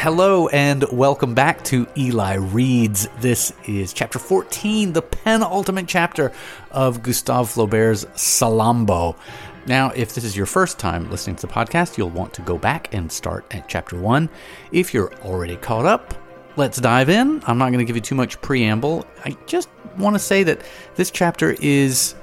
Hello 0.00 0.48
and 0.48 0.82
welcome 0.90 1.34
back 1.34 1.62
to 1.64 1.86
Eli 1.94 2.36
Reads. 2.36 3.06
This 3.18 3.52
is 3.66 3.92
chapter 3.92 4.18
14, 4.18 4.94
the 4.94 5.02
penultimate 5.02 5.88
chapter 5.88 6.32
of 6.70 7.02
Gustave 7.02 7.50
Flaubert's 7.50 8.06
Salammbô. 8.14 9.14
Now, 9.66 9.90
if 9.90 10.14
this 10.14 10.24
is 10.24 10.34
your 10.34 10.46
first 10.46 10.78
time 10.78 11.10
listening 11.10 11.36
to 11.36 11.46
the 11.46 11.52
podcast, 11.52 11.98
you'll 11.98 12.08
want 12.08 12.32
to 12.32 12.40
go 12.40 12.56
back 12.56 12.94
and 12.94 13.12
start 13.12 13.44
at 13.50 13.68
chapter 13.68 14.00
1. 14.00 14.30
If 14.72 14.94
you're 14.94 15.12
already 15.16 15.56
caught 15.56 15.84
up, 15.84 16.14
let's 16.56 16.80
dive 16.80 17.10
in. 17.10 17.42
I'm 17.46 17.58
not 17.58 17.66
going 17.66 17.80
to 17.80 17.84
give 17.84 17.96
you 17.96 18.00
too 18.00 18.14
much 18.14 18.40
preamble. 18.40 19.06
I 19.26 19.36
just 19.44 19.68
want 19.98 20.14
to 20.14 20.18
say 20.18 20.42
that 20.44 20.62
this 20.94 21.10
chapter 21.10 21.56
is 21.60 22.14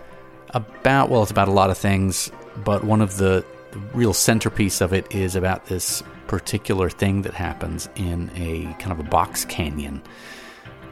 about, 0.50 1.11
well, 1.11 1.22
it's 1.22 1.30
about 1.30 1.48
a 1.48 1.52
lot 1.52 1.70
of 1.70 1.78
things, 1.78 2.31
but 2.55 2.83
one 2.83 3.02
of 3.02 3.17
the, 3.17 3.45
the 3.72 3.80
real 3.94 4.14
centerpiece 4.14 4.82
of 4.82 4.94
it 4.94 5.14
is 5.14 5.36
about 5.36 5.66
this 5.66 6.04
particular 6.28 6.90
thing 6.90 7.22
that 7.23 7.34
happens 7.34 7.90
in 7.96 8.30
a 8.36 8.73
kind 8.80 8.92
of 8.92 9.00
a 9.00 9.10
box 9.10 9.46
canyon 9.46 10.02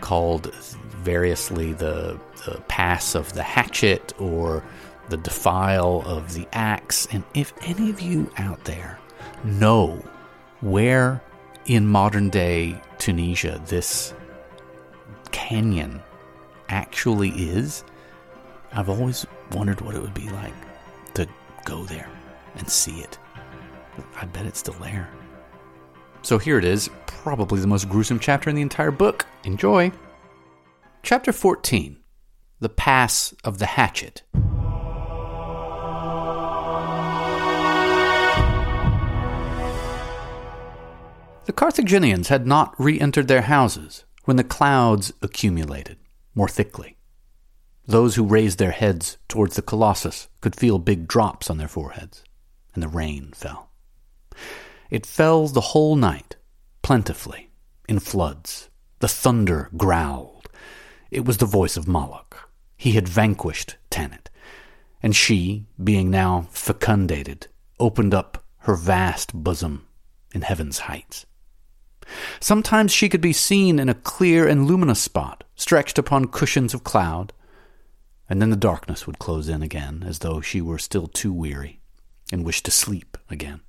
called 0.01 0.53
variously 0.55 1.73
the, 1.73 2.19
the 2.45 2.61
pass 2.67 3.15
of 3.15 3.33
the 3.33 3.43
hatchet 3.43 4.13
or 4.19 4.63
the 5.09 5.17
defile 5.17 6.03
of 6.05 6.33
the 6.33 6.47
axe. 6.53 7.07
And 7.11 7.23
if 7.33 7.53
any 7.61 7.89
of 7.89 8.01
you 8.01 8.31
out 8.37 8.63
there 8.65 8.99
know 9.43 10.03
where 10.61 11.21
in 11.65 11.87
modern 11.87 12.29
day 12.29 12.79
Tunisia 12.97 13.61
this 13.67 14.13
canyon 15.31 16.01
actually 16.69 17.29
is, 17.29 17.83
I've 18.71 18.89
always 18.89 19.25
wondered 19.51 19.81
what 19.81 19.95
it 19.95 20.01
would 20.01 20.13
be 20.13 20.29
like 20.29 20.53
to 21.13 21.27
go 21.65 21.83
there 21.83 22.09
and 22.57 22.69
see 22.69 22.99
it. 22.99 23.17
I 24.15 24.25
bet 24.25 24.45
it's 24.45 24.59
still 24.59 24.75
there. 24.75 25.09
So 26.21 26.37
here 26.37 26.57
it 26.57 26.65
is, 26.65 26.89
probably 27.05 27.59
the 27.59 27.67
most 27.67 27.89
gruesome 27.89 28.19
chapter 28.19 28.49
in 28.49 28.55
the 28.55 28.61
entire 28.61 28.91
book. 28.91 29.25
Enjoy! 29.43 29.91
Chapter 31.03 31.31
14 31.31 31.97
The 32.59 32.69
Pass 32.69 33.33
of 33.43 33.59
the 33.59 33.67
Hatchet. 33.67 34.23
The 41.45 41.53
Carthaginians 41.53 42.29
had 42.29 42.47
not 42.47 42.73
re 42.79 42.99
entered 42.99 43.27
their 43.27 43.43
houses 43.43 44.03
when 44.23 44.35
the 44.35 44.43
clouds 44.43 45.13
accumulated 45.21 45.97
more 46.33 46.49
thickly. 46.49 46.97
Those 47.85 48.15
who 48.15 48.25
raised 48.25 48.57
their 48.57 48.71
heads 48.71 49.19
towards 49.27 49.55
the 49.55 49.61
Colossus 49.61 50.27
could 50.41 50.55
feel 50.55 50.79
big 50.79 51.07
drops 51.07 51.51
on 51.51 51.57
their 51.59 51.67
foreheads, 51.67 52.23
and 52.75 52.83
the 52.83 52.87
rain 52.87 53.31
fell. 53.33 53.69
It 54.91 55.05
fell 55.05 55.47
the 55.47 55.61
whole 55.61 55.95
night, 55.95 56.35
plentifully, 56.83 57.49
in 57.89 57.99
floods. 57.99 58.69
The 58.99 59.07
thunder 59.07 59.69
growled. 59.75 60.49
It 61.09 61.25
was 61.25 61.37
the 61.37 61.45
voice 61.45 61.77
of 61.77 61.87
Moloch. 61.87 62.49
He 62.77 62.91
had 62.91 63.07
vanquished 63.07 63.77
Tanit, 63.89 64.29
and 65.01 65.15
she, 65.15 65.65
being 65.81 66.11
now 66.11 66.47
fecundated, 66.51 67.47
opened 67.79 68.13
up 68.13 68.43
her 68.59 68.75
vast 68.75 69.33
bosom 69.33 69.87
in 70.33 70.41
heaven's 70.41 70.79
heights. 70.79 71.25
Sometimes 72.39 72.91
she 72.91 73.09
could 73.09 73.21
be 73.21 73.33
seen 73.33 73.79
in 73.79 73.89
a 73.89 73.95
clear 73.95 74.47
and 74.47 74.67
luminous 74.67 75.01
spot, 75.01 75.43
stretched 75.55 75.97
upon 75.97 76.27
cushions 76.27 76.73
of 76.73 76.83
cloud, 76.83 77.33
and 78.29 78.41
then 78.41 78.49
the 78.49 78.55
darkness 78.55 79.07
would 79.07 79.19
close 79.19 79.49
in 79.49 79.61
again, 79.61 80.03
as 80.05 80.19
though 80.19 80.41
she 80.41 80.61
were 80.61 80.77
still 80.77 81.07
too 81.07 81.33
weary 81.33 81.79
and 82.35 82.45
wished 82.45 82.65
to 82.65 82.71
sleep 82.71 83.17
again. 83.29 83.61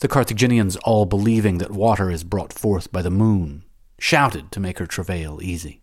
The 0.00 0.08
Carthaginians, 0.08 0.76
all 0.78 1.06
believing 1.06 1.58
that 1.58 1.70
water 1.70 2.10
is 2.10 2.24
brought 2.24 2.52
forth 2.52 2.90
by 2.90 3.02
the 3.02 3.10
moon, 3.10 3.62
shouted 4.00 4.50
to 4.50 4.60
make 4.60 4.78
her 4.80 4.86
travail 4.86 5.38
easy. 5.40 5.80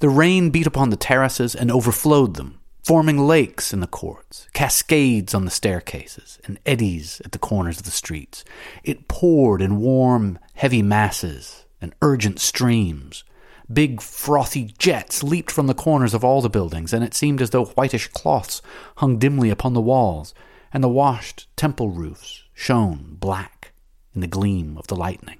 The 0.00 0.08
rain 0.08 0.48
beat 0.48 0.66
upon 0.66 0.88
the 0.88 0.96
terraces 0.96 1.54
and 1.54 1.70
overflowed 1.70 2.36
them, 2.36 2.60
forming 2.82 3.18
lakes 3.18 3.74
in 3.74 3.80
the 3.80 3.86
courts, 3.86 4.48
cascades 4.54 5.34
on 5.34 5.44
the 5.44 5.50
staircases, 5.50 6.38
and 6.44 6.58
eddies 6.64 7.20
at 7.24 7.32
the 7.32 7.38
corners 7.38 7.78
of 7.78 7.84
the 7.84 7.90
streets. 7.90 8.44
It 8.82 9.08
poured 9.08 9.60
in 9.60 9.76
warm, 9.76 10.38
heavy 10.54 10.80
masses 10.80 11.66
and 11.82 11.94
urgent 12.00 12.40
streams. 12.40 13.24
Big, 13.70 14.00
frothy 14.00 14.72
jets 14.78 15.22
leaped 15.22 15.50
from 15.50 15.66
the 15.66 15.74
corners 15.74 16.14
of 16.14 16.24
all 16.24 16.40
the 16.40 16.48
buildings, 16.48 16.92
and 16.92 17.04
it 17.04 17.14
seemed 17.14 17.42
as 17.42 17.50
though 17.50 17.66
whitish 17.66 18.08
cloths 18.08 18.62
hung 18.96 19.18
dimly 19.18 19.50
upon 19.50 19.74
the 19.74 19.80
walls, 19.80 20.32
and 20.72 20.82
the 20.82 20.88
washed 20.88 21.48
temple 21.56 21.90
roofs 21.90 22.44
shone 22.54 23.16
black 23.18 23.72
in 24.14 24.20
the 24.20 24.26
gleam 24.26 24.76
of 24.78 24.86
the 24.86 24.96
lightning. 24.96 25.38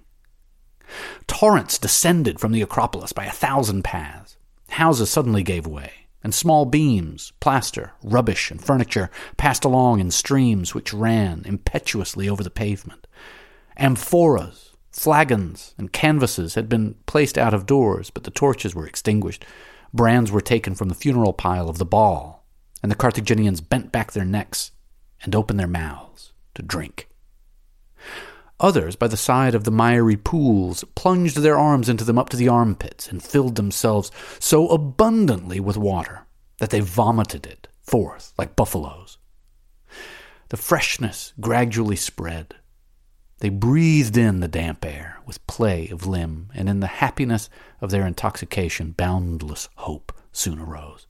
Torrents 1.26 1.78
descended 1.78 2.38
from 2.38 2.52
the 2.52 2.62
Acropolis 2.62 3.12
by 3.12 3.24
a 3.24 3.32
thousand 3.32 3.82
paths. 3.82 4.36
Houses 4.70 5.10
suddenly 5.10 5.42
gave 5.42 5.66
way, 5.66 5.92
and 6.22 6.34
small 6.34 6.66
beams, 6.66 7.32
plaster, 7.40 7.92
rubbish, 8.02 8.50
and 8.50 8.62
furniture 8.62 9.10
passed 9.36 9.64
along 9.64 10.00
in 10.00 10.10
streams 10.10 10.74
which 10.74 10.92
ran 10.92 11.42
impetuously 11.46 12.28
over 12.28 12.42
the 12.42 12.50
pavement. 12.50 13.06
Amphoras, 13.78 14.67
flagons, 14.98 15.74
and 15.78 15.92
canvases 15.92 16.54
had 16.54 16.68
been 16.68 16.96
placed 17.06 17.38
out 17.38 17.54
of 17.54 17.66
doors, 17.66 18.10
but 18.10 18.24
the 18.24 18.30
torches 18.30 18.74
were 18.74 18.86
extinguished. 18.86 19.44
Brands 19.94 20.30
were 20.30 20.40
taken 20.40 20.74
from 20.74 20.88
the 20.88 20.94
funeral 20.94 21.32
pile 21.32 21.68
of 21.68 21.78
the 21.78 21.84
Baal, 21.84 22.44
and 22.82 22.90
the 22.90 22.96
Carthaginians 22.96 23.60
bent 23.60 23.92
back 23.92 24.12
their 24.12 24.24
necks 24.24 24.72
and 25.22 25.34
opened 25.34 25.58
their 25.58 25.66
mouths 25.66 26.32
to 26.54 26.62
drink. 26.62 27.08
Others, 28.60 28.96
by 28.96 29.06
the 29.06 29.16
side 29.16 29.54
of 29.54 29.62
the 29.62 29.70
miry 29.70 30.16
pools, 30.16 30.82
plunged 30.96 31.36
their 31.36 31.56
arms 31.56 31.88
into 31.88 32.04
them 32.04 32.18
up 32.18 32.28
to 32.30 32.36
the 32.36 32.48
armpits 32.48 33.08
and 33.08 33.22
filled 33.22 33.54
themselves 33.54 34.10
so 34.40 34.68
abundantly 34.68 35.60
with 35.60 35.76
water 35.76 36.26
that 36.58 36.70
they 36.70 36.80
vomited 36.80 37.46
it 37.46 37.68
forth 37.82 38.32
like 38.36 38.56
buffaloes. 38.56 39.18
The 40.48 40.56
freshness 40.56 41.32
gradually 41.40 41.96
spread. 41.96 42.56
They 43.40 43.48
breathed 43.48 44.16
in 44.16 44.40
the 44.40 44.48
damp 44.48 44.84
air 44.84 45.20
with 45.24 45.46
play 45.46 45.88
of 45.88 46.06
limb, 46.06 46.50
and 46.54 46.68
in 46.68 46.80
the 46.80 46.86
happiness 46.86 47.48
of 47.80 47.90
their 47.90 48.06
intoxication, 48.06 48.92
boundless 48.92 49.68
hope 49.76 50.12
soon 50.32 50.58
arose. 50.58 51.06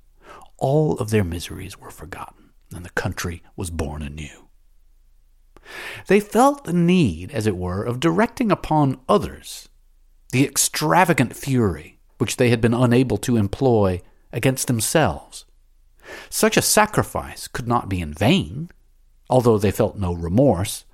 All 0.58 0.98
of 0.98 1.10
their 1.10 1.24
miseries 1.24 1.78
were 1.78 1.90
forgotten, 1.90 2.50
and 2.74 2.84
the 2.84 2.90
country 2.90 3.42
was 3.56 3.70
born 3.70 4.02
anew. 4.02 4.48
They 6.06 6.20
felt 6.20 6.64
the 6.64 6.72
need, 6.72 7.30
as 7.30 7.46
it 7.46 7.56
were, 7.56 7.82
of 7.82 8.00
directing 8.00 8.50
upon 8.50 9.00
others 9.08 9.68
the 10.30 10.44
extravagant 10.44 11.34
fury 11.34 11.98
which 12.18 12.36
they 12.36 12.50
had 12.50 12.60
been 12.60 12.74
unable 12.74 13.16
to 13.16 13.36
employ 13.36 14.02
against 14.32 14.66
themselves. 14.66 15.46
Such 16.28 16.56
a 16.56 16.62
sacrifice 16.62 17.48
could 17.48 17.68
not 17.68 17.88
be 17.88 18.00
in 18.00 18.12
vain. 18.12 18.70
Although 19.30 19.58
they 19.58 19.70
felt 19.70 19.96
no 19.96 20.12
remorse, 20.12 20.84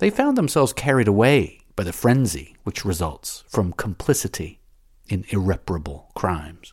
they 0.00 0.10
found 0.10 0.36
themselves 0.36 0.72
carried 0.72 1.06
away 1.06 1.60
by 1.76 1.84
the 1.84 1.92
frenzy 1.92 2.56
which 2.64 2.84
results 2.84 3.44
from 3.48 3.72
complicity 3.72 4.60
in 5.08 5.24
irreparable 5.28 6.10
crimes. 6.14 6.72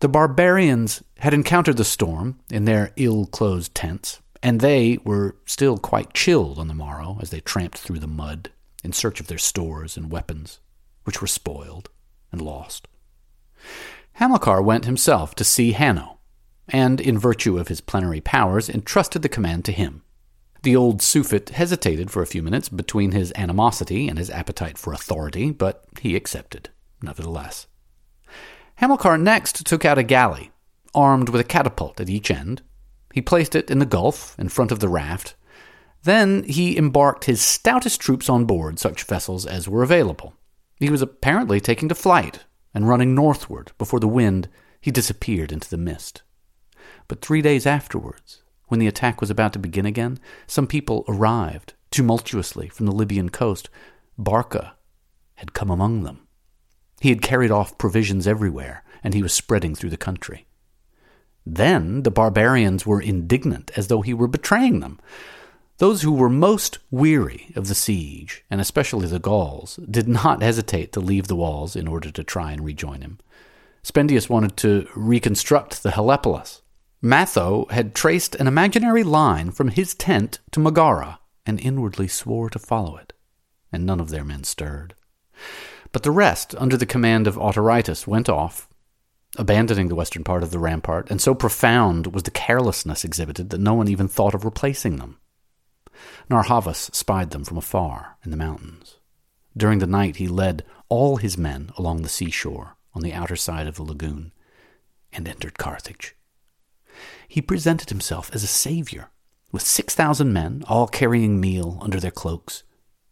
The 0.00 0.08
barbarians 0.08 1.02
had 1.18 1.34
encountered 1.34 1.76
the 1.76 1.84
storm 1.84 2.40
in 2.50 2.64
their 2.64 2.92
ill 2.96 3.26
closed 3.26 3.74
tents, 3.74 4.20
and 4.42 4.60
they 4.60 4.98
were 5.04 5.36
still 5.46 5.78
quite 5.78 6.14
chilled 6.14 6.58
on 6.58 6.68
the 6.68 6.74
morrow 6.74 7.18
as 7.22 7.30
they 7.30 7.40
tramped 7.40 7.78
through 7.78 7.98
the 7.98 8.06
mud 8.06 8.50
in 8.82 8.92
search 8.92 9.20
of 9.20 9.26
their 9.26 9.38
stores 9.38 9.96
and 9.96 10.10
weapons, 10.10 10.60
which 11.04 11.20
were 11.20 11.26
spoiled 11.26 11.90
and 12.32 12.40
lost. 12.40 12.88
Hamilcar 14.14 14.62
went 14.62 14.84
himself 14.84 15.34
to 15.34 15.44
see 15.44 15.72
Hanno, 15.72 16.18
and, 16.68 17.00
in 17.00 17.18
virtue 17.18 17.58
of 17.58 17.68
his 17.68 17.80
plenary 17.80 18.20
powers, 18.20 18.68
entrusted 18.70 19.22
the 19.22 19.28
command 19.28 19.64
to 19.66 19.72
him. 19.72 20.02
The 20.64 20.74
old 20.74 21.02
Suffet 21.02 21.50
hesitated 21.50 22.10
for 22.10 22.22
a 22.22 22.26
few 22.26 22.42
minutes 22.42 22.70
between 22.70 23.12
his 23.12 23.34
animosity 23.36 24.08
and 24.08 24.18
his 24.18 24.30
appetite 24.30 24.78
for 24.78 24.94
authority, 24.94 25.50
but 25.50 25.84
he 26.00 26.16
accepted, 26.16 26.70
nevertheless. 27.02 27.66
Hamilcar 28.76 29.18
next 29.18 29.66
took 29.66 29.84
out 29.84 29.98
a 29.98 30.02
galley, 30.02 30.52
armed 30.94 31.28
with 31.28 31.42
a 31.42 31.44
catapult 31.44 32.00
at 32.00 32.08
each 32.08 32.30
end. 32.30 32.62
He 33.12 33.20
placed 33.20 33.54
it 33.54 33.70
in 33.70 33.78
the 33.78 33.84
gulf 33.84 34.34
in 34.38 34.48
front 34.48 34.72
of 34.72 34.80
the 34.80 34.88
raft. 34.88 35.34
Then 36.02 36.44
he 36.44 36.78
embarked 36.78 37.26
his 37.26 37.42
stoutest 37.42 38.00
troops 38.00 38.30
on 38.30 38.46
board 38.46 38.78
such 38.78 39.04
vessels 39.04 39.44
as 39.44 39.68
were 39.68 39.82
available. 39.82 40.32
He 40.80 40.88
was 40.88 41.02
apparently 41.02 41.60
taking 41.60 41.90
to 41.90 41.94
flight 41.94 42.46
and 42.72 42.88
running 42.88 43.14
northward 43.14 43.72
before 43.76 44.00
the 44.00 44.08
wind 44.08 44.48
he 44.80 44.90
disappeared 44.90 45.52
into 45.52 45.68
the 45.68 45.76
mist. 45.76 46.22
But 47.06 47.20
three 47.20 47.42
days 47.42 47.66
afterwards, 47.66 48.40
when 48.74 48.80
the 48.80 48.88
attack 48.88 49.20
was 49.20 49.30
about 49.30 49.52
to 49.52 49.60
begin 49.60 49.86
again, 49.86 50.18
some 50.48 50.66
people 50.66 51.04
arrived 51.06 51.74
tumultuously 51.92 52.68
from 52.68 52.86
the 52.86 52.92
Libyan 52.92 53.28
coast. 53.28 53.70
Barca 54.18 54.74
had 55.36 55.52
come 55.52 55.70
among 55.70 56.02
them. 56.02 56.26
He 57.00 57.10
had 57.10 57.22
carried 57.22 57.52
off 57.52 57.78
provisions 57.78 58.26
everywhere, 58.26 58.82
and 59.04 59.14
he 59.14 59.22
was 59.22 59.32
spreading 59.32 59.76
through 59.76 59.90
the 59.90 59.96
country. 59.96 60.46
Then 61.46 62.02
the 62.02 62.10
barbarians 62.10 62.84
were 62.84 63.00
indignant, 63.00 63.70
as 63.76 63.86
though 63.86 64.02
he 64.02 64.12
were 64.12 64.26
betraying 64.26 64.80
them. 64.80 64.98
Those 65.78 66.02
who 66.02 66.10
were 66.10 66.28
most 66.28 66.78
weary 66.90 67.52
of 67.54 67.68
the 67.68 67.76
siege, 67.76 68.42
and 68.50 68.60
especially 68.60 69.06
the 69.06 69.20
Gauls, 69.20 69.78
did 69.88 70.08
not 70.08 70.42
hesitate 70.42 70.92
to 70.94 71.00
leave 71.00 71.28
the 71.28 71.36
walls 71.36 71.76
in 71.76 71.86
order 71.86 72.10
to 72.10 72.24
try 72.24 72.50
and 72.50 72.64
rejoin 72.64 73.02
him. 73.02 73.20
Spendius 73.84 74.28
wanted 74.28 74.56
to 74.56 74.88
reconstruct 74.96 75.84
the 75.84 75.92
Helepolis. 75.92 76.62
Matho 77.04 77.66
had 77.70 77.94
traced 77.94 78.34
an 78.36 78.46
imaginary 78.46 79.02
line 79.02 79.50
from 79.50 79.68
his 79.68 79.94
tent 79.94 80.38
to 80.52 80.58
Megara, 80.58 81.20
and 81.44 81.60
inwardly 81.60 82.08
swore 82.08 82.48
to 82.48 82.58
follow 82.58 82.96
it, 82.96 83.12
and 83.70 83.84
none 83.84 84.00
of 84.00 84.08
their 84.08 84.24
men 84.24 84.42
stirred. 84.42 84.94
But 85.92 86.02
the 86.02 86.10
rest, 86.10 86.54
under 86.56 86.78
the 86.78 86.86
command 86.86 87.26
of 87.26 87.36
Autaritus, 87.36 88.06
went 88.06 88.30
off, 88.30 88.70
abandoning 89.36 89.88
the 89.88 89.94
western 89.94 90.24
part 90.24 90.42
of 90.42 90.50
the 90.50 90.58
rampart, 90.58 91.10
and 91.10 91.20
so 91.20 91.34
profound 91.34 92.06
was 92.14 92.22
the 92.22 92.30
carelessness 92.30 93.04
exhibited 93.04 93.50
that 93.50 93.60
no 93.60 93.74
one 93.74 93.88
even 93.88 94.08
thought 94.08 94.34
of 94.34 94.46
replacing 94.46 94.96
them. 94.96 95.18
Narr'Havas 96.30 96.94
spied 96.94 97.32
them 97.32 97.44
from 97.44 97.58
afar 97.58 98.16
in 98.24 98.30
the 98.30 98.36
mountains. 98.38 98.96
During 99.54 99.78
the 99.78 99.86
night 99.86 100.16
he 100.16 100.26
led 100.26 100.64
all 100.88 101.18
his 101.18 101.36
men 101.36 101.70
along 101.76 102.00
the 102.00 102.08
seashore 102.08 102.78
on 102.94 103.02
the 103.02 103.12
outer 103.12 103.36
side 103.36 103.66
of 103.66 103.76
the 103.76 103.82
lagoon 103.82 104.32
and 105.12 105.28
entered 105.28 105.58
Carthage. 105.58 106.16
He 107.28 107.40
presented 107.42 107.88
himself 107.90 108.30
as 108.34 108.42
a 108.42 108.48
savior, 108.48 109.10
with 109.52 109.62
six 109.62 109.94
thousand 109.94 110.32
men, 110.32 110.64
all 110.68 110.86
carrying 110.86 111.40
meal 111.40 111.78
under 111.80 112.00
their 112.00 112.10
cloaks, 112.10 112.62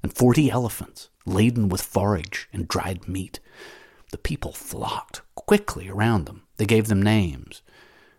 and 0.02 0.12
forty 0.12 0.50
elephants 0.50 1.08
laden 1.25 1.69
with 1.69 1.81
forage 1.81 2.49
and 2.52 2.69
dried 2.69 3.08
meat. 3.08 3.40
The 4.11 4.19
people 4.19 4.52
flocked 4.52 5.23
quickly 5.34 5.88
around 5.88 6.26
them. 6.26 6.43
They 6.56 6.67
gave 6.67 6.88
them 6.88 7.02
names. 7.02 7.62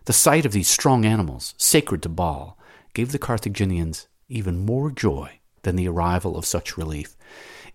The 0.06 0.12
sight 0.12 0.44
of 0.44 0.52
these 0.52 0.68
strong 0.68 1.04
animals, 1.04 1.54
sacred 1.56 2.02
to 2.02 2.08
Baal, 2.08 2.58
gave 2.94 3.12
the 3.12 3.18
Carthaginians 3.18 4.08
even 4.28 4.64
more 4.64 4.90
joy 4.90 5.40
than 5.62 5.76
the 5.76 5.88
arrival 5.88 6.36
of 6.36 6.44
such 6.46 6.76
relief. 6.76 7.16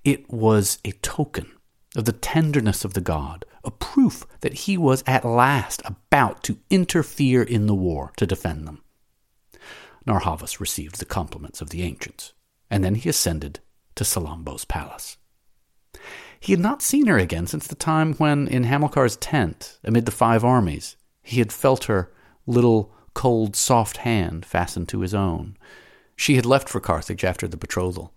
It 0.04 0.30
was 0.32 0.80
a 0.86 0.92
token 0.92 1.52
of 1.96 2.06
the 2.06 2.12
tenderness 2.12 2.86
of 2.86 2.94
the 2.94 3.02
god, 3.02 3.46
a 3.70 3.72
proof 3.72 4.26
that 4.42 4.66
he 4.66 4.80
was 4.80 5.04
at 5.06 5.24
last 5.24 5.80
about 5.86 6.42
to 6.44 6.58
interfere 6.72 7.44
in 7.44 7.68
the 7.68 7.76
war 7.76 8.12
to 8.18 8.26
defend 8.26 8.68
them. 8.68 8.82
Narr'Havas 10.08 10.60
received 10.60 10.98
the 10.98 11.06
compliments 11.06 11.62
of 11.62 11.70
the 11.70 11.84
ancients, 11.84 12.34
and 12.72 12.84
then 12.84 12.96
he 12.96 13.08
ascended 13.08 13.60
to 13.94 14.04
Salammbô's 14.04 14.66
palace. 14.66 15.18
He 16.40 16.52
had 16.52 16.60
not 16.60 16.82
seen 16.82 17.06
her 17.06 17.20
again 17.20 17.46
since 17.46 17.68
the 17.68 17.76
time 17.76 18.16
when, 18.16 18.48
in 18.48 18.64
Hamilcar's 18.64 19.18
tent, 19.18 19.78
amid 19.84 20.08
the 20.08 20.12
five 20.12 20.44
armies, 20.44 20.96
he 21.22 21.38
had 21.38 21.54
felt 21.54 21.84
her 21.84 22.12
little, 22.48 22.92
cold, 23.14 23.56
soft 23.56 23.98
hand 23.98 24.48
fastened 24.48 24.90
to 24.90 25.02
his 25.02 25.14
own. 25.14 25.58
She 26.16 26.38
had 26.38 26.46
left 26.46 26.70
for 26.70 26.80
Carthage 26.80 27.24
after 27.24 27.48
the 27.48 27.58
betrothal. 27.58 28.16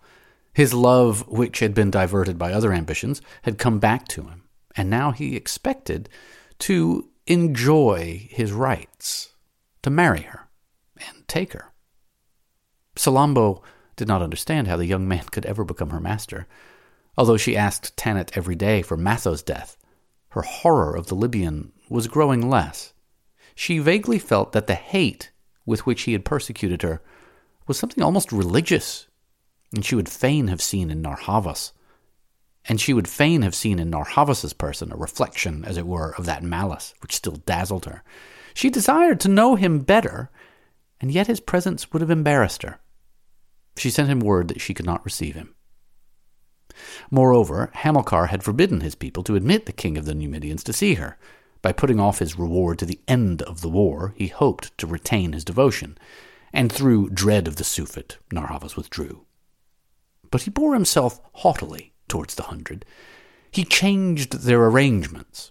His 0.55 0.73
love, 0.73 1.29
which 1.29 1.59
had 1.59 1.75
been 1.75 1.91
diverted 1.91 2.39
by 2.39 2.55
other 2.55 2.73
ambitions, 2.73 3.21
had 3.43 3.59
come 3.59 3.79
back 3.79 4.09
to 4.09 4.23
him, 4.23 4.42
and 4.77 4.89
now 4.89 5.11
he 5.13 5.37
expected 5.37 6.09
to 6.61 7.09
enjoy 7.27 8.29
his 8.31 8.53
rights, 8.53 9.33
to 9.83 9.91
marry 9.91 10.23
her 10.23 10.49
and 10.97 11.27
take 11.29 11.53
her. 11.53 11.73
Salammbô 12.97 13.63
did 13.97 14.09
not 14.09 14.23
understand 14.23 14.69
how 14.69 14.77
the 14.77 14.87
young 14.87 15.07
man 15.07 15.25
could 15.31 15.47
ever 15.47 15.65
become 15.65 15.91
her 15.91 16.01
master. 16.01 16.47
Although 17.17 17.37
she 17.37 17.57
asked 17.57 17.97
Tanit 17.97 18.37
every 18.37 18.55
day 18.55 18.83
for 18.83 18.97
Matho's 18.97 19.43
death, 19.43 19.77
her 20.31 20.43
horror 20.43 20.97
of 20.97 21.09
the 21.09 21.15
Libyan 21.15 21.73
was 21.89 22.09
growing 22.09 22.49
less. 22.49 22.93
She 23.55 23.79
vaguely 23.79 24.19
felt 24.19 24.53
that 24.53 24.67
the 24.67 24.75
hate 24.75 25.31
with 25.67 25.87
which 25.87 26.03
he 26.03 26.13
had 26.13 26.25
persecuted 26.25 26.83
her 26.83 27.03
was 27.67 27.79
something 27.79 28.03
almost 28.03 28.33
religious, 28.33 29.07
and 29.75 29.85
she 29.85 29.95
would 29.95 30.09
fain 30.09 30.49
have 30.49 30.63
seen 30.63 30.91
in 30.91 31.03
Narr'Havas, 31.03 31.73
and 32.67 32.81
she 32.81 32.93
would 32.93 33.09
fain 33.09 33.43
have 33.43 33.55
seen 33.55 33.79
in 33.79 33.91
Narr'Havas's 33.91 34.53
person 34.53 34.93
a 34.93 34.97
reflection, 34.97 35.65
as 35.65 35.77
it 35.77 35.87
were, 35.87 36.15
of 36.17 36.27
that 36.27 36.43
malice 36.43 36.95
which 37.01 37.15
still 37.15 37.37
dazzled 37.37 37.87
her. 37.87 38.03
She 38.55 38.71
desired 38.71 39.19
to 39.21 39.29
know 39.29 39.57
him 39.57 39.81
better, 39.81 40.31
and 41.01 41.11
yet 41.11 41.27
his 41.27 41.41
presence 41.41 41.93
would 41.93 42.03
have 42.03 42.11
embarrassed 42.11 42.63
her. 42.63 42.79
She 43.77 43.91
sent 43.91 44.09
him 44.09 44.21
word 44.21 44.49
that 44.49 44.61
she 44.61 44.75
could 44.75 44.87
not 44.87 45.05
receive 45.05 45.35
him. 45.35 45.55
Moreover, 47.11 47.71
Hamilcar 47.75 48.29
had 48.29 48.43
forbidden 48.45 48.81
his 48.81 48.95
people 48.95 49.23
to 49.25 49.35
admit 49.35 49.67
the 49.67 49.73
king 49.73 49.99
of 49.99 50.05
the 50.05 50.15
Numidians 50.15 50.63
to 50.65 50.73
see 50.73 50.95
her. 50.95 51.19
By 51.61 51.73
putting 51.73 52.01
off 52.01 52.19
his 52.19 52.39
reward 52.39 52.79
to 52.79 52.87
the 52.87 53.01
end 53.07 53.43
of 53.43 53.61
the 53.61 53.69
war, 53.69 54.15
he 54.17 54.29
hoped 54.29 54.77
to 54.79 54.87
retain 54.87 55.33
his 55.33 55.45
devotion, 55.45 55.99
and 56.53 56.71
through 56.71 57.11
dread 57.11 57.47
of 57.49 57.57
the 57.57 57.65
Suffet, 57.65 58.19
Narr'Havas 58.33 58.77
withdrew. 58.77 59.25
But 60.31 60.43
he 60.43 60.51
bore 60.51 60.75
himself 60.75 61.21
haughtily 61.35 61.92
towards 62.13 62.35
the 62.35 62.43
hundred. 62.43 62.85
He 63.51 63.65
changed 63.65 64.41
their 64.41 64.63
arrangements. 64.67 65.51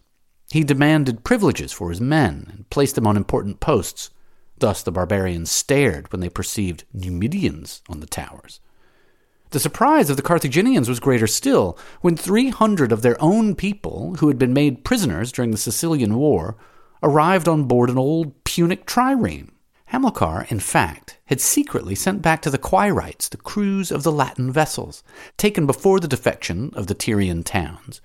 He 0.51 0.63
demanded 0.63 1.23
privileges 1.23 1.71
for 1.71 1.89
his 1.89 1.99
men 1.99 2.51
and 2.53 2.69
placed 2.69 2.93
them 2.93 3.07
on 3.07 3.17
important 3.17 3.59
posts. 3.59 4.11
Thus 4.59 4.83
the 4.83 4.91
barbarians 4.91 5.49
stared 5.49 6.11
when 6.11 6.21
they 6.21 6.29
perceived 6.29 6.83
Numidians 6.93 7.81
on 7.89 7.99
the 7.99 8.05
towers. 8.05 8.59
The 9.49 9.59
surprise 9.59 10.11
of 10.11 10.17
the 10.17 10.21
Carthaginians 10.21 10.87
was 10.87 10.99
greater 10.99 11.25
still 11.25 11.79
when 12.01 12.15
300 12.15 12.91
of 12.91 13.01
their 13.01 13.19
own 13.19 13.55
people, 13.55 14.17
who 14.19 14.27
had 14.27 14.37
been 14.37 14.53
made 14.53 14.85
prisoners 14.85 15.31
during 15.31 15.49
the 15.49 15.57
Sicilian 15.57 16.15
War, 16.15 16.57
arrived 17.01 17.47
on 17.47 17.63
board 17.63 17.89
an 17.89 17.97
old 17.97 18.43
Punic 18.43 18.85
trireme. 18.85 19.49
Hamilcar, 19.91 20.47
in 20.49 20.61
fact, 20.61 21.17
had 21.25 21.41
secretly 21.41 21.95
sent 21.95 22.21
back 22.21 22.41
to 22.41 22.49
the 22.49 22.57
Quirites 22.57 23.27
the 23.27 23.35
crews 23.35 23.91
of 23.91 24.03
the 24.03 24.11
Latin 24.11 24.49
vessels, 24.49 25.03
taken 25.35 25.65
before 25.65 25.99
the 25.99 26.07
defection 26.07 26.71
of 26.75 26.87
the 26.87 26.93
Tyrian 26.93 27.43
towns, 27.43 27.99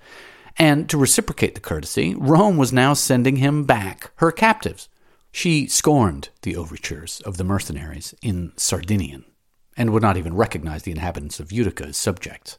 and 0.57 0.89
to 0.89 0.97
reciprocate 0.97 1.55
the 1.55 1.61
courtesy, 1.61 2.13
Rome 2.15 2.57
was 2.57 2.73
now 2.73 2.93
sending 2.93 3.37
him 3.37 3.63
back 3.63 4.11
her 4.17 4.33
captives. 4.33 4.89
She 5.31 5.67
scorned 5.67 6.27
the 6.41 6.57
overtures 6.57 7.21
of 7.21 7.37
the 7.37 7.45
mercenaries 7.45 8.13
in 8.21 8.51
Sardinian 8.57 9.23
and 9.77 9.93
would 9.93 10.03
not 10.03 10.17
even 10.17 10.35
recognize 10.35 10.83
the 10.83 10.91
inhabitants 10.91 11.39
of 11.39 11.53
Utica 11.53 11.85
as 11.85 11.95
subjects. 11.95 12.57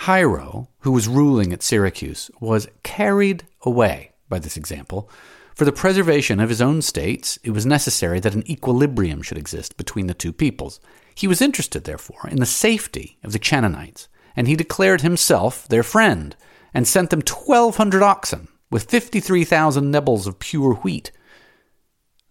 Hiero, 0.00 0.68
who 0.80 0.92
was 0.92 1.08
ruling 1.08 1.52
at 1.52 1.62
Syracuse, 1.62 2.30
was 2.38 2.68
carried 2.84 3.44
away 3.62 4.12
by 4.28 4.38
this 4.38 4.56
example. 4.56 5.10
For 5.54 5.64
the 5.64 5.72
preservation 5.72 6.40
of 6.40 6.48
his 6.48 6.60
own 6.60 6.82
states, 6.82 7.38
it 7.44 7.52
was 7.52 7.64
necessary 7.64 8.18
that 8.20 8.34
an 8.34 8.50
equilibrium 8.50 9.22
should 9.22 9.38
exist 9.38 9.76
between 9.76 10.08
the 10.08 10.14
two 10.14 10.32
peoples. 10.32 10.80
He 11.14 11.28
was 11.28 11.40
interested, 11.40 11.84
therefore, 11.84 12.28
in 12.28 12.38
the 12.38 12.46
safety 12.46 13.18
of 13.22 13.32
the 13.32 13.38
Canaanites, 13.38 14.08
and 14.34 14.48
he 14.48 14.56
declared 14.56 15.02
himself 15.02 15.68
their 15.68 15.84
friend, 15.84 16.34
and 16.72 16.88
sent 16.88 17.10
them 17.10 17.22
twelve 17.22 17.76
hundred 17.76 18.02
oxen 18.02 18.48
with 18.68 18.90
fifty 18.90 19.20
three 19.20 19.44
thousand 19.44 19.92
nebels 19.92 20.26
of 20.26 20.40
pure 20.40 20.74
wheat. 20.74 21.12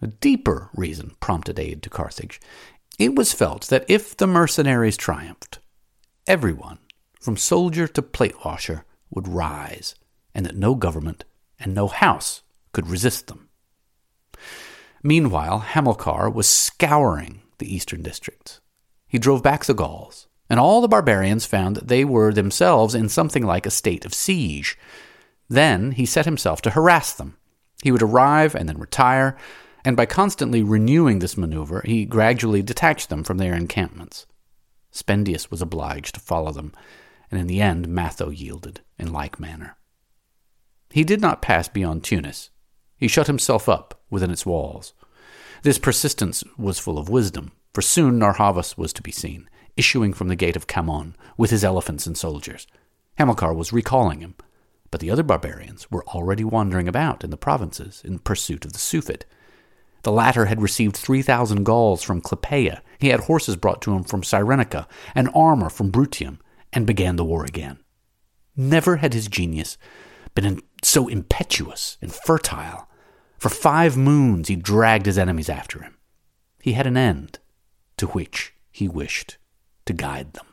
A 0.01 0.08
deeper 0.08 0.70
reason 0.74 1.15
prompted 1.22 1.58
aid 1.58 1.82
to 1.84 1.89
Carthage. 1.89 2.42
It 3.00 3.15
was 3.15 3.32
felt 3.32 3.68
that 3.68 3.86
if 3.88 4.18
the 4.18 4.27
mercenaries 4.27 4.98
triumphed, 4.98 5.60
everyone, 6.27 6.80
from 7.22 7.38
soldier 7.38 7.88
to 7.88 8.01
plate 8.01 8.44
washer, 8.44 8.84
would 9.10 9.30
rise, 9.30 9.96
and 10.36 10.46
that 10.46 10.58
no 10.58 10.75
government 10.75 11.24
and 11.58 11.74
no 11.74 11.88
house 11.88 12.42
could 12.74 12.89
resist 12.89 13.27
them. 13.27 13.50
Meanwhile, 15.01 15.60
Hamilcar 15.60 16.30
was 16.30 16.48
scouring 16.50 17.42
the 17.60 17.74
eastern 17.74 18.01
districts. 18.01 18.60
He 19.08 19.20
drove 19.20 19.44
back 19.44 19.65
the 19.65 19.74
Gauls, 19.74 20.27
and 20.50 20.60
all 20.60 20.82
the 20.82 20.88
barbarians 20.88 21.46
found 21.46 21.75
that 21.75 21.88
they 21.88 22.03
were 22.03 22.34
themselves 22.34 22.96
in 22.96 23.10
something 23.10 23.46
like 23.46 23.65
a 23.65 23.72
state 23.72 24.06
of 24.06 24.13
siege. 24.13 24.77
Then 25.50 25.92
he 25.92 26.06
set 26.06 26.25
himself 26.25 26.62
to 26.63 26.72
harass 26.72 27.13
them. 27.13 27.38
He 27.84 27.92
would 27.92 28.01
arrive 28.01 28.56
and 28.56 28.68
then 28.68 28.80
retire, 28.80 29.38
and 29.86 29.98
by 29.98 30.06
constantly 30.06 30.63
renewing 30.63 31.20
this 31.20 31.38
maneuver, 31.38 31.82
he 31.86 32.06
gradually 32.06 32.62
detached 32.62 33.10
them 33.10 33.24
from 33.24 33.38
their 33.38 33.53
encampments. 33.53 34.25
Spendius 34.92 35.51
was 35.51 35.62
obliged 35.62 36.15
to 36.15 36.22
follow 36.22 36.51
them, 36.51 36.72
and 37.30 37.39
in 37.39 37.48
the 37.48 37.62
end 37.62 37.88
Matho 37.88 38.30
yielded 38.30 38.82
in 38.98 39.12
like 39.12 39.39
manner. 39.39 39.75
He 40.89 41.03
did 41.03 41.20
not 41.20 41.42
pass 41.42 41.68
beyond 41.68 42.03
Tunis. 42.03 42.51
He 43.03 43.10
shut 43.10 43.27
himself 43.27 43.67
up 43.67 44.00
within 44.10 44.31
its 44.31 44.45
walls. 44.45 44.93
This 45.63 45.77
persistence 45.77 46.41
was 46.57 46.79
full 46.79 46.98
of 46.98 47.10
wisdom, 47.10 47.51
for 47.74 47.81
soon 47.81 48.17
Narr'Havas 48.17 48.77
was 48.77 48.93
to 48.93 49.01
be 49.01 49.12
seen, 49.12 49.50
issuing 49.75 50.13
from 50.13 50.29
the 50.29 50.38
gate 50.38 50.55
of 50.55 50.67
Khamon 50.67 51.13
with 51.36 51.51
his 51.51 51.65
elephants 51.65 52.07
and 52.07 52.17
soldiers. 52.17 52.65
Hamilcar 53.19 53.53
was 53.53 53.74
recalling 53.74 54.22
him, 54.22 54.36
but 54.89 55.01
the 55.01 55.12
other 55.12 55.22
barbarians 55.22 55.91
were 55.91 56.05
already 56.05 56.45
wandering 56.45 56.88
about 56.88 57.25
in 57.25 57.29
the 57.29 57.36
provinces 57.36 58.01
in 58.05 58.19
pursuit 58.19 58.63
of 58.63 58.72
the 58.72 58.79
Suffet. 58.79 59.25
The 60.03 60.12
latter 60.13 60.45
had 60.45 60.62
received 60.62 60.95
3,000 60.95 61.65
Gauls 61.65 62.03
from 62.03 62.22
Clypeia. 62.22 62.79
He 63.00 63.10
had 63.10 63.19
horses 63.19 63.57
brought 63.57 63.81
to 63.81 63.93
him 63.93 64.05
from 64.05 64.22
Cyrenaica 64.22 64.88
and 65.13 65.29
armor 65.36 65.69
from 65.69 65.91
Bruttium, 65.91 66.39
and 66.72 66.88
began 66.88 67.17
the 67.17 67.25
war 67.25 67.43
again. 67.43 67.79
Never 68.55 68.95
had 68.95 69.13
his 69.13 69.27
genius 69.27 69.77
been 70.36 70.62
so 70.81 71.10
impetuous 71.10 71.98
and 72.01 72.13
fertile. 72.13 72.88
For 73.43 73.50
five 73.50 73.97
moons 73.97 74.47
he 74.47 74.55
dragged 74.55 75.05
his 75.05 75.17
enemies 75.17 75.50
after 75.50 75.83
him. 75.83 75.97
He 76.62 76.71
had 76.71 76.88
an 76.88 76.95
end 76.95 77.39
to 77.97 78.07
which 78.07 78.53
he 78.71 78.88
wished 78.88 79.35
to 79.83 79.91
guide 79.91 80.31
them. 80.31 80.45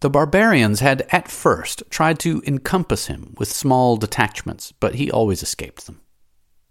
The 0.00 0.10
barbarians 0.10 0.80
had 0.80 1.06
at 1.12 1.30
first 1.30 1.84
tried 1.90 2.18
to 2.18 2.42
encompass 2.48 3.06
him 3.06 3.34
with 3.38 3.48
small 3.48 3.96
detachments, 3.96 4.72
but 4.80 4.96
he 4.96 5.08
always 5.08 5.40
escaped 5.40 5.86
them. 5.86 6.00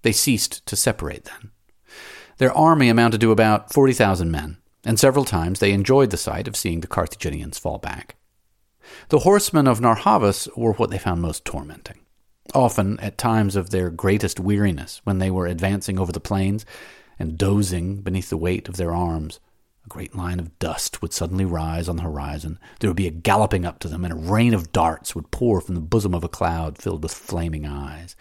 They 0.01 0.11
ceased 0.11 0.65
to 0.65 0.75
separate 0.75 1.23
then. 1.23 1.51
Their 2.37 2.51
army 2.51 2.89
amounted 2.89 3.21
to 3.21 3.31
about 3.31 3.71
40,000 3.71 4.29
men, 4.29 4.57
and 4.83 4.99
several 4.99 5.23
times 5.23 5.59
they 5.59 5.71
enjoyed 5.71 6.09
the 6.09 6.17
sight 6.17 6.49
of 6.49 6.57
seeing 6.57 6.81
the 6.81 6.87
Carthaginians 6.87 7.57
fall 7.57 7.77
back. 7.77 8.17
The 9.07 9.19
horsemen 9.19 9.67
of 9.67 9.79
Narr'Havas 9.79 10.49
were 10.57 10.73
what 10.73 10.89
they 10.89 10.99
found 10.99 11.21
most 11.21 11.45
tormenting. 11.45 12.02
Often, 12.53 12.99
at 12.99 13.17
times 13.17 13.55
of 13.55 13.71
their 13.71 13.89
greatest 13.89 14.39
weariness, 14.39 15.01
when 15.03 15.17
they 15.17 15.31
were 15.31 15.47
advancing 15.47 15.99
over 15.99 16.11
the 16.11 16.19
plains 16.19 16.65
and 17.17 17.37
dozing 17.37 18.01
beneath 18.01 18.29
the 18.29 18.37
weight 18.37 18.69
of 18.69 18.77
their 18.77 18.93
arms, 18.93 19.39
a 19.85 19.89
great 19.89 20.15
line 20.15 20.39
of 20.39 20.59
dust 20.59 21.01
would 21.01 21.13
suddenly 21.13 21.45
rise 21.45 21.89
on 21.89 21.95
the 21.95 22.03
horizon. 22.03 22.59
There 22.79 22.89
would 22.89 22.97
be 22.97 23.07
a 23.07 23.11
galloping 23.11 23.65
up 23.65 23.79
to 23.79 23.87
them, 23.87 24.05
and 24.05 24.13
a 24.13 24.31
rain 24.31 24.53
of 24.53 24.71
darts 24.71 25.15
would 25.15 25.31
pour 25.31 25.61
from 25.61 25.73
the 25.75 25.81
bosom 25.81 26.13
of 26.13 26.23
a 26.23 26.29
cloud 26.29 26.77
filled 26.77 27.01
with 27.01 27.13
flaming 27.13 27.65
eyes. 27.65 28.15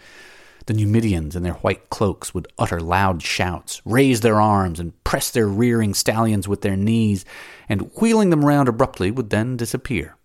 The 0.65 0.73
Numidians 0.73 1.35
in 1.35 1.43
their 1.43 1.53
white 1.53 1.89
cloaks 1.89 2.33
would 2.33 2.47
utter 2.57 2.79
loud 2.79 3.21
shouts, 3.21 3.81
raise 3.85 4.21
their 4.21 4.41
arms, 4.41 4.79
and 4.79 5.01
press 5.03 5.29
their 5.29 5.47
rearing 5.47 5.93
stallions 5.93 6.47
with 6.47 6.61
their 6.61 6.77
knees, 6.77 7.23
and 7.69 7.91
wheeling 8.01 8.29
them 8.29 8.45
round 8.45 8.67
abruptly 8.67 9.11
would 9.11 9.29
then 9.29 9.57
disappear. 9.57 10.15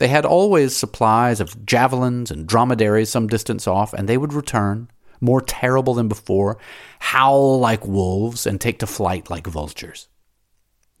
They 0.00 0.08
had 0.08 0.24
always 0.24 0.74
supplies 0.74 1.40
of 1.40 1.66
javelins 1.66 2.30
and 2.30 2.46
dromedaries 2.46 3.10
some 3.10 3.26
distance 3.26 3.66
off, 3.66 3.92
and 3.92 4.08
they 4.08 4.16
would 4.16 4.32
return, 4.32 4.90
more 5.20 5.42
terrible 5.42 5.92
than 5.92 6.08
before, 6.08 6.56
howl 7.00 7.60
like 7.60 7.86
wolves, 7.86 8.46
and 8.46 8.58
take 8.58 8.78
to 8.78 8.86
flight 8.86 9.28
like 9.28 9.46
vultures. 9.46 10.08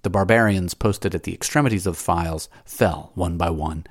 The 0.02 0.10
barbarians 0.10 0.74
posted 0.74 1.14
at 1.14 1.22
the 1.22 1.32
extremities 1.32 1.86
of 1.86 1.96
the 1.96 2.02
files 2.02 2.50
fell 2.66 3.12
one 3.14 3.38
by 3.38 3.48
one, 3.48 3.86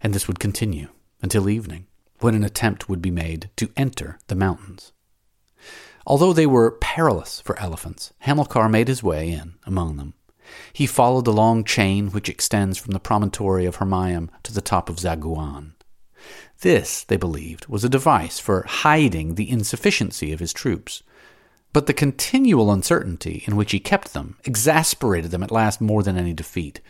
and 0.00 0.14
this 0.14 0.26
would 0.26 0.40
continue 0.40 0.88
until 1.20 1.50
evening, 1.50 1.86
when 2.20 2.34
an 2.34 2.44
attempt 2.44 2.88
would 2.88 3.02
be 3.02 3.10
made 3.10 3.50
to 3.56 3.68
enter 3.76 4.18
the 4.28 4.34
mountains. 4.34 4.92
Although 6.06 6.32
they 6.32 6.46
were 6.46 6.78
perilous 6.80 7.42
for 7.42 7.60
elephants, 7.60 8.14
Hamilcar 8.20 8.70
made 8.70 8.88
his 8.88 9.02
way 9.02 9.30
in 9.30 9.56
among 9.66 9.98
them. 9.98 10.14
He 10.72 10.86
followed 10.86 11.24
the 11.24 11.32
long 11.32 11.64
chain 11.64 12.10
which 12.10 12.28
extends 12.28 12.78
from 12.78 12.92
the 12.92 13.00
promontory 13.00 13.66
of 13.66 13.76
Hermaium 13.76 14.28
to 14.42 14.52
the 14.52 14.60
top 14.60 14.88
of 14.88 14.96
Zaguan. 14.96 15.72
This, 16.60 17.04
they 17.04 17.16
believed, 17.16 17.66
was 17.66 17.84
a 17.84 17.88
device 17.88 18.38
for 18.38 18.64
hiding 18.66 19.34
the 19.34 19.50
insufficiency 19.50 20.32
of 20.32 20.40
his 20.40 20.52
troops. 20.52 21.02
But 21.72 21.86
the 21.86 21.92
continual 21.92 22.72
uncertainty 22.72 23.42
in 23.46 23.56
which 23.56 23.72
he 23.72 23.80
kept 23.80 24.12
them 24.12 24.36
exasperated 24.44 25.30
them 25.30 25.42
at 25.42 25.50
last 25.50 25.80
more 25.80 26.02
than 26.02 26.16
any 26.16 26.32
defeat. 26.32 26.80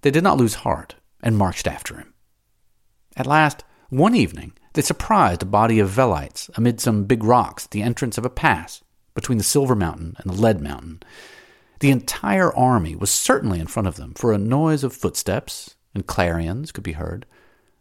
They 0.00 0.10
did 0.10 0.24
not 0.24 0.38
lose 0.38 0.56
heart, 0.56 0.96
and 1.24 1.36
marched 1.36 1.66
after 1.66 1.96
him. 1.96 2.14
At 3.16 3.26
last, 3.26 3.64
one 3.88 4.14
evening, 4.14 4.52
they 4.74 4.82
surprised 4.82 5.42
a 5.42 5.46
body 5.46 5.78
of 5.78 5.90
Velites 5.90 6.50
amid 6.56 6.80
some 6.80 7.04
big 7.04 7.24
rocks 7.24 7.64
at 7.64 7.70
the 7.70 7.82
entrance 7.82 8.18
of 8.18 8.24
a 8.24 8.30
pass 8.30 8.82
between 9.14 9.38
the 9.38 9.44
Silver 9.44 9.74
Mountain 9.74 10.16
and 10.18 10.30
the 10.30 10.40
Lead 10.40 10.60
Mountain. 10.60 11.02
The 11.80 11.90
entire 11.90 12.54
army 12.54 12.94
was 12.96 13.10
certainly 13.10 13.60
in 13.60 13.66
front 13.66 13.88
of 13.88 13.96
them, 13.96 14.14
for 14.14 14.32
a 14.32 14.38
noise 14.38 14.84
of 14.84 14.92
footsteps 14.92 15.76
and 15.94 16.06
clarions 16.06 16.72
could 16.72 16.84
be 16.84 16.92
heard. 16.92 17.26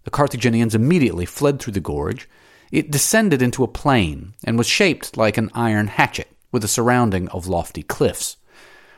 The 0.04 0.12
Carthaginians 0.12 0.76
immediately 0.76 1.26
fled 1.26 1.60
through 1.60 1.74
the 1.74 1.80
gorge. 1.80 2.30
It 2.72 2.92
descended 2.92 3.42
into 3.42 3.64
a 3.64 3.68
plain 3.68 4.34
and 4.44 4.58
was 4.58 4.68
shaped 4.68 5.16
like 5.16 5.38
an 5.38 5.50
iron 5.54 5.88
hatchet, 5.88 6.30
with 6.52 6.64
a 6.64 6.68
surrounding 6.68 7.28
of 7.30 7.48
lofty 7.48 7.84
cliffs. 7.84 8.38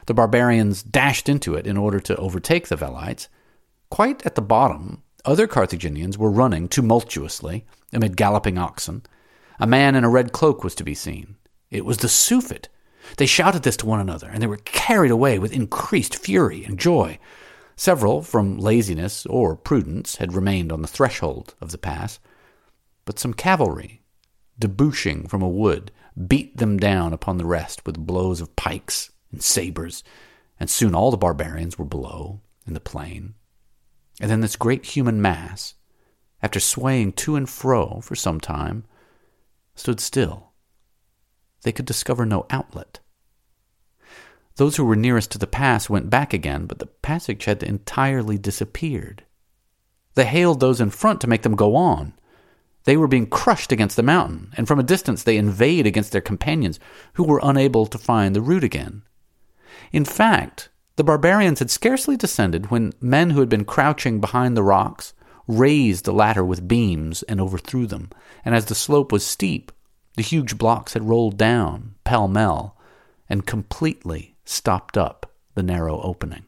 The 0.07 0.13
barbarians 0.13 0.83
dashed 0.83 1.29
into 1.29 1.55
it 1.55 1.65
in 1.65 1.77
order 1.77 1.99
to 2.01 2.15
overtake 2.17 2.67
the 2.67 2.75
Velites. 2.75 3.27
Quite 3.89 4.25
at 4.25 4.35
the 4.35 4.41
bottom, 4.41 5.03
other 5.23 5.47
Carthaginians 5.47 6.17
were 6.17 6.29
running 6.29 6.67
tumultuously 6.67 7.65
amid 7.91 8.17
galloping 8.17 8.57
oxen. 8.57 9.03
A 9.59 9.65
man 9.65 9.95
in 9.95 10.03
a 10.03 10.09
red 10.09 10.31
cloak 10.31 10.63
was 10.63 10.75
to 10.75 10.83
be 10.83 10.93
seen. 10.93 11.35
It 11.71 11.85
was 11.85 11.97
the 11.97 12.09
Suffet, 12.09 12.69
they 13.17 13.25
shouted 13.25 13.63
this 13.63 13.77
to 13.77 13.85
one 13.85 13.99
another, 13.99 14.27
and 14.27 14.41
they 14.41 14.47
were 14.47 14.57
carried 14.57 15.11
away 15.11 15.39
with 15.39 15.53
increased 15.53 16.15
fury 16.15 16.63
and 16.63 16.79
joy. 16.79 17.19
Several, 17.75 18.21
from 18.21 18.57
laziness 18.57 19.25
or 19.25 19.55
prudence, 19.55 20.17
had 20.17 20.33
remained 20.33 20.71
on 20.71 20.81
the 20.81 20.87
threshold 20.87 21.55
of 21.59 21.71
the 21.71 21.77
pass, 21.77 22.19
but 23.03 23.19
some 23.19 23.33
cavalry, 23.33 24.01
debouching 24.59 25.29
from 25.29 25.41
a 25.41 25.49
wood, 25.49 25.91
beat 26.27 26.57
them 26.57 26.77
down 26.77 27.13
upon 27.13 27.37
the 27.37 27.45
rest 27.45 27.85
with 27.85 28.05
blows 28.05 28.39
of 28.39 28.55
pikes 28.55 29.11
and 29.31 29.43
sabres, 29.43 30.03
and 30.59 30.69
soon 30.69 30.95
all 30.95 31.11
the 31.11 31.17
barbarians 31.17 31.77
were 31.77 31.85
below 31.85 32.39
in 32.65 32.73
the 32.73 32.79
plain. 32.79 33.35
And 34.21 34.31
then 34.31 34.39
this 34.39 34.55
great 34.55 34.85
human 34.85 35.21
mass, 35.21 35.75
after 36.41 36.59
swaying 36.59 37.13
to 37.13 37.35
and 37.35 37.49
fro 37.49 37.99
for 38.01 38.15
some 38.15 38.39
time, 38.39 38.85
stood 39.75 39.99
still 39.99 40.53
they 41.65 41.71
could 41.71 41.85
discover 41.85 42.25
no 42.25 42.45
outlet. 42.51 42.99
Those 44.57 44.77
who 44.77 44.85
were 44.85 44.95
nearest 44.95 45.31
to 45.31 45.37
the 45.39 45.47
pass 45.47 45.89
went 45.89 46.11
back 46.11 46.31
again, 46.31 46.67
but 46.67 46.79
the 46.79 46.85
passage 46.85 47.45
had 47.45 47.63
entirely 47.63 48.37
disappeared. 48.37 49.23
They 50.13 50.25
hailed 50.25 50.59
those 50.59 50.79
in 50.79 50.91
front 50.91 51.19
to 51.21 51.27
make 51.27 51.41
them 51.41 51.55
go 51.55 51.75
on. 51.75 52.13
They 52.85 52.95
were 52.95 53.07
being 53.07 53.25
crushed 53.25 53.71
against 53.71 53.95
the 53.95 54.03
mountain, 54.03 54.53
and 54.55 54.67
from 54.67 54.79
a 54.79 54.83
distance 54.83 55.23
they 55.23 55.37
inveighed 55.37 55.87
against 55.87 56.11
their 56.11 56.21
companions, 56.21 56.79
who 57.13 57.23
were 57.23 57.41
unable 57.41 57.87
to 57.87 57.97
find 57.97 58.35
the 58.35 58.43
route 58.43 58.63
again. 58.63 59.01
In 59.91 60.05
fact, 60.05 60.69
the 60.97 61.03
barbarians 61.03 61.59
had 61.59 61.71
scarcely 61.71 62.15
descended 62.15 62.69
when 62.69 62.93
men 63.01 63.31
who 63.31 63.39
had 63.39 63.49
been 63.49 63.65
crouching 63.65 64.21
behind 64.21 64.55
the 64.55 64.63
rocks 64.63 65.13
raised 65.47 66.05
the 66.05 66.13
latter 66.13 66.45
with 66.45 66.67
beams 66.67 67.23
and 67.23 67.41
overthrew 67.41 67.87
them, 67.87 68.11
and 68.45 68.53
as 68.53 68.65
the 68.65 68.75
slope 68.75 69.11
was 69.11 69.25
steep, 69.25 69.71
the 70.15 70.23
huge 70.23 70.57
blocks 70.57 70.93
had 70.93 71.07
rolled 71.07 71.37
down, 71.37 71.95
pell 72.03 72.27
mell, 72.27 72.77
and 73.29 73.45
completely 73.45 74.35
stopped 74.45 74.97
up 74.97 75.31
the 75.55 75.63
narrow 75.63 75.99
opening. 76.01 76.45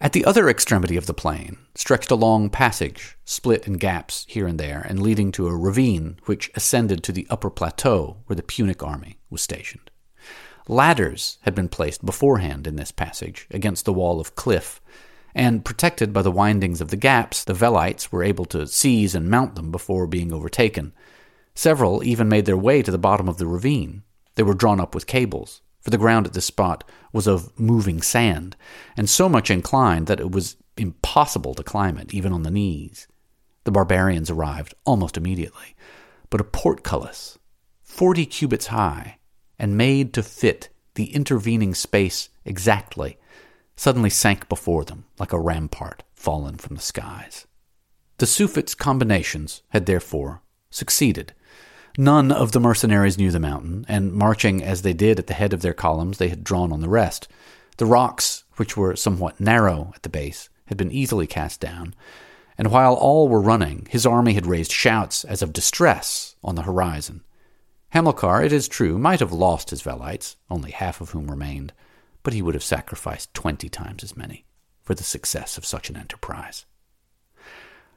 At 0.00 0.12
the 0.12 0.24
other 0.24 0.48
extremity 0.48 0.96
of 0.96 1.06
the 1.06 1.14
plain 1.14 1.56
stretched 1.74 2.10
a 2.10 2.16
long 2.16 2.50
passage, 2.50 3.16
split 3.24 3.66
in 3.66 3.74
gaps 3.74 4.26
here 4.28 4.46
and 4.46 4.60
there, 4.60 4.84
and 4.86 5.00
leading 5.00 5.32
to 5.32 5.46
a 5.46 5.56
ravine 5.56 6.18
which 6.26 6.50
ascended 6.54 7.02
to 7.04 7.12
the 7.12 7.26
upper 7.30 7.48
plateau 7.48 8.18
where 8.26 8.36
the 8.36 8.42
Punic 8.42 8.82
army 8.82 9.18
was 9.30 9.40
stationed. 9.40 9.90
Ladders 10.68 11.38
had 11.42 11.54
been 11.54 11.68
placed 11.68 12.04
beforehand 12.04 12.66
in 12.66 12.76
this 12.76 12.92
passage 12.92 13.46
against 13.50 13.84
the 13.84 13.92
wall 13.92 14.20
of 14.20 14.34
cliff, 14.34 14.80
and 15.34 15.64
protected 15.64 16.12
by 16.12 16.22
the 16.22 16.30
windings 16.30 16.80
of 16.80 16.88
the 16.88 16.96
gaps, 16.96 17.44
the 17.44 17.54
Velites 17.54 18.12
were 18.12 18.22
able 18.22 18.44
to 18.46 18.66
seize 18.66 19.14
and 19.14 19.30
mount 19.30 19.54
them 19.54 19.70
before 19.70 20.06
being 20.06 20.32
overtaken, 20.32 20.92
Several 21.54 22.02
even 22.02 22.28
made 22.28 22.46
their 22.46 22.56
way 22.56 22.82
to 22.82 22.90
the 22.90 22.98
bottom 22.98 23.28
of 23.28 23.38
the 23.38 23.46
ravine. 23.46 24.02
They 24.34 24.42
were 24.42 24.54
drawn 24.54 24.80
up 24.80 24.94
with 24.94 25.06
cables, 25.06 25.62
for 25.80 25.90
the 25.90 25.98
ground 25.98 26.26
at 26.26 26.32
this 26.32 26.46
spot 26.46 26.82
was 27.12 27.26
of 27.26 27.58
moving 27.58 28.02
sand, 28.02 28.56
and 28.96 29.08
so 29.08 29.28
much 29.28 29.50
inclined 29.50 30.06
that 30.08 30.20
it 30.20 30.32
was 30.32 30.56
impossible 30.76 31.54
to 31.54 31.62
climb 31.62 31.96
it, 31.96 32.12
even 32.12 32.32
on 32.32 32.42
the 32.42 32.50
knees. 32.50 33.06
The 33.64 33.70
barbarians 33.70 34.30
arrived 34.30 34.74
almost 34.84 35.16
immediately, 35.16 35.76
but 36.28 36.40
a 36.40 36.44
portcullis, 36.44 37.38
forty 37.82 38.26
cubits 38.26 38.66
high, 38.66 39.18
and 39.58 39.76
made 39.76 40.12
to 40.14 40.22
fit 40.22 40.70
the 40.94 41.14
intervening 41.14 41.74
space 41.74 42.28
exactly, 42.44 43.18
suddenly 43.76 44.10
sank 44.10 44.48
before 44.48 44.84
them 44.84 45.04
like 45.18 45.32
a 45.32 45.38
rampart 45.38 46.02
fallen 46.14 46.56
from 46.56 46.76
the 46.76 46.82
skies. 46.82 47.46
The 48.18 48.26
Suffet's 48.26 48.74
combinations 48.74 49.62
had 49.68 49.86
therefore 49.86 50.42
succeeded. 50.70 51.32
None 51.96 52.32
of 52.32 52.50
the 52.50 52.60
mercenaries 52.60 53.18
knew 53.18 53.30
the 53.30 53.38
mountain, 53.38 53.84
and 53.88 54.12
marching 54.12 54.64
as 54.64 54.82
they 54.82 54.92
did 54.92 55.20
at 55.20 55.28
the 55.28 55.34
head 55.34 55.52
of 55.52 55.62
their 55.62 55.74
columns, 55.74 56.18
they 56.18 56.28
had 56.28 56.42
drawn 56.42 56.72
on 56.72 56.80
the 56.80 56.88
rest. 56.88 57.28
The 57.76 57.86
rocks, 57.86 58.42
which 58.56 58.76
were 58.76 58.96
somewhat 58.96 59.38
narrow 59.38 59.92
at 59.94 60.02
the 60.02 60.08
base, 60.08 60.48
had 60.66 60.76
been 60.76 60.90
easily 60.90 61.28
cast 61.28 61.60
down, 61.60 61.94
and 62.58 62.70
while 62.70 62.94
all 62.94 63.28
were 63.28 63.40
running, 63.40 63.86
his 63.90 64.06
army 64.06 64.34
had 64.34 64.46
raised 64.46 64.72
shouts 64.72 65.24
as 65.24 65.40
of 65.40 65.52
distress 65.52 66.34
on 66.42 66.56
the 66.56 66.62
horizon. 66.62 67.22
Hamilcar, 67.90 68.42
it 68.44 68.52
is 68.52 68.66
true, 68.66 68.98
might 68.98 69.20
have 69.20 69.32
lost 69.32 69.70
his 69.70 69.82
Velites, 69.82 70.34
only 70.50 70.72
half 70.72 71.00
of 71.00 71.10
whom 71.10 71.30
remained, 71.30 71.72
but 72.24 72.32
he 72.32 72.42
would 72.42 72.54
have 72.54 72.64
sacrificed 72.64 73.32
twenty 73.34 73.68
times 73.68 74.02
as 74.02 74.16
many 74.16 74.44
for 74.82 74.96
the 74.96 75.04
success 75.04 75.56
of 75.56 75.64
such 75.64 75.90
an 75.90 75.96
enterprise. 75.96 76.66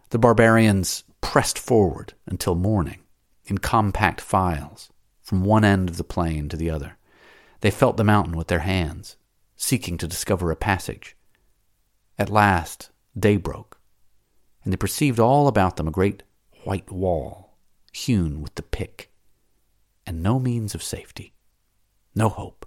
The 0.10 0.20
barbarians 0.20 1.04
pressed 1.22 1.58
forward 1.58 2.13
until 2.27 2.54
morning, 2.54 3.00
in 3.48 3.58
compact 3.58 4.22
files, 4.22 4.89
from 5.22 5.44
one 5.44 5.66
end 5.66 5.89
of 5.89 5.98
the 5.98 6.04
plain 6.04 6.48
to 6.50 6.58
the 6.58 6.70
other. 6.70 6.98
They 7.62 7.72
felt 7.72 7.98
the 7.98 8.04
mountain 8.04 8.38
with 8.38 8.48
their 8.48 8.60
hands, 8.60 9.18
seeking 9.56 9.98
to 9.98 10.08
discover 10.08 10.51
a 10.51 10.56
passage. 10.56 11.16
At 12.20 12.30
last, 12.30 12.92
day 13.18 13.38
broke, 13.38 13.80
and 14.63 14.72
they 14.72 14.77
perceived 14.77 15.20
all 15.20 15.48
about 15.48 15.77
them 15.77 15.88
a 15.88 15.92
great 15.92 16.24
white 16.63 16.92
wall, 16.92 17.58
hewn 17.92 18.42
with 18.42 18.56
the 18.56 18.63
pick 18.63 19.12
and 20.08 20.24
no 20.24 20.39
means 20.39 20.74
of 20.74 20.82
safety, 20.82 21.34
no 22.16 22.30
hope. 22.30 22.66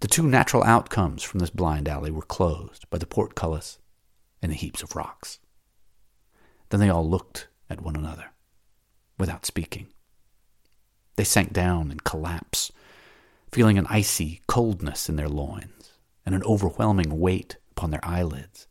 The 0.00 0.08
two 0.08 0.26
natural 0.26 0.64
outcomes 0.64 1.22
from 1.22 1.40
this 1.40 1.50
blind 1.50 1.86
alley 1.86 2.10
were 2.10 2.22
closed 2.22 2.88
by 2.88 2.96
the 2.96 3.06
portcullis 3.06 3.78
and 4.40 4.50
the 4.50 4.56
heaps 4.56 4.82
of 4.82 4.96
rocks. 4.96 5.38
Then 6.70 6.80
they 6.80 6.88
all 6.88 7.08
looked 7.08 7.48
at 7.68 7.82
one 7.82 7.94
another, 7.94 8.32
without 9.18 9.46
speaking. 9.46 9.86
They 11.16 11.24
sank 11.24 11.52
down 11.52 11.90
in 11.90 12.00
collapse, 12.00 12.72
feeling 13.52 13.78
an 13.78 13.86
icy 13.88 14.40
coldness 14.46 15.08
in 15.08 15.16
their 15.16 15.28
loins 15.28 15.92
and 16.26 16.34
an 16.34 16.42
overwhelming 16.44 17.20
weight 17.20 17.56
upon 17.70 17.90
their 17.90 18.04
eyelids. 18.04 18.66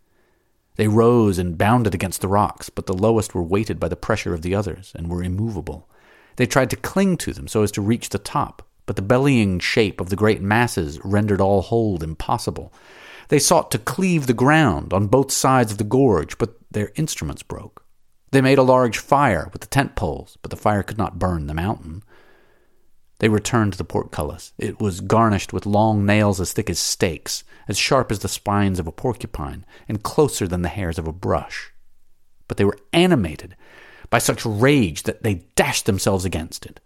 They 0.75 0.87
rose 0.87 1.37
and 1.37 1.57
bounded 1.57 1.93
against 1.93 2.21
the 2.21 2.27
rocks, 2.27 2.69
but 2.69 2.87
the 2.87 2.93
lowest 2.93 3.35
were 3.35 3.43
weighted 3.43 3.79
by 3.79 3.87
the 3.87 3.95
pressure 3.95 4.33
of 4.33 4.41
the 4.41 4.55
others 4.55 4.91
and 4.95 5.07
were 5.07 5.23
immovable. 5.23 5.87
They 6.35 6.47
tried 6.47 6.71
to 6.71 6.75
cling 6.75 7.17
to 7.17 7.33
them 7.33 7.47
so 7.47 7.61
as 7.61 7.71
to 7.73 7.81
reach 7.81 8.09
the 8.09 8.17
top, 8.17 8.67
but 8.85 8.95
the 8.95 9.01
bellying 9.01 9.59
shape 9.59 10.01
of 10.01 10.09
the 10.09 10.15
great 10.15 10.41
masses 10.41 10.99
rendered 11.03 11.39
all 11.39 11.61
hold 11.61 12.03
impossible. 12.03 12.73
They 13.29 13.39
sought 13.39 13.71
to 13.71 13.77
cleave 13.77 14.27
the 14.27 14.33
ground 14.33 14.93
on 14.93 15.07
both 15.07 15.31
sides 15.31 15.71
of 15.71 15.77
the 15.77 15.83
gorge, 15.83 16.37
but 16.37 16.57
their 16.71 16.91
instruments 16.95 17.43
broke. 17.43 17.82
They 18.33 18.41
made 18.41 18.57
a 18.57 18.63
large 18.63 18.97
fire 18.97 19.47
with 19.53 19.61
the 19.61 19.67
tent 19.67 19.95
poles, 19.95 20.39
but 20.41 20.49
the 20.49 20.57
fire 20.57 20.81
could 20.81 20.97
not 20.97 21.19
burn 21.19 21.45
the 21.45 21.53
mountain. 21.53 22.01
They 23.19 23.29
returned 23.29 23.73
to 23.73 23.77
the 23.77 23.83
portcullis. 23.83 24.53
It 24.57 24.81
was 24.81 25.01
garnished 25.01 25.53
with 25.53 25.67
long 25.67 26.03
nails 26.03 26.41
as 26.41 26.51
thick 26.51 26.67
as 26.67 26.79
stakes, 26.79 27.43
as 27.67 27.77
sharp 27.77 28.11
as 28.11 28.19
the 28.19 28.27
spines 28.27 28.79
of 28.79 28.87
a 28.87 28.91
porcupine, 28.91 29.67
and 29.87 30.01
closer 30.01 30.47
than 30.47 30.63
the 30.63 30.69
hairs 30.69 30.97
of 30.97 31.07
a 31.07 31.13
brush. 31.13 31.71
But 32.47 32.57
they 32.57 32.65
were 32.65 32.79
animated 32.91 33.55
by 34.09 34.17
such 34.17 34.47
rage 34.47 35.03
that 35.03 35.21
they 35.21 35.45
dashed 35.53 35.85
themselves 35.85 36.25
against 36.25 36.65
it. 36.65 36.79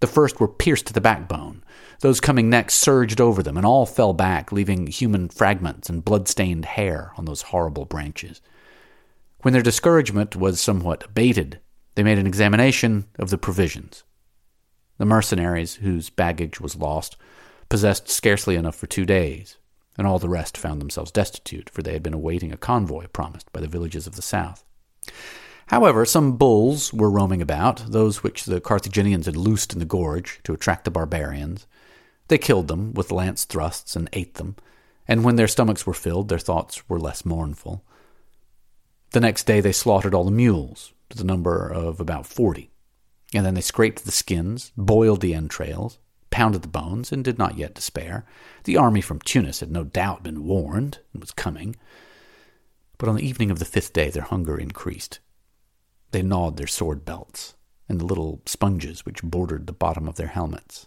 The 0.00 0.06
first 0.06 0.40
were 0.40 0.46
pierced 0.46 0.88
to 0.88 0.92
the 0.92 1.00
backbone. 1.00 1.64
Those 2.00 2.20
coming 2.20 2.50
next 2.50 2.74
surged 2.74 3.18
over 3.18 3.42
them, 3.42 3.56
and 3.56 3.64
all 3.64 3.86
fell 3.86 4.12
back, 4.12 4.52
leaving 4.52 4.88
human 4.88 5.30
fragments 5.30 5.88
and 5.88 6.04
blood-stained 6.04 6.66
hair 6.66 7.12
on 7.16 7.24
those 7.24 7.40
horrible 7.40 7.86
branches. 7.86 8.42
When 9.42 9.52
their 9.52 9.62
discouragement 9.62 10.36
was 10.36 10.60
somewhat 10.60 11.04
abated, 11.04 11.58
they 11.96 12.04
made 12.04 12.18
an 12.18 12.28
examination 12.28 13.06
of 13.18 13.30
the 13.30 13.38
provisions. 13.38 14.04
The 14.98 15.04
mercenaries, 15.04 15.76
whose 15.76 16.10
baggage 16.10 16.60
was 16.60 16.76
lost, 16.76 17.16
possessed 17.68 18.08
scarcely 18.08 18.54
enough 18.54 18.76
for 18.76 18.86
two 18.86 19.04
days, 19.04 19.56
and 19.98 20.06
all 20.06 20.20
the 20.20 20.28
rest 20.28 20.56
found 20.56 20.80
themselves 20.80 21.10
destitute, 21.10 21.68
for 21.70 21.82
they 21.82 21.92
had 21.92 22.04
been 22.04 22.14
awaiting 22.14 22.52
a 22.52 22.56
convoy 22.56 23.08
promised 23.08 23.52
by 23.52 23.60
the 23.60 23.66
villages 23.66 24.06
of 24.06 24.14
the 24.14 24.22
south. 24.22 24.64
However, 25.66 26.04
some 26.04 26.36
bulls 26.36 26.92
were 26.92 27.10
roaming 27.10 27.42
about, 27.42 27.90
those 27.90 28.22
which 28.22 28.44
the 28.44 28.60
Carthaginians 28.60 29.26
had 29.26 29.36
loosed 29.36 29.72
in 29.72 29.80
the 29.80 29.84
gorge 29.84 30.38
to 30.44 30.52
attract 30.52 30.84
the 30.84 30.90
barbarians. 30.92 31.66
They 32.28 32.38
killed 32.38 32.68
them 32.68 32.94
with 32.94 33.10
lance 33.10 33.44
thrusts 33.44 33.96
and 33.96 34.08
ate 34.12 34.34
them, 34.34 34.54
and 35.08 35.24
when 35.24 35.34
their 35.34 35.48
stomachs 35.48 35.84
were 35.84 35.94
filled, 35.94 36.28
their 36.28 36.38
thoughts 36.38 36.88
were 36.88 37.00
less 37.00 37.24
mournful. 37.24 37.84
The 39.12 39.20
next 39.20 39.44
day 39.44 39.60
they 39.60 39.72
slaughtered 39.72 40.14
all 40.14 40.24
the 40.24 40.30
mules, 40.30 40.92
to 41.10 41.18
the 41.18 41.24
number 41.24 41.68
of 41.68 42.00
about 42.00 42.26
forty, 42.26 42.70
and 43.34 43.44
then 43.44 43.54
they 43.54 43.60
scraped 43.60 44.04
the 44.04 44.10
skins, 44.10 44.72
boiled 44.76 45.20
the 45.20 45.34
entrails, 45.34 45.98
pounded 46.30 46.62
the 46.62 46.68
bones, 46.68 47.12
and 47.12 47.22
did 47.22 47.38
not 47.38 47.58
yet 47.58 47.74
despair. 47.74 48.24
The 48.64 48.78
army 48.78 49.02
from 49.02 49.20
Tunis 49.20 49.60
had 49.60 49.70
no 49.70 49.84
doubt 49.84 50.22
been 50.22 50.44
warned 50.44 51.00
and 51.12 51.22
was 51.22 51.30
coming. 51.30 51.76
But 52.96 53.10
on 53.10 53.16
the 53.16 53.26
evening 53.26 53.50
of 53.50 53.58
the 53.58 53.66
fifth 53.66 53.92
day 53.92 54.08
their 54.08 54.22
hunger 54.22 54.56
increased, 54.56 55.20
they 56.12 56.22
gnawed 56.22 56.56
their 56.56 56.66
sword 56.66 57.04
belts 57.04 57.54
and 57.88 58.00
the 58.00 58.06
little 58.06 58.40
sponges 58.46 59.04
which 59.04 59.22
bordered 59.22 59.66
the 59.66 59.72
bottom 59.72 60.08
of 60.08 60.16
their 60.16 60.28
helmets. 60.28 60.86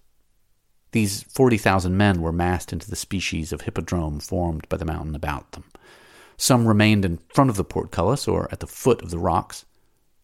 These 0.93 1.23
forty 1.23 1.59
thousand 1.59 1.95
men 1.95 2.21
were 2.21 2.31
massed 2.31 2.73
into 2.73 2.89
the 2.89 2.95
species 2.95 3.53
of 3.53 3.61
hippodrome 3.61 4.19
formed 4.19 4.67
by 4.67 4.77
the 4.77 4.85
mountain 4.85 5.13
about 5.13 5.51
them. 5.51 5.65
Some 6.37 6.67
remained 6.67 7.05
in 7.05 7.19
front 7.29 7.49
of 7.49 7.55
the 7.55 7.63
portcullis 7.63 8.27
or 8.27 8.49
at 8.51 8.59
the 8.59 8.67
foot 8.67 9.01
of 9.01 9.09
the 9.09 9.19
rocks. 9.19 9.65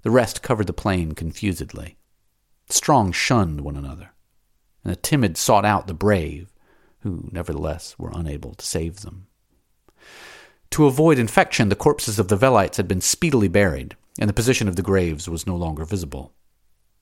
The 0.03 0.11
rest 0.11 0.41
covered 0.41 0.67
the 0.67 0.73
plain 0.73 1.13
confusedly. 1.13 1.97
Strong 2.69 3.11
shunned 3.11 3.61
one 3.61 3.75
another, 3.75 4.11
and 4.83 4.91
the 4.91 4.97
timid 4.97 5.37
sought 5.37 5.65
out 5.65 5.87
the 5.87 5.93
brave, 5.93 6.51
who 6.99 7.29
nevertheless 7.31 7.97
were 7.97 8.11
unable 8.13 8.53
to 8.55 8.65
save 8.65 9.01
them. 9.01 9.27
To 10.71 10.85
avoid 10.85 11.19
infection, 11.19 11.69
the 11.69 11.75
corpses 11.75 12.17
of 12.17 12.29
the 12.29 12.37
Velites 12.37 12.77
had 12.77 12.87
been 12.87 13.01
speedily 13.01 13.49
buried, 13.49 13.95
and 14.17 14.29
the 14.29 14.33
position 14.33 14.67
of 14.67 14.75
the 14.75 14.81
graves 14.81 15.27
was 15.27 15.45
no 15.45 15.55
longer 15.55 15.83
visible. 15.83 16.33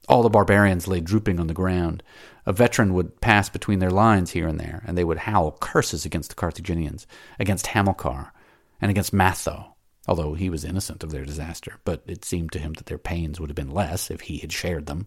All 0.08 0.24
the 0.24 0.30
barbarians 0.30 0.88
lay 0.88 1.02
drooping 1.02 1.39
on 1.39 1.48
the 1.48 1.54
ground. 1.54 2.02
A 2.48 2.54
veteran 2.54 2.95
would 2.95 3.22
pass 3.22 3.48
between 3.48 3.78
their 3.78 3.91
lines 3.91 4.32
here 4.32 4.48
and 4.48 4.60
there, 4.60 4.82
and 4.88 4.98
they 4.98 5.04
would 5.04 5.19
howl 5.19 5.56
curses 5.60 6.04
against 6.04 6.30
the 6.30 6.36
Carthaginians, 6.36 7.06
against 7.39 7.67
Hamilcar, 7.67 8.34
and 8.81 8.91
against 8.91 9.13
Matho, 9.13 9.75
although 10.07 10.33
he 10.33 10.49
was 10.49 10.65
innocent 10.65 11.03
of 11.03 11.11
their 11.11 11.25
disaster, 11.25 11.79
but 11.83 12.03
it 12.07 12.25
seemed 12.25 12.51
to 12.53 12.59
him 12.59 12.73
that 12.73 12.85
their 12.87 12.97
pains 12.97 13.39
would 13.39 13.49
have 13.49 13.55
been 13.55 13.71
less 13.71 14.09
if 14.09 14.21
he 14.21 14.37
had 14.37 14.51
shared 14.51 14.85
them. 14.85 15.05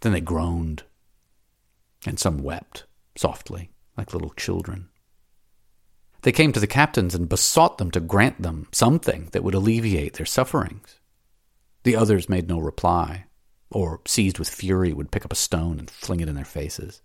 Then 0.00 0.12
they 0.12 0.20
groaned, 0.20 0.84
and 2.06 2.18
some 2.18 2.38
wept 2.38 2.84
softly, 3.16 3.70
like 3.96 4.12
little 4.12 4.30
children. 4.30 4.88
They 6.22 6.32
came 6.32 6.52
to 6.52 6.60
the 6.60 6.66
captains 6.66 7.14
and 7.14 7.28
besought 7.28 7.78
them 7.78 7.90
to 7.92 8.00
grant 8.00 8.42
them 8.42 8.68
something 8.72 9.28
that 9.32 9.42
would 9.42 9.54
alleviate 9.54 10.14
their 10.14 10.26
sufferings. 10.26 11.00
The 11.82 11.96
others 11.96 12.28
made 12.28 12.48
no 12.48 12.58
reply, 12.58 13.24
or, 13.70 14.00
seized 14.06 14.38
with 14.38 14.48
fury, 14.48 14.92
would 14.92 15.10
pick 15.10 15.24
up 15.24 15.32
a 15.32 15.36
stone 15.36 15.78
and 15.78 15.90
fling 15.90 16.20
it 16.20 16.28
in 16.28 16.34
their 16.34 16.44
faces. 16.44 17.00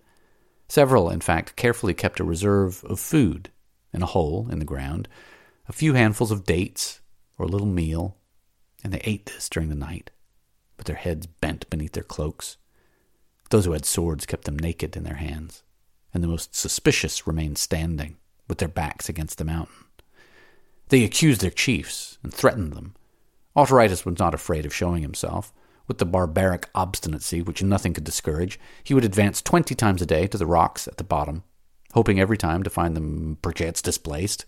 Several, 0.67 1.09
in 1.09 1.21
fact, 1.21 1.55
carefully 1.55 1.93
kept 1.93 2.19
a 2.19 2.25
reserve 2.25 2.83
of 2.83 2.99
food 2.99 3.51
in 3.93 4.01
a 4.01 4.07
hole 4.07 4.47
in 4.51 4.59
the 4.59 4.65
ground, 4.65 5.07
a 5.67 5.73
few 5.73 5.93
handfuls 5.93 6.31
of 6.31 6.45
dates 6.45 7.01
or 7.37 7.45
a 7.45 7.49
little 7.49 7.67
meal, 7.67 8.17
and 8.83 8.93
they 8.93 9.01
ate 9.03 9.25
this 9.25 9.49
during 9.49 9.69
the 9.69 9.75
night, 9.75 10.11
with 10.77 10.87
their 10.87 10.95
heads 10.95 11.25
bent 11.25 11.69
beneath 11.69 11.93
their 11.93 12.03
cloaks. 12.03 12.57
Those 13.49 13.65
who 13.65 13.73
had 13.73 13.85
swords 13.85 14.25
kept 14.25 14.45
them 14.45 14.57
naked 14.57 14.95
in 14.95 15.03
their 15.03 15.15
hands, 15.15 15.63
and 16.13 16.23
the 16.23 16.27
most 16.27 16.55
suspicious 16.55 17.27
remained 17.27 17.57
standing 17.57 18.17
with 18.47 18.59
their 18.59 18.67
backs 18.67 19.09
against 19.09 19.37
the 19.37 19.45
mountain. 19.45 19.85
They 20.89 21.03
accused 21.03 21.41
their 21.41 21.49
chiefs 21.49 22.19
and 22.21 22.33
threatened 22.33 22.73
them. 22.73 22.95
Autaritus 23.55 24.05
was 24.05 24.19
not 24.19 24.33
afraid 24.33 24.65
of 24.65 24.73
showing 24.73 25.01
himself. 25.01 25.53
With 25.87 25.99
the 25.99 26.05
barbaric 26.05 26.69
obstinacy 26.73 27.41
which 27.41 27.61
nothing 27.61 27.93
could 27.93 28.03
discourage, 28.03 28.59
he 28.83 28.93
would 28.93 29.05
advance 29.05 29.41
twenty 29.41 29.75
times 29.75 30.01
a 30.01 30.05
day 30.05 30.27
to 30.27 30.37
the 30.37 30.45
rocks 30.45 30.87
at 30.87 30.97
the 30.97 31.03
bottom, 31.03 31.43
hoping 31.93 32.19
every 32.19 32.37
time 32.37 32.63
to 32.63 32.69
find 32.69 32.95
them 32.95 33.37
perchance 33.41 33.81
displaced. 33.81 34.45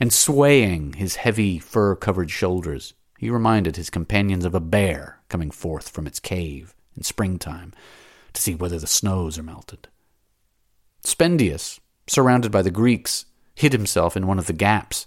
And 0.00 0.12
swaying 0.12 0.94
his 0.94 1.16
heavy 1.16 1.58
fur 1.58 1.94
covered 1.94 2.30
shoulders, 2.30 2.94
he 3.18 3.30
reminded 3.30 3.76
his 3.76 3.90
companions 3.90 4.44
of 4.44 4.54
a 4.54 4.60
bear 4.60 5.20
coming 5.28 5.50
forth 5.50 5.88
from 5.88 6.06
its 6.06 6.20
cave 6.20 6.74
in 6.96 7.02
springtime 7.02 7.72
to 8.32 8.42
see 8.42 8.54
whether 8.54 8.78
the 8.78 8.86
snows 8.86 9.38
are 9.38 9.42
melted 9.42 9.88
Spendius, 11.04 11.80
surrounded 12.06 12.50
by 12.50 12.62
the 12.62 12.70
Greeks, 12.70 13.26
hid 13.54 13.72
himself 13.72 14.16
in 14.16 14.26
one 14.26 14.38
of 14.38 14.46
the 14.46 14.52
gaps. 14.52 15.06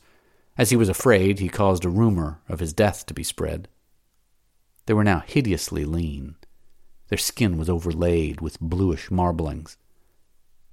As 0.57 0.69
he 0.69 0.75
was 0.75 0.89
afraid, 0.89 1.39
he 1.39 1.49
caused 1.49 1.85
a 1.85 1.89
rumor 1.89 2.39
of 2.47 2.59
his 2.59 2.71
death 2.71 3.05
to 3.07 3.13
be 3.13 3.23
spread. 3.23 3.67
They 4.85 4.93
were 4.93 5.03
now 5.03 5.23
hideously 5.25 5.85
lean. 5.85 6.35
Their 7.09 7.17
skin 7.17 7.57
was 7.57 7.69
overlaid 7.69 8.41
with 8.41 8.59
bluish 8.59 9.09
marblings. 9.09 9.77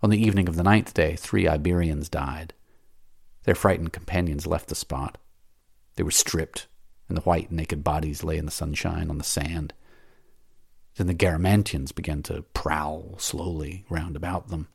On 0.03 0.11
the 0.11 0.23
evening 0.23 0.49
of 0.49 0.57
the 0.57 0.63
ninth 0.63 0.93
day, 0.93 1.17
three 1.17 1.49
Iberians 1.49 2.09
died. 2.09 2.53
Their 3.45 3.55
frightened 3.55 3.93
companions 3.93 4.47
left 4.47 4.69
the 4.69 4.75
spot. 4.75 5.19
They 5.97 6.03
were 6.03 6.11
stripped, 6.11 6.67
and 7.09 7.17
the 7.17 7.23
white, 7.23 7.53
naked 7.53 7.85
bodies 7.85 8.25
lay 8.25 8.37
in 8.37 8.47
the 8.47 8.51
sunshine 8.51 9.11
on 9.11 9.19
the 9.19 9.25
sand. 9.25 9.73
Then 10.97 11.07
the 11.07 11.15
Garamantians 11.15 11.95
began 11.95 12.23
to 12.25 12.43
prowl 12.55 13.17
slowly 13.19 13.85
round 13.89 14.17
about 14.17 14.49
them. 14.49 14.69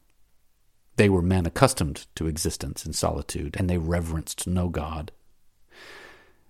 They 0.97 1.09
were 1.09 1.21
men 1.21 1.45
accustomed 1.45 2.07
to 2.15 2.27
existence 2.27 2.85
in 2.85 2.93
solitude, 2.93 3.55
and 3.57 3.69
they 3.69 3.77
reverenced 3.77 4.47
no 4.47 4.69
god. 4.69 5.11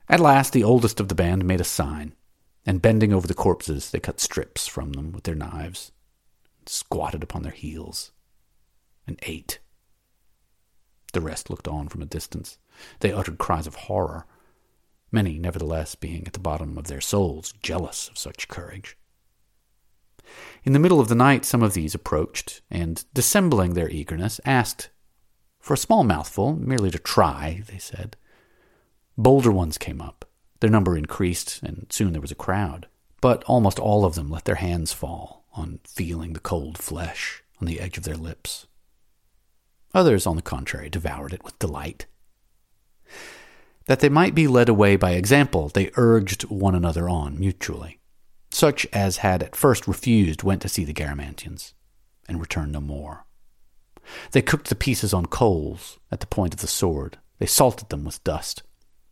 At 0.09 0.19
last, 0.19 0.53
the 0.53 0.63
oldest 0.63 0.99
of 0.99 1.07
the 1.07 1.15
band 1.15 1.45
made 1.45 1.61
a 1.61 1.65
sign, 1.65 2.15
and 2.65 2.81
bending 2.81 3.13
over 3.13 3.27
the 3.27 3.35
corpses, 3.35 3.91
they 3.91 3.99
cut 3.99 4.19
strips 4.19 4.67
from 4.67 4.93
them 4.93 5.11
with 5.11 5.23
their 5.23 5.35
knives, 5.35 5.91
squatted 6.65 7.21
upon 7.21 7.43
their 7.43 7.51
heels, 7.51 8.11
and 9.05 9.19
ate. 9.21 9.59
The 11.13 11.21
rest 11.21 11.49
looked 11.49 11.67
on 11.67 11.87
from 11.87 12.01
a 12.01 12.05
distance. 12.05 12.57
They 12.99 13.11
uttered 13.11 13.37
cries 13.37 13.67
of 13.67 13.75
horror, 13.75 14.25
many, 15.11 15.39
nevertheless, 15.39 15.95
being 15.95 16.27
at 16.27 16.33
the 16.33 16.39
bottom 16.39 16.77
of 16.77 16.87
their 16.87 17.01
souls 17.01 17.53
jealous 17.61 18.07
of 18.09 18.17
such 18.17 18.47
courage. 18.47 18.95
In 20.63 20.73
the 20.73 20.79
middle 20.79 20.99
of 20.99 21.07
the 21.07 21.15
night, 21.15 21.45
some 21.45 21.63
of 21.63 21.73
these 21.73 21.95
approached, 21.95 22.61
and, 22.69 23.03
dissembling 23.13 23.73
their 23.73 23.89
eagerness, 23.89 24.39
asked 24.45 24.89
for 25.59 25.73
a 25.73 25.77
small 25.77 26.03
mouthful, 26.03 26.53
merely 26.55 26.91
to 26.91 26.99
try, 26.99 27.63
they 27.67 27.79
said. 27.79 28.15
Bolder 29.17 29.51
ones 29.51 29.77
came 29.77 30.01
up. 30.01 30.25
Their 30.59 30.69
number 30.69 30.97
increased, 30.97 31.61
and 31.63 31.87
soon 31.89 32.11
there 32.13 32.21
was 32.21 32.31
a 32.31 32.35
crowd. 32.35 32.87
But 33.21 33.43
almost 33.45 33.79
all 33.79 34.05
of 34.05 34.15
them 34.15 34.29
let 34.29 34.45
their 34.45 34.55
hands 34.55 34.93
fall 34.93 35.45
on 35.53 35.79
feeling 35.83 36.33
the 36.33 36.39
cold 36.39 36.77
flesh 36.77 37.43
on 37.59 37.67
the 37.67 37.79
edge 37.79 37.97
of 37.97 38.03
their 38.03 38.15
lips. 38.15 38.67
Others, 39.93 40.27
on 40.27 40.35
the 40.35 40.41
contrary, 40.41 40.89
devoured 40.89 41.33
it 41.33 41.43
with 41.43 41.59
delight. 41.59 42.05
That 43.85 44.01
they 44.01 44.09
might 44.09 44.35
be 44.35 44.47
led 44.47 44.69
away 44.69 44.95
by 44.95 45.11
example, 45.11 45.69
they 45.69 45.89
urged 45.95 46.43
one 46.43 46.75
another 46.75 47.09
on 47.09 47.39
mutually. 47.39 47.99
Such 48.51 48.85
as 48.93 49.17
had 49.17 49.41
at 49.41 49.55
first 49.55 49.87
refused 49.87 50.43
went 50.43 50.61
to 50.61 50.69
see 50.69 50.83
the 50.83 50.93
Garamantians, 50.93 51.73
and 52.27 52.39
returned 52.39 52.71
no 52.71 52.81
more. 52.81 53.25
They 54.31 54.41
cooked 54.41 54.69
the 54.69 54.75
pieces 54.75 55.13
on 55.13 55.25
coals 55.25 55.99
at 56.11 56.19
the 56.19 56.27
point 56.27 56.53
of 56.53 56.61
the 56.61 56.67
sword. 56.67 57.17
They 57.39 57.45
salted 57.45 57.89
them 57.89 58.03
with 58.03 58.23
dust, 58.23 58.63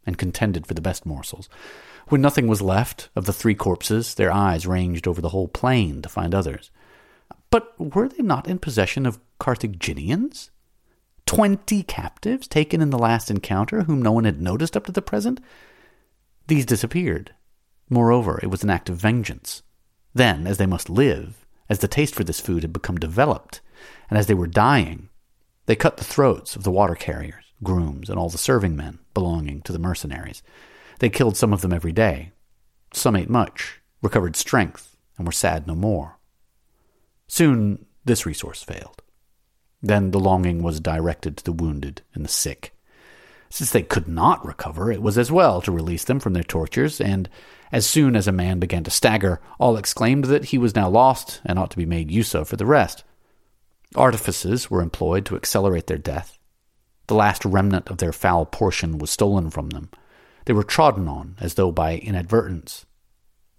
and 0.05 0.17
contended 0.17 0.67
for 0.67 0.73
the 0.73 0.81
best 0.81 1.05
morsels. 1.05 1.49
When 2.07 2.21
nothing 2.21 2.47
was 2.47 2.61
left 2.61 3.09
of 3.15 3.25
the 3.25 3.33
three 3.33 3.55
corpses, 3.55 4.15
their 4.15 4.31
eyes 4.31 4.65
ranged 4.65 5.07
over 5.07 5.21
the 5.21 5.29
whole 5.29 5.47
plain 5.47 6.01
to 6.01 6.09
find 6.09 6.33
others. 6.33 6.71
But 7.49 7.73
were 7.79 8.07
they 8.07 8.23
not 8.23 8.47
in 8.47 8.59
possession 8.59 9.05
of 9.05 9.19
Carthaginians? 9.39 10.51
Twenty 11.27 11.83
captives 11.83 12.47
taken 12.47 12.81
in 12.81 12.89
the 12.89 12.97
last 12.97 13.29
encounter, 13.29 13.83
whom 13.83 14.01
no 14.01 14.13
one 14.13 14.23
had 14.23 14.41
noticed 14.41 14.77
up 14.77 14.85
to 14.85 14.93
the 14.93 15.01
present? 15.01 15.41
These 16.47 16.65
disappeared, 16.65 17.35
Moreover, 17.89 18.39
it 18.41 18.47
was 18.47 18.63
an 18.63 18.69
act 18.69 18.89
of 18.89 18.95
vengeance. 18.95 19.61
Then, 20.13 20.47
as 20.47 20.57
they 20.57 20.65
must 20.65 20.89
live, 20.89 21.45
as 21.69 21.79
the 21.79 21.87
taste 21.87 22.15
for 22.15 22.23
this 22.23 22.39
food 22.39 22.63
had 22.63 22.71
become 22.71 22.97
developed, 22.97 23.59
and 24.09 24.17
as 24.17 24.27
they 24.27 24.33
were 24.33 24.47
dying, 24.47 25.09
they 25.65 25.75
cut 25.75 25.97
the 25.97 26.05
throats 26.05 26.55
of 26.55 26.63
the 26.63 26.71
water 26.71 26.95
carriers, 26.95 27.43
grooms, 27.61 28.09
and 28.09 28.17
all 28.17 28.29
the 28.29 28.37
serving 28.37 28.75
men 28.75 28.99
belonging 29.13 29.61
to 29.63 29.73
the 29.73 29.79
mercenaries. 29.79 30.41
They 30.99 31.09
killed 31.09 31.35
some 31.35 31.51
of 31.51 31.61
them 31.61 31.73
every 31.73 31.91
day. 31.91 32.31
Some 32.93 33.17
ate 33.17 33.29
much, 33.29 33.81
recovered 34.01 34.37
strength, 34.37 34.95
and 35.17 35.27
were 35.27 35.33
sad 35.33 35.67
no 35.67 35.75
more. 35.75 36.19
Soon 37.27 37.85
this 38.05 38.25
resource 38.25 38.63
failed. 38.63 39.01
Then 39.81 40.11
the 40.11 40.19
longing 40.19 40.63
was 40.63 40.79
directed 40.79 41.37
to 41.37 41.43
the 41.43 41.51
wounded 41.51 42.01
and 42.13 42.25
the 42.25 42.29
sick. 42.29 42.73
Since 43.49 43.71
they 43.71 43.83
could 43.83 44.07
not 44.07 44.45
recover, 44.45 44.91
it 44.91 45.01
was 45.01 45.17
as 45.17 45.31
well 45.31 45.61
to 45.61 45.71
release 45.71 46.03
them 46.03 46.19
from 46.19 46.33
their 46.33 46.43
tortures, 46.43 46.99
and 46.99 47.29
as 47.71 47.85
soon 47.85 48.15
as 48.15 48.27
a 48.27 48.31
man 48.31 48.59
began 48.59 48.83
to 48.83 48.91
stagger, 48.91 49.39
all 49.59 49.77
exclaimed 49.77 50.25
that 50.25 50.45
he 50.45 50.57
was 50.57 50.75
now 50.75 50.89
lost 50.89 51.41
and 51.45 51.57
ought 51.57 51.71
to 51.71 51.77
be 51.77 51.85
made 51.85 52.11
use 52.11 52.33
of 52.33 52.47
for 52.49 52.57
the 52.57 52.65
rest. 52.65 53.03
Artifices 53.95 54.69
were 54.69 54.81
employed 54.81 55.25
to 55.25 55.35
accelerate 55.35 55.87
their 55.87 55.97
death. 55.97 56.37
The 57.07 57.15
last 57.15 57.45
remnant 57.45 57.89
of 57.89 57.97
their 57.97 58.11
foul 58.11 58.45
portion 58.45 58.97
was 58.97 59.11
stolen 59.11 59.49
from 59.49 59.69
them. 59.69 59.89
They 60.45 60.53
were 60.53 60.63
trodden 60.63 61.07
on 61.07 61.37
as 61.39 61.53
though 61.53 61.71
by 61.71 61.97
inadvertence. 61.97 62.85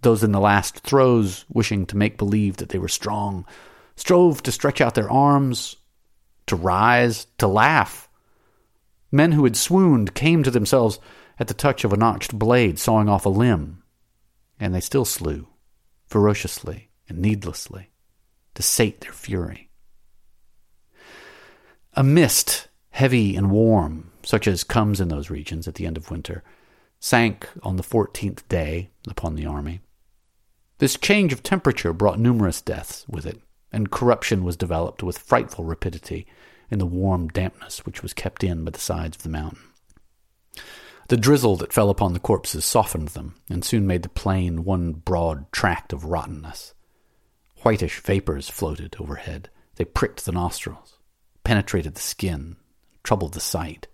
Those 0.03 0.23
in 0.23 0.33
the 0.33 0.41
last 0.41 0.81
throes, 0.81 1.45
wishing 1.49 1.87
to 1.87 1.97
make 1.97 2.19
believe 2.19 2.59
that 2.59 2.69
they 2.69 2.79
were 2.79 2.89
strong, 2.89 3.47
strove 3.97 4.43
to 4.43 4.53
stretch 4.53 4.81
out 4.81 4.95
their 4.95 5.11
arms, 5.11 5.77
to 6.49 6.57
rise, 6.57 7.27
to 7.39 7.47
laugh. 7.47 8.09
Men 9.11 9.33
who 9.33 9.45
had 9.45 9.57
swooned 9.57 10.15
came 10.15 10.43
to 10.43 10.51
themselves 10.51 10.99
at 11.39 11.49
the 11.49 11.55
touch 11.55 11.85
of 11.85 11.93
a 11.93 11.97
notched 11.97 12.39
blade 12.39 12.79
sawing 12.79 13.09
off 13.09 13.25
a 13.25 13.31
limb 13.31 13.83
and 14.61 14.75
they 14.75 14.81
still 14.81 15.05
slew, 15.05 15.49
ferociously 16.07 16.91
and 17.09 17.19
needlessly, 17.19 17.91
to 18.55 18.63
sate 18.63 19.01
their 19.01 19.13
fury. 19.13 19.71
A 21.95 22.03
mist, 22.03 22.69
heavy 22.91 23.37
and 23.37 23.51
warm, 23.51 24.11
such 24.23 24.47
as 24.47 24.65
comes 24.65 25.01
in 25.01 25.09
those 25.09 25.31
regions 25.31 25.67
at 25.67 25.77
the 25.77 25.87
end 25.87 25.97
of 25.97 26.11
winter, 26.11 26.43
sank 27.01 27.49
on 27.63 27.77
the 27.77 27.83
fourteenth 27.83 28.49
day 28.49 28.91
upon 29.09 29.37
the 29.37 29.47
army. 29.47 29.81
This 30.79 30.97
change 30.97 31.33
of 31.33 31.43
temperature 31.43 31.93
brought 31.93 32.19
numerous 32.19 32.61
deaths 32.61 33.05
with 33.09 33.27
it, 33.27 33.41
and 33.73 33.91
corruption 33.91 34.45
was 34.45 34.57
developed 34.57 35.03
with 35.03 35.19
frightful 35.19 35.65
rapidity 35.65 36.27
in 36.71 36.79
the 36.79 36.87
warm 36.87 37.29
dampness 37.29 37.85
which 37.85 38.03
was 38.03 38.13
kept 38.13 38.45
in 38.45 38.65
by 38.65 38.71
the 38.71 38.79
sides 38.79 39.17
of 39.17 39.23
the 39.23 39.29
mountain. 39.29 39.61
The 41.09 41.17
drizzle 41.17 41.57
that 41.57 41.73
fell 41.73 41.89
upon 41.89 42.13
the 42.13 42.21
corpses 42.21 42.67
softened 42.67 43.09
them, 43.09 43.37
and 43.49 43.65
soon 43.65 43.87
made 43.87 44.03
the 44.03 44.11
plain 44.11 44.65
one 44.65 44.93
broad 44.93 45.51
tract 45.53 45.95
of 45.95 46.05
rottenness. 46.05 46.75
Whitish 47.63 48.01
vapors 48.01 48.51
floated 48.51 48.97
overhead. 49.01 49.49
They 49.77 49.87
pricked 49.87 50.27
the 50.27 50.33
nostrils, 50.33 50.99
penetrated 51.45 51.95
the 51.95 52.03
skin, 52.03 52.57
troubled 53.03 53.33
the 53.33 53.41
sight. 53.41 53.87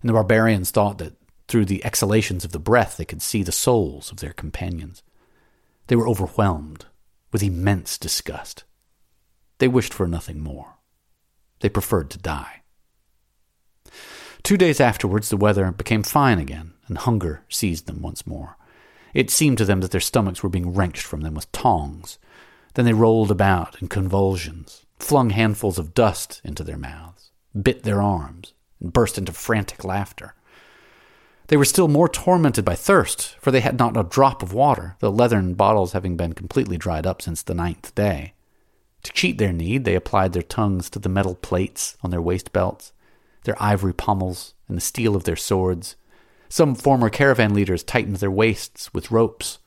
And 0.00 0.08
the 0.08 0.12
barbarians 0.12 0.70
thought 0.70 0.98
that 0.98 1.16
through 1.48 1.64
the 1.64 1.84
exhalations 1.84 2.44
of 2.44 2.52
the 2.52 2.60
breath 2.60 2.96
they 2.96 3.04
could 3.04 3.22
see 3.22 3.42
the 3.42 3.50
souls 3.50 4.12
of 4.12 4.18
their 4.18 4.32
companions. 4.32 5.02
They 5.88 5.96
were 5.96 6.08
overwhelmed 6.08 6.86
with 7.32 7.42
immense 7.42 7.98
disgust. 7.98 8.62
They 9.58 9.66
wished 9.66 9.92
for 9.92 10.06
nothing 10.06 10.40
more. 10.40 10.77
They 11.60 11.68
preferred 11.68 12.10
to 12.10 12.18
die. 12.18 12.62
Two 14.42 14.56
days 14.56 14.80
afterwards, 14.80 15.28
the 15.28 15.36
weather 15.36 15.70
became 15.72 16.02
fine 16.02 16.38
again, 16.38 16.72
and 16.86 16.98
hunger 16.98 17.44
seized 17.48 17.86
them 17.86 18.00
once 18.00 18.26
more. 18.26 18.56
It 19.14 19.30
seemed 19.30 19.58
to 19.58 19.64
them 19.64 19.80
that 19.80 19.90
their 19.90 20.00
stomachs 20.00 20.42
were 20.42 20.48
being 20.48 20.74
wrenched 20.74 21.02
from 21.02 21.22
them 21.22 21.34
with 21.34 21.50
tongs. 21.52 22.18
Then 22.74 22.84
they 22.84 22.92
rolled 22.92 23.30
about 23.30 23.80
in 23.82 23.88
convulsions, 23.88 24.86
flung 24.98 25.30
handfuls 25.30 25.78
of 25.78 25.94
dust 25.94 26.40
into 26.44 26.62
their 26.62 26.76
mouths, 26.76 27.30
bit 27.60 27.82
their 27.82 28.00
arms, 28.00 28.52
and 28.80 28.92
burst 28.92 29.18
into 29.18 29.32
frantic 29.32 29.84
laughter. 29.84 30.34
They 31.48 31.56
were 31.56 31.64
still 31.64 31.88
more 31.88 32.08
tormented 32.08 32.64
by 32.64 32.74
thirst, 32.74 33.36
for 33.40 33.50
they 33.50 33.60
had 33.60 33.78
not 33.78 33.96
a 33.96 34.04
drop 34.04 34.42
of 34.42 34.52
water, 34.52 34.96
the 35.00 35.10
leathern 35.10 35.54
bottles 35.54 35.92
having 35.92 36.16
been 36.16 36.34
completely 36.34 36.76
dried 36.76 37.06
up 37.06 37.22
since 37.22 37.42
the 37.42 37.54
ninth 37.54 37.94
day. 37.94 38.34
To 39.08 39.14
cheat 39.14 39.38
their 39.38 39.54
need, 39.54 39.86
they 39.86 39.94
applied 39.94 40.34
their 40.34 40.42
tongues 40.42 40.90
to 40.90 40.98
the 40.98 41.08
metal 41.08 41.34
plates 41.34 41.96
on 42.02 42.10
their 42.10 42.20
waist 42.20 42.52
belts 42.52 42.92
their 43.44 43.56
ivory 43.62 43.94
pommels, 43.94 44.52
and 44.68 44.76
the 44.76 44.82
steel 44.82 45.16
of 45.16 45.24
their 45.24 45.34
swords. 45.34 45.96
Some 46.50 46.74
former 46.74 47.08
caravan 47.08 47.54
leaders 47.54 47.82
tightened 47.82 48.16
their 48.16 48.30
waists 48.30 48.92
with 48.92 49.10
ropes. 49.10 49.60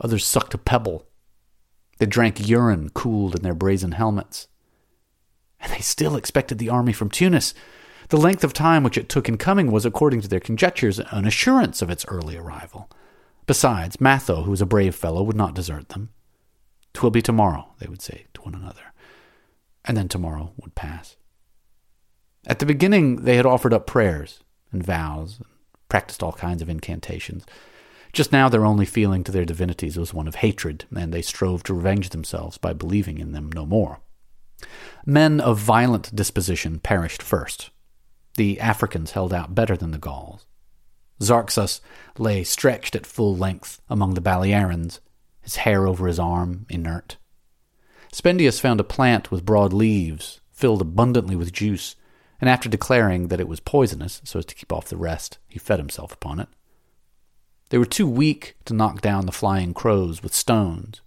Others 0.00 0.24
sucked 0.24 0.54
a 0.54 0.58
pebble. 0.58 1.04
They 1.98 2.06
drank 2.06 2.48
urine 2.48 2.88
cooled 2.94 3.34
in 3.34 3.42
their 3.42 3.54
brazen 3.54 3.92
helmets. 3.92 4.48
And 5.60 5.70
they 5.70 5.80
still 5.80 6.16
expected 6.16 6.56
the 6.56 6.70
army 6.70 6.94
from 6.94 7.10
Tunis. 7.10 7.52
The 8.08 8.16
length 8.16 8.44
of 8.44 8.54
time 8.54 8.82
which 8.82 8.96
it 8.96 9.10
took 9.10 9.28
in 9.28 9.36
coming 9.36 9.70
was, 9.70 9.84
according 9.84 10.22
to 10.22 10.28
their 10.28 10.40
conjectures, 10.40 10.98
an 10.98 11.26
assurance 11.26 11.82
of 11.82 11.90
its 11.90 12.06
early 12.08 12.38
arrival. 12.38 12.88
Besides, 13.46 14.00
Matho, 14.00 14.44
who 14.44 14.50
was 14.50 14.62
a 14.62 14.66
brave 14.66 14.94
fellow, 14.94 15.22
would 15.22 15.36
not 15.36 15.52
desert 15.52 15.90
them. 15.90 16.08
"'Twill 16.92 17.10
be 17.10 17.22
tomorrow,' 17.22 17.72
they 17.78 17.86
would 17.86 18.02
say 18.02 18.26
to 18.34 18.42
one 18.42 18.54
another. 18.54 18.92
And 19.84 19.96
then 19.96 20.08
tomorrow 20.08 20.52
would 20.58 20.74
pass. 20.74 21.16
At 22.46 22.58
the 22.58 22.66
beginning, 22.66 23.24
they 23.24 23.36
had 23.36 23.46
offered 23.46 23.72
up 23.72 23.86
prayers 23.86 24.40
and 24.72 24.84
vows, 24.84 25.36
and 25.38 25.46
practiced 25.88 26.22
all 26.22 26.32
kinds 26.32 26.62
of 26.62 26.68
incantations. 26.68 27.44
Just 28.12 28.32
now, 28.32 28.48
their 28.48 28.64
only 28.64 28.86
feeling 28.86 29.22
to 29.24 29.32
their 29.32 29.44
divinities 29.44 29.96
was 29.96 30.12
one 30.12 30.26
of 30.26 30.36
hatred, 30.36 30.84
and 30.94 31.12
they 31.12 31.22
strove 31.22 31.62
to 31.64 31.74
revenge 31.74 32.10
themselves 32.10 32.58
by 32.58 32.72
believing 32.72 33.18
in 33.18 33.32
them 33.32 33.50
no 33.52 33.64
more. 33.66 34.00
Men 35.06 35.40
of 35.40 35.58
violent 35.58 36.14
disposition 36.14 36.80
perished 36.80 37.22
first. 37.22 37.70
The 38.36 38.60
Africans 38.60 39.12
held 39.12 39.32
out 39.32 39.54
better 39.54 39.76
than 39.76 39.90
the 39.90 39.98
Gauls. 39.98 40.46
Zarxus 41.20 41.80
lay 42.18 42.44
stretched 42.44 42.96
at 42.96 43.06
full 43.06 43.36
length 43.36 43.80
among 43.88 44.14
the 44.14 44.20
Balearians, 44.20 45.00
his 45.50 45.56
hair 45.56 45.84
over 45.84 46.06
his 46.06 46.20
arm, 46.20 46.64
inert. 46.68 47.16
Spendius 48.12 48.60
found 48.60 48.78
a 48.78 48.84
plant 48.84 49.32
with 49.32 49.44
broad 49.44 49.72
leaves, 49.72 50.40
filled 50.52 50.80
abundantly 50.80 51.34
with 51.34 51.52
juice, 51.52 51.96
and 52.40 52.48
after 52.48 52.68
declaring 52.68 53.28
that 53.28 53.40
it 53.40 53.48
was 53.48 53.58
poisonous, 53.58 54.20
so 54.24 54.38
as 54.38 54.46
to 54.46 54.54
keep 54.54 54.72
off 54.72 54.86
the 54.86 54.96
rest, 54.96 55.38
he 55.48 55.58
fed 55.58 55.80
himself 55.80 56.12
upon 56.12 56.38
it. 56.38 56.48
They 57.70 57.78
were 57.78 57.84
too 57.84 58.06
weak 58.06 58.54
to 58.66 58.74
knock 58.74 59.00
down 59.00 59.26
the 59.26 59.32
flying 59.32 59.74
crows 59.74 60.22
with 60.22 60.34
stones. 60.34 61.00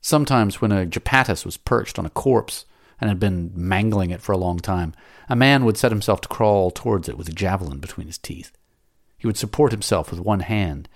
Sometimes, 0.00 0.60
when 0.60 0.72
a 0.72 0.84
gypaetus 0.84 1.44
was 1.44 1.56
perched 1.56 1.96
on 1.96 2.06
a 2.06 2.10
corpse 2.10 2.64
and 3.00 3.08
had 3.08 3.20
been 3.20 3.52
mangling 3.54 4.10
it 4.10 4.20
for 4.20 4.32
a 4.32 4.38
long 4.38 4.58
time, 4.58 4.94
a 5.28 5.36
man 5.36 5.64
would 5.64 5.76
set 5.76 5.92
himself 5.92 6.20
to 6.22 6.28
crawl 6.28 6.72
towards 6.72 7.08
it 7.08 7.16
with 7.16 7.28
a 7.28 7.32
javelin 7.32 7.78
between 7.78 8.08
his 8.08 8.18
teeth. 8.18 8.50
He 9.16 9.28
would 9.28 9.36
support 9.36 9.70
himself 9.70 10.10
with 10.10 10.18
one 10.18 10.40
hand, 10.40 10.88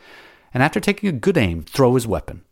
and 0.53 0.61
after 0.61 0.81
taking 0.81 1.09
a 1.09 1.13
good 1.13 1.39
aim, 1.39 1.63
throw 1.63 1.95
his 1.95 2.07
weapon. 2.07 2.43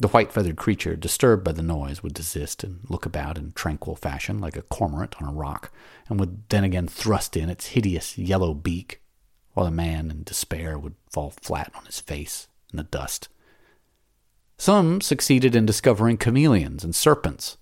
The 0.00 0.08
white 0.08 0.32
feathered 0.32 0.56
creature, 0.56 0.96
disturbed 0.96 1.44
by 1.44 1.52
the 1.52 1.62
noise, 1.62 2.02
would 2.02 2.14
desist 2.14 2.64
and 2.64 2.80
look 2.88 3.04
about 3.04 3.36
in 3.36 3.52
tranquil 3.52 3.96
fashion, 3.96 4.40
like 4.40 4.56
a 4.56 4.62
cormorant 4.62 5.20
on 5.20 5.28
a 5.28 5.32
rock, 5.32 5.70
and 6.08 6.18
would 6.18 6.48
then 6.48 6.64
again 6.64 6.88
thrust 6.88 7.36
in 7.36 7.50
its 7.50 7.66
hideous 7.66 8.16
yellow 8.16 8.54
beak, 8.54 9.02
while 9.52 9.66
the 9.66 9.70
man 9.70 10.10
in 10.10 10.22
despair 10.22 10.78
would 10.78 10.94
fall 11.10 11.34
flat 11.42 11.70
on 11.74 11.84
his 11.84 12.00
face 12.00 12.48
in 12.72 12.78
the 12.78 12.84
dust. 12.84 13.28
Some 14.56 15.02
succeeded 15.02 15.54
in 15.54 15.66
discovering 15.66 16.16
chameleons 16.16 16.82
and 16.82 16.94
serpents, 16.94 17.58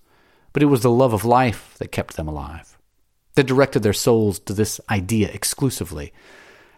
but 0.53 0.63
it 0.63 0.67
was 0.67 0.81
the 0.81 0.89
love 0.89 1.11
of 1.11 1.25
life 1.25 1.75
that 1.79 1.91
kept 1.91 2.15
them 2.15 2.29
alive. 2.29 2.77
They 3.35 3.43
directed 3.43 3.83
their 3.83 3.91
souls 3.91 4.39
to 4.39 4.53
this 4.53 4.79
idea 4.89 5.29
exclusively, 5.29 6.13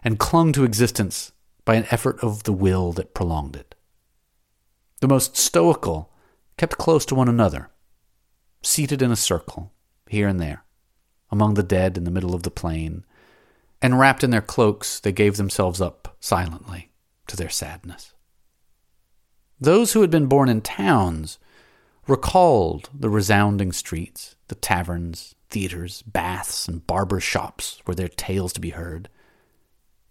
and 0.03 0.17
clung 0.17 0.53
to 0.53 0.63
existence 0.63 1.33
by 1.65 1.75
an 1.75 1.85
effort 1.91 2.17
of 2.23 2.43
the 2.43 2.53
will 2.53 2.93
that 2.93 3.13
prolonged 3.13 3.55
it. 3.55 3.70
The 5.01 5.07
most 5.07 5.35
stoical 5.35 6.11
kept 6.57 6.77
close 6.77 7.05
to 7.07 7.15
one 7.15 7.27
another, 7.27 7.69
seated 8.61 9.01
in 9.01 9.11
a 9.11 9.15
circle, 9.15 9.73
here 10.07 10.27
and 10.27 10.39
there, 10.39 10.63
among 11.31 11.55
the 11.55 11.63
dead 11.63 11.97
in 11.97 12.03
the 12.03 12.11
middle 12.11 12.35
of 12.35 12.43
the 12.43 12.51
plain, 12.51 13.03
and 13.81 13.99
wrapped 13.99 14.23
in 14.23 14.29
their 14.29 14.41
cloaks, 14.41 14.99
they 14.99 15.11
gave 15.11 15.37
themselves 15.37 15.81
up 15.81 16.15
silently 16.19 16.91
to 17.25 17.35
their 17.35 17.49
sadness. 17.49 18.13
Those 19.59 19.93
who 19.93 20.01
had 20.01 20.11
been 20.11 20.27
born 20.27 20.49
in 20.49 20.61
towns 20.61 21.39
recalled 22.07 22.89
the 22.93 23.09
resounding 23.09 23.71
streets, 23.71 24.35
the 24.49 24.55
taverns, 24.55 25.33
theaters, 25.49 26.03
baths, 26.03 26.67
and 26.67 26.85
barbers' 26.85 27.23
shops 27.23 27.81
where 27.85 27.95
their 27.95 28.07
tales 28.07 28.53
to 28.53 28.61
be 28.61 28.71
heard. 28.71 29.09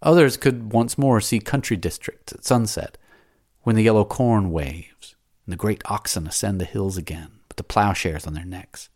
Others 0.03 0.37
could 0.37 0.72
once 0.72 0.98
more 0.98 1.20
see 1.20 1.38
country 1.38 1.76
districts 1.76 2.33
at 2.33 2.44
sunset, 2.44 2.98
when 3.70 3.76
the 3.76 3.85
yellow 3.85 4.04
corn 4.04 4.50
waves 4.50 5.14
and 5.46 5.52
the 5.52 5.56
great 5.56 5.80
oxen 5.85 6.26
ascend 6.26 6.61
the 6.61 6.64
hills 6.64 6.96
again 6.96 7.30
with 7.46 7.56
the 7.56 7.62
plowshares 7.62 8.26
on 8.26 8.35
their 8.35 8.44
necks. 8.44 8.88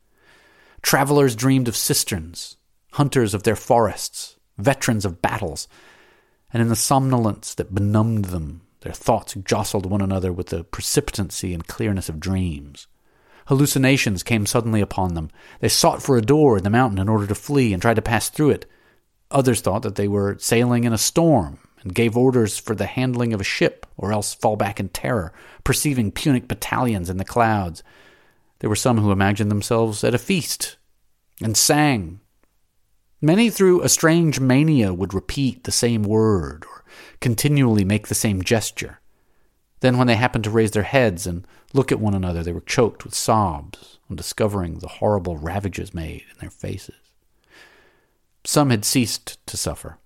Travelers 0.83 1.37
dreamed 1.37 1.69
of 1.69 1.77
cisterns, 1.77 2.57
hunters 2.95 3.35
of 3.35 3.45
their 3.45 3.55
forests, 3.55 4.35
veterans 4.59 5.05
of 5.05 5.23
battles, 5.23 5.69
and 6.53 6.61
in 6.61 6.71
the 6.71 6.75
somnolence 6.75 7.55
that 7.55 7.73
benumbed 7.73 8.25
them, 8.25 8.63
their 8.81 8.93
thoughts 8.93 9.35
jostled 9.45 9.87
one 9.87 10.01
another 10.01 10.33
with 10.33 10.49
the 10.49 10.65
precipitancy 10.65 11.55
and 11.55 11.69
clearness 11.69 12.09
of 12.09 12.19
dreams. 12.19 12.89
Hallucinations 13.47 14.25
came 14.25 14.45
suddenly 14.45 14.81
upon 14.81 15.15
them. 15.15 15.31
They 15.61 15.69
sought 15.69 16.03
for 16.03 16.17
a 16.17 16.21
door 16.21 16.59
in 16.59 16.65
the 16.65 16.69
mountain 16.69 16.99
in 16.99 17.09
order 17.09 17.29
to 17.29 17.35
flee 17.37 17.73
and 17.73 17.81
tried 17.81 17.95
to 17.95 18.03
pass 18.03 18.29
through 18.29 18.51
it. 18.51 18.67
Others 19.31 19.61
thought 19.61 19.83
that 19.83 19.95
they 19.95 20.09
were 20.09 20.37
sailing 20.41 20.83
in 20.83 20.93
a 20.93 20.99
storm 20.99 21.61
and 21.85 21.95
gave 21.95 22.17
orders 22.17 22.59
for 22.59 22.75
the 22.75 22.87
handling 22.87 23.33
of 23.33 23.41
a 23.41 23.45
ship, 23.45 23.87
or 23.97 24.13
else 24.13 24.35
fall 24.35 24.57
back 24.57 24.81
in 24.81 24.89
terror, 24.89 25.33
perceiving 25.63 26.11
Punic 26.11 26.49
battalions 26.49 27.11
in 27.11 27.19
the 27.19 27.25
clouds. 27.25 27.83
There 28.59 28.71
were 28.71 28.77
some 28.77 28.99
who 28.99 29.13
imagined 29.13 29.51
themselves 29.51 30.03
at 30.03 30.15
a 30.15 30.19
feast 30.19 30.77
and 31.43 31.57
sang. 31.57 32.21
Many, 33.21 33.51
through 33.51 33.83
a 33.83 33.89
strange 33.89 34.41
mania, 34.41 34.93
would 34.93 35.15
repeat 35.15 35.65
the 35.65 35.73
same 35.73 36.03
word 36.03 36.65
or 36.71 36.85
continually 37.21 37.85
make 37.85 38.09
the 38.09 38.15
same 38.15 38.43
gesture. 38.43 39.01
Then, 39.81 39.99
when 39.99 40.07
they 40.07 40.17
happened 40.17 40.45
to 40.45 40.51
raise 40.51 40.71
their 40.71 40.83
heads 40.83 41.27
and 41.27 41.47
look 41.75 41.93
at 41.93 42.01
one 42.01 42.15
another, 42.15 42.43
they 42.43 42.53
were 42.53 42.61
choked 42.63 43.05
with 43.05 43.15
sobs 43.15 43.99
on 44.09 44.17
discovering 44.17 44.79
the 44.79 44.89
horrible 44.89 45.37
ravages 45.37 45.93
made 45.93 46.23
in 46.33 46.39
their 46.41 46.51
faces. 46.51 46.95
Some 48.45 48.71
had 48.71 48.85
ceased 48.85 49.45
to 49.47 49.57
suffer 49.57 49.99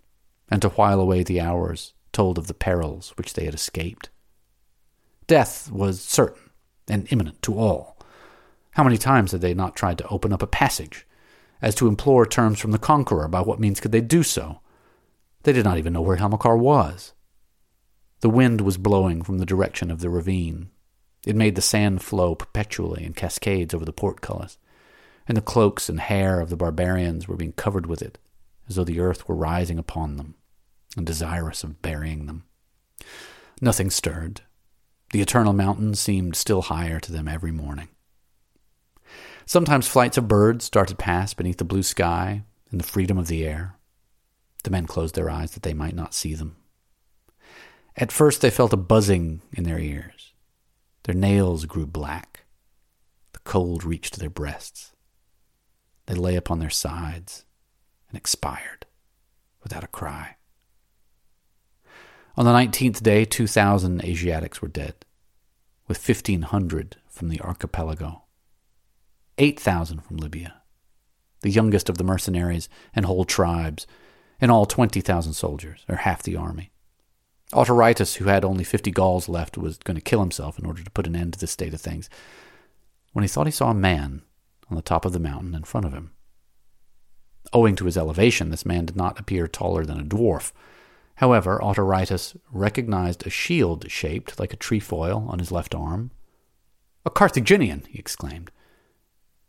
and 0.50 0.62
to 0.62 0.70
while 0.70 1.00
away 1.00 1.22
the 1.22 1.40
hours 1.40 1.92
told 2.12 2.38
of 2.38 2.46
the 2.46 2.54
perils 2.54 3.12
which 3.16 3.34
they 3.34 3.44
had 3.44 3.54
escaped. 3.54 4.10
Death 5.26 5.70
was 5.70 6.00
certain 6.00 6.50
and 6.88 7.06
imminent 7.12 7.40
to 7.42 7.58
all. 7.58 7.98
How 8.72 8.82
many 8.84 8.96
times 8.96 9.32
had 9.32 9.40
they 9.40 9.54
not 9.54 9.76
tried 9.76 9.98
to 9.98 10.08
open 10.08 10.32
up 10.32 10.42
a 10.42 10.46
passage, 10.46 11.06
as 11.60 11.74
to 11.76 11.88
implore 11.88 12.24
terms 12.24 12.58
from 12.58 12.70
the 12.70 12.78
conqueror? 12.78 13.28
By 13.28 13.40
what 13.42 13.60
means 13.60 13.80
could 13.80 13.92
they 13.92 14.00
do 14.00 14.22
so? 14.22 14.60
They 15.42 15.52
did 15.52 15.64
not 15.64 15.78
even 15.78 15.92
know 15.92 16.00
where 16.00 16.16
Hamilcar 16.16 16.56
was. 16.56 17.12
The 18.20 18.30
wind 18.30 18.62
was 18.62 18.78
blowing 18.78 19.22
from 19.22 19.38
the 19.38 19.46
direction 19.46 19.90
of 19.90 20.00
the 20.00 20.10
ravine. 20.10 20.70
It 21.26 21.36
made 21.36 21.56
the 21.56 21.62
sand 21.62 22.02
flow 22.02 22.34
perpetually 22.34 23.04
in 23.04 23.12
cascades 23.12 23.74
over 23.74 23.84
the 23.84 23.92
portcullis, 23.92 24.58
and 25.26 25.36
the 25.36 25.42
cloaks 25.42 25.88
and 25.88 26.00
hair 26.00 26.40
of 26.40 26.48
the 26.48 26.56
barbarians 26.56 27.28
were 27.28 27.36
being 27.36 27.52
covered 27.52 27.86
with 27.86 28.00
it, 28.00 28.18
as 28.68 28.76
though 28.76 28.84
the 28.84 29.00
earth 29.00 29.28
were 29.28 29.36
rising 29.36 29.78
upon 29.78 30.16
them 30.16 30.34
and 30.98 31.06
desirous 31.06 31.64
of 31.64 31.80
burying 31.80 32.26
them. 32.26 32.44
Nothing 33.60 33.88
stirred. 33.88 34.42
The 35.12 35.22
eternal 35.22 35.54
mountains 35.54 35.98
seemed 35.98 36.36
still 36.36 36.62
higher 36.62 37.00
to 37.00 37.12
them 37.12 37.26
every 37.26 37.52
morning. 37.52 37.88
Sometimes 39.46 39.88
flights 39.88 40.18
of 40.18 40.28
birds 40.28 40.68
darted 40.68 40.98
past 40.98 41.38
beneath 41.38 41.56
the 41.56 41.64
blue 41.64 41.82
sky 41.82 42.42
in 42.70 42.76
the 42.76 42.84
freedom 42.84 43.16
of 43.16 43.28
the 43.28 43.46
air. 43.46 43.76
The 44.64 44.70
men 44.70 44.86
closed 44.86 45.14
their 45.14 45.30
eyes 45.30 45.52
that 45.52 45.62
they 45.62 45.72
might 45.72 45.94
not 45.94 46.12
see 46.12 46.34
them. 46.34 46.56
At 47.96 48.12
first 48.12 48.42
they 48.42 48.50
felt 48.50 48.74
a 48.74 48.76
buzzing 48.76 49.40
in 49.52 49.64
their 49.64 49.78
ears. 49.78 50.34
Their 51.04 51.14
nails 51.14 51.64
grew 51.64 51.86
black. 51.86 52.44
The 53.32 53.40
cold 53.40 53.84
reached 53.84 54.18
their 54.18 54.28
breasts. 54.28 54.92
They 56.06 56.14
lay 56.14 56.36
upon 56.36 56.58
their 56.58 56.70
sides 56.70 57.44
and 58.10 58.18
expired 58.18 58.84
without 59.62 59.84
a 59.84 59.88
cry. 59.88 60.36
On 62.38 62.44
the 62.44 62.52
nineteenth 62.52 63.02
day, 63.02 63.24
2,000 63.24 64.04
Asiatics 64.04 64.62
were 64.62 64.68
dead, 64.68 64.94
with 65.88 66.08
1,500 66.08 66.94
from 67.08 67.30
the 67.30 67.40
archipelago, 67.40 68.22
8,000 69.38 70.04
from 70.04 70.18
Libya, 70.18 70.62
the 71.40 71.50
youngest 71.50 71.88
of 71.88 71.98
the 71.98 72.04
mercenaries 72.04 72.68
and 72.94 73.06
whole 73.06 73.24
tribes, 73.24 73.88
in 74.40 74.50
all 74.50 74.66
20,000 74.66 75.32
soldiers, 75.32 75.84
or 75.88 75.96
half 75.96 76.22
the 76.22 76.36
army. 76.36 76.70
Autaritus, 77.52 78.18
who 78.18 78.26
had 78.26 78.44
only 78.44 78.62
50 78.62 78.92
Gauls 78.92 79.28
left, 79.28 79.58
was 79.58 79.78
going 79.78 79.96
to 79.96 80.00
kill 80.00 80.20
himself 80.20 80.60
in 80.60 80.64
order 80.64 80.84
to 80.84 80.92
put 80.92 81.08
an 81.08 81.16
end 81.16 81.32
to 81.32 81.40
this 81.40 81.50
state 81.50 81.74
of 81.74 81.80
things, 81.80 82.08
when 83.14 83.24
he 83.24 83.28
thought 83.28 83.48
he 83.48 83.50
saw 83.50 83.70
a 83.70 83.74
man 83.74 84.22
on 84.70 84.76
the 84.76 84.82
top 84.82 85.04
of 85.04 85.12
the 85.12 85.18
mountain 85.18 85.56
in 85.56 85.64
front 85.64 85.86
of 85.86 85.92
him. 85.92 86.12
Owing 87.52 87.74
to 87.74 87.86
his 87.86 87.96
elevation, 87.96 88.50
this 88.50 88.64
man 88.64 88.86
did 88.86 88.94
not 88.94 89.18
appear 89.18 89.48
taller 89.48 89.84
than 89.84 89.98
a 89.98 90.04
dwarf, 90.04 90.52
However, 91.18 91.58
Autaritus 91.60 92.36
recognized 92.52 93.26
a 93.26 93.30
shield 93.30 93.90
shaped 93.90 94.38
like 94.38 94.52
a 94.52 94.56
trefoil 94.56 95.26
on 95.28 95.40
his 95.40 95.50
left 95.50 95.74
arm. 95.74 96.12
A 97.04 97.10
Carthaginian! 97.10 97.82
he 97.88 97.98
exclaimed. 97.98 98.52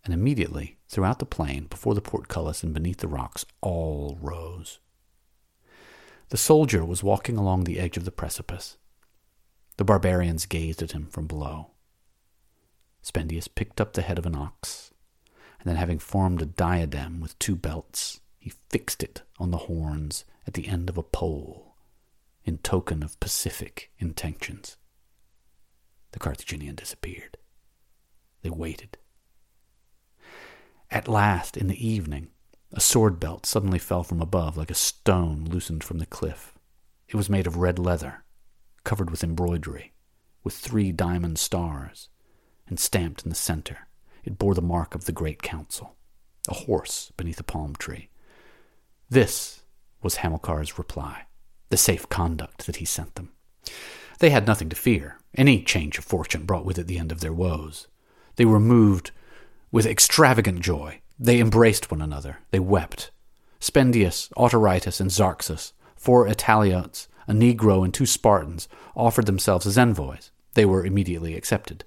And 0.04 0.12
immediately, 0.12 0.80
throughout 0.88 1.20
the 1.20 1.28
plain, 1.28 1.68
before 1.68 1.94
the 1.94 2.02
portcullis 2.02 2.64
and 2.64 2.74
beneath 2.74 2.98
the 2.98 3.08
rocks, 3.08 3.46
all 3.62 4.18
rose. 4.20 4.80
The 6.30 6.38
soldier 6.38 6.84
was 6.84 7.04
walking 7.04 7.38
along 7.38 7.66
the 7.66 7.80
edge 7.80 7.98
of 7.98 8.06
the 8.06 8.12
precipice. 8.12 8.78
The 9.78 9.86
barbarians 9.86 10.48
gazed 10.48 10.82
at 10.82 10.94
him 10.94 11.06
from 11.06 11.28
below. 11.28 11.70
Spendius 13.04 13.48
picked 13.48 13.80
up 13.80 13.94
the 13.94 14.02
head 14.02 14.18
of 14.18 14.26
an 14.26 14.36
ox, 14.36 14.92
and 15.60 15.70
then, 15.70 15.76
having 15.76 16.00
formed 16.00 16.42
a 16.42 16.48
diadem 16.48 17.20
with 17.20 17.38
two 17.38 17.56
belts, 17.56 18.22
he 18.50 18.56
fixed 18.70 19.04
it 19.04 19.22
on 19.38 19.52
the 19.52 19.58
horns 19.58 20.26
at 20.48 20.56
the 20.56 20.68
end 20.68 20.90
of 20.90 20.98
a 20.98 21.04
pole 21.04 21.76
in 22.44 22.58
token 22.58 23.04
of 23.04 23.20
pacific 23.20 23.92
intentions. 24.00 24.76
The 26.14 26.20
Carthaginian 26.20 26.74
disappeared. 26.74 27.38
They 28.42 28.50
waited. 28.50 28.98
At 30.90 31.08
last, 31.08 31.58
in 31.58 31.68
the 31.68 31.88
evening, 31.88 32.30
a 32.74 32.80
sword 32.80 33.20
belt 33.20 33.46
suddenly 33.46 33.78
fell 33.78 34.02
from 34.02 34.20
above 34.20 34.58
like 34.58 34.72
a 34.72 34.76
stone 34.76 35.46
loosened 35.46 35.84
from 35.84 36.00
the 36.00 36.08
cliff. 36.08 36.58
It 37.08 37.16
was 37.16 37.30
made 37.30 37.46
of 37.46 37.58
red 37.58 37.78
leather, 37.78 38.24
covered 38.84 39.12
with 39.12 39.24
embroidery, 39.24 39.94
with 40.44 40.56
three 40.56 40.92
diamond 40.92 41.38
stars, 41.38 42.10
and 42.68 42.80
stamped 42.80 43.24
in 43.24 43.30
the 43.30 43.36
center. 43.36 43.90
It 44.24 44.40
bore 44.40 44.56
the 44.56 44.62
mark 44.64 44.96
of 44.96 45.06
the 45.06 45.12
Great 45.12 45.44
Council, 45.44 45.98
a 46.48 46.56
horse 46.56 47.12
beneath 47.16 47.40
a 47.40 47.44
palm 47.44 47.76
tree. 47.76 48.10
This 49.10 49.64
was 50.04 50.18
Hamilcar's 50.18 50.78
reply, 50.78 51.26
the 51.70 51.78
safe 51.78 52.08
conduct 52.10 52.68
that 52.68 52.76
he 52.76 52.86
sent 52.86 53.16
them. 53.16 53.32
They 54.20 54.30
had 54.30 54.46
nothing 54.46 54.70
to 54.70 54.76
fear. 54.76 55.18
Any 55.36 55.64
change 55.64 55.98
of 55.98 56.06
fortune 56.06 56.46
brought 56.46 56.66
with 56.66 56.78
it 56.78 56.86
the 56.86 57.00
end 57.00 57.12
of 57.12 57.20
their 57.20 57.34
woes. 57.34 57.88
They 58.36 58.46
were 58.46 58.60
moved 58.60 59.12
with 59.72 59.88
extravagant 59.88 60.60
joy. 60.60 61.02
They 61.18 61.40
embraced 61.40 61.90
one 61.90 62.02
another. 62.02 62.38
They 62.52 62.60
wept. 62.60 63.10
Spendius, 63.60 64.30
Autaritus, 64.38 65.02
and 65.02 65.10
Zarxus, 65.10 65.74
four 65.96 66.28
Italiots, 66.28 67.08
a 67.28 67.34
Negro, 67.34 67.84
and 67.84 67.94
two 67.94 68.06
Spartans, 68.06 68.68
offered 68.96 69.26
themselves 69.26 69.66
as 69.66 69.78
envoys. 69.78 70.32
They 70.54 70.66
were 70.66 70.86
immediately 70.86 71.36
accepted. 71.36 71.84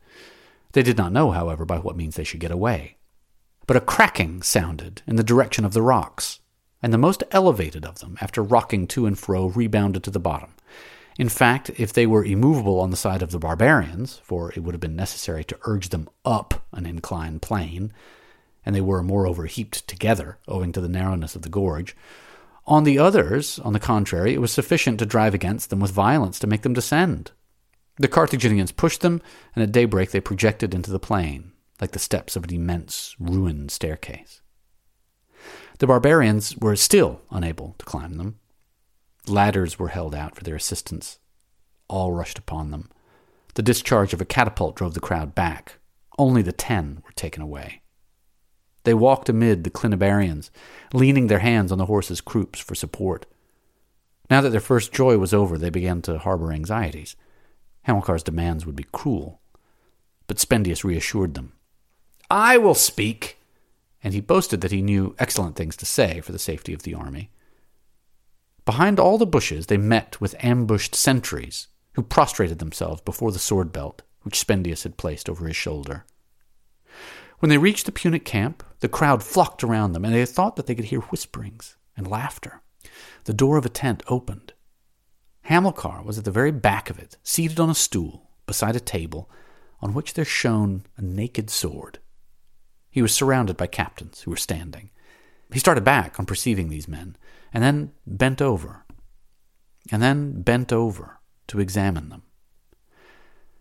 They 0.73 0.83
did 0.83 0.99
not 0.99 1.13
know, 1.13 1.31
however, 1.31 1.65
by 1.65 1.79
what 1.79 1.97
means 1.97 2.17
they 2.17 2.25
should 2.25 2.41
get 2.41 2.51
away. 2.51 2.97
But 3.67 3.77
a 3.77 3.81
cracking 3.81 4.43
sounded 4.43 5.03
in 5.07 5.17
the 5.17 5.23
direction 5.23 5.65
of 5.65 5.73
the 5.73 5.83
rocks, 5.83 6.41
and 6.83 6.93
the 6.93 6.99
most 6.99 7.23
elevated 7.31 7.85
of 7.85 8.01
them, 8.01 8.19
after 8.21 8.43
rocking 8.43 8.87
to 8.89 9.07
and 9.07 9.19
fro, 9.19 9.47
rebounded 9.47 10.03
to 10.05 10.11
the 10.11 10.19
bottom. 10.19 10.55
In 11.19 11.29
fact, 11.29 11.71
if 11.77 11.93
they 11.93 12.07
were 12.07 12.25
immovable 12.25 12.81
on 12.81 12.91
the 12.91 12.97
side 12.97 13.23
of 13.23 13.31
the 13.31 13.39
barbarians, 13.39 14.21
for 14.25 14.51
it 14.53 14.61
would 14.61 14.75
have 14.75 14.81
been 14.81 14.97
necessary 14.97 15.45
to 15.45 15.59
urge 15.65 15.91
them 15.91 16.09
up 16.25 16.65
an 16.73 16.87
inclined 16.87 17.43
plane, 17.43 17.93
and 18.65 18.75
they 18.75 18.81
were 18.81 19.03
moreover 19.03 19.47
heaped 19.47 19.87
together 19.87 20.39
owing 20.49 20.73
to 20.73 20.81
the 20.81 20.89
narrowness 20.89 21.37
of 21.37 21.43
the 21.43 21.49
gorge, 21.49 21.95
on 22.67 22.85
the 22.85 22.99
others, 22.99 23.59
on 23.59 23.73
the 23.73 23.81
contrary, 23.81 24.35
it 24.35 24.41
was 24.41 24.53
sufficient 24.53 24.99
to 25.01 25.07
drive 25.07 25.35
against 25.35 25.71
them 25.71 25.81
with 25.81 25.91
violence 25.91 26.39
to 26.39 26.47
make 26.47 26.63
them 26.63 26.75
descend. 26.75 27.33
The 27.97 28.09
Carthaginians 28.09 28.73
pushed 28.73 29.01
them, 29.01 29.21
and 29.55 29.63
at 29.63 29.73
daybreak 29.73 30.13
they 30.13 30.21
projected 30.21 30.73
into 30.73 30.91
the 30.91 31.01
plain, 31.01 31.53
like 31.81 31.91
the 31.91 31.99
steps 31.99 32.37
of 32.37 32.45
an 32.45 32.55
immense 32.55 33.17
ruined 33.19 33.71
staircase. 33.73 34.42
The 35.79 35.87
barbarians 35.87 36.57
were 36.59 36.77
still 36.77 37.21
unable 37.31 37.75
to 37.79 37.85
climb 37.85 38.15
them, 38.15 38.39
Ladders 39.29 39.79
were 39.79 39.89
held 39.89 40.15
out 40.15 40.35
for 40.35 40.43
their 40.43 40.57
assistance. 40.57 41.19
All 41.89 42.13
rushed 42.13 42.39
upon 42.39 42.71
them. 42.71 42.91
The 43.55 43.63
discharge 43.63 44.13
of 44.13 44.21
a 44.21 44.25
catapult 44.25 44.77
drove 44.77 44.95
the 44.95 45.01
crowd 45.01 45.35
back. 45.35 45.79
Only 46.19 46.43
the 46.43 46.53
ten 46.53 47.03
were 47.05 47.13
taken 47.13 47.43
away. 47.43 47.83
They 48.85 48.95
walked 48.95 49.29
amid 49.29 49.63
the 49.63 49.71
Clinabarians, 49.71 50.51
leaning 50.93 51.29
their 51.29 51.39
hands 51.39 51.71
on 51.71 51.79
the 51.79 51.87
horses' 51.87 52.21
croups 52.21 52.59
for 52.59 52.75
support. 52.75 53.27
Now 54.29 54.41
that 54.41 54.51
their 54.51 54.61
first 54.61 54.93
joy 54.93 55.19
was 55.19 55.33
over, 55.33 55.57
they 55.57 55.71
began 55.71 56.03
to 56.03 56.19
harbor 56.19 56.53
anxieties. 56.53 57.15
Hamilcar's 57.83 58.23
demands 58.25 58.67
would 58.67 58.77
be 58.77 58.87
cruel. 58.91 59.41
But 60.27 60.39
Spendius 60.39 60.85
reassured 60.85 61.35
them. 61.35 61.53
I 62.29 62.59
will 62.59 62.75
speak. 62.75 63.39
And 64.03 64.15
he 64.15 64.21
boasted 64.21 64.61
that 64.61 64.73
he 64.73 64.83
knew 64.83 65.15
excellent 65.19 65.57
things 65.57 65.77
to 65.77 65.87
say 65.87 66.21
for 66.21 66.33
the 66.33 66.39
safety 66.39 66.73
of 66.73 66.83
the 66.83 66.95
army. 66.95 67.31
Behind 68.65 68.99
all 68.99 69.19
the 69.19 69.27
bushes 69.27 69.67
they 69.67 69.77
met 69.77 70.21
with 70.21 70.37
ambushed 70.41 70.95
sentries, 70.95 71.69
who 71.95 72.03
prostrated 72.03 72.59
themselves 72.59 73.01
before 73.01 73.33
the 73.33 73.39
sword 73.39 73.73
belt 73.73 74.03
which 74.23 74.39
Spendius 74.39 74.85
had 74.85 74.97
placed 74.97 75.29
over 75.29 75.47
his 75.47 75.57
shoulder. 75.57 76.05
When 77.41 77.51
they 77.51 77.59
reached 77.59 77.87
the 77.87 77.93
Punic 77.93 78.25
camp, 78.25 78.63
the 78.81 78.89
crowd 78.89 79.23
flocked 79.23 79.65
around 79.65 79.93
them, 79.93 80.05
and 80.05 80.15
they 80.15 80.25
thought 80.25 80.57
that 80.57 80.67
they 80.67 80.77
could 80.77 80.87
hear 80.87 81.01
whisperings 81.01 81.77
and 81.97 82.07
laughter. 82.07 82.63
The 83.25 83.35
door 83.35 83.57
of 83.57 83.67
a 83.67 83.69
tent 83.69 84.03
opened. 84.07 84.53
Hamilcar 85.43 86.05
was 86.05 86.19
at 86.19 86.25
the 86.25 86.31
very 86.31 86.53
back 86.53 86.89
of 86.89 86.99
it, 86.99 87.17
seated 87.25 87.59
on 87.59 87.69
a 87.69 87.75
stool 87.75 88.31
beside 88.47 88.77
a 88.77 88.81
table 88.81 89.29
on 89.81 89.93
which 89.93 90.15
there 90.15 90.25
shone 90.25 90.87
a 90.97 91.03
naked 91.03 91.51
sword. 91.51 91.99
He 92.93 93.03
was 93.03 93.15
surrounded 93.15 93.57
by 93.57 93.67
captains 93.67 94.21
who 94.21 94.31
were 94.31 94.37
standing. 94.37 94.91
He 95.51 95.59
started 95.59 95.83
back 95.83 96.21
on 96.21 96.27
perceiving 96.27 96.69
these 96.69 96.87
men, 96.87 97.17
and 97.53 97.65
then 97.65 97.93
bent 98.07 98.41
over, 98.41 98.85
and 99.91 100.03
then 100.03 100.43
bent 100.43 100.73
over 100.73 101.19
to 101.49 101.59
examine 101.59 102.11
them. 102.11 102.23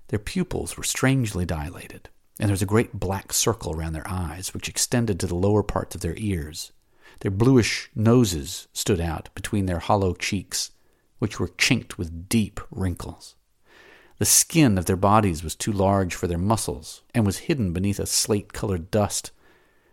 Their 0.09 0.19
pupils 0.19 0.75
were 0.75 0.83
strangely 0.83 1.45
dilated, 1.45 2.09
and 2.39 2.49
there 2.49 2.53
was 2.53 2.61
a 2.61 2.65
great 2.65 2.99
black 2.99 3.31
circle 3.31 3.73
around 3.73 3.93
their 3.93 4.07
eyes, 4.07 4.53
which 4.53 4.67
extended 4.67 5.17
to 5.21 5.27
the 5.27 5.35
lower 5.35 5.63
parts 5.63 5.95
of 5.95 6.01
their 6.01 6.15
ears. 6.17 6.73
Their 7.21 7.31
bluish 7.31 7.89
noses 7.95 8.67
stood 8.73 8.99
out 8.99 9.29
between 9.33 9.65
their 9.65 9.79
hollow 9.79 10.13
cheeks, 10.13 10.71
which 11.19 11.39
were 11.39 11.51
chinked 11.57 11.97
with 11.97 12.27
deep 12.27 12.59
wrinkles. 12.69 13.35
The 14.21 14.25
skin 14.25 14.77
of 14.77 14.85
their 14.85 14.95
bodies 14.95 15.43
was 15.43 15.55
too 15.55 15.71
large 15.71 16.13
for 16.13 16.27
their 16.27 16.37
muscles, 16.37 17.01
and 17.11 17.25
was 17.25 17.49
hidden 17.49 17.73
beneath 17.73 17.97
a 17.97 18.05
slate 18.05 18.53
colored 18.53 18.91
dust. 18.91 19.31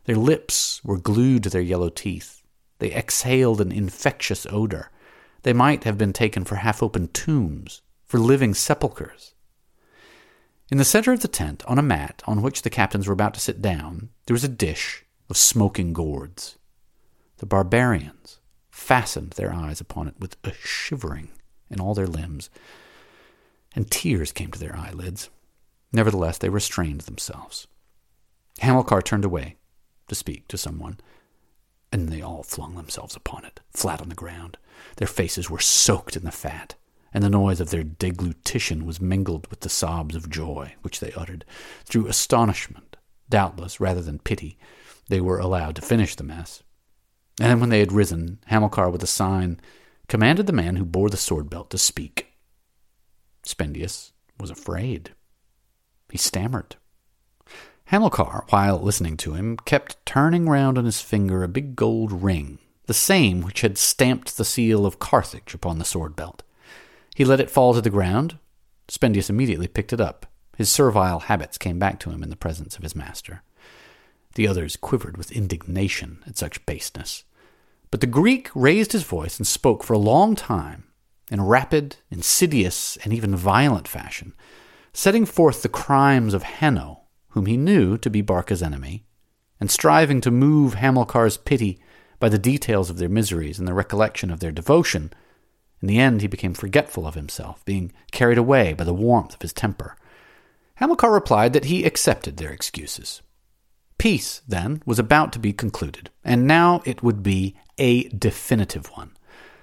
Their 0.05 0.17
lips 0.17 0.85
were 0.85 0.99
glued 0.99 1.45
to 1.45 1.49
their 1.49 1.63
yellow 1.63 1.89
teeth, 1.89 2.43
they 2.79 2.93
exhaled 2.93 3.59
an 3.59 3.73
infectious 3.73 4.47
odor. 4.51 4.91
They 5.45 5.55
might 5.55 5.85
have 5.85 5.97
been 5.97 6.13
taken 6.13 6.45
for 6.45 6.57
half 6.57 6.83
open 6.83 7.09
tombs, 7.09 7.81
for 8.05 8.19
living 8.19 8.53
sepulchres. 8.53 9.33
In 10.71 10.77
the 10.77 10.85
center 10.85 11.15
of 11.15 11.21
the 11.21 11.29
tent, 11.29 11.65
on 11.65 11.79
a 11.79 11.83
mat 11.83 12.23
on 12.27 12.43
which 12.43 12.61
the 12.61 12.69
captains 12.69 13.07
were 13.07 13.15
about 13.15 13.33
to 13.33 13.41
sit 13.41 13.63
down, 13.63 14.11
there 14.27 14.35
was 14.35 14.45
a 14.45 14.49
dish 14.49 15.07
of 15.31 15.39
smoking 15.39 15.95
gourds. 15.95 16.59
The 17.39 17.47
barbarians 17.47 18.41
fastened 18.69 19.31
their 19.31 19.55
eyes 19.55 19.81
upon 19.81 20.07
it 20.07 20.21
with 20.21 20.37
a 20.45 20.53
shivering 20.53 21.31
in 21.71 21.81
all 21.81 21.95
their 21.95 22.07
limbs, 22.07 22.51
and 23.75 23.91
tears 23.91 24.33
came 24.33 24.51
to 24.51 24.59
their 24.59 24.77
eyelids. 24.77 25.31
Nevertheless, 25.93 26.39
they 26.39 26.49
restrained 26.49 27.03
themselves. 27.03 27.67
Hamilcar 28.61 29.03
turned 29.03 29.25
away 29.25 29.57
to 30.09 30.15
speak 30.15 30.49
to 30.49 30.59
someone 30.59 30.99
and 31.93 32.09
they 32.09 32.23
all 32.23 32.43
flung 32.43 32.75
themselves 32.75 33.17
upon 33.17 33.45
it, 33.45 33.61
flat 33.71 34.01
on 34.01 34.09
the 34.09 34.15
ground. 34.15 34.59
Their 34.97 35.09
faces 35.09 35.49
were 35.49 35.61
soaked 35.61 36.17
in 36.17 36.25
the 36.25 36.31
fat, 36.31 36.75
and 37.13 37.25
the 37.25 37.31
noise 37.31 37.61
of 37.61 37.71
their 37.71 37.83
deglutition 37.83 38.85
was 38.85 39.01
mingled 39.01 39.47
with 39.49 39.61
the 39.61 39.69
sobs 39.69 40.15
of 40.15 40.29
joy 40.29 40.75
which 40.83 41.01
they 41.01 41.13
uttered. 41.13 41.45
Through 41.85 42.07
astonishment, 42.07 42.97
doubtless, 43.31 43.81
rather 43.81 44.03
than 44.03 44.19
pity, 44.19 44.59
they 45.09 45.21
were 45.21 45.39
allowed 45.39 45.77
to 45.77 45.83
finish 45.83 46.15
the 46.15 46.25
mess. 46.25 46.63
And 47.41 47.61
when 47.61 47.71
they 47.71 47.81
had 47.81 47.93
risen, 47.93 48.39
Hamilcar, 48.47 48.91
with 48.91 49.03
a 49.03 49.07
sign, 49.07 49.61
commanded 50.09 50.47
the 50.47 50.53
man 50.53 50.77
who 50.77 50.85
bore 50.85 51.09
the 51.09 51.17
sword 51.17 51.49
belt 51.49 51.71
to 51.71 51.79
speak. 51.79 52.28
Spendius 53.49 54.13
was 54.39 54.51
afraid. 54.51 55.15
He 56.11 56.19
stammered. 56.19 56.77
Hamilcar, 57.87 58.45
while 58.51 58.79
listening 58.79 59.17
to 59.19 59.33
him, 59.33 59.57
kept 59.57 60.05
turning 60.05 60.47
round 60.47 60.77
on 60.77 60.85
his 60.85 61.01
finger 61.01 61.43
a 61.43 61.49
big 61.49 61.75
gold 61.75 62.23
ring, 62.23 62.59
the 62.85 62.93
same 62.93 63.41
which 63.41 63.63
had 63.63 63.79
stamped 63.79 64.37
the 64.37 64.45
seal 64.45 64.85
of 64.85 64.99
Carthage 64.99 65.55
upon 65.55 65.79
the 65.79 65.87
sword 65.87 66.15
belt. 66.15 66.43
He 67.17 67.25
let 67.25 67.41
it 67.41 67.51
fall 67.51 67.73
to 67.73 67.81
the 67.81 67.89
ground. 67.89 68.39
Spendius 68.87 69.31
immediately 69.31 69.67
picked 69.67 69.95
it 69.95 70.01
up. 70.01 70.27
His 70.59 70.71
servile 70.71 71.21
habits 71.21 71.57
came 71.57 71.79
back 71.79 71.99
to 72.01 72.11
him 72.11 72.23
in 72.23 72.29
the 72.29 72.37
presence 72.37 72.77
of 72.77 72.83
his 72.83 72.95
master. 72.95 73.43
The 74.35 74.47
others 74.47 74.77
quivered 74.77 75.17
with 75.17 75.33
indignation 75.33 76.23
at 76.27 76.37
such 76.37 76.65
baseness. 76.67 77.25
But 77.91 78.03
the 78.03 78.07
Greek 78.07 78.51
raised 78.55 78.93
his 78.93 79.05
voice 79.05 79.39
and 79.39 79.47
spoke 79.47 79.83
for 79.83 79.95
a 79.95 79.99
long 79.99 80.37
time, 80.37 80.85
in 81.31 81.43
rapid, 81.43 81.97
insidious, 82.11 82.97
and 83.05 83.13
even 83.13 83.37
violent 83.37 83.89
fashion, 83.89 84.35
setting 84.93 85.27
forth 85.27 85.63
the 85.63 85.69
crimes 85.69 86.35
of 86.35 86.43
Hanno 86.43 86.99
whom 87.39 87.47
he 87.47 87.57
knew 87.57 87.99
to 87.99 88.11
be 88.11 88.21
Barca's 88.21 88.63
enemy, 88.63 89.05
and 89.61 89.71
striving 89.71 90.21
to 90.21 90.31
move 90.31 90.75
Hamilcar's 90.75 91.37
pity 91.37 91.81
by 92.19 92.29
the 92.29 92.39
details 92.39 92.91
of 92.91 92.99
their 92.99 93.09
miseries 93.09 93.59
and 93.59 93.69
the 93.69 93.75
recollection 93.75 94.31
of 94.31 94.41
their 94.41 94.51
devotion, 94.53 95.13
in 95.81 95.89
the 95.89 95.99
end 95.99 96.21
he 96.21 96.27
became 96.27 96.55
forgetful 96.55 97.07
of 97.07 97.15
himself, 97.15 97.65
being 97.65 97.93
carried 98.11 98.39
away 98.39 98.73
by 98.73 98.85
the 98.85 98.95
warmth 98.95 99.35
of 99.35 99.43
his 99.43 99.53
temper. 99.53 99.97
Hamilcar 100.81 101.13
replied 101.13 101.53
that 101.53 101.67
he 101.67 101.85
accepted 101.85 102.37
their 102.37 102.51
excuses. 102.51 103.23
Peace, 103.99 104.43
then, 104.47 104.83
was 104.87 104.99
about 104.99 105.33
to 105.33 105.39
be 105.39 105.53
concluded, 105.53 106.11
and 106.25 106.47
now 106.47 106.83
it 106.85 107.03
would 107.03 107.23
be 107.23 107.57
a 107.79 108.09
definitive 108.09 108.87
one. 108.97 109.17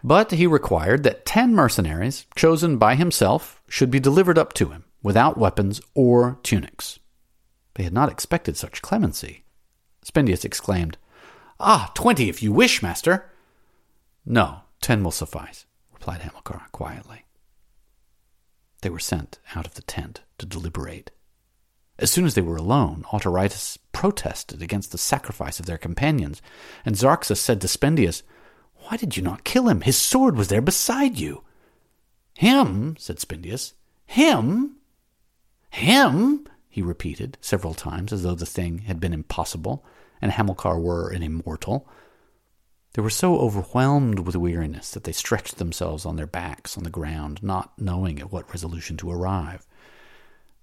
But 0.06 0.30
he 0.30 0.46
required 0.46 1.02
that 1.02 1.26
ten 1.26 1.56
mercenaries, 1.56 2.28
chosen 2.36 2.78
by 2.78 2.94
himself, 2.94 3.60
should 3.68 3.90
be 3.90 4.00
delivered 4.00 4.38
up 4.38 4.54
to 4.54 4.70
him, 4.70 4.86
without 5.02 5.36
weapons 5.36 5.82
or 5.96 6.38
tunics. 6.44 7.00
They 7.74 7.82
had 7.82 7.92
not 7.92 8.12
expected 8.12 8.56
such 8.56 8.84
clemency. 8.84 9.46
Spendius 10.04 10.46
exclaimed, 10.46 11.00
Ah, 11.60 11.92
twenty 11.96 12.30
if 12.30 12.44
you 12.44 12.54
wish, 12.54 12.84
master. 12.84 13.32
No, 14.28 14.60
ten 14.80 15.04
will 15.04 15.10
suffice, 15.10 15.66
replied 15.92 16.22
Hamilcar 16.22 16.68
quietly. 16.72 17.26
They 18.84 18.92
were 18.92 19.00
sent 19.00 19.40
out 19.56 19.66
of 19.66 19.74
the 19.74 19.82
tent 19.82 20.22
to 20.38 20.46
deliberate. 20.46 21.10
As 21.98 22.12
soon 22.12 22.26
as 22.26 22.36
they 22.36 22.44
were 22.44 22.58
alone, 22.58 23.06
Autaritus 23.12 23.80
protested 23.92 24.62
against 24.62 24.92
the 24.92 25.00
sacrifice 25.00 25.60
of 25.60 25.66
their 25.66 25.80
companions, 25.80 26.44
and 26.86 26.94
Zarxus 26.94 27.40
said 27.40 27.60
to 27.62 27.68
Spendius, 27.68 28.22
Why 28.88 28.98
did 28.98 29.18
you 29.18 29.24
not 29.24 29.44
kill 29.44 29.68
him? 29.68 29.82
His 29.82 29.98
sword 29.98 30.36
was 30.38 30.48
there 30.48 30.62
beside 30.62 31.18
you. 31.18 31.44
Him, 32.36 32.96
said 33.00 33.20
Spendius. 33.20 33.74
Him? 34.06 34.78
Him? 35.70 36.48
he 36.70 36.82
repeated 36.82 37.38
several 37.42 37.74
times 37.74 38.12
as 38.14 38.24
though 38.24 38.36
the 38.36 38.46
thing 38.46 38.80
had 38.80 39.00
been 39.00 39.14
impossible 39.14 39.84
and 40.22 40.32
Hamilcar 40.32 40.80
were 40.80 41.10
an 41.10 41.24
immortal. 41.24 41.88
They 42.94 43.02
were 43.02 43.10
so 43.10 43.38
overwhelmed 43.38 44.20
with 44.20 44.36
weariness 44.36 44.92
that 44.92 45.04
they 45.04 45.12
stretched 45.12 45.58
themselves 45.58 46.06
on 46.06 46.16
their 46.16 46.28
backs 46.28 46.78
on 46.78 46.84
the 46.84 46.90
ground, 46.90 47.42
not 47.42 47.74
knowing 47.78 48.20
at 48.20 48.32
what 48.32 48.50
resolution 48.50 48.98
to 48.98 49.12
arrive. 49.12 49.66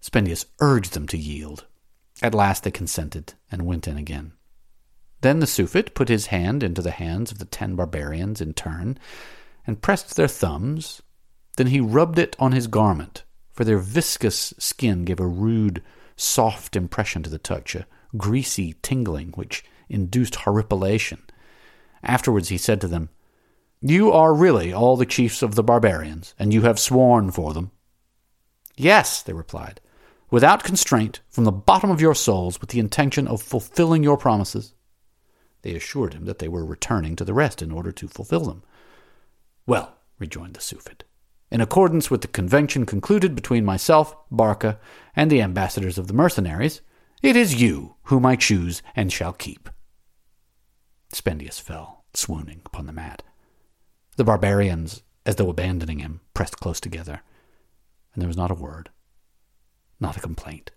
Spendius 0.01 0.47
urged 0.61 0.95
them 0.95 1.07
to 1.09 1.19
yield. 1.19 1.67
At 2.23 2.35
last 2.35 2.63
they 2.63 2.71
consented 2.71 3.35
and 3.51 3.67
went 3.67 3.89
in 3.89 3.97
again. 3.97 4.33
Then 5.23 5.39
the 5.39 5.47
Suffet 5.47 5.95
put 5.95 6.09
his 6.09 6.27
hand 6.27 6.65
into 6.65 6.83
the 6.83 6.91
hands 6.91 7.31
of 7.31 7.39
the 7.39 7.45
ten 7.45 7.77
barbarians 7.77 8.41
in 8.41 8.55
turn, 8.55 8.99
and 9.65 9.81
pressed 9.81 10.17
their 10.17 10.29
thumbs. 10.29 11.01
Then 11.57 11.69
he 11.69 11.81
rubbed 11.81 12.19
it 12.19 12.35
on 12.41 12.51
his 12.51 12.67
garment, 12.67 13.23
for 13.53 13.65
their 13.65 13.79
viscous 13.79 14.53
skin 14.59 15.05
gave 15.05 15.21
a 15.21 15.27
rude, 15.27 15.83
soft 16.17 16.75
impression 16.75 17.23
to 17.23 17.31
the 17.31 17.39
touch, 17.39 17.77
a 17.77 17.87
greasy 18.17 18.75
tingling 18.83 19.31
which 19.31 19.65
induced 19.89 20.35
horripilation. 20.35 21.23
Afterwards 22.03 22.49
he 22.49 22.59
said 22.59 22.81
to 22.81 22.89
them, 22.89 23.09
You 23.81 24.11
are 24.11 24.35
really 24.35 24.73
all 24.73 24.97
the 24.97 25.07
chiefs 25.07 25.41
of 25.41 25.55
the 25.55 25.63
barbarians, 25.63 26.35
and 26.37 26.53
you 26.53 26.63
have 26.63 26.81
sworn 26.81 27.31
for 27.31 27.55
them. 27.55 27.71
Yes, 28.77 29.23
they 29.23 29.33
replied, 29.33 29.81
without 30.33 30.65
constraint, 30.65 31.21
from 31.31 31.45
the 31.45 31.53
bottom 31.53 31.93
of 31.93 32.01
your 32.01 32.17
souls, 32.17 32.61
with 32.61 32.71
the 32.71 32.81
intention 32.81 33.29
of 33.29 33.41
fulfilling 33.41 34.03
your 34.03 34.17
promises. 34.17 34.75
They 35.63 35.75
assured 35.75 36.15
him 36.15 36.25
that 36.27 36.39
they 36.39 36.49
were 36.49 36.65
returning 36.65 37.17
to 37.17 37.25
the 37.25 37.35
rest 37.35 37.63
in 37.63 37.73
order 37.73 37.93
to 37.93 38.09
fulfill 38.09 38.45
them. 38.45 38.63
Well, 39.67 39.97
rejoined 40.19 40.55
the 40.55 40.61
Suffet, 40.61 41.05
in 41.51 41.61
accordance 41.61 42.11
with 42.11 42.23
the 42.23 42.29
convention 42.29 42.87
concluded 42.87 43.35
between 43.35 43.65
myself, 43.65 44.17
Barca, 44.31 44.81
and 45.15 45.31
the 45.31 45.43
ambassadors 45.43 45.99
of 45.99 46.09
the 46.09 46.15
mercenaries, 46.15 46.81
it 47.23 47.37
is 47.37 47.61
you 47.61 47.97
whom 48.05 48.27
I 48.27 48.37
choose 48.37 48.83
and 48.97 49.13
shall 49.13 49.33
keep. 49.33 49.69
Spendius 51.13 51.61
fell, 51.61 52.05
swooning, 52.15 52.63
upon 52.65 52.87
the 52.87 52.93
mat. 52.93 53.23
The 54.17 54.25
barbarians, 54.25 55.03
as 55.25 55.37
though 55.37 55.51
abandoning 55.51 56.01
him, 56.01 56.21
pressed 56.35 56.59
close 56.59 56.81
together, 56.81 57.21
and 58.15 58.23
there 58.23 58.29
was 58.29 58.37
not 58.37 58.51
a 58.51 58.55
word, 58.55 58.91
not 60.01 60.17
a 60.17 60.21
complaint. 60.21 60.71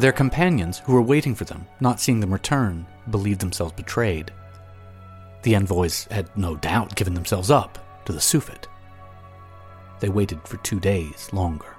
Their 0.00 0.12
companions, 0.12 0.78
who 0.78 0.94
were 0.94 1.02
waiting 1.02 1.34
for 1.34 1.44
them, 1.44 1.66
not 1.78 2.00
seeing 2.00 2.20
them 2.20 2.32
return, 2.32 2.86
believed 3.10 3.38
themselves 3.38 3.74
betrayed. 3.74 4.32
The 5.42 5.54
envoys 5.54 6.06
had 6.10 6.34
no 6.34 6.56
doubt 6.56 6.96
given 6.96 7.12
themselves 7.12 7.50
up 7.50 7.78
to 8.06 8.12
the 8.14 8.20
Suffet. 8.20 8.66
They 10.00 10.08
waited 10.08 10.40
for 10.48 10.56
two 10.56 10.80
days 10.80 11.28
longer. 11.34 11.76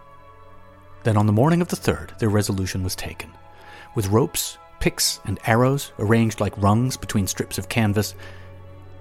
Then, 1.01 1.17
on 1.17 1.25
the 1.25 1.31
morning 1.31 1.61
of 1.61 1.69
the 1.69 1.75
third, 1.75 2.13
their 2.19 2.29
resolution 2.29 2.83
was 2.83 2.95
taken. 2.95 3.31
With 3.95 4.09
ropes, 4.09 4.59
picks, 4.79 5.19
and 5.25 5.39
arrows 5.47 5.91
arranged 5.97 6.39
like 6.39 6.55
rungs 6.61 6.97
between 6.97 7.25
strips 7.25 7.57
of 7.57 7.69
canvas, 7.69 8.13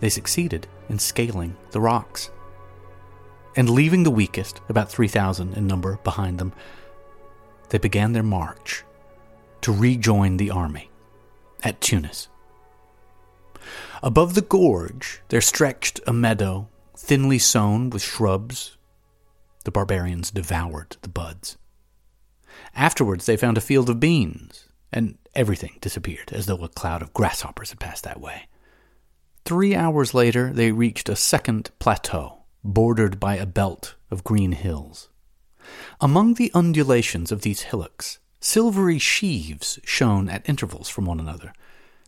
they 0.00 0.08
succeeded 0.08 0.66
in 0.88 0.98
scaling 0.98 1.58
the 1.72 1.80
rocks. 1.82 2.30
And 3.54 3.68
leaving 3.68 4.02
the 4.02 4.10
weakest, 4.10 4.62
about 4.70 4.90
3,000 4.90 5.58
in 5.58 5.66
number, 5.66 5.98
behind 6.04 6.38
them, 6.38 6.54
they 7.68 7.76
began 7.76 8.14
their 8.14 8.22
march 8.22 8.82
to 9.62 9.72
rejoin 9.72 10.36
the 10.36 10.50
army 10.50 10.90
at 11.62 11.80
Tunis. 11.80 12.28
Above 14.02 14.34
the 14.34 14.42
gorge 14.42 15.20
there 15.28 15.40
stretched 15.40 16.00
a 16.06 16.12
meadow 16.12 16.68
thinly 16.96 17.38
sown 17.38 17.90
with 17.90 18.02
shrubs. 18.02 18.76
The 19.64 19.70
barbarians 19.70 20.30
devoured 20.30 20.96
the 21.02 21.08
buds. 21.08 21.58
Afterwards 22.74 23.26
they 23.26 23.36
found 23.36 23.58
a 23.58 23.62
field 23.62 23.90
of 23.90 24.00
beans, 24.00 24.68
and 24.92 25.18
everything 25.34 25.78
disappeared 25.80 26.32
as 26.32 26.46
though 26.46 26.62
a 26.64 26.68
cloud 26.68 27.02
of 27.02 27.12
grasshoppers 27.12 27.70
had 27.70 27.80
passed 27.80 28.04
that 28.04 28.20
way. 28.20 28.48
Three 29.44 29.74
hours 29.74 30.14
later 30.14 30.52
they 30.52 30.72
reached 30.72 31.08
a 31.08 31.16
second 31.16 31.70
plateau, 31.78 32.44
bordered 32.62 33.18
by 33.20 33.36
a 33.36 33.46
belt 33.46 33.96
of 34.10 34.24
green 34.24 34.52
hills. 34.52 35.08
Among 36.00 36.34
the 36.34 36.50
undulations 36.54 37.30
of 37.30 37.42
these 37.42 37.62
hillocks 37.62 38.18
Silvery 38.40 38.98
sheaves 38.98 39.78
shone 39.84 40.28
at 40.30 40.48
intervals 40.48 40.88
from 40.88 41.04
one 41.04 41.20
another. 41.20 41.52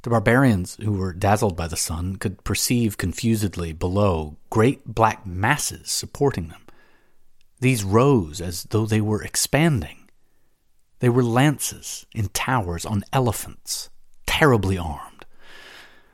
The 0.02 0.10
barbarians, 0.10 0.76
who 0.82 0.92
were 0.92 1.12
dazzled 1.12 1.56
by 1.56 1.68
the 1.68 1.76
sun, 1.76 2.16
could 2.16 2.42
perceive 2.42 2.96
confusedly 2.98 3.72
below 3.72 4.36
great 4.50 4.86
black 4.86 5.26
masses 5.26 5.90
supporting 5.90 6.48
them. 6.48 6.62
These 7.60 7.84
rose 7.84 8.40
as 8.40 8.64
though 8.64 8.86
they 8.86 9.00
were 9.00 9.22
expanding. 9.22 10.08
They 10.98 11.08
were 11.08 11.22
lances 11.22 12.06
in 12.14 12.28
towers 12.28 12.84
on 12.84 13.04
elephants, 13.12 13.90
terribly 14.26 14.78
armed. 14.78 15.26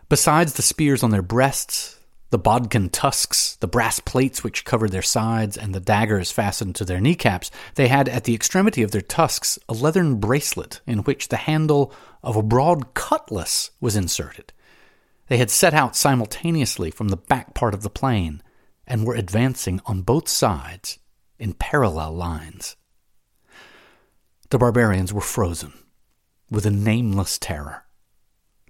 Besides 0.09 0.55
the 0.55 0.63
spears 0.63 1.03
on 1.03 1.11
their 1.11 1.23
breasts, 1.23 1.98
the 2.31 2.39
bodkin 2.39 2.91
tusks, 2.91 3.57
the 3.57 3.67
brass 3.67 4.01
plates 4.01 4.45
which 4.45 4.65
covered 4.65 4.93
their 4.93 5.03
sides, 5.03 5.57
and 5.57 5.75
the 5.75 5.81
daggers 5.81 6.31
fastened 6.31 6.75
to 6.77 6.85
their 6.85 7.01
kneecaps, 7.01 7.51
they 7.75 7.89
had 7.89 8.09
at 8.09 8.25
the 8.25 8.35
extremity 8.35 8.83
of 8.83 8.91
their 8.91 9.01
tusks 9.01 9.59
a 9.69 9.73
leathern 9.73 10.17
bracelet 10.17 10.81
in 10.87 10.99
which 11.01 11.29
the 11.29 11.37
handle 11.37 11.93
of 12.23 12.37
a 12.37 12.43
broad 12.43 12.95
cutlass 12.95 13.71
was 13.81 13.97
inserted. 13.97 14.53
They 15.29 15.39
had 15.39 15.51
set 15.51 15.75
out 15.75 15.97
simultaneously 15.97 16.91
from 16.91 17.09
the 17.09 17.17
back 17.17 17.55
part 17.55 17.75
of 17.75 17.83
the 17.83 17.91
plain, 17.91 18.43
and 18.89 19.07
were 19.07 19.15
advancing 19.15 19.81
on 19.87 20.03
both 20.03 20.29
sides 20.29 20.99
in 21.39 21.53
parallel 21.53 22.13
lines. 22.13 22.75
The 24.51 24.59
barbarians 24.59 25.13
were 25.13 25.21
frozen 25.21 25.75
with 26.51 26.65
a 26.65 26.71
nameless 26.71 27.39
terror. 27.39 27.85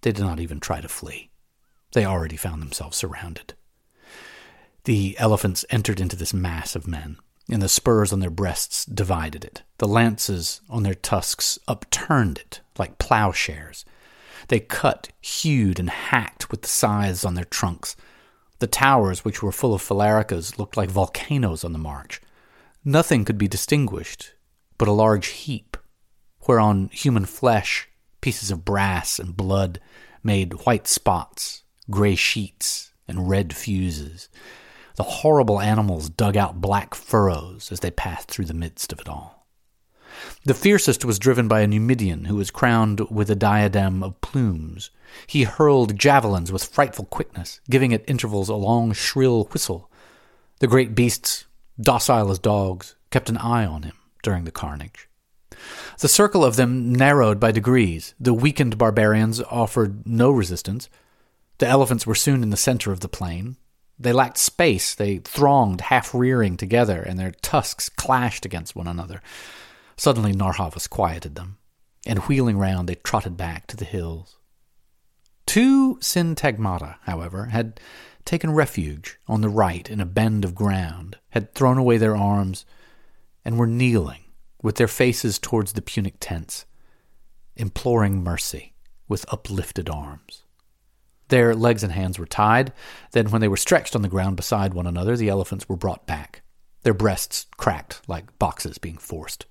They 0.02 0.10
did 0.10 0.24
not 0.24 0.40
even 0.40 0.58
try 0.58 0.80
to 0.80 0.88
flee. 0.88 1.30
They 1.92 2.04
already 2.04 2.36
found 2.36 2.60
themselves 2.60 2.96
surrounded. 2.96 3.54
The 4.84 5.16
elephants 5.18 5.64
entered 5.70 6.00
into 6.00 6.16
this 6.16 6.34
mass 6.34 6.76
of 6.76 6.86
men, 6.86 7.18
and 7.50 7.62
the 7.62 7.68
spurs 7.68 8.12
on 8.12 8.20
their 8.20 8.30
breasts 8.30 8.84
divided 8.84 9.44
it. 9.44 9.62
The 9.78 9.88
lances 9.88 10.60
on 10.68 10.82
their 10.82 10.94
tusks 10.94 11.58
upturned 11.66 12.38
it 12.38 12.60
like 12.78 12.98
plowshares. 12.98 13.84
They 14.48 14.60
cut, 14.60 15.08
hewed, 15.20 15.78
and 15.78 15.90
hacked 15.90 16.50
with 16.50 16.62
the 16.62 16.68
scythes 16.68 17.24
on 17.24 17.34
their 17.34 17.44
trunks. 17.44 17.96
The 18.60 18.66
towers, 18.66 19.24
which 19.24 19.42
were 19.42 19.52
full 19.52 19.74
of 19.74 19.82
phalaricas, 19.82 20.58
looked 20.58 20.76
like 20.76 20.90
volcanoes 20.90 21.64
on 21.64 21.72
the 21.72 21.78
march. 21.78 22.20
Nothing 22.84 23.24
could 23.24 23.38
be 23.38 23.48
distinguished 23.48 24.34
but 24.78 24.88
a 24.88 24.92
large 24.92 25.26
heap, 25.26 25.76
whereon 26.46 26.88
human 26.92 27.24
flesh, 27.24 27.88
pieces 28.20 28.50
of 28.50 28.64
brass, 28.64 29.18
and 29.18 29.36
blood 29.36 29.80
made 30.22 30.64
white 30.64 30.86
spots 30.86 31.64
gray 31.90 32.14
sheets, 32.14 32.92
and 33.06 33.28
red 33.28 33.54
fuses. 33.54 34.28
The 34.96 35.02
horrible 35.04 35.60
animals 35.60 36.10
dug 36.10 36.36
out 36.36 36.60
black 36.60 36.94
furrows 36.94 37.70
as 37.72 37.80
they 37.80 37.90
passed 37.90 38.28
through 38.28 38.46
the 38.46 38.54
midst 38.54 38.92
of 38.92 39.00
it 39.00 39.08
all. 39.08 39.46
The 40.44 40.54
fiercest 40.54 41.04
was 41.04 41.18
driven 41.18 41.46
by 41.46 41.60
a 41.60 41.66
Numidian 41.66 42.24
who 42.24 42.36
was 42.36 42.50
crowned 42.50 43.00
with 43.08 43.30
a 43.30 43.36
diadem 43.36 44.02
of 44.02 44.20
plumes. 44.20 44.90
He 45.26 45.44
hurled 45.44 45.98
javelins 45.98 46.50
with 46.50 46.64
frightful 46.64 47.04
quickness, 47.04 47.60
giving 47.70 47.94
at 47.94 48.08
intervals 48.08 48.48
a 48.48 48.54
long, 48.54 48.92
shrill 48.92 49.44
whistle. 49.44 49.90
The 50.58 50.66
great 50.66 50.94
beasts, 50.94 51.46
docile 51.80 52.30
as 52.30 52.38
dogs, 52.38 52.96
kept 53.10 53.28
an 53.28 53.36
eye 53.36 53.64
on 53.64 53.84
him 53.84 53.96
during 54.22 54.44
the 54.44 54.50
carnage. 54.50 55.08
The 56.00 56.08
circle 56.08 56.44
of 56.44 56.56
them 56.56 56.92
narrowed 56.92 57.38
by 57.38 57.52
degrees. 57.52 58.14
The 58.18 58.34
weakened 58.34 58.78
barbarians 58.78 59.40
offered 59.42 60.06
no 60.06 60.30
resistance. 60.30 60.88
The 61.58 61.66
elephants 61.66 62.06
were 62.06 62.14
soon 62.14 62.42
in 62.42 62.50
the 62.50 62.56
center 62.56 62.92
of 62.92 63.00
the 63.00 63.08
plain. 63.08 63.56
They 63.98 64.12
lacked 64.12 64.38
space. 64.38 64.94
They 64.94 65.18
thronged, 65.18 65.82
half 65.82 66.14
rearing 66.14 66.56
together, 66.56 67.02
and 67.02 67.18
their 67.18 67.32
tusks 67.32 67.88
clashed 67.88 68.44
against 68.44 68.76
one 68.76 68.86
another. 68.86 69.20
Suddenly, 69.96 70.32
Narr'Havas 70.32 70.88
quieted 70.88 71.34
them, 71.34 71.58
and 72.06 72.20
wheeling 72.20 72.58
round, 72.58 72.88
they 72.88 72.94
trotted 72.94 73.36
back 73.36 73.66
to 73.66 73.76
the 73.76 73.84
hills. 73.84 74.36
Two 75.46 75.96
syntagmata, 75.96 76.96
however, 77.02 77.46
had 77.46 77.80
taken 78.24 78.52
refuge 78.52 79.18
on 79.26 79.40
the 79.40 79.48
right 79.48 79.90
in 79.90 80.00
a 80.00 80.06
bend 80.06 80.44
of 80.44 80.54
ground, 80.54 81.18
had 81.30 81.54
thrown 81.54 81.78
away 81.78 81.96
their 81.96 82.16
arms, 82.16 82.64
and 83.44 83.58
were 83.58 83.66
kneeling, 83.66 84.24
with 84.62 84.76
their 84.76 84.86
faces 84.86 85.38
towards 85.38 85.72
the 85.72 85.82
Punic 85.82 86.16
tents, 86.20 86.66
imploring 87.56 88.22
mercy 88.22 88.74
with 89.08 89.24
uplifted 89.32 89.88
arms. 89.88 90.44
Their 91.28 91.54
legs 91.54 91.82
and 91.82 91.92
hands 91.92 92.18
were 92.18 92.26
tied. 92.26 92.72
Then, 93.12 93.30
when 93.30 93.40
they 93.40 93.48
were 93.48 93.56
stretched 93.56 93.94
on 93.94 94.02
the 94.02 94.08
ground 94.08 94.36
beside 94.36 94.74
one 94.74 94.86
another, 94.86 95.16
the 95.16 95.28
elephants 95.28 95.68
were 95.68 95.76
brought 95.76 96.06
back, 96.06 96.42
their 96.82 96.94
breasts 96.94 97.46
cracked 97.56 98.00
like 98.08 98.38
boxes 98.38 98.78
being 98.78 98.98
forced. 98.98 99.46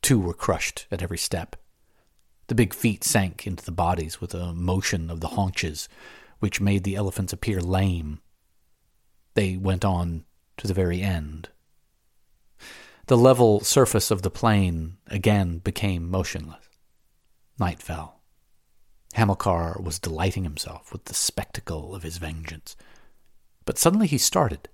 Two 0.00 0.18
were 0.18 0.34
crushed 0.34 0.86
at 0.90 1.02
every 1.02 1.18
step. 1.18 1.56
The 2.46 2.54
big 2.54 2.72
feet 2.72 3.04
sank 3.04 3.46
into 3.46 3.64
the 3.64 3.72
bodies 3.72 4.20
with 4.20 4.34
a 4.34 4.54
motion 4.54 5.10
of 5.10 5.20
the 5.20 5.28
haunches, 5.28 5.88
which 6.38 6.60
made 6.60 6.84
the 6.84 6.94
elephants 6.94 7.32
appear 7.32 7.60
lame. 7.60 8.20
They 9.34 9.56
went 9.56 9.84
on 9.84 10.24
to 10.56 10.66
the 10.66 10.74
very 10.74 11.02
end. 11.02 11.50
The 13.06 13.16
level 13.16 13.60
surface 13.60 14.10
of 14.10 14.22
the 14.22 14.30
plain 14.30 14.98
again 15.06 15.58
became 15.58 16.10
motionless. 16.10 16.68
Night 17.58 17.82
fell. 17.82 18.17
Hamilcar 19.14 19.80
was 19.82 19.98
delighting 19.98 20.44
himself 20.44 20.92
with 20.92 21.06
the 21.06 21.14
spectacle 21.14 21.94
of 21.94 22.02
his 22.02 22.18
vengeance. 22.18 22.76
But 23.64 23.78
suddenly 23.78 24.06
he 24.06 24.18
started. 24.18 24.68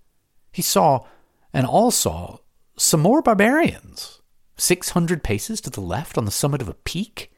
He 0.53 0.62
saw, 0.62 1.07
and 1.53 1.66
all 1.66 1.91
saw, 1.91 2.39
some 2.76 3.01
more 3.01 3.22
barbarians, 3.22 4.20
six 4.57 4.91
hundred 4.91 5.22
paces 5.22 5.61
to 5.62 5.70
the 5.70 5.80
left 5.80 6.18
on 6.18 6.24
the 6.24 6.30
summit 6.30 6.61
of 6.61 6.68
a 6.68 6.74
peak. 6.74 7.32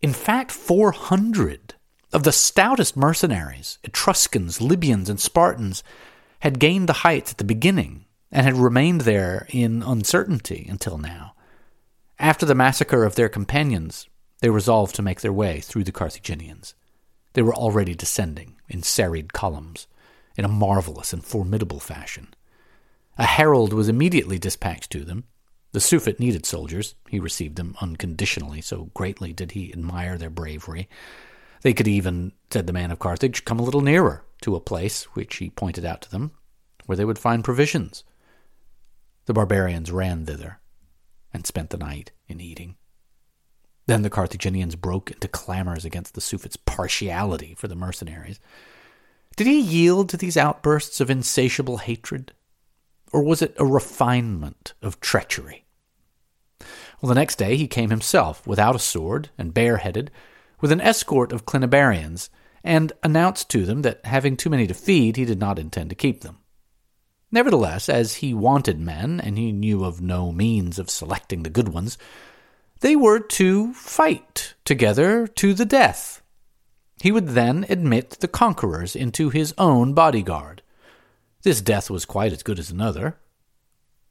In 0.00 0.12
fact, 0.12 0.50
four 0.52 0.92
hundred 0.92 1.74
of 2.12 2.22
the 2.22 2.32
stoutest 2.32 2.96
mercenaries, 2.96 3.78
Etruscans, 3.84 4.60
Libyans, 4.60 5.08
and 5.10 5.20
Spartans, 5.20 5.82
had 6.40 6.60
gained 6.60 6.88
the 6.88 7.02
heights 7.04 7.32
at 7.32 7.38
the 7.38 7.44
beginning 7.44 8.06
and 8.30 8.46
had 8.46 8.56
remained 8.56 9.02
there 9.02 9.46
in 9.50 9.82
uncertainty 9.82 10.66
until 10.70 10.98
now. 10.98 11.34
After 12.18 12.46
the 12.46 12.54
massacre 12.54 13.04
of 13.04 13.14
their 13.14 13.28
companions, 13.28 14.08
they 14.40 14.50
resolved 14.50 14.94
to 14.96 15.02
make 15.02 15.20
their 15.20 15.32
way 15.32 15.60
through 15.60 15.84
the 15.84 15.92
Carthaginians. 15.92 16.74
They 17.32 17.42
were 17.42 17.54
already 17.54 17.94
descending 17.94 18.56
in 18.68 18.82
serried 18.82 19.32
columns, 19.32 19.86
in 20.36 20.44
a 20.44 20.48
marvelous 20.48 21.12
and 21.12 21.24
formidable 21.24 21.80
fashion. 21.80 22.34
A 23.18 23.24
herald 23.24 23.72
was 23.72 23.88
immediately 23.88 24.38
dispatched 24.38 24.90
to 24.92 25.04
them. 25.04 25.24
The 25.72 25.80
Suffet 25.80 26.20
needed 26.20 26.46
soldiers. 26.46 26.94
He 27.08 27.18
received 27.18 27.56
them 27.56 27.76
unconditionally, 27.80 28.60
so 28.60 28.90
greatly 28.94 29.32
did 29.32 29.52
he 29.52 29.72
admire 29.72 30.16
their 30.16 30.30
bravery. 30.30 30.88
They 31.62 31.74
could 31.74 31.88
even, 31.88 32.32
said 32.50 32.68
the 32.68 32.72
man 32.72 32.92
of 32.92 33.00
Carthage, 33.00 33.44
come 33.44 33.58
a 33.58 33.64
little 33.64 33.80
nearer 33.80 34.24
to 34.42 34.54
a 34.54 34.60
place 34.60 35.04
which 35.14 35.36
he 35.36 35.50
pointed 35.50 35.84
out 35.84 36.00
to 36.02 36.10
them, 36.10 36.30
where 36.86 36.96
they 36.96 37.04
would 37.04 37.18
find 37.18 37.42
provisions. 37.42 38.04
The 39.26 39.34
barbarians 39.34 39.90
ran 39.90 40.24
thither 40.24 40.60
and 41.34 41.46
spent 41.46 41.70
the 41.70 41.76
night 41.76 42.12
in 42.28 42.40
eating. 42.40 42.76
Then 43.88 44.02
the 44.02 44.10
Carthaginians 44.10 44.76
broke 44.76 45.10
into 45.10 45.28
clamors 45.28 45.86
against 45.86 46.12
the 46.12 46.20
Suffet's 46.20 46.58
partiality 46.58 47.54
for 47.54 47.68
the 47.68 47.74
mercenaries. 47.74 48.38
Did 49.34 49.46
he 49.46 49.58
yield 49.58 50.10
to 50.10 50.18
these 50.18 50.36
outbursts 50.36 51.00
of 51.00 51.08
insatiable 51.08 51.78
hatred? 51.78 52.32
Or 53.14 53.22
was 53.22 53.40
it 53.40 53.54
a 53.56 53.64
refinement 53.64 54.74
of 54.82 55.00
treachery? 55.00 55.64
Well, 57.00 57.08
the 57.08 57.14
next 57.14 57.36
day 57.36 57.56
he 57.56 57.66
came 57.66 57.88
himself, 57.88 58.46
without 58.46 58.76
a 58.76 58.78
sword 58.78 59.30
and 59.38 59.54
bareheaded, 59.54 60.10
with 60.60 60.70
an 60.70 60.82
escort 60.82 61.32
of 61.32 61.46
Clinabarians, 61.46 62.28
and 62.62 62.92
announced 63.02 63.48
to 63.50 63.64
them 63.64 63.80
that, 63.82 64.04
having 64.04 64.36
too 64.36 64.50
many 64.50 64.66
to 64.66 64.74
feed, 64.74 65.16
he 65.16 65.24
did 65.24 65.40
not 65.40 65.58
intend 65.58 65.88
to 65.88 65.96
keep 65.96 66.20
them. 66.20 66.40
Nevertheless, 67.32 67.88
as 67.88 68.16
he 68.16 68.34
wanted 68.34 68.78
men, 68.78 69.18
and 69.18 69.38
he 69.38 69.50
knew 69.50 69.82
of 69.82 70.02
no 70.02 70.30
means 70.30 70.78
of 70.78 70.90
selecting 70.90 71.42
the 71.42 71.48
good 71.48 71.68
ones, 71.68 71.96
they 72.80 72.96
were 72.96 73.20
to 73.20 73.72
fight 73.74 74.54
together 74.64 75.26
to 75.26 75.54
the 75.54 75.64
death. 75.64 76.22
He 77.00 77.12
would 77.12 77.28
then 77.28 77.64
admit 77.68 78.18
the 78.20 78.28
conquerors 78.28 78.96
into 78.96 79.30
his 79.30 79.54
own 79.58 79.94
bodyguard. 79.94 80.62
This 81.42 81.60
death 81.60 81.90
was 81.90 82.04
quite 82.04 82.32
as 82.32 82.42
good 82.42 82.58
as 82.58 82.70
another. 82.70 83.18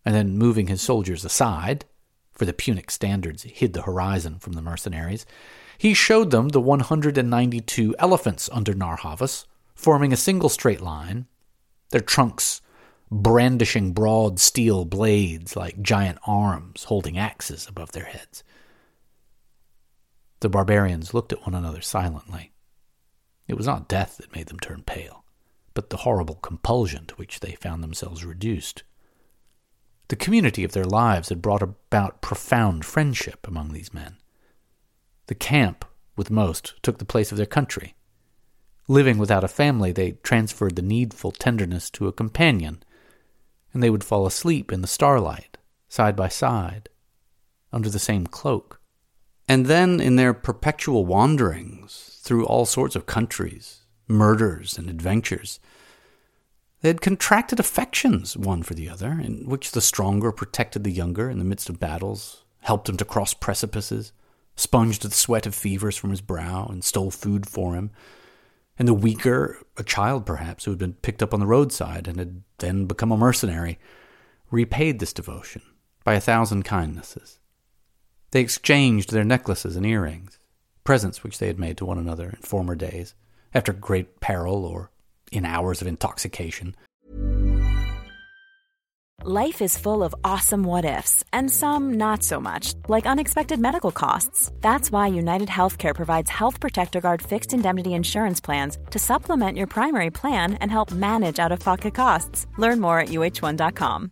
And 0.05 0.15
then, 0.15 0.38
moving 0.38 0.68
his 0.68 0.82
soldiers 0.82 1.26
aside, 1.26 1.84
for 2.32 2.45
the 2.45 2.53
Punic 2.53 2.89
standards 2.91 3.43
hid 3.43 3.74
the 3.74 3.82
horizon 3.82 4.39
from 4.39 4.53
the 4.53 4.61
mercenaries, 4.61 5.26
he 5.78 5.93
showed 5.93 6.32
them 6.32 6.49
the 6.49 6.61
192 6.61 7.95
elephants 7.99 8.49
under 8.53 8.74
Narr'Havas, 8.74 9.45
forming 9.76 10.13
a 10.13 10.18
single 10.18 10.49
straight 10.49 10.82
line, 10.82 11.28
their 11.89 12.01
trunks 12.01 12.61
brandishing 13.09 13.93
broad 13.93 14.39
steel 14.39 14.86
blades 14.86 15.55
like 15.55 15.82
giant 15.82 16.18
arms 16.26 16.86
holding 16.86 17.18
axes 17.18 17.68
above 17.68 17.91
their 17.91 18.05
heads. 18.05 18.43
The 20.40 20.50
barbarians 20.50 21.14
looked 21.14 21.34
at 21.34 21.42
one 21.42 21.56
another 21.56 21.82
silently. 21.82 22.52
It 23.48 23.56
was 23.56 23.66
not 23.66 23.88
death 23.88 24.18
that 24.18 24.36
made 24.36 24.48
them 24.48 24.60
turn 24.60 24.84
pale, 24.84 25.24
but 25.74 25.90
the 25.90 25.98
horrible 25.98 26.36
compulsion 26.36 27.06
to 27.08 27.16
which 27.16 27.40
they 27.40 27.54
found 27.54 27.84
themselves 27.84 28.26
reduced. 28.26 28.84
The 30.10 30.16
community 30.16 30.64
of 30.64 30.72
their 30.72 30.86
lives 30.86 31.30
had 31.30 31.42
brought 31.42 31.62
about 31.62 32.22
profound 32.22 32.86
friendship 32.86 33.48
among 33.48 33.74
these 33.74 33.94
men. 33.94 34.18
The 35.28 35.36
camp, 35.36 35.86
with 36.16 36.32
most, 36.32 36.76
took 36.82 37.00
the 37.00 37.06
place 37.06 37.32
of 37.32 37.38
their 37.38 37.46
country. 37.46 37.96
Living 38.88 39.18
without 39.18 39.44
a 39.44 39.50
family, 39.50 39.92
they 39.92 40.12
transferred 40.24 40.76
the 40.76 40.82
needful 40.82 41.32
tenderness 41.32 41.90
to 41.92 42.08
a 42.08 42.14
companion, 42.14 42.84
and 43.74 43.84
they 43.84 43.90
would 43.90 44.04
fall 44.04 44.26
asleep 44.26 44.72
in 44.72 44.82
the 44.82 44.88
starlight, 44.88 45.58
side 45.90 46.16
by 46.16 46.30
side, 46.30 46.88
under 47.74 47.90
the 47.90 48.00
same 48.00 48.26
cloak. 48.26 48.80
And 49.48 49.68
then, 49.68 50.02
in 50.02 50.18
their 50.18 50.34
perpetual 50.34 51.06
wanderings 51.06 52.20
through 52.22 52.45
all 52.45 52.66
sorts 52.66 52.95
of 52.95 53.06
countries, 53.06 53.84
murders, 54.08 54.78
and 54.78 54.89
adventures, 54.89 55.60
they 56.82 56.89
had 56.89 57.02
contracted 57.02 57.60
affections 57.60 58.36
one 58.36 58.62
for 58.62 58.74
the 58.74 58.89
other, 58.89 59.12
in 59.12 59.48
which 59.48 59.72
the 59.72 59.82
stronger 59.82 60.32
protected 60.32 60.84
the 60.84 60.91
younger 60.91 61.30
in 61.30 61.39
the 61.39 61.45
midst 61.45 61.70
of 61.70 61.80
battles, 61.80 62.43
helped 62.62 62.89
him 62.89 62.98
to 62.98 63.06
cross 63.06 63.34
precipices, 63.34 64.12
sponged 64.56 64.95
the 64.95 65.12
sweat 65.12 65.45
of 65.45 65.56
fevers 65.56 65.95
from 65.95 66.10
his 66.10 66.22
brow, 66.22 66.66
and 66.66 66.84
stole 66.84 67.10
food 67.10 67.48
for 67.48 67.74
him. 67.74 67.89
And 68.78 68.88
the 68.88 68.93
weaker, 68.93 69.58
a 69.78 69.84
child 69.84 70.26
perhaps, 70.26 70.66
who 70.66 70.72
had 70.72 70.78
been 70.78 70.93
picked 70.93 71.24
up 71.24 71.34
on 71.34 71.39
the 71.39 71.48
roadside 71.48 72.08
and 72.08 72.20
had 72.20 72.43
then 72.60 72.86
become 72.86 73.12
a 73.12 73.18
mercenary, 73.18 73.80
repaid 74.52 75.00
this 75.00 75.14
devotion 75.14 75.62
by 76.04 76.14
a 76.14 76.22
thousand 76.22 76.64
kindnesses. 76.64 77.39
They 78.32 78.41
exchanged 78.41 79.11
their 79.11 79.23
necklaces 79.23 79.75
and 79.75 79.86
earrings, 79.86 80.39
presents 80.84 81.23
which 81.23 81.39
they 81.39 81.47
had 81.47 81.59
made 81.59 81.78
to 81.78 81.86
one 81.86 81.97
another 81.97 82.30
in 82.30 82.41
former 82.41 82.75
days, 82.75 83.13
after 83.53 83.73
great 83.73 84.19
peril 84.19 84.65
or 84.65 84.91
in 85.32 85.45
hours 85.45 85.82
of 85.82 85.88
intoxication. 85.88 86.75
Life 89.23 89.63
is 89.63 89.78
full 89.78 90.03
of 90.03 90.13
awesome 90.23 90.61
what 90.63 90.86
ifs, 90.86 91.23
and 91.34 91.49
some 91.49 91.95
not 91.95 92.21
so 92.21 92.39
much, 92.39 92.75
like 92.88 93.07
unexpected 93.07 93.59
medical 93.59 93.91
costs. 93.91 94.51
That's 94.61 94.91
why 94.91 95.07
United 95.07 95.49
Healthcare 95.49 95.95
provides 95.95 96.30
Health 96.30 96.59
Protector 96.59 97.01
Guard 97.01 97.23
fixed 97.23 97.51
indemnity 97.51 97.95
insurance 97.95 98.39
plans 98.39 98.78
to 98.91 98.99
supplement 98.99 99.57
your 99.57 99.65
primary 99.65 100.11
plan 100.11 100.53
and 100.61 100.69
help 100.69 100.91
manage 100.91 101.39
out 101.39 101.51
of 101.51 101.59
pocket 101.59 101.95
costs. 101.95 102.45
Learn 102.57 102.80
more 102.80 102.99
at 102.99 103.09
uh1.com. 103.09 104.11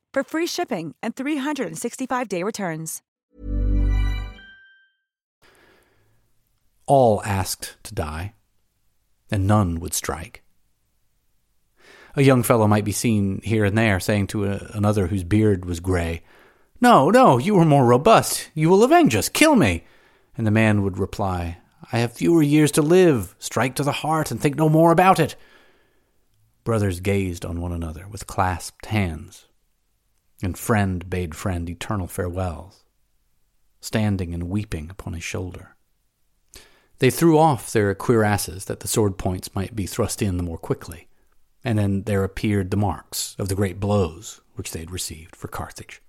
for 0.13 0.23
free 0.23 0.47
shipping 0.47 0.95
and 1.01 1.15
365-day 1.15 2.43
returns. 2.43 3.01
All 6.87 7.21
asked 7.23 7.77
to 7.83 7.93
die, 7.93 8.33
and 9.29 9.47
none 9.47 9.79
would 9.79 9.93
strike. 9.93 10.43
A 12.15 12.21
young 12.21 12.43
fellow 12.43 12.67
might 12.67 12.83
be 12.83 12.91
seen 12.91 13.39
here 13.43 13.63
and 13.63 13.77
there 13.77 13.99
saying 13.99 14.27
to 14.27 14.45
a, 14.45 14.71
another 14.73 15.07
whose 15.07 15.23
beard 15.23 15.65
was 15.65 15.79
gray, 15.79 16.23
No, 16.81 17.09
no, 17.09 17.37
you 17.37 17.57
are 17.57 17.65
more 17.65 17.85
robust. 17.85 18.49
You 18.53 18.69
will 18.69 18.83
avenge 18.83 19.15
us. 19.15 19.29
Kill 19.29 19.55
me. 19.55 19.85
And 20.37 20.45
the 20.45 20.51
man 20.51 20.81
would 20.81 20.97
reply, 20.97 21.59
I 21.91 21.99
have 21.99 22.13
fewer 22.13 22.41
years 22.41 22.71
to 22.73 22.81
live. 22.81 23.35
Strike 23.39 23.75
to 23.75 23.83
the 23.83 23.91
heart 23.91 24.31
and 24.31 24.41
think 24.41 24.55
no 24.55 24.69
more 24.69 24.91
about 24.91 25.19
it. 25.19 25.35
Brothers 26.63 26.99
gazed 26.99 27.45
on 27.45 27.61
one 27.61 27.71
another 27.71 28.07
with 28.07 28.27
clasped 28.27 28.87
hands, 28.87 29.47
and 30.41 30.57
friend 30.57 31.09
bade 31.09 31.35
friend 31.35 31.69
eternal 31.69 32.07
farewells, 32.07 32.83
standing 33.79 34.33
and 34.33 34.49
weeping 34.49 34.89
upon 34.89 35.13
his 35.13 35.23
shoulder. 35.23 35.75
They 36.99 37.09
threw 37.09 37.39
off 37.39 37.71
their 37.71 37.95
cuirasses 37.95 38.65
that 38.65 38.81
the 38.81 38.87
sword 38.87 39.17
points 39.17 39.55
might 39.55 39.75
be 39.75 39.87
thrust 39.87 40.21
in 40.21 40.37
the 40.37 40.43
more 40.43 40.57
quickly, 40.57 41.07
and 41.63 41.77
then 41.77 42.03
there 42.03 42.23
appeared 42.23 42.69
the 42.69 42.77
marks 42.77 43.35
of 43.39 43.49
the 43.49 43.55
great 43.55 43.79
blows 43.79 44.41
which 44.53 44.71
they 44.71 44.79
had 44.79 44.91
received 44.91 45.35
for 45.35 45.47
Carthage, 45.47 46.01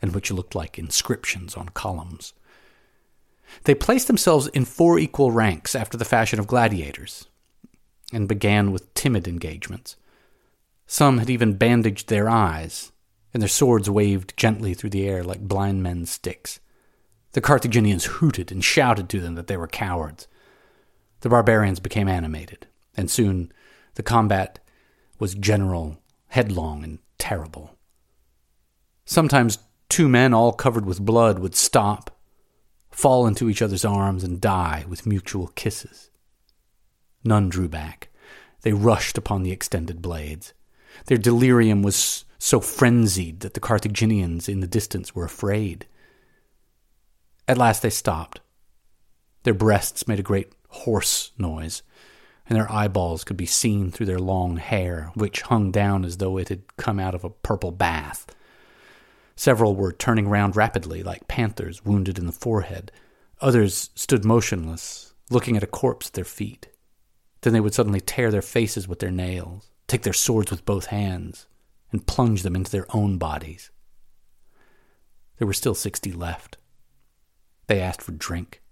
and 0.00 0.14
which 0.14 0.30
looked 0.30 0.54
like 0.54 0.78
inscriptions 0.78 1.56
on 1.56 1.70
columns. 1.70 2.32
They 3.64 3.74
placed 3.74 4.06
themselves 4.06 4.46
in 4.48 4.64
four 4.64 4.98
equal 4.98 5.32
ranks 5.32 5.74
after 5.74 5.96
the 5.96 6.04
fashion 6.04 6.38
of 6.38 6.46
gladiators, 6.46 7.26
and 8.12 8.28
began 8.28 8.70
with 8.70 8.92
timid 8.94 9.26
engagements. 9.26 9.96
Some 10.86 11.18
had 11.18 11.30
even 11.30 11.54
bandaged 11.54 12.08
their 12.08 12.28
eyes, 12.28 12.92
and 13.36 13.42
their 13.42 13.50
swords 13.50 13.90
waved 13.90 14.34
gently 14.38 14.72
through 14.72 14.88
the 14.88 15.06
air 15.06 15.22
like 15.22 15.40
blind 15.40 15.82
men's 15.82 16.08
sticks. 16.10 16.58
The 17.32 17.42
Carthaginians 17.42 18.06
hooted 18.06 18.50
and 18.50 18.64
shouted 18.64 19.10
to 19.10 19.20
them 19.20 19.34
that 19.34 19.46
they 19.46 19.58
were 19.58 19.66
cowards. 19.66 20.26
The 21.20 21.28
barbarians 21.28 21.78
became 21.78 22.08
animated, 22.08 22.66
and 22.96 23.10
soon 23.10 23.52
the 23.96 24.02
combat 24.02 24.58
was 25.18 25.34
general, 25.34 26.00
headlong, 26.28 26.82
and 26.82 26.98
terrible. 27.18 27.76
Sometimes 29.04 29.58
two 29.90 30.08
men, 30.08 30.32
all 30.32 30.54
covered 30.54 30.86
with 30.86 31.04
blood, 31.04 31.38
would 31.38 31.54
stop 31.54 32.16
fall 32.90 33.26
into 33.26 33.50
each 33.50 33.60
other's 33.60 33.84
arms, 33.84 34.24
and 34.24 34.40
die 34.40 34.86
with 34.88 35.04
mutual 35.04 35.48
kisses. 35.48 36.08
None 37.22 37.50
drew 37.50 37.68
back. 37.68 38.08
They 38.62 38.72
rushed 38.72 39.18
upon 39.18 39.42
the 39.42 39.52
extended 39.52 40.00
blades. 40.00 40.54
Their 41.06 41.18
delirium 41.18 41.82
was 41.82 42.24
so 42.38 42.60
frenzied 42.60 43.40
that 43.40 43.54
the 43.54 43.60
Carthaginians 43.60 44.48
in 44.48 44.60
the 44.60 44.66
distance 44.66 45.14
were 45.14 45.24
afraid. 45.24 45.86
At 47.46 47.58
last 47.58 47.82
they 47.82 47.90
stopped. 47.90 48.40
Their 49.44 49.54
breasts 49.54 50.08
made 50.08 50.18
a 50.18 50.24
great 50.24 50.52
hoarse 50.68 51.30
noise, 51.38 51.82
and 52.48 52.56
their 52.56 52.70
eyeballs 52.70 53.24
could 53.24 53.36
be 53.36 53.46
seen 53.46 53.90
through 53.90 54.06
their 54.06 54.18
long 54.18 54.56
hair, 54.56 55.10
which 55.14 55.42
hung 55.42 55.70
down 55.70 56.04
as 56.04 56.16
though 56.16 56.36
it 56.36 56.48
had 56.48 56.76
come 56.76 56.98
out 56.98 57.14
of 57.14 57.24
a 57.24 57.30
purple 57.30 57.72
bath. 57.72 58.26
Several 59.36 59.76
were 59.76 59.92
turning 59.92 60.28
round 60.28 60.56
rapidly, 60.56 61.02
like 61.02 61.28
panthers 61.28 61.84
wounded 61.84 62.18
in 62.18 62.26
the 62.26 62.32
forehead. 62.32 62.90
Others 63.40 63.90
stood 63.94 64.24
motionless, 64.24 65.14
looking 65.30 65.56
at 65.56 65.62
a 65.62 65.68
corpse 65.68 66.08
at 66.08 66.14
their 66.14 66.24
feet. 66.24 66.68
Then 67.42 67.52
they 67.52 67.60
would 67.60 67.74
suddenly 67.74 68.00
tear 68.00 68.30
their 68.30 68.42
faces 68.42 68.88
with 68.88 68.98
their 68.98 69.10
nails, 69.10 69.70
take 69.86 70.02
their 70.02 70.12
swords 70.12 70.50
with 70.50 70.64
both 70.64 70.86
hands, 70.86 71.46
and 71.92 72.06
plunge 72.06 72.42
them 72.42 72.56
into 72.56 72.70
their 72.70 72.86
own 72.94 73.18
bodies. 73.18 73.70
There 75.38 75.46
were 75.46 75.52
still 75.52 75.74
sixty 75.74 76.12
left. 76.12 76.56
They 77.66 77.80
asked 77.80 78.02
for 78.02 78.12
drink. 78.12 78.62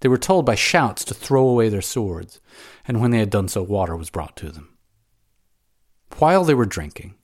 They 0.00 0.08
were 0.08 0.18
told 0.18 0.44
by 0.46 0.54
shouts 0.54 1.04
to 1.04 1.14
throw 1.14 1.48
away 1.48 1.68
their 1.68 1.82
swords, 1.82 2.40
and 2.86 3.00
when 3.00 3.10
they 3.10 3.18
had 3.18 3.30
done 3.30 3.48
so, 3.48 3.62
water 3.62 3.96
was 3.96 4.10
brought 4.10 4.36
to 4.36 4.50
them. 4.50 4.76
While 6.18 6.44
they 6.44 6.54
were 6.54 6.66
drinking, 6.66 7.14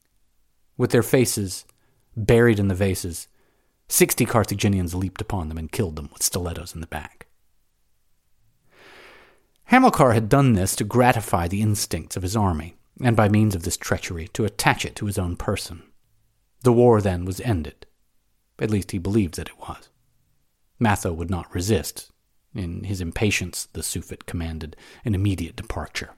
with 0.76 0.90
their 0.90 1.02
faces 1.02 1.64
buried 2.16 2.58
in 2.58 2.68
the 2.68 2.74
vases, 2.74 3.28
sixty 3.88 4.24
Carthaginians 4.24 4.94
leaped 4.94 5.20
upon 5.20 5.48
them 5.48 5.58
and 5.58 5.70
killed 5.70 5.96
them 5.96 6.08
with 6.12 6.22
stilettos 6.22 6.74
in 6.74 6.80
the 6.80 6.86
back. 6.86 7.26
Hamilcar 9.64 10.12
had 10.12 10.28
done 10.28 10.54
this 10.54 10.74
to 10.76 10.84
gratify 10.84 11.48
the 11.48 11.62
instincts 11.62 12.16
of 12.16 12.22
his 12.22 12.36
army, 12.36 12.76
and 13.00 13.16
by 13.16 13.28
means 13.28 13.54
of 13.54 13.62
this 13.62 13.76
treachery 13.76 14.28
to 14.28 14.44
attach 14.44 14.84
it 14.84 14.94
to 14.96 15.06
his 15.06 15.18
own 15.18 15.36
person. 15.36 15.82
The 16.62 16.72
war 16.72 17.00
then 17.00 17.24
was 17.24 17.40
ended. 17.40 17.86
At 18.58 18.70
least 18.70 18.92
he 18.92 18.98
believed 18.98 19.34
that 19.36 19.48
it 19.48 19.58
was. 19.58 19.88
Matho 20.78 21.12
would 21.12 21.30
not 21.30 21.52
resist. 21.54 22.10
In 22.54 22.84
his 22.84 23.00
impatience, 23.00 23.66
the 23.72 23.82
Suffet 23.82 24.26
commanded 24.26 24.76
an 25.04 25.14
immediate 25.14 25.56
departure. 25.56 26.10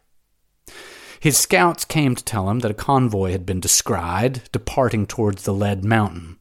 His 1.20 1.38
scouts 1.38 1.84
came 1.84 2.14
to 2.14 2.24
tell 2.24 2.50
him 2.50 2.58
that 2.58 2.70
a 2.70 2.74
convoy 2.74 3.30
had 3.30 3.46
been 3.46 3.60
descried 3.60 4.42
departing 4.52 5.06
towards 5.06 5.44
the 5.44 5.54
Lead 5.54 5.84
Mountain. 5.84 6.38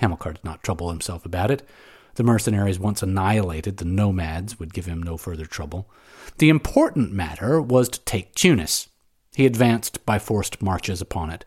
Hamilcar 0.00 0.34
did 0.34 0.44
not 0.44 0.62
trouble 0.62 0.90
himself 0.90 1.26
about 1.26 1.50
it. 1.50 1.66
The 2.14 2.22
mercenaries 2.22 2.78
once 2.78 3.02
annihilated, 3.02 3.76
the 3.76 3.84
nomads 3.84 4.58
would 4.58 4.72
give 4.72 4.86
him 4.86 5.02
no 5.02 5.18
further 5.18 5.44
trouble. 5.44 5.90
The 6.38 6.48
important 6.48 7.12
matter 7.12 7.60
was 7.60 7.90
to 7.90 8.00
take 8.00 8.34
Tunis. 8.34 8.88
He 9.36 9.44
advanced 9.44 10.06
by 10.06 10.18
forced 10.18 10.62
marches 10.62 11.02
upon 11.02 11.28
it. 11.28 11.44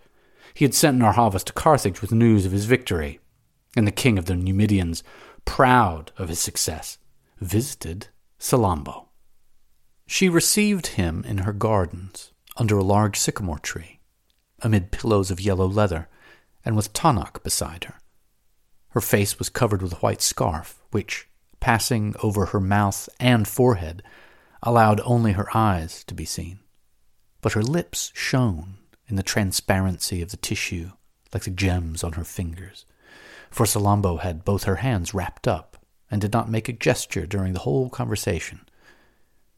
He 0.54 0.64
had 0.64 0.76
sent 0.76 1.00
Narr'Havas 1.00 1.44
to 1.46 1.54
Carthage 1.54 2.02
with 2.02 2.12
news 2.12 2.46
of 2.46 2.52
his 2.52 2.66
victory, 2.66 3.20
and 3.76 3.88
the 3.88 3.92
king 3.92 4.20
of 4.20 4.26
the 4.26 4.36
Numidians, 4.36 5.02
proud 5.44 6.12
of 6.16 6.30
his 6.30 6.38
success, 6.38 7.00
visited 7.40 8.10
Salammbô. 8.40 9.08
She 10.06 10.30
received 10.30 10.86
him 11.02 11.24
in 11.28 11.40
her 11.40 11.52
gardens 11.52 12.32
under 12.58 12.78
a 12.78 12.84
large 12.84 13.18
sycamore 13.18 13.58
tree, 13.58 14.02
amid 14.62 14.92
pillows 14.92 15.32
of 15.32 15.42
yellow 15.42 15.66
leather, 15.66 16.10
and 16.64 16.76
with 16.76 16.94
Taanach 16.94 17.42
beside 17.42 17.86
her. 17.86 17.96
Her 18.90 19.02
face 19.02 19.40
was 19.40 19.50
covered 19.50 19.82
with 19.82 19.94
a 19.94 20.02
white 20.04 20.22
scarf, 20.22 20.80
which, 20.92 21.28
passing 21.60 22.14
over 22.22 22.46
her 22.46 22.60
mouth 22.60 23.10
and 23.20 23.48
forehead, 23.48 24.04
allowed 24.62 25.02
only 25.04 25.32
her 25.32 25.48
eyes 25.58 26.04
to 26.04 26.14
be 26.14 26.26
seen. 26.26 26.60
But 27.42 27.54
her 27.54 27.64
lips 27.64 28.12
shone 28.14 28.78
in 29.08 29.16
the 29.16 29.24
transparency 29.24 30.22
of 30.22 30.32
the 30.32 30.38
tissue 30.38 30.92
like 31.34 31.44
the 31.44 31.52
gems 31.52 32.04
on 32.04 32.14
her 32.14 32.24
fingers, 32.24 32.86
for 33.52 33.66
Salammbô 33.66 34.20
had 34.20 34.44
both 34.44 34.64
her 34.64 34.78
hands 34.78 35.14
wrapped 35.14 35.48
up 35.48 35.78
and 36.10 36.20
did 36.20 36.34
not 36.34 36.50
make 36.50 36.68
a 36.68 36.74
gesture 36.74 37.26
during 37.26 37.54
the 37.54 37.60
whole 37.60 37.90
conversation, 37.90 38.62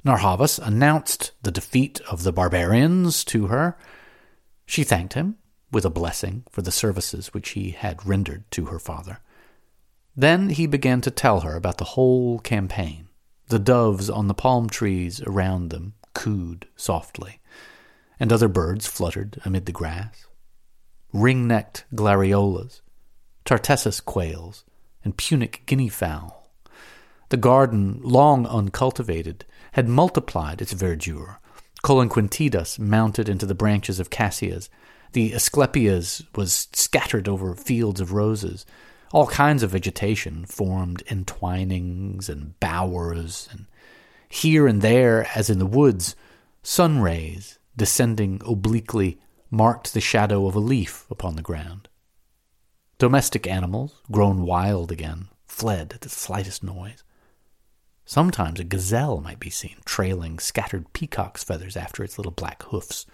Narr'Havas 0.04 0.58
announced 0.58 1.32
the 1.44 1.52
defeat 1.52 2.02
of 2.10 2.24
the 2.24 2.32
barbarians 2.32 3.24
to 3.26 3.48
her. 3.48 3.78
She 4.66 4.84
thanked 4.84 5.14
him 5.14 5.38
with 5.72 5.86
a 5.86 5.92
blessing 5.92 6.44
for 6.50 6.64
the 6.64 6.72
services 6.72 7.34
which 7.34 7.50
he 7.50 7.72
had 7.72 8.06
rendered 8.06 8.50
to 8.52 8.66
her 8.66 8.80
father. 8.80 9.20
Then 10.16 10.50
he 10.50 10.66
began 10.66 11.02
to 11.02 11.12
tell 11.12 11.42
her 11.42 11.56
about 11.56 11.78
the 11.78 11.94
whole 11.94 12.40
campaign. 12.40 13.10
The 13.48 13.60
doves 13.60 14.10
on 14.10 14.28
the 14.28 14.34
palm 14.34 14.70
trees 14.70 15.22
around 15.22 15.70
them 15.70 15.94
cooed 16.14 16.68
softly, 16.76 17.40
and 18.22 18.32
other 18.32 18.48
birds 18.48 18.86
fluttered 18.86 19.42
amid 19.44 19.66
the 19.66 19.72
grass. 19.72 20.28
Ring 21.12 21.48
necked 21.48 21.86
glariolas, 21.96 22.82
tartessus 23.46 24.00
quails, 24.00 24.64
and 25.04 25.18
Punic 25.18 25.64
guinea 25.66 25.90
fowl. 25.90 26.48
The 27.30 27.38
garden, 27.38 28.00
long 28.04 28.46
uncultivated, 28.46 29.44
had 29.72 29.90
multiplied 29.90 30.62
its 30.62 30.72
verdure. 30.72 31.40
Colonquintidas 31.84 32.78
mounted 32.78 33.28
into 33.28 33.48
the 33.48 33.56
branches 33.56 34.00
of 34.00 34.12
cassias. 34.12 34.70
The 35.14 35.32
asclepias 35.32 36.24
was 36.36 36.68
scattered 36.74 37.28
over 37.28 37.56
fields 37.56 38.00
of 38.00 38.14
roses. 38.14 38.68
All 39.12 39.26
kinds 39.26 39.64
of 39.64 39.72
vegetation 39.72 40.46
formed 40.46 41.02
entwinings 41.08 42.30
and 42.30 42.58
bowers, 42.60 43.50
and 43.52 43.66
here 44.30 44.68
and 44.68 44.84
there, 44.84 45.28
as 45.34 45.50
in 45.50 45.58
the 45.58 45.66
woods, 45.66 46.16
sun 46.62 47.02
rays, 47.02 47.58
descending 47.76 48.42
obliquely, 48.46 49.20
marked 49.50 49.94
the 49.94 50.02
shadow 50.02 50.48
of 50.48 50.56
a 50.56 50.60
leaf 50.60 51.06
upon 51.10 51.36
the 51.36 51.42
ground. 51.42 51.90
Domestic 52.98 53.48
animals, 53.48 54.02
grown 54.12 54.44
wild 54.44 54.92
again, 54.92 55.28
fled 55.46 55.94
at 55.94 56.02
the 56.02 56.10
slightest 56.10 56.64
noise. 56.64 57.04
Sometimes 58.06 58.60
a 58.60 58.64
gazelle 58.64 59.22
might 59.22 59.40
be 59.40 59.50
seen 59.50 59.78
trailing 59.86 60.38
scattered 60.38 60.92
peacock's 60.94 61.44
feathers 61.44 61.78
after 61.78 62.04
its 62.04 62.18
little 62.18 62.32
black 62.32 62.64
hoofs. 62.64 63.06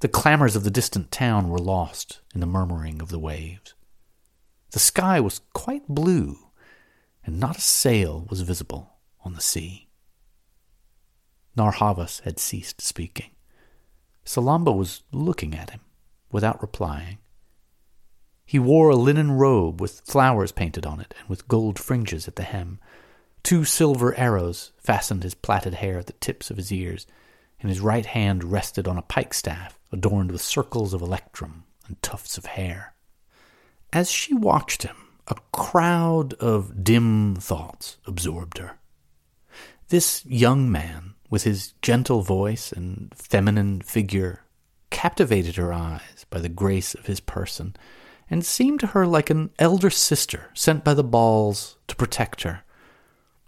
The 0.00 0.08
clamors 0.08 0.56
of 0.56 0.64
the 0.64 0.70
distant 0.70 1.10
town 1.10 1.48
were 1.48 1.58
lost 1.58 2.20
in 2.34 2.40
the 2.40 2.46
murmuring 2.46 3.00
of 3.00 3.08
the 3.08 3.18
waves. 3.18 3.74
The 4.72 4.78
sky 4.78 5.20
was 5.20 5.40
quite 5.54 5.88
blue, 5.88 6.38
and 7.24 7.40
not 7.40 7.56
a 7.56 7.62
sail 7.62 8.26
was 8.28 8.42
visible 8.42 8.98
on 9.24 9.34
the 9.34 9.40
sea. 9.40 9.88
Narr'Havas 11.56 12.20
had 12.20 12.38
ceased 12.38 12.82
speaking. 12.82 13.30
Salammbô 14.26 14.76
was 14.76 15.02
looking 15.12 15.54
at 15.54 15.70
him 15.70 15.80
without 16.30 16.60
replying. 16.60 17.18
He 18.44 18.58
wore 18.58 18.90
a 18.90 18.96
linen 18.96 19.32
robe 19.32 19.80
with 19.80 20.02
flowers 20.04 20.52
painted 20.52 20.84
on 20.84 21.00
it 21.00 21.14
and 21.18 21.28
with 21.28 21.48
gold 21.48 21.78
fringes 21.78 22.28
at 22.28 22.36
the 22.36 22.42
hem. 22.42 22.78
Two 23.42 23.64
silver 23.64 24.14
arrows 24.16 24.72
fastened 24.76 25.22
his 25.22 25.34
plaited 25.34 25.74
hair 25.74 25.98
at 25.98 26.06
the 26.06 26.12
tips 26.14 26.50
of 26.50 26.56
his 26.56 26.72
ears, 26.72 27.06
and 27.60 27.70
his 27.70 27.80
right 27.80 28.06
hand 28.06 28.44
rested 28.44 28.86
on 28.86 28.98
a 28.98 29.02
pikestaff 29.02 29.78
adorned 29.92 30.32
with 30.32 30.42
circles 30.42 30.92
of 30.92 31.00
electrum 31.00 31.64
and 31.86 32.00
tufts 32.02 32.36
of 32.36 32.46
hair. 32.46 32.94
As 33.92 34.10
she 34.10 34.34
watched 34.34 34.82
him, 34.82 34.96
a 35.28 35.36
crowd 35.52 36.34
of 36.34 36.84
dim 36.84 37.36
thoughts 37.36 37.96
absorbed 38.06 38.58
her. 38.58 38.78
This 39.88 40.24
young 40.26 40.70
man, 40.70 41.14
with 41.30 41.44
his 41.44 41.74
gentle 41.82 42.22
voice 42.22 42.72
and 42.72 43.12
feminine 43.14 43.80
figure, 43.80 44.42
captivated 44.90 45.56
her 45.56 45.72
eyes 45.72 46.24
by 46.30 46.38
the 46.38 46.48
grace 46.48 46.94
of 46.94 47.06
his 47.06 47.20
person, 47.20 47.74
and 48.28 48.44
seemed 48.44 48.80
to 48.80 48.88
her 48.88 49.06
like 49.06 49.30
an 49.30 49.50
elder 49.58 49.90
sister 49.90 50.50
sent 50.54 50.84
by 50.84 50.94
the 50.94 51.04
Baals 51.04 51.76
to 51.86 51.96
protect 51.96 52.42
her. 52.42 52.62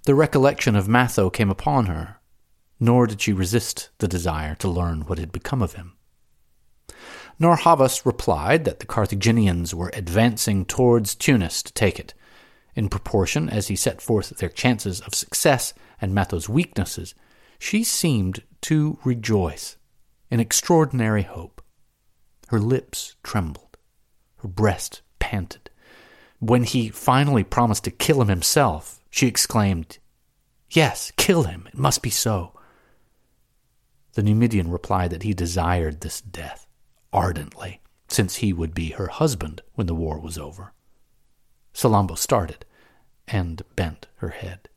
The 0.05 0.15
recollection 0.15 0.77
of 0.77 0.89
Matho 0.89 1.31
came 1.31 1.51
upon 1.51 1.87
her, 1.87 2.21
nor 2.81 3.07
did 3.07 3.21
she 3.21 3.33
resist 3.33 3.91
the 3.99 4.09
desire 4.09 4.55
to 4.57 4.69
learn 4.69 5.03
what 5.03 5.19
had 5.19 5.33
become 5.33 5.63
of 5.63 5.75
him. 5.75 5.95
Narr'Havas 7.41 8.05
replied 8.05 8.65
that 8.65 8.81
the 8.81 8.87
Carthaginians 8.87 9.75
were 9.75 9.93
advancing 9.95 10.65
towards 10.65 11.15
Tunis 11.15 11.63
to 11.63 11.73
take 11.73 11.99
it. 11.99 12.15
In 12.75 12.89
proportion 12.89 13.49
as 13.49 13.69
he 13.69 13.77
set 13.77 14.01
forth 14.01 14.31
their 14.39 14.49
chances 14.49 15.01
of 15.01 15.15
success 15.15 15.75
and 16.01 16.15
Matho's 16.15 16.49
weaknesses, 16.49 17.15
she 17.59 17.85
seemed 17.85 18.43
to 18.63 18.99
rejoice 19.05 19.77
in 20.31 20.41
extraordinary 20.41 21.23
hope. 21.23 21.63
Her 22.49 22.61
lips 22.61 23.17
trembled, 23.23 23.77
her 24.39 24.49
breast 24.49 25.03
panted. 25.19 25.71
When 26.39 26.65
he 26.65 26.89
finally 26.89 27.45
promised 27.45 27.85
to 27.85 27.91
kill 27.91 28.23
him 28.23 28.29
himself, 28.29 29.01
she 29.11 29.27
exclaimed, 29.27 29.99
Yes, 30.71 31.13
kill 31.17 31.45
him. 31.45 31.67
It 31.69 31.79
must 31.79 32.03
be 32.03 32.11
so. 32.11 32.53
The 34.13 34.23
Numidian 34.23 34.71
replied 34.71 35.11
that 35.11 35.23
he 35.23 35.35
desired 35.35 36.01
this 36.01 36.21
death 36.21 36.67
ardently, 37.13 37.81
since 38.09 38.37
he 38.37 38.53
would 38.53 38.75
be 38.75 38.91
her 38.91 39.09
husband 39.09 39.63
when 39.75 39.87
the 39.87 39.95
war 39.95 40.19
was 40.21 40.39
over. 40.39 40.73
Salammbô 41.75 42.17
started 42.17 42.65
and 43.27 43.63
bent 43.77 44.09
her 44.17 44.31
head. 44.31 44.69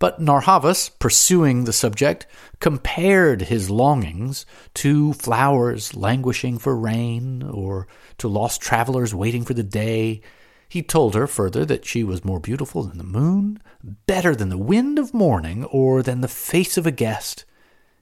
But 0.00 0.20
Narr'Havas, 0.20 0.90
pursuing 0.98 1.64
the 1.64 1.72
subject, 1.72 2.26
compared 2.58 3.42
his 3.42 3.70
longings 3.70 4.44
to 4.74 5.12
flowers 5.12 5.94
languishing 5.94 6.58
for 6.58 6.74
rain 6.74 7.44
or 7.44 7.86
to 8.18 8.26
lost 8.26 8.60
travelers 8.60 9.14
waiting 9.14 9.44
for 9.44 9.54
the 9.54 9.62
day. 9.62 10.22
He 10.68 10.82
told 10.82 11.14
her 11.14 11.28
further 11.28 11.64
that 11.66 11.84
she 11.84 12.02
was 12.02 12.24
more 12.24 12.40
beautiful 12.40 12.82
than 12.82 12.98
the 12.98 13.04
moon, 13.04 13.60
better 14.06 14.34
than 14.34 14.48
the 14.48 14.58
wind 14.58 14.98
of 14.98 15.14
morning, 15.14 15.64
or 15.66 16.02
than 16.02 16.22
the 16.22 16.28
face 16.28 16.76
of 16.76 16.86
a 16.86 16.90
guest, 16.90 17.44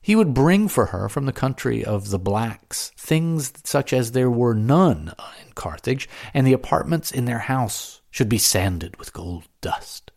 he 0.00 0.16
would 0.16 0.32
bring 0.32 0.68
for 0.68 0.86
her 0.86 1.08
from 1.08 1.26
the 1.26 1.32
country 1.32 1.84
of 1.84 2.10
the 2.10 2.18
blacks 2.18 2.92
things 2.96 3.52
such 3.64 3.92
as 3.92 4.12
there 4.12 4.30
were 4.30 4.54
none 4.54 5.12
in 5.44 5.52
Carthage, 5.52 6.08
and 6.32 6.46
the 6.46 6.52
apartments 6.52 7.10
in 7.10 7.24
their 7.24 7.40
house 7.40 8.00
should 8.10 8.28
be 8.28 8.38
sanded 8.38 8.96
with 8.96 9.12
gold 9.12 9.48
dust. 9.60 10.10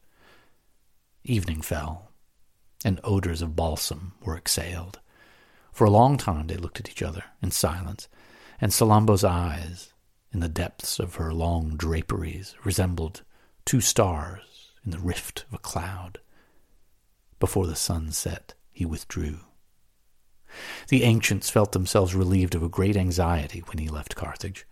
Evening 1.24 1.62
fell, 1.62 2.12
and 2.84 3.00
odors 3.04 3.42
of 3.42 3.56
balsam 3.56 4.14
were 4.24 4.38
exhaled. 4.38 5.00
For 5.72 5.86
a 5.86 5.92
long 5.92 6.18
time 6.18 6.48
they 6.48 6.58
looked 6.58 6.80
at 6.80 6.90
each 6.90 7.04
other 7.04 7.24
in 7.42 7.52
silence, 7.52 8.08
and 8.60 8.72
Salammbô's 8.72 9.24
eyes, 9.24 9.94
in 10.32 10.40
the 10.40 10.50
depths 10.50 11.00
of 11.00 11.16
her 11.16 11.34
long 11.34 11.76
draperies, 11.78 12.56
resembled 12.64 13.24
two 13.66 13.82
stars 13.82 14.72
in 14.84 14.92
the 14.92 15.00
rift 15.00 15.46
of 15.48 15.54
a 15.54 15.60
cloud. 15.60 16.20
Before 17.40 17.68
the 17.68 17.76
sun 17.76 18.12
set, 18.12 18.54
he 18.72 18.86
withdrew. 18.86 19.40
The 20.90 21.04
ancients 21.04 21.50
felt 21.50 21.72
themselves 21.72 22.16
relieved 22.16 22.56
of 22.56 22.64
a 22.64 22.70
great 22.70 22.98
anxiety 22.98 23.60
when 23.68 23.78
he 23.78 23.88
left 23.88 24.16
Carthage. 24.16 24.66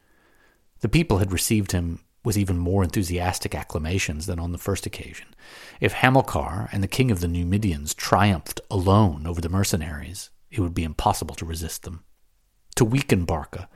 The 0.81 0.89
people 0.89 1.19
had 1.19 1.31
received 1.31 1.71
him 1.71 1.99
with 2.23 2.37
even 2.37 2.57
more 2.57 2.83
enthusiastic 2.83 3.55
acclamations 3.55 4.25
than 4.25 4.39
on 4.39 4.51
the 4.51 4.57
first 4.57 4.85
occasion. 4.85 5.27
If 5.79 5.93
Hamilcar 5.93 6.69
and 6.71 6.83
the 6.83 6.87
king 6.87 7.11
of 7.11 7.21
the 7.21 7.27
Numidians 7.27 7.93
triumphed 7.93 8.59
alone 8.69 9.25
over 9.25 9.39
the 9.41 9.49
mercenaries, 9.49 10.29
it 10.51 10.59
would 10.59 10.73
be 10.73 10.83
impossible 10.83 11.35
to 11.35 11.45
resist 11.45 11.83
them. 11.83 12.03
To 12.75 12.85
weaken 12.85 13.25
Barca, 13.25 13.69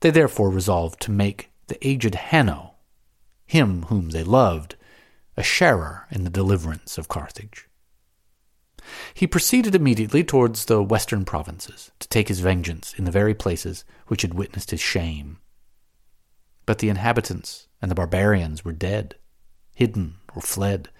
they 0.00 0.10
therefore 0.10 0.50
resolved 0.50 1.00
to 1.02 1.10
make 1.10 1.50
the 1.68 1.86
aged 1.86 2.14
Hanno, 2.14 2.74
him 3.46 3.84
whom 3.84 4.10
they 4.10 4.24
loved, 4.24 4.76
a 5.36 5.42
sharer 5.42 6.06
in 6.10 6.24
the 6.24 6.30
deliverance 6.30 6.98
of 6.98 7.08
Carthage. 7.08 7.68
He 9.14 9.26
proceeded 9.26 9.74
immediately 9.74 10.22
towards 10.22 10.64
the 10.64 10.82
western 10.82 11.24
provinces 11.24 11.90
to 11.98 12.08
take 12.08 12.28
his 12.28 12.40
vengeance 12.40 12.94
in 12.96 13.04
the 13.04 13.10
very 13.10 13.34
places 13.34 13.84
which 14.06 14.22
had 14.22 14.34
witnessed 14.34 14.70
his 14.70 14.80
shame. 14.80 15.38
But 16.66 16.78
the 16.78 16.88
inhabitants 16.88 17.68
and 17.80 17.90
the 17.90 17.94
barbarians 17.94 18.64
were 18.64 18.72
dead, 18.72 19.14
hidden, 19.74 20.16
or 20.34 20.42
fled. 20.42 20.90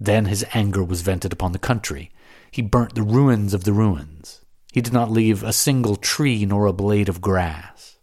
Then 0.00 0.26
his 0.26 0.44
anger 0.52 0.84
was 0.84 1.02
vented 1.02 1.32
upon 1.32 1.52
the 1.52 1.58
country. 1.58 2.10
He 2.50 2.62
burnt 2.62 2.94
the 2.94 3.02
ruins 3.02 3.54
of 3.54 3.64
the 3.64 3.72
ruins. 3.72 4.44
He 4.72 4.80
did 4.80 4.92
not 4.92 5.10
leave 5.10 5.42
a 5.42 5.52
single 5.52 5.96
tree 5.96 6.44
nor 6.44 6.66
a 6.66 6.72
blade 6.72 7.08
of 7.08 7.20
grass. 7.20 7.98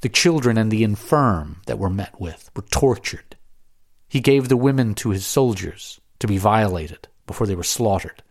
The 0.00 0.08
children 0.08 0.56
and 0.56 0.70
the 0.70 0.84
infirm 0.84 1.62
that 1.66 1.78
were 1.78 1.90
met 1.90 2.20
with 2.20 2.50
were 2.54 2.62
tortured. 2.62 3.36
He 4.08 4.20
gave 4.20 4.48
the 4.48 4.56
women 4.56 4.94
to 4.96 5.10
his 5.10 5.26
soldiers 5.26 6.00
to 6.20 6.26
be 6.26 6.38
violated 6.38 7.08
before 7.26 7.46
they 7.46 7.54
were 7.54 7.62
slaughtered. 7.64 8.22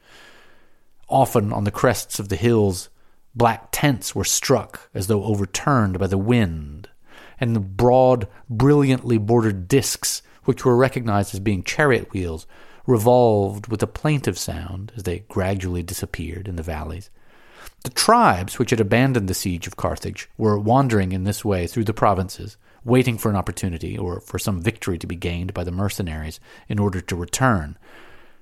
Often 1.08 1.54
on 1.54 1.64
the 1.64 1.72
crests 1.72 2.20
of 2.20 2.30
the 2.30 2.36
hills, 2.36 2.90
black 3.36 3.70
tents 3.72 4.16
were 4.16 4.26
struck 4.26 4.90
as 4.94 5.08
though 5.08 5.24
overturned 5.24 6.00
by 6.00 6.08
the 6.08 6.18
wind, 6.18 6.77
and 7.40 7.56
the 7.56 7.60
broad, 7.60 8.28
brilliantly 8.50 9.18
bordered 9.18 9.68
discs, 9.68 10.22
which 10.46 10.66
were 10.66 10.76
recognized 10.76 11.34
as 11.34 11.40
being 11.40 11.64
chariot 11.64 12.12
wheels, 12.14 12.48
revolved 12.86 13.68
with 13.68 13.84
a 13.84 13.88
plaintive 13.88 14.38
sound 14.38 14.92
as 14.96 15.04
they 15.04 15.20
gradually 15.28 15.84
disappeared 15.84 16.48
in 16.48 16.56
the 16.56 16.64
valleys. 16.64 17.10
The 17.84 17.90
tribes 17.90 18.58
which 18.58 18.72
had 18.72 18.80
abandoned 18.80 19.28
the 19.28 19.34
siege 19.34 19.68
of 19.68 19.76
Carthage 19.76 20.30
were 20.38 20.58
wandering 20.58 21.12
in 21.12 21.26
this 21.26 21.46
way 21.46 21.68
through 21.68 21.84
the 21.84 21.94
provinces, 21.94 22.58
waiting 22.84 23.18
for 23.18 23.30
an 23.30 23.36
opportunity 23.36 23.98
or 23.98 24.22
for 24.22 24.40
some 24.40 24.62
victory 24.62 24.98
to 24.98 25.08
be 25.08 25.16
gained 25.16 25.54
by 25.54 25.64
the 25.64 25.72
mercenaries 25.72 26.40
in 26.70 26.80
order 26.80 27.02
to 27.02 27.16
return, 27.16 27.78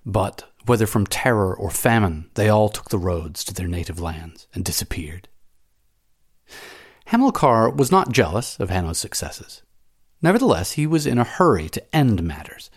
but, 0.06 0.44
whether 0.66 0.86
from 0.86 1.08
terror 1.08 1.56
or 1.56 1.72
famine, 1.72 2.30
they 2.36 2.48
all 2.48 2.70
took 2.70 2.90
the 2.90 3.00
roads 3.00 3.44
to 3.44 3.54
their 3.54 3.68
native 3.68 4.00
lands 4.00 4.48
and 4.54 4.64
disappeared. 4.64 5.28
Hamilcar 7.06 7.70
was 7.70 7.92
not 7.92 8.12
jealous 8.12 8.60
of 8.60 8.70
Hanno's 8.70 8.98
successes. 8.98 9.62
Nevertheless, 10.22 10.74
he 10.74 10.88
was 10.88 11.06
in 11.06 11.18
a 11.18 11.24
hurry 11.24 11.70
to 11.70 11.96
end 11.96 12.24
matters. 12.24 12.72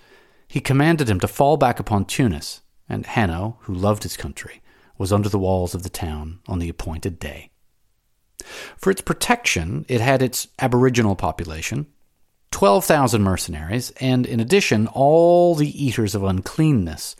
He 0.46 0.60
commanded 0.60 1.08
him 1.08 1.20
to 1.20 1.28
fall 1.28 1.56
back 1.56 1.80
upon 1.80 2.04
Tunis, 2.04 2.60
and 2.88 3.06
Hanno, 3.06 3.58
who 3.62 3.74
loved 3.74 4.02
his 4.02 4.16
country, 4.16 4.60
was 4.98 5.12
under 5.12 5.28
the 5.28 5.38
walls 5.38 5.74
of 5.74 5.82
the 5.82 5.88
town 5.88 6.40
on 6.46 6.58
the 6.58 6.68
appointed 6.68 7.18
day. 7.18 7.50
For 8.76 8.90
its 8.90 9.00
protection, 9.00 9.84
it 9.88 10.00
had 10.00 10.22
its 10.22 10.48
aboriginal 10.58 11.16
population, 11.16 11.86
12,000 12.50 13.22
mercenaries, 13.22 13.90
and 14.00 14.26
in 14.26 14.40
addition, 14.40 14.86
all 14.88 15.54
the 15.54 15.84
eaters 15.84 16.14
of 16.14 16.24
uncleanness. 16.24 17.14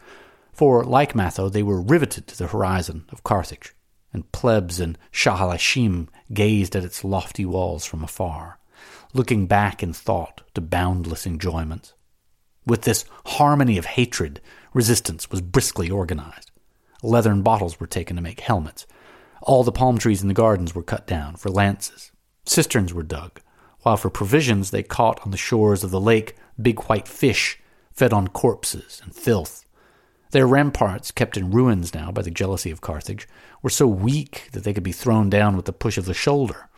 For, 0.52 0.84
like 0.84 1.14
Matho, 1.14 1.48
they 1.48 1.62
were 1.62 1.80
riveted 1.80 2.26
to 2.28 2.38
the 2.38 2.48
horizon 2.48 3.04
of 3.10 3.24
Carthage, 3.24 3.74
and 4.12 4.30
plebs 4.32 4.80
and 4.80 4.98
Schalischim 5.12 6.08
gazed 6.32 6.76
at 6.76 6.84
its 6.84 7.04
lofty 7.04 7.44
walls 7.44 7.84
from 7.84 8.04
afar, 8.04 8.58
looking 9.12 9.46
back 9.46 9.82
in 9.82 9.92
thought 9.92 10.42
to 10.54 10.60
boundless 10.60 11.26
enjoyments. 11.26 11.94
With 12.66 12.82
this 12.82 13.04
harmony 13.26 13.78
of 13.78 13.86
hatred, 13.86 14.40
resistance 14.74 15.30
was 15.30 15.40
briskly 15.40 15.90
organized. 15.90 16.50
Leathern 17.02 17.42
bottles 17.42 17.80
were 17.80 17.86
taken 17.86 18.16
to 18.16 18.22
make 18.22 18.40
helmets. 18.40 18.86
All 19.42 19.64
the 19.64 19.72
palm 19.72 19.98
trees 19.98 20.20
in 20.22 20.28
the 20.28 20.34
gardens 20.34 20.74
were 20.74 20.82
cut 20.82 21.06
down 21.06 21.36
for 21.36 21.48
lances. 21.48 22.12
Cisterns 22.44 22.92
were 22.92 23.02
dug 23.02 23.40
while 23.82 23.96
for 23.96 24.10
provisions 24.10 24.70
they 24.70 24.82
caught 24.82 25.20
on 25.24 25.30
the 25.30 25.36
shores 25.36 25.84
of 25.84 25.90
the 25.90 26.00
lake 26.00 26.36
big 26.60 26.82
white 26.84 27.08
fish 27.08 27.58
fed 27.92 28.12
on 28.12 28.28
corpses 28.28 29.00
and 29.02 29.14
filth. 29.14 29.64
Their 30.30 30.46
ramparts, 30.46 31.10
kept 31.10 31.36
in 31.36 31.50
ruins 31.50 31.94
now 31.94 32.12
by 32.12 32.22
the 32.22 32.30
jealousy 32.30 32.70
of 32.70 32.80
Carthage, 32.80 33.26
were 33.62 33.70
so 33.70 33.86
weak 33.86 34.48
that 34.52 34.64
they 34.64 34.74
could 34.74 34.82
be 34.82 34.92
thrown 34.92 35.30
down 35.30 35.56
with 35.56 35.64
the 35.64 35.72
push 35.72 35.96
of 35.96 36.04
the 36.04 36.14
shoulder. 36.14 36.68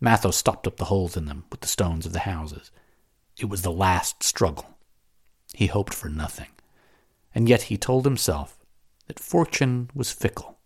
Matho 0.00 0.30
stopped 0.30 0.66
up 0.66 0.76
the 0.76 0.86
holes 0.86 1.16
in 1.16 1.26
them 1.26 1.44
with 1.50 1.60
the 1.60 1.68
stones 1.68 2.06
of 2.06 2.12
the 2.12 2.20
houses. 2.20 2.70
It 3.38 3.48
was 3.48 3.62
the 3.62 3.72
last 3.72 4.22
struggle. 4.22 4.76
He 5.54 5.66
hoped 5.66 5.94
for 5.94 6.08
nothing, 6.08 6.48
and 7.34 7.48
yet 7.48 7.62
he 7.62 7.76
told 7.76 8.04
himself 8.04 8.58
that 9.06 9.18
fortune 9.18 9.90
was 9.94 10.12
fickle. 10.12 10.58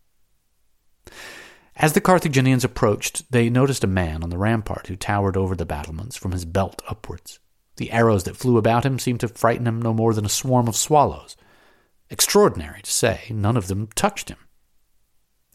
As 1.76 1.93
the 1.93 2.01
Carthaginians 2.01 2.64
approached, 2.64 3.30
they 3.32 3.51
noticed 3.51 3.82
a 3.82 3.89
man 3.89 4.22
on 4.22 4.30
the 4.30 4.39
rampart 4.39 4.87
who 4.87 4.97
towered 4.97 5.37
over 5.37 5.57
the 5.57 5.64
battlements 5.64 6.16
from 6.16 6.32
his 6.32 6.45
belt 6.45 6.82
upwards. 6.89 7.41
The 7.76 7.91
arrows 7.91 8.24
that 8.24 8.37
flew 8.37 8.59
about 8.59 8.87
him 8.87 8.99
seemed 8.99 9.20
to 9.20 9.28
frighten 9.28 9.66
him 9.66 9.82
no 9.82 9.93
more 9.93 10.14
than 10.14 10.24
a 10.24 10.28
swarm 10.28 10.68
of 10.68 10.76
swallows. 10.76 11.37
Extraordinary 12.11 12.83
to 12.83 12.91
say, 12.91 13.23
none 13.31 13.57
of 13.57 13.69
them 13.69 13.89
touched 13.95 14.29
him. 14.29 14.39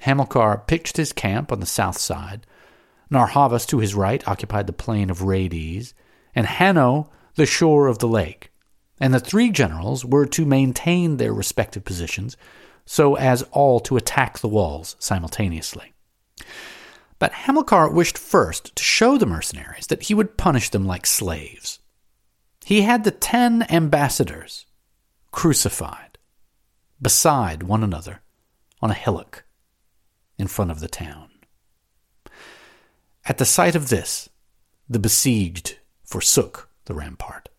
Hamilcar 0.02 0.58
pitched 0.66 0.98
his 0.98 1.14
camp 1.14 1.52
on 1.52 1.60
the 1.60 1.66
south 1.66 1.98
side. 1.98 2.46
Narr'Havas 3.12 3.68
to 3.68 3.80
his 3.80 3.96
right 3.96 4.26
occupied 4.28 4.68
the 4.68 4.74
plain 4.74 5.10
of 5.10 5.24
Rades, 5.24 5.94
and 6.34 6.46
Hanno 6.46 7.10
the 7.36 7.46
shore 7.46 7.88
of 7.88 8.00
the 8.00 8.08
lake. 8.08 8.52
And 9.00 9.14
the 9.14 9.20
three 9.20 9.50
generals 9.50 10.04
were 10.04 10.26
to 10.28 10.46
maintain 10.46 11.18
their 11.18 11.34
respective 11.34 11.86
positions 11.86 12.36
so 12.86 13.16
as 13.16 13.44
all 13.52 13.80
to 13.82 13.98
attack 13.98 14.40
the 14.40 14.48
walls 14.48 14.96
simultaneously. 15.00 15.94
But 17.20 17.34
Hamilcar 17.34 17.92
wished 17.92 18.18
first 18.18 18.76
to 18.76 18.84
show 18.84 19.18
the 19.18 19.26
mercenaries 19.26 19.88
that 19.88 20.04
he 20.04 20.14
would 20.14 20.38
punish 20.38 20.70
them 20.70 20.88
like 20.88 21.06
slaves. 21.06 21.80
He 22.66 22.82
had 22.82 23.04
the 23.04 23.12
ten 23.12 23.64
ambassadors 23.70 24.66
crucified 25.32 26.09
beside 27.02 27.64
one 27.64 27.84
another 27.84 28.22
on 28.82 28.92
a 28.92 28.96
hillock 28.96 29.44
in 30.38 30.48
front 30.48 30.72
of 30.72 30.80
the 30.80 30.88
town. 30.88 31.30
At 33.26 33.38
the 33.38 33.46
sight 33.46 33.76
of 33.76 33.90
this, 33.90 34.30
the 34.88 35.00
besieged 35.00 35.78
forsook 36.04 36.70
the 36.86 36.94
rampart. 36.94 37.50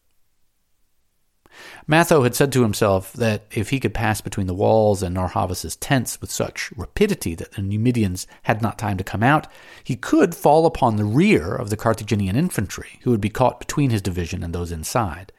Matho 1.87 2.23
had 2.23 2.35
said 2.35 2.53
to 2.53 2.63
himself 2.63 3.13
that 3.15 3.47
if 3.51 3.71
he 3.71 3.81
could 3.81 3.95
pass 3.95 4.21
between 4.21 4.47
the 4.47 4.55
walls 4.55 5.03
and 5.03 5.17
Narr'Havas's 5.17 5.77
tents 5.77 6.21
with 6.21 6.31
such 6.31 6.73
rapidity 6.77 7.35
that 7.35 7.53
the 7.53 7.63
Numidians 7.63 8.27
had 8.45 8.63
not 8.63 8.79
time 8.79 8.97
to 8.97 9.05
come 9.05 9.23
out, 9.23 9.47
he 9.83 9.97
could 9.97 10.35
fall 10.35 10.67
upon 10.67 10.97
the 10.97 11.05
rear 11.05 11.55
of 11.55 11.69
the 11.69 11.77
Carthaginian 11.77 12.37
infantry, 12.37 13.01
who 13.03 13.11
would 13.11 13.21
be 13.21 13.29
caught 13.29 13.59
between 13.59 13.91
his 13.91 14.03
division 14.03 14.43
and 14.43 14.55
those 14.55 14.73
inside. 14.73 15.33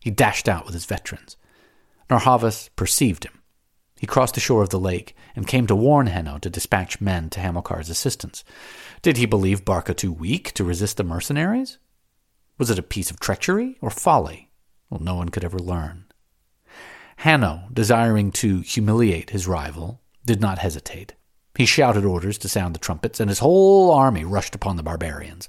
He 0.00 0.10
dashed 0.10 0.48
out 0.48 0.64
with 0.64 0.74
his 0.74 0.86
veterans. 0.86 1.36
Narr'Havas 2.08 2.70
perceived 2.76 3.24
him. 3.24 3.42
He 3.98 4.06
crossed 4.06 4.34
the 4.34 4.40
shore 4.40 4.62
of 4.62 4.70
the 4.70 4.78
lake 4.78 5.16
and 5.34 5.46
came 5.46 5.66
to 5.66 5.74
warn 5.74 6.06
Hanno 6.06 6.38
to 6.38 6.50
dispatch 6.50 7.00
men 7.00 7.30
to 7.30 7.40
Hamilcar's 7.40 7.90
assistance. 7.90 8.44
Did 9.02 9.16
he 9.16 9.26
believe 9.26 9.64
Barca 9.64 9.92
too 9.92 10.12
weak 10.12 10.52
to 10.54 10.64
resist 10.64 10.96
the 10.96 11.04
mercenaries? 11.04 11.78
Was 12.58 12.70
it 12.70 12.78
a 12.78 12.82
piece 12.82 13.10
of 13.10 13.20
treachery 13.20 13.76
or 13.80 13.90
folly? 13.90 14.50
Well, 14.88 15.00
no 15.00 15.16
one 15.16 15.28
could 15.28 15.44
ever 15.44 15.58
learn. 15.58 16.04
Hanno, 17.18 17.64
desiring 17.72 18.30
to 18.32 18.60
humiliate 18.60 19.30
his 19.30 19.48
rival, 19.48 20.00
did 20.24 20.40
not 20.40 20.58
hesitate. 20.58 21.14
He 21.56 21.66
shouted 21.66 22.04
orders 22.04 22.38
to 22.38 22.48
sound 22.48 22.74
the 22.74 22.78
trumpets, 22.78 23.18
and 23.18 23.28
his 23.28 23.40
whole 23.40 23.90
army 23.90 24.24
rushed 24.24 24.54
upon 24.54 24.76
the 24.76 24.84
barbarians. 24.84 25.48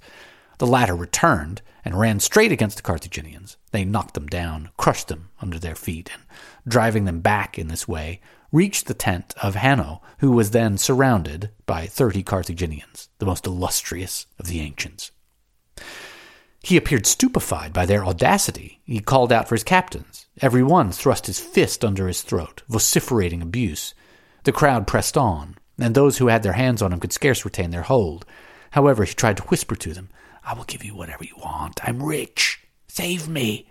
The 0.58 0.66
latter 0.66 0.96
returned 0.96 1.62
and 1.90 2.00
ran 2.00 2.20
straight 2.20 2.52
against 2.52 2.78
the 2.78 2.84
Carthaginians. 2.84 3.58
They 3.72 3.84
knocked 3.84 4.14
them 4.14 4.28
down, 4.28 4.70
crushed 4.78 5.08
them 5.08 5.32
under 5.42 5.58
their 5.58 5.74
feet, 5.74 6.12
and 6.14 6.22
driving 6.68 7.06
them 7.06 7.20
back 7.20 7.58
in 7.58 7.68
this 7.68 7.88
way, 7.88 8.22
reached 8.52 8.86
the 8.86 8.94
tent 8.94 9.34
of 9.42 9.56
Hanno, 9.56 10.00
who 10.20 10.32
was 10.32 10.52
then 10.52 10.78
surrounded 10.78 11.50
by 11.66 11.88
thirty 11.88 12.22
Carthaginians, 12.22 13.10
the 13.18 13.26
most 13.26 13.48
illustrious 13.48 14.28
of 14.38 14.46
the 14.46 14.60
ancients. 14.60 15.10
He 16.62 16.78
appeared 16.78 17.08
stupefied 17.08 17.74
by 17.74 17.88
their 17.88 18.06
audacity. 18.06 18.82
He 18.84 19.00
called 19.00 19.32
out 19.34 19.50
for 19.50 19.56
his 19.56 19.64
captains. 19.64 20.28
Every 20.44 20.62
one 20.62 20.92
thrust 20.92 21.26
his 21.26 21.40
fist 21.40 21.84
under 21.84 22.08
his 22.08 22.22
throat, 22.22 22.62
vociferating 22.70 23.42
abuse. 23.42 23.96
The 24.44 24.52
crowd 24.52 24.86
pressed 24.86 25.18
on, 25.18 25.58
and 25.80 25.96
those 25.96 26.20
who 26.20 26.28
had 26.28 26.44
their 26.44 26.54
hands 26.54 26.84
on 26.84 26.94
him 26.94 27.00
could 27.00 27.14
scarce 27.14 27.44
retain 27.44 27.72
their 27.72 27.82
hold. 27.82 28.28
However, 28.74 29.06
he 29.06 29.16
tried 29.16 29.38
to 29.38 29.44
whisper 29.46 29.76
to 29.78 29.96
them, 29.96 30.10
I 30.50 30.54
will 30.56 30.64
give 30.64 30.84
you 30.84 30.96
whatever 30.96 31.24
you 31.24 31.36
want. 31.38 31.80
I'm 31.88 32.02
rich. 32.02 32.68
Save 32.88 33.30
me. 33.30 33.70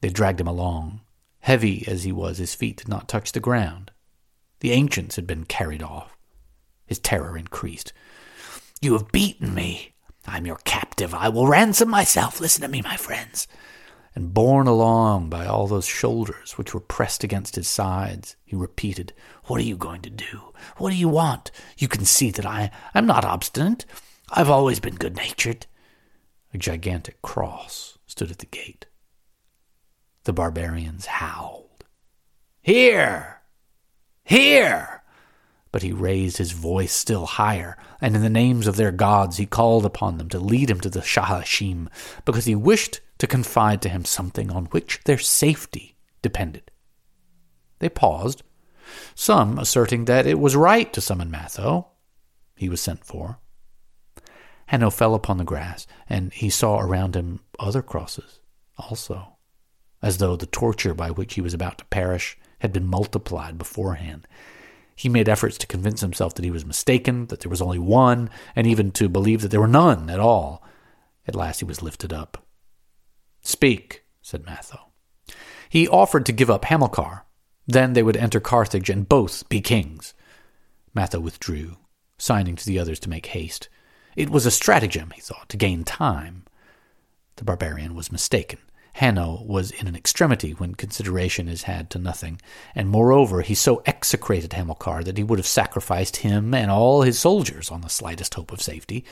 They 0.00 0.08
dragged 0.08 0.40
him 0.40 0.48
along. 0.48 1.02
Heavy 1.38 1.86
as 1.86 2.02
he 2.02 2.10
was, 2.10 2.38
his 2.38 2.56
feet 2.56 2.78
did 2.78 2.88
not 2.88 3.08
touch 3.08 3.30
the 3.30 3.38
ground. 3.38 3.92
The 4.58 4.72
ancients 4.72 5.14
had 5.14 5.28
been 5.28 5.44
carried 5.44 5.84
off. 5.84 6.16
His 6.86 6.98
terror 6.98 7.38
increased. 7.38 7.92
You 8.80 8.94
have 8.94 9.12
beaten 9.12 9.54
me, 9.54 9.94
I'm 10.26 10.44
your 10.44 10.58
captive. 10.64 11.14
I 11.14 11.28
will 11.28 11.46
ransom 11.46 11.88
myself. 11.88 12.40
Listen 12.40 12.62
to 12.62 12.68
me, 12.68 12.82
my 12.82 12.96
friends. 12.96 13.46
And 14.12 14.34
borne 14.34 14.66
along 14.66 15.30
by 15.30 15.46
all 15.46 15.68
those 15.68 15.86
shoulders 15.86 16.58
which 16.58 16.74
were 16.74 16.80
pressed 16.80 17.22
against 17.22 17.54
his 17.54 17.68
sides, 17.68 18.34
he 18.44 18.56
repeated, 18.56 19.12
What 19.44 19.60
are 19.60 19.64
you 19.64 19.76
going 19.76 20.02
to 20.02 20.10
do? 20.10 20.52
What 20.78 20.90
do 20.90 20.96
you 20.96 21.08
want? 21.08 21.52
You 21.78 21.86
can 21.86 22.04
see 22.04 22.32
that 22.32 22.46
I 22.46 22.72
am 22.92 23.06
not 23.06 23.24
obstinate. 23.24 23.86
I've 24.32 24.50
always 24.50 24.80
been 24.80 24.96
good 24.96 25.14
natured. 25.14 25.66
A 26.56 26.58
gigantic 26.58 27.20
cross 27.20 27.98
stood 28.06 28.30
at 28.30 28.38
the 28.38 28.46
gate. 28.46 28.86
The 30.24 30.32
barbarians 30.32 31.04
howled. 31.04 31.84
Here! 32.62 33.42
Here! 34.24 35.02
But 35.70 35.82
he 35.82 35.92
raised 35.92 36.38
his 36.38 36.52
voice 36.52 36.94
still 36.94 37.26
higher, 37.26 37.76
and 38.00 38.16
in 38.16 38.22
the 38.22 38.30
names 38.30 38.66
of 38.66 38.76
their 38.76 38.90
gods 38.90 39.36
he 39.36 39.44
called 39.44 39.84
upon 39.84 40.16
them 40.16 40.30
to 40.30 40.38
lead 40.38 40.70
him 40.70 40.80
to 40.80 40.88
the 40.88 41.02
Schalischim, 41.02 41.90
because 42.24 42.46
he 42.46 42.54
wished 42.54 43.02
to 43.18 43.26
confide 43.26 43.82
to 43.82 43.90
him 43.90 44.06
something 44.06 44.50
on 44.50 44.64
which 44.66 45.02
their 45.04 45.18
safety 45.18 45.98
depended. 46.22 46.70
They 47.80 47.90
paused, 47.90 48.42
some 49.14 49.58
asserting 49.58 50.06
that 50.06 50.26
it 50.26 50.38
was 50.38 50.56
right 50.56 50.90
to 50.94 51.02
summon 51.02 51.30
Matho. 51.30 51.88
He 52.56 52.70
was 52.70 52.80
sent 52.80 53.04
for. 53.04 53.40
Hanno 54.66 54.90
fell 54.90 55.14
upon 55.14 55.38
the 55.38 55.44
grass, 55.44 55.86
and 56.08 56.32
he 56.32 56.50
saw 56.50 56.80
around 56.80 57.14
him 57.14 57.40
other 57.58 57.82
crosses 57.82 58.40
also, 58.78 59.36
as 60.02 60.18
though 60.18 60.36
the 60.36 60.46
torture 60.46 60.94
by 60.94 61.10
which 61.10 61.34
he 61.34 61.40
was 61.40 61.54
about 61.54 61.78
to 61.78 61.84
perish 61.86 62.36
had 62.60 62.72
been 62.72 62.86
multiplied 62.86 63.58
beforehand, 63.58 64.26
he 64.96 65.10
made 65.10 65.28
efforts 65.28 65.58
to 65.58 65.66
convince 65.66 66.00
himself 66.00 66.34
that 66.34 66.44
he 66.44 66.50
was 66.50 66.64
mistaken, 66.64 67.26
that 67.26 67.40
there 67.40 67.50
was 67.50 67.60
only 67.60 67.78
one, 67.78 68.30
and 68.56 68.66
even 68.66 68.90
to 68.92 69.10
believe 69.10 69.42
that 69.42 69.50
there 69.50 69.60
were 69.60 69.68
none 69.68 70.08
at 70.08 70.18
all. 70.18 70.64
At 71.28 71.34
last 71.34 71.58
he 71.58 71.66
was 71.66 71.82
lifted 71.82 72.14
up. 72.14 72.46
Speak, 73.42 74.04
said 74.22 74.46
Matho. 74.46 74.92
He 75.68 75.86
offered 75.86 76.24
to 76.26 76.32
give 76.32 76.50
up 76.50 76.64
Hamilcar. 76.64 77.26
Then 77.66 77.92
they 77.92 78.02
would 78.02 78.16
enter 78.16 78.40
Carthage 78.40 78.88
and 78.88 79.06
both 79.06 79.46
be 79.50 79.60
kings. 79.60 80.14
Matho 80.94 81.20
withdrew, 81.20 81.76
signing 82.16 82.56
to 82.56 82.64
the 82.64 82.78
others 82.78 82.98
to 83.00 83.10
make 83.10 83.26
haste. 83.26 83.68
It 84.16 84.30
was 84.30 84.46
a 84.46 84.50
stratagem, 84.50 85.12
he 85.14 85.20
thought, 85.20 85.48
to 85.50 85.58
gain 85.58 85.84
time. 85.84 86.44
The 87.36 87.44
barbarian 87.44 87.94
was 87.94 88.10
mistaken. 88.10 88.58
Hanno 88.94 89.42
was 89.44 89.70
in 89.72 89.86
an 89.86 89.94
extremity 89.94 90.52
when 90.52 90.74
consideration 90.74 91.48
is 91.48 91.64
had 91.64 91.90
to 91.90 91.98
nothing, 91.98 92.40
and 92.74 92.88
moreover 92.88 93.42
he 93.42 93.54
so 93.54 93.82
execrated 93.84 94.54
Hamilcar 94.54 95.04
that 95.04 95.18
he 95.18 95.22
would 95.22 95.38
have 95.38 95.46
sacrificed 95.46 96.16
him 96.16 96.54
and 96.54 96.70
all 96.70 97.02
his 97.02 97.18
soldiers 97.18 97.70
on 97.70 97.82
the 97.82 97.90
slightest 97.90 98.32
hope 98.32 98.52
of 98.52 98.62
safety. 98.62 99.04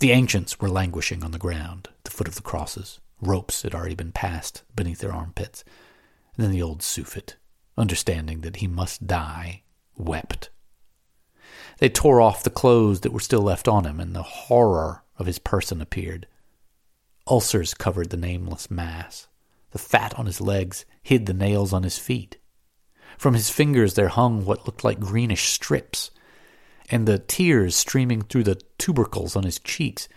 The 0.00 0.10
ancients 0.10 0.58
were 0.58 0.68
languishing 0.68 1.22
on 1.22 1.30
the 1.30 1.38
ground, 1.38 1.86
at 1.88 2.04
the 2.04 2.10
foot 2.10 2.26
of 2.26 2.34
the 2.34 2.42
crosses. 2.42 2.98
Ropes 3.20 3.62
had 3.62 3.72
already 3.72 3.94
been 3.94 4.10
passed 4.10 4.64
beneath 4.74 4.98
their 4.98 5.12
armpits. 5.12 5.62
And 6.36 6.44
then 6.44 6.52
the 6.52 6.62
old 6.62 6.82
Suffet, 6.82 7.36
understanding 7.76 8.40
that 8.40 8.56
he 8.56 8.66
must 8.66 9.06
die, 9.06 9.62
wept. 9.96 10.50
They 11.78 11.88
tore 11.88 12.20
off 12.20 12.42
the 12.42 12.50
clothes 12.50 13.00
that 13.00 13.12
were 13.12 13.20
still 13.20 13.42
left 13.42 13.68
on 13.68 13.84
him, 13.84 14.00
and 14.00 14.14
the 14.14 14.22
horror 14.22 15.04
of 15.16 15.26
his 15.26 15.38
person 15.38 15.80
appeared. 15.80 16.26
Ulcers 17.26 17.74
covered 17.74 18.10
the 18.10 18.16
nameless 18.16 18.70
mass. 18.70 19.28
The 19.70 19.78
fat 19.78 20.18
on 20.18 20.26
his 20.26 20.40
legs 20.40 20.84
hid 21.02 21.26
the 21.26 21.34
nails 21.34 21.72
on 21.72 21.82
his 21.82 21.98
feet. 21.98 22.38
From 23.16 23.34
his 23.34 23.50
fingers 23.50 23.94
there 23.94 24.08
hung 24.08 24.44
what 24.44 24.66
looked 24.66 24.84
like 24.84 25.00
greenish 25.00 25.48
strips, 25.48 26.10
and 26.90 27.06
the 27.06 27.18
tears 27.18 27.76
streaming 27.76 28.22
through 28.22 28.44
the 28.44 28.60
tubercles 28.78 29.36
on 29.36 29.44
his 29.44 29.58
cheeks 29.58 30.08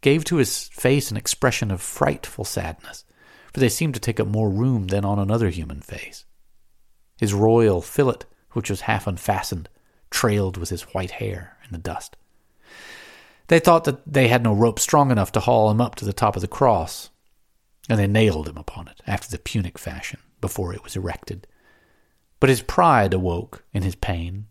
gave 0.00 0.24
to 0.24 0.36
his 0.36 0.68
face 0.68 1.10
an 1.10 1.16
expression 1.16 1.70
of 1.70 1.80
frightful 1.80 2.44
sadness, 2.44 3.04
for 3.52 3.60
they 3.60 3.68
seemed 3.68 3.94
to 3.94 4.00
take 4.00 4.18
up 4.18 4.26
more 4.26 4.50
room 4.50 4.88
than 4.88 5.04
on 5.04 5.18
another 5.18 5.50
human 5.50 5.80
face. 5.80 6.24
His 7.16 7.32
royal 7.32 7.80
fillet, 7.80 8.26
which 8.52 8.70
was 8.70 8.82
half 8.82 9.06
unfastened, 9.06 9.68
trailed 10.16 10.56
with 10.56 10.70
his 10.70 10.94
white 10.94 11.10
hair 11.10 11.58
in 11.62 11.72
the 11.72 11.78
dust. 11.78 12.16
They 13.48 13.60
thought 13.60 13.84
that 13.84 14.10
they 14.10 14.28
had 14.28 14.42
no 14.42 14.54
rope 14.54 14.78
strong 14.78 15.10
enough 15.10 15.30
to 15.32 15.40
haul 15.40 15.70
him 15.70 15.78
up 15.78 15.94
to 15.96 16.06
the 16.06 16.14
top 16.14 16.36
of 16.36 16.42
the 16.42 16.48
cross, 16.48 17.10
and 17.86 17.98
they 17.98 18.06
nailed 18.06 18.48
him 18.48 18.56
upon 18.56 18.88
it 18.88 19.02
after 19.06 19.28
the 19.30 19.38
Punic 19.38 19.78
fashion 19.78 20.20
before 20.40 20.72
it 20.72 20.82
was 20.82 20.96
erected. 20.96 21.46
But 22.40 22.48
his 22.48 22.62
pride 22.62 23.12
awoke 23.12 23.62
in 23.74 23.82
his 23.82 23.94
pain. 23.94 24.46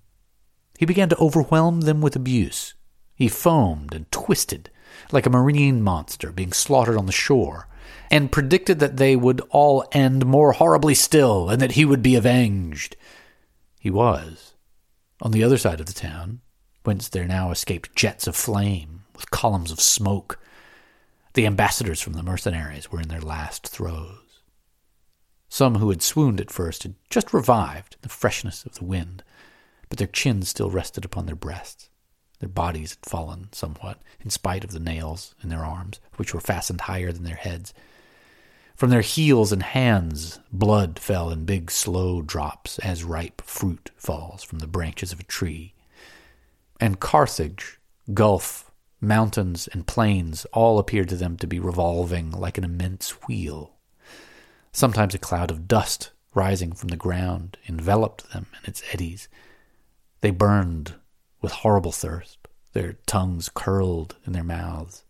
He 0.78 0.86
began 0.86 1.10
to 1.10 1.18
overwhelm 1.18 1.82
them 1.82 2.00
with 2.00 2.16
abuse. 2.16 2.76
He 3.16 3.28
foamed 3.28 3.96
and 3.96 4.12
twisted 4.12 4.70
like 5.12 5.26
a 5.26 5.32
marine 5.32 5.82
monster 5.82 6.32
being 6.32 6.54
slaughtered 6.54 6.96
on 6.96 7.08
the 7.08 7.12
shore, 7.12 7.68
and 8.12 8.32
predicted 8.32 8.78
that 8.80 8.98
they 8.98 9.16
would 9.16 9.42
all 9.50 9.84
end 9.94 10.28
more 10.28 10.52
horribly 10.52 10.94
still, 10.94 11.50
and 11.50 11.60
that 11.60 11.72
he 11.72 11.86
would 11.86 12.04
be 12.04 12.16
avenged. 12.16 12.96
He 13.80 13.90
was. 13.90 14.55
On 15.22 15.32
the 15.32 15.44
other 15.44 15.58
side 15.58 15.80
of 15.80 15.86
the 15.86 15.94
town, 15.94 16.42
whence 16.84 17.08
there 17.08 17.26
now 17.26 17.52
escaped 17.52 17.96
jets 17.96 18.28
of 18.28 18.36
flame 18.36 19.04
with 19.16 19.32
columns 19.32 19.72
of 19.72 19.80
smoke. 19.80 20.40
The 21.34 21.46
ambassadors 21.46 22.02
from 22.02 22.14
the 22.14 22.24
mercenaries 22.24 22.92
were 22.92 23.02
in 23.02 23.08
their 23.08 23.22
last 23.22 23.68
throes. 23.68 24.42
Some 25.50 25.76
who 25.76 25.90
had 25.90 26.02
swooned 26.02 26.42
at 26.42 26.52
first 26.52 26.84
had 26.84 26.96
just 27.10 27.34
revived 27.34 27.96
the 28.02 28.10
freshness 28.10 28.66
of 28.66 28.76
the 28.76 28.84
wind, 28.84 29.24
but 29.88 29.98
their 29.98 30.08
chins 30.08 30.50
still 30.50 30.70
rested 30.70 31.06
upon 31.06 31.26
their 31.26 31.36
breasts. 31.36 31.90
Their 32.40 32.50
bodies 32.50 32.92
had 32.92 33.10
fallen 33.10 33.48
somewhat, 33.54 34.02
in 34.20 34.30
spite 34.30 34.66
of 34.66 34.72
the 34.72 34.80
nails 34.80 35.34
in 35.42 35.50
their 35.50 35.64
arms, 35.64 36.02
which 36.18 36.34
were 36.34 36.42
fastened 36.42 36.82
higher 36.82 37.14
than 37.14 37.24
their 37.24 37.36
heads. 37.36 37.74
From 38.76 38.90
their 38.90 39.02
heels 39.02 39.54
and 39.54 39.64
hands, 39.64 40.40
blood 40.52 41.00
fell 41.00 41.30
in 41.30 41.46
big, 41.46 41.72
slow 41.72 42.22
drops, 42.22 42.78
as 42.80 43.06
ripe 43.06 43.42
fruit 43.42 43.92
falls 43.96 44.44
from 44.44 44.60
the 44.60 44.68
branches 44.68 45.14
of 45.14 45.22
a 45.22 45.24
tree. 45.24 45.74
And 46.82 47.00
Carthage, 47.00 47.80
gulf, 48.14 48.70
mountains, 49.00 49.70
and 49.70 49.88
plains 49.88 50.44
all 50.52 50.78
appeared 50.78 51.08
to 51.10 51.16
them 51.16 51.38
to 51.38 51.48
be 51.48 51.58
revolving 51.58 52.32
like 52.32 52.58
an 52.58 52.66
immense 52.66 53.12
wheel. 53.28 53.78
Sometimes 54.74 55.16
a 55.16 55.20
cloud 55.20 55.52
of 55.52 55.70
dust 55.70 56.12
rising 56.34 56.74
from 56.74 56.90
the 56.90 56.98
ground 56.98 57.58
enveloped 57.70 58.34
them 58.34 58.48
in 58.62 58.70
its 58.70 58.84
eddies. 58.92 59.30
They 60.20 60.32
burned 60.32 60.96
with 61.42 61.54
horrible 61.54 61.94
thirst. 61.94 62.40
Their 62.74 62.98
tongues 63.06 63.48
curled 63.48 64.18
in 64.26 64.34
their 64.34 64.44
mouths, 64.44 65.06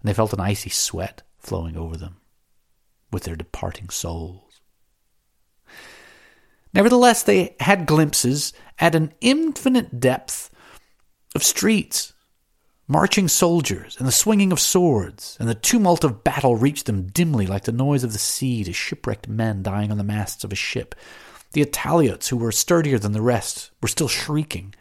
and 0.00 0.08
they 0.08 0.14
felt 0.14 0.32
an 0.32 0.40
icy 0.40 0.70
sweat 0.70 1.22
flowing 1.38 1.76
over 1.76 1.96
them 1.96 2.16
with 3.12 3.24
their 3.24 3.36
departing 3.36 3.88
souls. 3.90 4.60
Nevertheless, 6.74 7.22
they 7.22 7.54
had 7.60 7.86
glimpses 7.86 8.52
at 8.78 8.94
an 8.94 9.12
infinite 9.20 10.00
depth 10.00 10.50
of 11.34 11.42
streets, 11.42 12.14
marching 12.88 13.28
soldiers, 13.28 13.96
and 13.98 14.08
the 14.08 14.12
swinging 14.12 14.52
of 14.52 14.60
swords, 14.60 15.36
and 15.38 15.48
the 15.48 15.54
tumult 15.54 16.02
of 16.02 16.24
battle 16.24 16.56
reached 16.56 16.86
them 16.86 17.06
dimly 17.06 17.46
like 17.46 17.64
the 17.64 17.72
noise 17.72 18.04
of 18.04 18.12
the 18.12 18.18
sea 18.18 18.64
to 18.64 18.72
shipwrecked 18.72 19.28
men 19.28 19.62
dying 19.62 19.90
on 19.90 19.98
the 19.98 20.04
masts 20.04 20.44
of 20.44 20.52
a 20.52 20.56
ship. 20.56 20.94
The 21.52 21.62
Italiots, 21.62 22.28
who 22.28 22.38
were 22.38 22.52
sturdier 22.52 22.98
than 22.98 23.12
the 23.12 23.20
rest, 23.20 23.70
were 23.82 23.88
still 23.88 24.08
shrieking. 24.08 24.74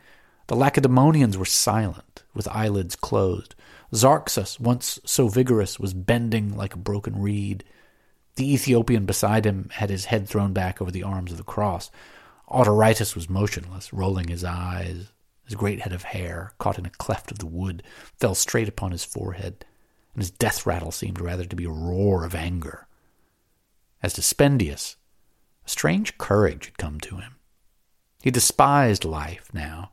The 0.48 0.56
Lacedaemonians 0.56 1.38
were 1.38 1.46
silent, 1.46 2.24
with 2.34 2.48
eyelids 2.48 2.96
closed. 2.96 3.56
Zarxas, 3.94 4.60
once 4.60 5.00
so 5.06 5.28
vigorous, 5.28 5.80
was 5.80 5.94
bending 5.94 6.56
like 6.56 6.74
a 6.74 6.78
broken 6.78 7.22
reed. 7.22 7.66
The 8.36 8.54
Ethiopian 8.54 9.06
beside 9.06 9.46
him 9.46 9.70
had 9.74 9.90
his 9.90 10.06
head 10.06 10.28
thrown 10.28 10.54
back 10.54 10.82
over 10.82 10.92
the 10.92 11.04
arms 11.04 11.32
of 11.32 11.38
the 11.38 11.44
cross. 11.44 11.92
Autaritus 12.50 13.16
was 13.16 13.30
motionless, 13.30 13.94
rolling 13.94 14.28
his 14.28 14.44
eyes, 14.44 15.12
his 15.46 15.56
great 15.56 15.82
head 15.82 15.94
of 15.94 16.04
hair, 16.04 16.54
caught 16.58 16.80
in 16.80 16.86
a 16.86 16.92
cleft 16.92 17.32
of 17.32 17.40
the 17.40 17.46
wood, 17.46 17.84
fell 18.20 18.36
straight 18.36 18.70
upon 18.70 18.92
his 18.92 19.04
forehead, 19.04 19.66
and 20.14 20.22
his 20.22 20.32
death 20.32 20.66
rattle 20.66 20.92
seemed 20.92 21.20
rather 21.20 21.46
to 21.46 21.56
be 21.56 21.66
a 21.66 21.70
roar 21.70 22.24
of 22.24 22.36
anger. 22.36 22.88
As 24.02 24.14
to 24.14 24.22
Spendius, 24.22 24.96
a 25.66 25.70
strange 25.70 26.18
courage 26.18 26.66
had 26.66 26.78
come 26.78 27.00
to 27.02 27.18
him. 27.18 27.36
He 28.22 28.32
despised 28.32 29.04
life 29.04 29.50
now, 29.54 29.92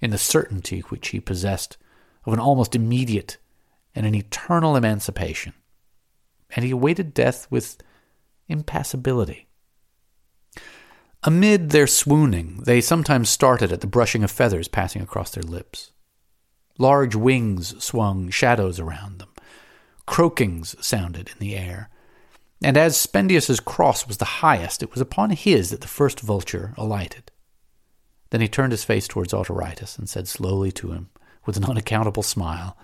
in 0.00 0.10
the 0.10 0.18
certainty 0.18 0.80
which 0.80 1.08
he 1.08 1.20
possessed 1.20 1.76
of 2.24 2.32
an 2.32 2.40
almost 2.40 2.74
immediate 2.74 3.38
and 3.94 4.06
an 4.06 4.14
eternal 4.14 4.76
emancipation, 4.76 5.54
and 6.50 6.64
he 6.64 6.70
awaited 6.70 7.14
death 7.14 7.46
with 7.50 7.78
impassibility. 8.48 9.46
Amid 11.22 11.70
their 11.70 11.86
swooning, 11.86 12.62
they 12.64 12.80
sometimes 12.80 13.28
started 13.28 13.72
at 13.72 13.80
the 13.80 13.86
brushing 13.86 14.22
of 14.22 14.30
feathers 14.30 14.68
passing 14.68 15.02
across 15.02 15.30
their 15.30 15.42
lips. 15.42 15.90
Large 16.78 17.16
wings 17.16 17.82
swung 17.82 18.30
shadows 18.30 18.78
around 18.78 19.18
them. 19.18 19.30
Croakings 20.06 20.76
sounded 20.84 21.28
in 21.28 21.38
the 21.38 21.56
air. 21.56 21.90
And 22.62 22.76
as 22.76 22.96
Spendius's 22.96 23.60
cross 23.60 24.06
was 24.06 24.18
the 24.18 24.24
highest, 24.24 24.82
it 24.82 24.92
was 24.92 25.00
upon 25.00 25.30
his 25.30 25.70
that 25.70 25.80
the 25.80 25.88
first 25.88 26.20
vulture 26.20 26.74
alighted. 26.76 27.30
Then 28.30 28.40
he 28.40 28.48
turned 28.48 28.72
his 28.72 28.84
face 28.84 29.08
towards 29.08 29.32
Autaritus 29.32 29.98
and 29.98 30.08
said 30.08 30.28
slowly 30.28 30.72
to 30.72 30.92
him, 30.92 31.10
with 31.44 31.56
an 31.56 31.64
unaccountable 31.64 32.22
smile, 32.22 32.76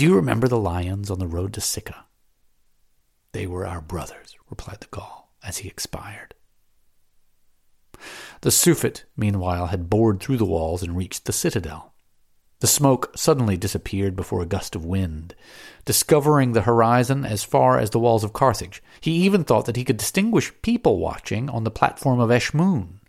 Do 0.00 0.06
you 0.06 0.14
remember 0.14 0.48
the 0.48 0.58
lions 0.58 1.10
on 1.10 1.18
the 1.18 1.26
road 1.26 1.52
to 1.52 1.60
Sicca? 1.60 2.06
They 3.32 3.46
were 3.46 3.66
our 3.66 3.82
brothers, 3.82 4.34
replied 4.48 4.80
the 4.80 4.86
Gaul, 4.86 5.34
as 5.44 5.58
he 5.58 5.68
expired. 5.68 6.34
The 8.40 8.50
Suffet, 8.50 9.04
meanwhile, 9.14 9.66
had 9.66 9.90
bored 9.90 10.18
through 10.18 10.38
the 10.38 10.46
walls 10.46 10.82
and 10.82 10.96
reached 10.96 11.26
the 11.26 11.34
citadel. 11.34 11.92
The 12.60 12.66
smoke 12.66 13.12
suddenly 13.14 13.58
disappeared 13.58 14.16
before 14.16 14.40
a 14.40 14.46
gust 14.46 14.74
of 14.74 14.86
wind, 14.86 15.34
discovering 15.84 16.52
the 16.52 16.62
horizon 16.62 17.26
as 17.26 17.44
far 17.44 17.78
as 17.78 17.90
the 17.90 18.00
walls 18.00 18.24
of 18.24 18.32
Carthage. 18.32 18.82
He 19.02 19.10
even 19.26 19.44
thought 19.44 19.66
that 19.66 19.76
he 19.76 19.84
could 19.84 19.98
distinguish 19.98 20.50
people 20.62 20.98
watching 20.98 21.50
on 21.50 21.64
the 21.64 21.70
platform 21.70 22.20
of 22.20 22.30
Eschmoun. 22.30 23.00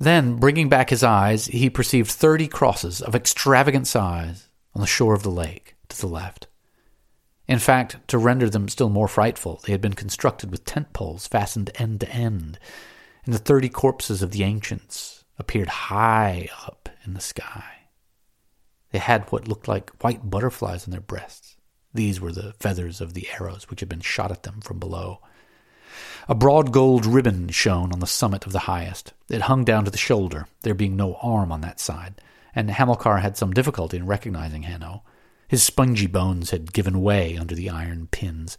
Then, 0.00 0.38
bringing 0.38 0.68
back 0.68 0.90
his 0.90 1.04
eyes, 1.04 1.46
he 1.46 1.70
perceived 1.70 2.10
thirty 2.10 2.48
crosses 2.48 3.00
of 3.00 3.14
extravagant 3.14 3.86
size 3.86 4.48
on 4.74 4.80
the 4.80 4.88
shore 4.88 5.14
of 5.14 5.22
the 5.22 5.30
lake 5.30 5.76
to 5.90 6.00
the 6.00 6.06
left. 6.06 6.46
In 7.46 7.58
fact, 7.58 7.96
to 8.08 8.18
render 8.18 8.48
them 8.48 8.68
still 8.68 8.88
more 8.88 9.08
frightful, 9.08 9.60
they 9.64 9.72
had 9.72 9.80
been 9.80 9.94
constructed 9.94 10.50
with 10.50 10.64
tent 10.64 10.92
poles 10.92 11.26
fastened 11.26 11.70
end 11.74 12.00
to 12.00 12.08
end, 12.08 12.58
and 13.24 13.34
the 13.34 13.38
thirty 13.38 13.68
corpses 13.68 14.22
of 14.22 14.30
the 14.30 14.44
ancients 14.44 15.24
appeared 15.38 15.68
high 15.68 16.48
up 16.66 16.88
in 17.04 17.14
the 17.14 17.20
sky. 17.20 17.64
They 18.92 18.98
had 18.98 19.30
what 19.30 19.48
looked 19.48 19.68
like 19.68 19.90
white 20.02 20.30
butterflies 20.30 20.86
on 20.86 20.92
their 20.92 21.00
breasts. 21.00 21.56
These 21.92 22.20
were 22.20 22.32
the 22.32 22.54
feathers 22.60 23.00
of 23.00 23.14
the 23.14 23.28
arrows 23.40 23.68
which 23.68 23.80
had 23.80 23.88
been 23.88 24.00
shot 24.00 24.30
at 24.30 24.44
them 24.44 24.60
from 24.60 24.78
below. 24.78 25.20
A 26.28 26.34
broad 26.34 26.72
gold 26.72 27.04
ribbon 27.04 27.48
shone 27.48 27.92
on 27.92 27.98
the 27.98 28.06
summit 28.06 28.46
of 28.46 28.52
the 28.52 28.60
highest. 28.60 29.12
It 29.28 29.42
hung 29.42 29.64
down 29.64 29.84
to 29.86 29.90
the 29.90 29.98
shoulder, 29.98 30.46
there 30.62 30.74
being 30.74 30.94
no 30.94 31.16
arm 31.16 31.50
on 31.50 31.62
that 31.62 31.80
side, 31.80 32.20
and 32.54 32.70
Hamilcar 32.70 33.20
had 33.20 33.36
some 33.36 33.52
difficulty 33.52 33.96
in 33.96 34.06
recognizing 34.06 34.62
Hanno. 34.62 35.02
His 35.50 35.64
spongy 35.64 36.06
bones 36.06 36.50
had 36.50 36.72
given 36.72 37.02
way 37.02 37.36
under 37.36 37.56
the 37.56 37.68
iron 37.68 38.06
pins. 38.12 38.56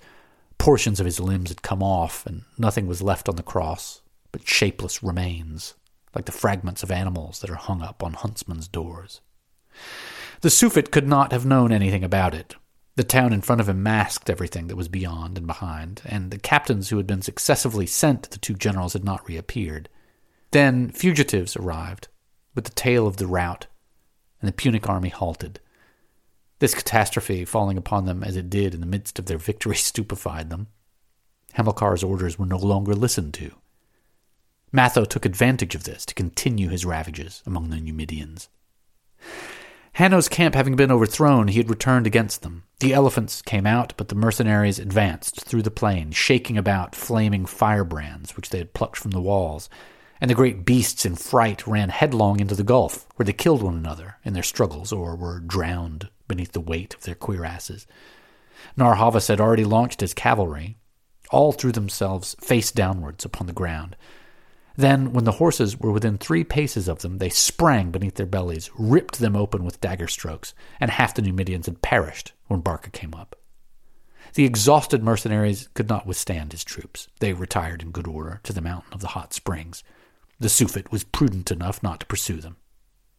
Portions 0.57 0.99
of 0.99 1.05
his 1.05 1.21
limbs 1.21 1.49
had 1.49 1.61
come 1.61 1.81
off, 1.81 2.25
and 2.25 2.43
nothing 2.57 2.85
was 2.85 3.01
left 3.01 3.29
on 3.29 3.37
the 3.37 3.43
cross 3.43 4.01
but 4.33 4.45
shapeless 4.45 5.01
remains, 5.01 5.75
like 6.13 6.25
the 6.25 6.33
fragments 6.33 6.83
of 6.83 6.91
animals 6.91 7.39
that 7.39 7.49
are 7.49 7.55
hung 7.55 7.81
up 7.81 8.03
on 8.03 8.11
huntsmen's 8.11 8.67
doors. 8.67 9.21
The 10.41 10.49
Suffet 10.49 10.91
could 10.91 11.07
not 11.07 11.31
have 11.31 11.45
known 11.45 11.71
anything 11.71 12.03
about 12.03 12.33
it. 12.33 12.55
The 12.97 13.05
town 13.05 13.31
in 13.31 13.39
front 13.39 13.61
of 13.61 13.69
him 13.69 13.81
masked 13.81 14.29
everything 14.29 14.67
that 14.67 14.75
was 14.75 14.89
beyond 14.89 15.37
and 15.37 15.47
behind, 15.47 16.01
and 16.05 16.29
the 16.29 16.39
captains 16.39 16.89
who 16.89 16.97
had 16.97 17.07
been 17.07 17.21
successively 17.21 17.85
sent 17.87 18.23
to 18.23 18.31
the 18.31 18.37
two 18.37 18.55
generals 18.55 18.91
had 18.91 19.05
not 19.05 19.25
reappeared. 19.29 19.87
Then 20.51 20.89
fugitives 20.89 21.55
arrived, 21.55 22.09
with 22.53 22.65
the 22.65 22.71
tale 22.71 23.07
of 23.07 23.15
the 23.15 23.27
rout, 23.27 23.67
and 24.41 24.49
the 24.49 24.53
Punic 24.53 24.89
army 24.89 25.07
halted. 25.07 25.61
This 26.61 26.75
catastrophe, 26.75 27.43
falling 27.43 27.75
upon 27.75 28.05
them 28.05 28.23
as 28.23 28.37
it 28.37 28.47
did 28.47 28.75
in 28.75 28.81
the 28.81 28.85
midst 28.85 29.17
of 29.17 29.25
their 29.25 29.39
victory, 29.39 29.75
stupefied 29.77 30.51
them. 30.51 30.67
Hamilcar's 31.53 32.03
orders 32.03 32.37
were 32.37 32.45
no 32.45 32.59
longer 32.59 32.93
listened 32.93 33.33
to. 33.33 33.53
Matho 34.71 35.03
took 35.03 35.25
advantage 35.25 35.73
of 35.73 35.85
this 35.85 36.05
to 36.05 36.13
continue 36.13 36.69
his 36.69 36.85
ravages 36.85 37.41
among 37.47 37.71
the 37.71 37.77
Numidians. 37.77 38.47
Hanno's 39.93 40.29
camp 40.29 40.53
having 40.53 40.75
been 40.75 40.91
overthrown, 40.91 41.47
he 41.47 41.57
had 41.57 41.69
returned 41.69 42.05
against 42.05 42.43
them. 42.43 42.63
The 42.79 42.93
elephants 42.93 43.41
came 43.41 43.65
out, 43.65 43.95
but 43.97 44.09
the 44.09 44.15
mercenaries 44.15 44.77
advanced 44.77 45.41
through 45.41 45.63
the 45.63 45.71
plain, 45.71 46.11
shaking 46.11 46.59
about 46.59 46.95
flaming 46.95 47.47
firebrands 47.47 48.35
which 48.35 48.51
they 48.51 48.59
had 48.59 48.75
plucked 48.75 48.97
from 48.97 49.11
the 49.11 49.19
walls, 49.19 49.67
and 50.21 50.29
the 50.29 50.35
great 50.35 50.63
beasts 50.63 51.07
in 51.07 51.15
fright 51.15 51.65
ran 51.65 51.89
headlong 51.89 52.39
into 52.39 52.53
the 52.53 52.63
gulf, 52.63 53.07
where 53.15 53.25
they 53.25 53.33
killed 53.33 53.63
one 53.63 53.75
another 53.75 54.17
in 54.23 54.33
their 54.33 54.43
struggles 54.43 54.91
or 54.91 55.15
were 55.15 55.39
drowned 55.39 56.07
beneath 56.31 56.53
the 56.53 56.59
weight 56.61 56.93
of 56.93 57.03
their 57.03 57.15
cuirasses. 57.15 57.85
Narr'Havas 58.77 59.27
had 59.27 59.41
already 59.41 59.65
launched 59.65 60.01
his 60.01 60.13
cavalry. 60.13 60.77
All 61.29 61.51
threw 61.51 61.71
themselves 61.71 62.35
face 62.39 62.71
downwards 62.71 63.25
upon 63.25 63.47
the 63.47 63.53
ground, 63.53 63.95
then, 64.77 65.11
when 65.11 65.25
the 65.25 65.33
horses 65.33 65.77
were 65.77 65.91
within 65.91 66.17
three 66.17 66.43
paces 66.43 66.87
of 66.87 66.99
them, 66.99 67.17
they 67.17 67.29
sprang 67.29 67.91
beneath 67.91 68.15
their 68.15 68.25
bellies, 68.25 68.71
ripped 68.77 69.19
them 69.19 69.35
open 69.35 69.65
with 69.65 69.81
dagger 69.81 70.07
strokes, 70.07 70.53
and 70.79 70.89
half 70.89 71.13
the 71.13 71.21
Numidians 71.21 71.65
had 71.65 71.81
perished 71.81 72.33
when 72.47 72.61
Barca 72.61 72.89
came 72.89 73.13
up. 73.13 73.35
The 74.33 74.45
exhausted 74.45 75.03
mercenaries 75.03 75.67
could 75.73 75.89
not 75.89 76.07
withstand 76.07 76.53
his 76.53 76.63
troops. 76.63 77.09
They 77.19 77.33
retired 77.33 77.81
in 77.81 77.91
good 77.91 78.07
order 78.07 78.39
to 78.43 78.53
the 78.53 78.61
mountain 78.61 78.93
of 78.93 79.01
the 79.01 79.09
hot 79.09 79.33
springs. 79.33 79.83
The 80.39 80.47
Suffet 80.47 80.91
was 80.91 81.03
prudent 81.03 81.51
enough 81.51 81.83
not 81.83 81.99
to 81.99 82.05
pursue 82.05 82.39
them. 82.39 82.55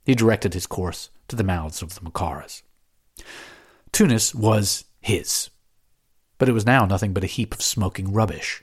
He 0.04 0.14
directed 0.14 0.54
his 0.54 0.66
course 0.66 1.10
to 1.28 1.36
the 1.36 1.44
mouths 1.44 1.82
of 1.82 1.94
the 1.94 2.00
Macaras. 2.00 2.62
Tunis 3.92 4.34
was 4.34 4.84
his, 5.00 5.50
but 6.38 6.48
it 6.48 6.52
was 6.52 6.66
now 6.66 6.84
nothing 6.84 7.12
but 7.12 7.24
a 7.24 7.28
heap 7.28 7.54
of 7.54 7.62
smoking 7.62 8.12
rubbish. 8.12 8.62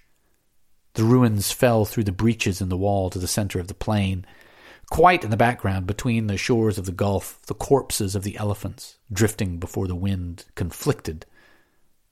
The 0.93 1.03
ruins 1.03 1.51
fell 1.51 1.85
through 1.85 2.05
the 2.05 2.11
breaches 2.11 2.61
in 2.61 2.69
the 2.69 2.77
wall 2.77 3.09
to 3.09 3.19
the 3.19 3.27
center 3.27 3.59
of 3.59 3.67
the 3.67 3.73
plain. 3.73 4.25
Quite 4.89 5.23
in 5.23 5.29
the 5.29 5.37
background, 5.37 5.85
between 5.85 6.27
the 6.27 6.35
shores 6.35 6.77
of 6.77 6.85
the 6.85 6.91
Gulf, 6.91 7.39
the 7.45 7.53
corpses 7.53 8.15
of 8.15 8.23
the 8.23 8.37
elephants, 8.37 8.97
drifting 9.13 9.59
before 9.59 9.87
the 9.87 9.95
wind, 9.95 10.45
conflicted, 10.55 11.25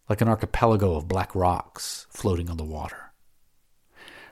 like 0.08 0.22
an 0.22 0.30
archipelago 0.30 0.95
of 0.95 1.08
black 1.08 1.34
rocks 1.34 2.06
floating 2.12 2.50
on 2.50 2.58
the 2.58 2.64
water. 2.64 3.12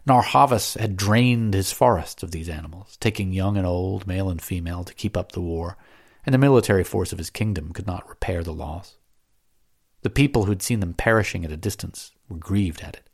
Narr'Havas 0.07 0.77
had 0.77 0.95
drained 0.95 1.55
his 1.55 1.71
forests 1.71 2.21
of 2.21 2.29
these 2.29 2.47
animals, 2.47 2.95
taking 2.99 3.33
young 3.33 3.57
and 3.57 3.65
old, 3.65 4.05
male 4.05 4.29
and 4.29 4.41
female, 4.41 4.83
to 4.83 4.93
keep 4.93 5.17
up 5.17 5.31
the 5.31 5.41
war, 5.41 5.77
and 6.25 6.33
the 6.33 6.39
military 6.39 6.83
force 6.83 7.11
of 7.11 7.17
his 7.17 7.29
kingdom 7.29 7.71
could 7.71 7.87
not 7.87 8.07
repair 8.09 8.43
the 8.43 8.53
loss. 8.53 8.97
The 10.01 10.09
people 10.09 10.45
who 10.45 10.51
had 10.51 10.61
seen 10.61 10.79
them 10.79 10.93
perishing 10.93 11.45
at 11.45 11.51
a 11.51 11.57
distance 11.57 12.11
were 12.29 12.37
grieved 12.37 12.81
at 12.81 12.95
it. 12.95 13.09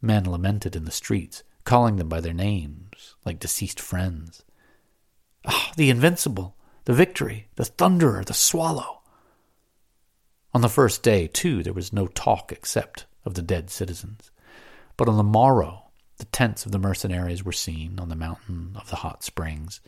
Men 0.00 0.24
lamented 0.24 0.76
in 0.76 0.84
the 0.84 0.90
streets, 0.90 1.42
calling 1.64 1.96
them 1.96 2.08
by 2.08 2.20
their 2.20 2.34
names, 2.34 3.14
like 3.24 3.38
deceased 3.38 3.80
friends. 3.80 4.44
Ah, 5.44 5.72
the 5.76 5.90
invincible, 5.90 6.56
the 6.84 6.92
victory, 6.92 7.48
the 7.56 7.64
thunderer, 7.64 8.24
the 8.24 8.34
swallow. 8.34 9.02
On 10.54 10.60
the 10.60 10.68
first 10.68 11.02
day, 11.02 11.26
too, 11.26 11.62
there 11.62 11.72
was 11.72 11.92
no 11.92 12.06
talk 12.06 12.52
except 12.52 13.06
of 13.24 13.34
the 13.34 13.42
dead 13.42 13.70
citizens. 13.70 14.30
But 14.96 15.08
on 15.08 15.16
the 15.16 15.22
morrow, 15.22 15.90
the 16.18 16.24
tents 16.26 16.64
of 16.64 16.72
the 16.72 16.78
mercenaries 16.78 17.44
were 17.44 17.52
seen 17.52 17.98
on 17.98 18.08
the 18.08 18.16
mountain 18.16 18.72
of 18.76 18.88
the 18.88 18.96
hot 18.96 19.22
springs, 19.22 19.80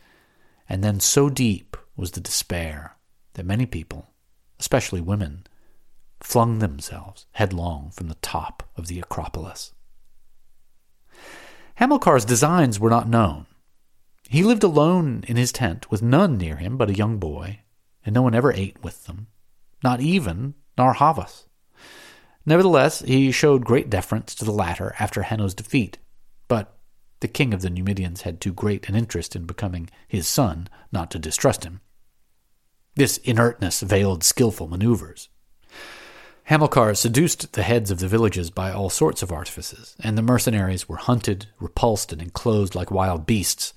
and 0.69 0.83
then 0.83 0.99
so 0.99 1.29
deep 1.29 1.75
was 1.97 2.11
the 2.11 2.21
despair 2.21 2.95
that 3.33 3.45
many 3.45 3.65
people, 3.65 4.11
especially 4.59 5.01
women, 5.01 5.45
flung 6.21 6.59
themselves 6.59 7.25
headlong 7.31 7.91
from 7.91 8.07
the 8.07 8.15
top 8.15 8.69
of 8.75 8.87
the 8.87 8.99
Acropolis. 8.99 9.73
Hamilcar's 11.75 12.25
designs 12.25 12.79
were 12.79 12.89
not 12.89 13.09
known. 13.09 13.47
He 14.29 14.43
lived 14.43 14.63
alone 14.63 15.23
in 15.27 15.37
his 15.37 15.51
tent 15.51 15.89
with 15.89 16.03
none 16.03 16.37
near 16.37 16.57
him 16.57 16.77
but 16.77 16.89
a 16.89 16.95
young 16.95 17.17
boy, 17.17 17.61
and 18.05 18.13
no 18.13 18.21
one 18.21 18.35
ever 18.35 18.53
ate 18.53 18.83
with 18.83 19.05
them, 19.05 19.27
not 19.83 20.01
even 20.01 20.53
Narr'Havas. 20.77 21.45
Nevertheless, 22.45 22.99
he 22.99 23.31
showed 23.31 23.65
great 23.65 23.89
deference 23.89 24.35
to 24.35 24.45
the 24.45 24.51
latter 24.51 24.95
after 24.99 25.23
Hanno's 25.23 25.53
defeat, 25.53 25.97
but 26.47 26.78
the 27.19 27.27
king 27.27 27.53
of 27.53 27.61
the 27.61 27.69
Numidians 27.69 28.21
had 28.21 28.39
too 28.39 28.53
great 28.53 28.87
an 28.87 28.95
interest 28.95 29.35
in 29.35 29.45
becoming 29.45 29.89
his 30.07 30.27
son 30.27 30.67
not 30.91 31.11
to 31.11 31.19
distrust 31.19 31.63
him. 31.63 31.81
This 32.95 33.17
inertness 33.19 33.81
veiled 33.81 34.23
skilful 34.23 34.67
maneuvers. 34.67 35.29
Hamilcar 36.49 36.95
seduced 36.95 37.53
the 37.53 37.63
heads 37.63 37.91
of 37.91 37.99
the 37.99 38.07
villages 38.07 38.49
by 38.49 38.71
all 38.71 38.89
sorts 38.89 39.21
of 39.21 39.31
artifices, 39.31 39.95
and 40.03 40.17
the 40.17 40.23
mercenaries 40.23 40.89
were 40.89 40.97
hunted, 40.97 41.45
repulsed, 41.59 42.11
and 42.11 42.21
enclosed 42.21 42.73
like 42.73 42.89
wild 42.89 43.27
beasts. 43.27 43.73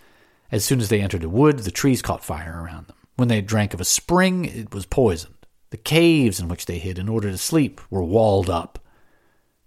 As 0.50 0.64
soon 0.64 0.80
as 0.80 0.88
they 0.88 1.00
entered 1.00 1.22
a 1.22 1.28
wood, 1.28 1.60
the 1.60 1.70
trees 1.70 2.00
caught 2.00 2.24
fire 2.24 2.62
around 2.64 2.86
them. 2.86 2.96
When 3.16 3.28
they 3.28 3.42
drank 3.42 3.74
of 3.74 3.80
a 3.80 3.84
spring, 3.84 4.46
it 4.46 4.72
was 4.72 4.86
poisoned. 4.86 5.34
The 5.68 5.76
caves 5.76 6.40
in 6.40 6.48
which 6.48 6.66
they 6.66 6.78
hid 6.78 6.98
in 6.98 7.08
order 7.08 7.30
to 7.30 7.38
sleep 7.38 7.80
were 7.90 8.02
walled 8.02 8.48
up. 8.48 8.78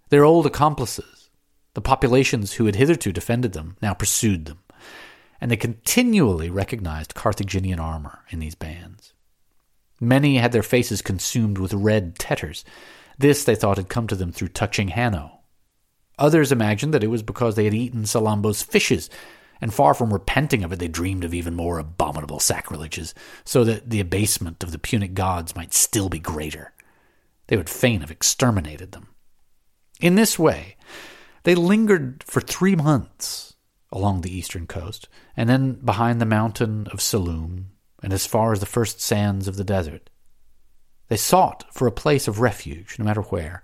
Their 0.09 0.23
old 0.23 0.45
accomplices, 0.45 1.14
the 1.76 1.82
populations 1.82 2.53
who 2.53 2.65
had 2.65 2.76
hitherto 2.76 3.11
defended 3.11 3.53
them, 3.53 3.78
now 3.82 3.93
pursued 3.93 4.45
them, 4.45 4.59
and 5.39 5.51
they 5.51 5.57
continually 5.57 6.49
recognized 6.49 7.13
Carthaginian 7.13 7.80
armor 7.80 8.19
in 8.30 8.39
these 8.39 8.55
bands. 8.55 9.13
Many 9.99 10.38
had 10.38 10.51
their 10.51 10.63
faces 10.63 11.01
consumed 11.01 11.57
with 11.57 11.73
red 11.73 12.17
tetters. 12.17 12.65
This 13.17 13.43
they 13.43 13.55
thought 13.55 13.78
had 13.78 13.89
come 13.89 14.07
to 14.07 14.15
them 14.15 14.32
through 14.32 14.49
touching 14.49 14.89
Hanno. 14.89 15.41
Others 16.17 16.51
imagined 16.51 16.93
that 16.93 17.03
it 17.03 17.09
was 17.09 17.23
because 17.23 17.55
they 17.55 17.65
had 17.65 17.73
eaten 17.73 18.03
Salammbô's 18.03 18.61
fishes, 18.61 19.09
and 19.59 19.73
far 19.73 19.93
from 19.93 20.13
repenting 20.13 20.63
of 20.63 20.71
it, 20.71 20.80
they 20.80 20.88
dreamed 20.88 21.26
of 21.26 21.34
even 21.34 21.55
more 21.55 21.78
abominable 21.78 22.39
sacrileges, 22.39 23.13
so 23.43 23.65
that 23.65 23.89
the 23.89 23.99
abasement 23.99 24.63
of 24.63 24.71
the 24.71 24.80
Punic 24.80 25.13
gods 25.13 25.55
might 25.55 25.73
still 25.73 26.07
be 26.07 26.19
greater. 26.19 26.73
They 27.47 27.57
would 27.57 27.69
fain 27.69 28.01
have 28.01 28.11
exterminated 28.11 28.93
them. 28.93 29.09
In 29.99 30.15
this 30.15 30.38
way, 30.39 30.74
they 31.46 31.56
lingered 31.56 32.24
for 32.28 32.41
three 32.41 32.76
months 32.76 33.56
along 33.91 34.22
the 34.22 34.36
eastern 34.36 34.68
coast, 34.68 35.08
and 35.38 35.48
then 35.48 35.74
behind 35.74 36.20
the 36.20 36.26
mountain 36.26 36.88
of 36.91 37.00
Saloum, 37.00 37.68
and 38.04 38.12
as 38.12 38.26
far 38.26 38.52
as 38.52 38.60
the 38.60 38.66
first 38.66 39.00
sands 39.00 39.48
of 39.48 39.56
the 39.56 39.64
desert. 39.64 40.10
They 41.08 41.18
sought 41.18 41.64
for 41.74 41.88
a 41.88 41.91
place 41.91 42.28
of 42.28 42.39
refuge, 42.39 42.98
no 43.00 43.06
matter 43.06 43.22
where. 43.22 43.64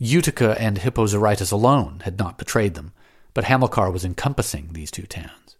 Utica 0.00 0.60
and 0.60 0.78
Hippo 0.78 1.06
Zarytus 1.06 1.52
alone 1.52 2.00
had 2.04 2.18
not 2.18 2.38
betrayed 2.38 2.74
them, 2.74 2.92
but 3.34 3.44
Hamilcar 3.44 3.90
was 3.92 4.04
encompassing 4.04 4.70
these 4.72 4.90
two 4.90 5.06
towns. 5.06 5.56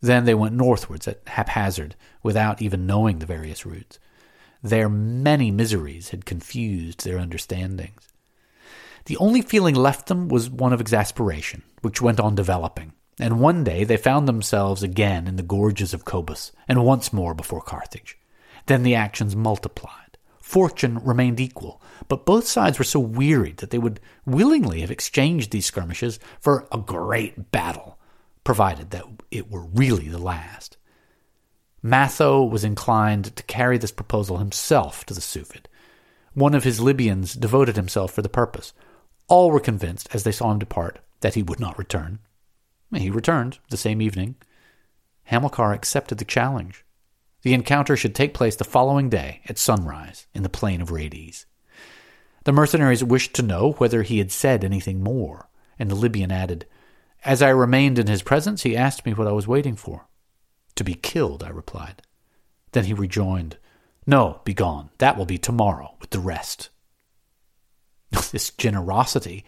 Then 0.00 0.26
they 0.26 0.34
went 0.34 0.54
northwards 0.54 1.08
at 1.08 1.26
haphazard, 1.26 1.96
without 2.22 2.62
even 2.62 2.86
knowing 2.86 3.18
the 3.18 3.26
various 3.26 3.66
routes. 3.66 3.98
Their 4.62 4.88
many 4.88 5.50
miseries 5.50 6.10
had 6.10 6.24
confused 6.24 7.04
their 7.04 7.18
understandings. 7.18 8.07
The 9.08 9.16
only 9.16 9.40
feeling 9.40 9.74
left 9.74 10.08
them 10.08 10.28
was 10.28 10.50
one 10.50 10.74
of 10.74 10.82
exasperation, 10.82 11.62
which 11.80 12.02
went 12.02 12.20
on 12.20 12.34
developing, 12.34 12.92
and 13.18 13.40
one 13.40 13.64
day 13.64 13.82
they 13.82 13.96
found 13.96 14.28
themselves 14.28 14.82
again 14.82 15.26
in 15.26 15.36
the 15.36 15.42
gorges 15.42 15.94
of 15.94 16.04
Cobus, 16.04 16.52
and 16.68 16.84
once 16.84 17.10
more 17.10 17.32
before 17.32 17.62
Carthage. 17.62 18.18
Then 18.66 18.82
the 18.82 18.94
actions 18.94 19.34
multiplied. 19.34 20.18
Fortune 20.42 20.98
remained 20.98 21.40
equal, 21.40 21.80
but 22.08 22.26
both 22.26 22.46
sides 22.46 22.78
were 22.78 22.84
so 22.84 23.00
wearied 23.00 23.56
that 23.56 23.70
they 23.70 23.78
would 23.78 23.98
willingly 24.26 24.82
have 24.82 24.90
exchanged 24.90 25.52
these 25.52 25.64
skirmishes 25.64 26.20
for 26.38 26.68
a 26.70 26.76
great 26.76 27.50
battle, 27.50 27.98
provided 28.44 28.90
that 28.90 29.06
it 29.30 29.50
were 29.50 29.64
really 29.64 30.08
the 30.08 30.18
last. 30.18 30.76
Matho 31.82 32.44
was 32.44 32.62
inclined 32.62 33.34
to 33.36 33.42
carry 33.44 33.78
this 33.78 33.90
proposal 33.90 34.36
himself 34.36 35.06
to 35.06 35.14
the 35.14 35.22
Suffet. 35.22 35.66
One 36.34 36.54
of 36.54 36.64
his 36.64 36.78
Libyans 36.78 37.32
devoted 37.32 37.76
himself 37.76 38.12
for 38.12 38.20
the 38.20 38.28
purpose. 38.28 38.74
All 39.28 39.50
were 39.50 39.60
convinced, 39.60 40.08
as 40.12 40.24
they 40.24 40.32
saw 40.32 40.50
him 40.50 40.58
depart, 40.58 41.00
that 41.20 41.34
he 41.34 41.42
would 41.42 41.60
not 41.60 41.78
return. 41.78 42.18
He 42.94 43.10
returned 43.10 43.58
the 43.68 43.76
same 43.76 44.00
evening. 44.00 44.36
Hamilcar 45.24 45.74
accepted 45.74 46.18
the 46.18 46.24
challenge. 46.24 46.84
The 47.42 47.52
encounter 47.52 47.96
should 47.96 48.14
take 48.14 48.34
place 48.34 48.56
the 48.56 48.64
following 48.64 49.10
day 49.10 49.42
at 49.46 49.58
sunrise 49.58 50.26
in 50.34 50.42
the 50.42 50.48
plain 50.48 50.80
of 50.80 50.90
Rades. 50.90 51.46
The 52.44 52.52
mercenaries 52.52 53.04
wished 53.04 53.34
to 53.34 53.42
know 53.42 53.72
whether 53.72 54.02
he 54.02 54.18
had 54.18 54.32
said 54.32 54.64
anything 54.64 55.02
more, 55.02 55.50
and 55.78 55.90
the 55.90 55.94
Libyan 55.94 56.32
added, 56.32 56.66
As 57.24 57.42
I 57.42 57.50
remained 57.50 57.98
in 57.98 58.06
his 58.06 58.22
presence, 58.22 58.62
he 58.62 58.76
asked 58.76 59.04
me 59.04 59.12
what 59.12 59.28
I 59.28 59.32
was 59.32 59.46
waiting 59.46 59.76
for. 59.76 60.08
To 60.76 60.84
be 60.84 60.94
killed, 60.94 61.44
I 61.44 61.50
replied. 61.50 62.02
Then 62.72 62.84
he 62.84 62.94
rejoined, 62.94 63.58
No, 64.06 64.40
begone. 64.44 64.88
That 64.98 65.18
will 65.18 65.26
be 65.26 65.38
tomorrow 65.38 65.96
with 66.00 66.10
the 66.10 66.20
rest. 66.20 66.70
This 68.32 68.50
generosity 68.50 69.44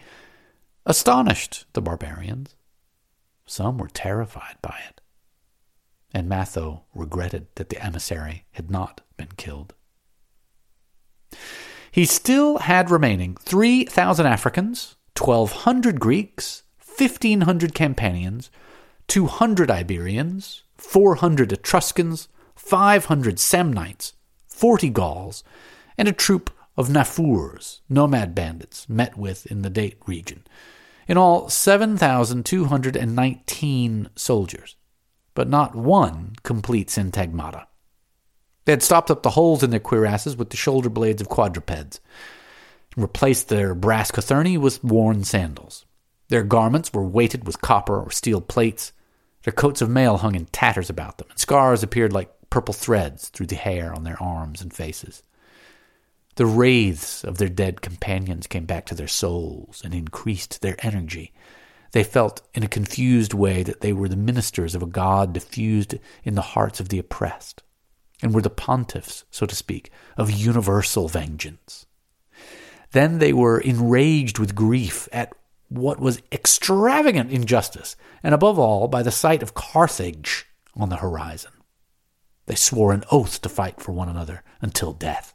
astonished 0.85 1.65
the 1.73 1.81
barbarians. 1.81 2.55
Some 3.45 3.77
were 3.77 3.87
terrified 3.87 4.55
by 4.61 4.79
it. 4.89 5.01
And 6.13 6.27
Matho 6.27 6.83
regretted 6.93 7.47
that 7.55 7.69
the 7.69 7.83
emissary 7.83 8.45
had 8.51 8.69
not 8.69 9.01
been 9.17 9.29
killed. 9.37 9.73
He 11.91 12.05
still 12.05 12.59
had 12.59 12.89
remaining 12.89 13.35
3,000 13.35 14.25
Africans, 14.25 14.95
1,200 15.17 15.99
Greeks, 15.99 16.63
1,500 16.97 17.73
Campanians, 17.73 18.49
200 19.07 19.69
Iberians, 19.69 20.63
400 20.77 21.51
Etruscans, 21.51 22.27
500 22.55 23.35
Samnites, 23.37 24.13
40 24.47 24.89
Gauls, 24.89 25.43
and 25.97 26.07
a 26.07 26.13
troop 26.13 26.49
of 26.77 26.89
Nafurs, 26.89 27.81
nomad 27.89 28.33
bandits, 28.33 28.89
met 28.89 29.17
with 29.17 29.45
in 29.47 29.61
the 29.61 29.69
Date 29.69 29.97
region, 30.05 30.43
in 31.07 31.17
all, 31.17 31.49
7,219 31.49 34.09
soldiers, 34.15 34.77
but 35.33 35.49
not 35.49 35.75
one 35.75 36.35
complete 36.43 36.87
syntagmata. 36.87 37.65
They 38.65 38.73
had 38.73 38.83
stopped 38.83 39.09
up 39.11 39.23
the 39.23 39.31
holes 39.31 39.63
in 39.63 39.71
their 39.71 39.79
cuirasses 39.79 40.37
with 40.37 40.51
the 40.51 40.57
shoulder 40.57 40.89
blades 40.89 41.21
of 41.21 41.29
quadrupeds, 41.29 41.99
and 42.95 43.01
replaced 43.01 43.49
their 43.49 43.73
brass 43.73 44.11
cothurni 44.11 44.57
with 44.57 44.83
worn 44.83 45.23
sandals. 45.23 45.85
Their 46.29 46.43
garments 46.43 46.93
were 46.93 47.03
weighted 47.03 47.45
with 47.45 47.61
copper 47.61 47.99
or 47.99 48.11
steel 48.11 48.39
plates. 48.39 48.93
Their 49.43 49.53
coats 49.53 49.81
of 49.81 49.89
mail 49.89 50.17
hung 50.17 50.35
in 50.35 50.45
tatters 50.45 50.89
about 50.89 51.17
them, 51.17 51.27
and 51.29 51.39
scars 51.39 51.83
appeared 51.83 52.13
like 52.13 52.31
purple 52.49 52.73
threads 52.73 53.29
through 53.29 53.47
the 53.47 53.55
hair 53.55 53.93
on 53.93 54.03
their 54.03 54.21
arms 54.21 54.61
and 54.61 54.73
faces. 54.73 55.23
The 56.35 56.45
wraiths 56.45 57.23
of 57.23 57.37
their 57.37 57.49
dead 57.49 57.81
companions 57.81 58.47
came 58.47 58.65
back 58.65 58.85
to 58.87 58.95
their 58.95 59.07
souls 59.07 59.81
and 59.83 59.93
increased 59.93 60.61
their 60.61 60.77
energy. 60.79 61.33
They 61.91 62.03
felt 62.03 62.41
in 62.53 62.63
a 62.63 62.69
confused 62.69 63.33
way 63.33 63.63
that 63.63 63.81
they 63.81 63.91
were 63.91 64.07
the 64.07 64.15
ministers 64.15 64.73
of 64.73 64.81
a 64.81 64.87
God 64.87 65.33
diffused 65.33 65.95
in 66.23 66.35
the 66.35 66.41
hearts 66.41 66.79
of 66.79 66.87
the 66.87 66.99
oppressed, 66.99 67.63
and 68.21 68.33
were 68.33 68.41
the 68.41 68.49
pontiffs, 68.49 69.25
so 69.29 69.45
to 69.45 69.55
speak, 69.55 69.91
of 70.15 70.31
universal 70.31 71.09
vengeance. 71.09 71.85
Then 72.91 73.19
they 73.19 73.33
were 73.33 73.59
enraged 73.59 74.39
with 74.39 74.55
grief 74.55 75.09
at 75.11 75.33
what 75.67 75.99
was 75.99 76.21
extravagant 76.31 77.31
injustice, 77.31 77.97
and 78.23 78.33
above 78.33 78.57
all 78.57 78.87
by 78.87 79.03
the 79.03 79.11
sight 79.11 79.43
of 79.43 79.53
Carthage 79.53 80.45
on 80.75 80.89
the 80.89 80.97
horizon. 80.97 81.51
They 82.45 82.55
swore 82.55 82.93
an 82.93 83.03
oath 83.11 83.41
to 83.41 83.49
fight 83.49 83.81
for 83.81 83.91
one 83.91 84.09
another 84.09 84.43
until 84.61 84.93
death. 84.93 85.33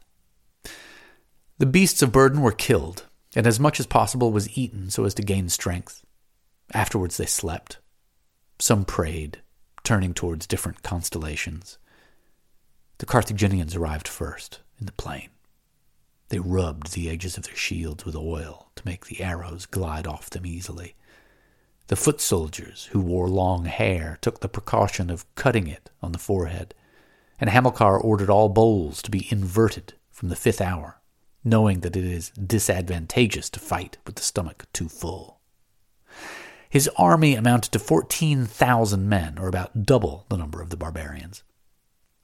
The 1.59 1.65
beasts 1.65 2.03
of 2.03 2.11
burden 2.11 2.41
were 2.41 2.51
killed, 2.51 3.07
and 3.35 3.47
as 3.47 3.59
much 3.59 3.79
as 3.79 3.87
possible 3.87 4.31
was 4.31 4.55
eaten 4.55 4.91
so 4.91 5.05
as 5.05 5.15
to 5.15 5.23
gain 5.23 5.49
strength. 5.49 6.05
Afterwards 6.71 7.17
they 7.17 7.25
slept. 7.25 7.79
Some 8.59 8.85
prayed, 8.85 9.41
turning 9.83 10.13
towards 10.13 10.45
different 10.45 10.83
constellations. 10.83 11.79
The 12.99 13.07
Carthaginians 13.07 13.75
arrived 13.75 14.07
first 14.07 14.59
in 14.79 14.85
the 14.85 14.91
plain. 14.91 15.29
They 16.29 16.39
rubbed 16.39 16.93
the 16.93 17.09
edges 17.09 17.37
of 17.37 17.43
their 17.45 17.55
shields 17.55 18.05
with 18.05 18.15
oil 18.15 18.69
to 18.75 18.85
make 18.85 19.05
the 19.05 19.23
arrows 19.23 19.65
glide 19.65 20.05
off 20.05 20.29
them 20.29 20.45
easily. 20.45 20.95
The 21.87 21.95
foot 21.95 22.19
soldiers, 22.19 22.89
who 22.91 22.99
wore 22.99 23.29
long 23.29 23.65
hair, 23.65 24.19
took 24.21 24.41
the 24.41 24.49
precaution 24.49 25.09
of 25.09 25.25
cutting 25.35 25.67
it 25.67 25.89
on 26.01 26.11
the 26.11 26.19
forehead, 26.19 26.75
and 27.39 27.49
Hamilcar 27.49 27.97
ordered 27.97 28.29
all 28.29 28.49
bowls 28.49 29.01
to 29.03 29.11
be 29.11 29.27
inverted 29.31 29.93
from 30.11 30.29
the 30.29 30.35
fifth 30.35 30.59
hour, 30.59 30.99
knowing 31.43 31.81
that 31.81 31.95
it 31.95 32.05
is 32.05 32.29
disadvantageous 32.31 33.49
to 33.49 33.59
fight 33.59 33.97
with 34.05 34.15
the 34.15 34.21
stomach 34.21 34.65
too 34.73 34.89
full. 34.89 35.39
His 36.69 36.89
army 36.97 37.35
amounted 37.35 37.71
to 37.71 37.79
14,000 37.79 39.07
men, 39.07 39.37
or 39.37 39.47
about 39.47 39.85
double 39.85 40.25
the 40.29 40.37
number 40.37 40.61
of 40.61 40.69
the 40.69 40.77
barbarians. 40.77 41.43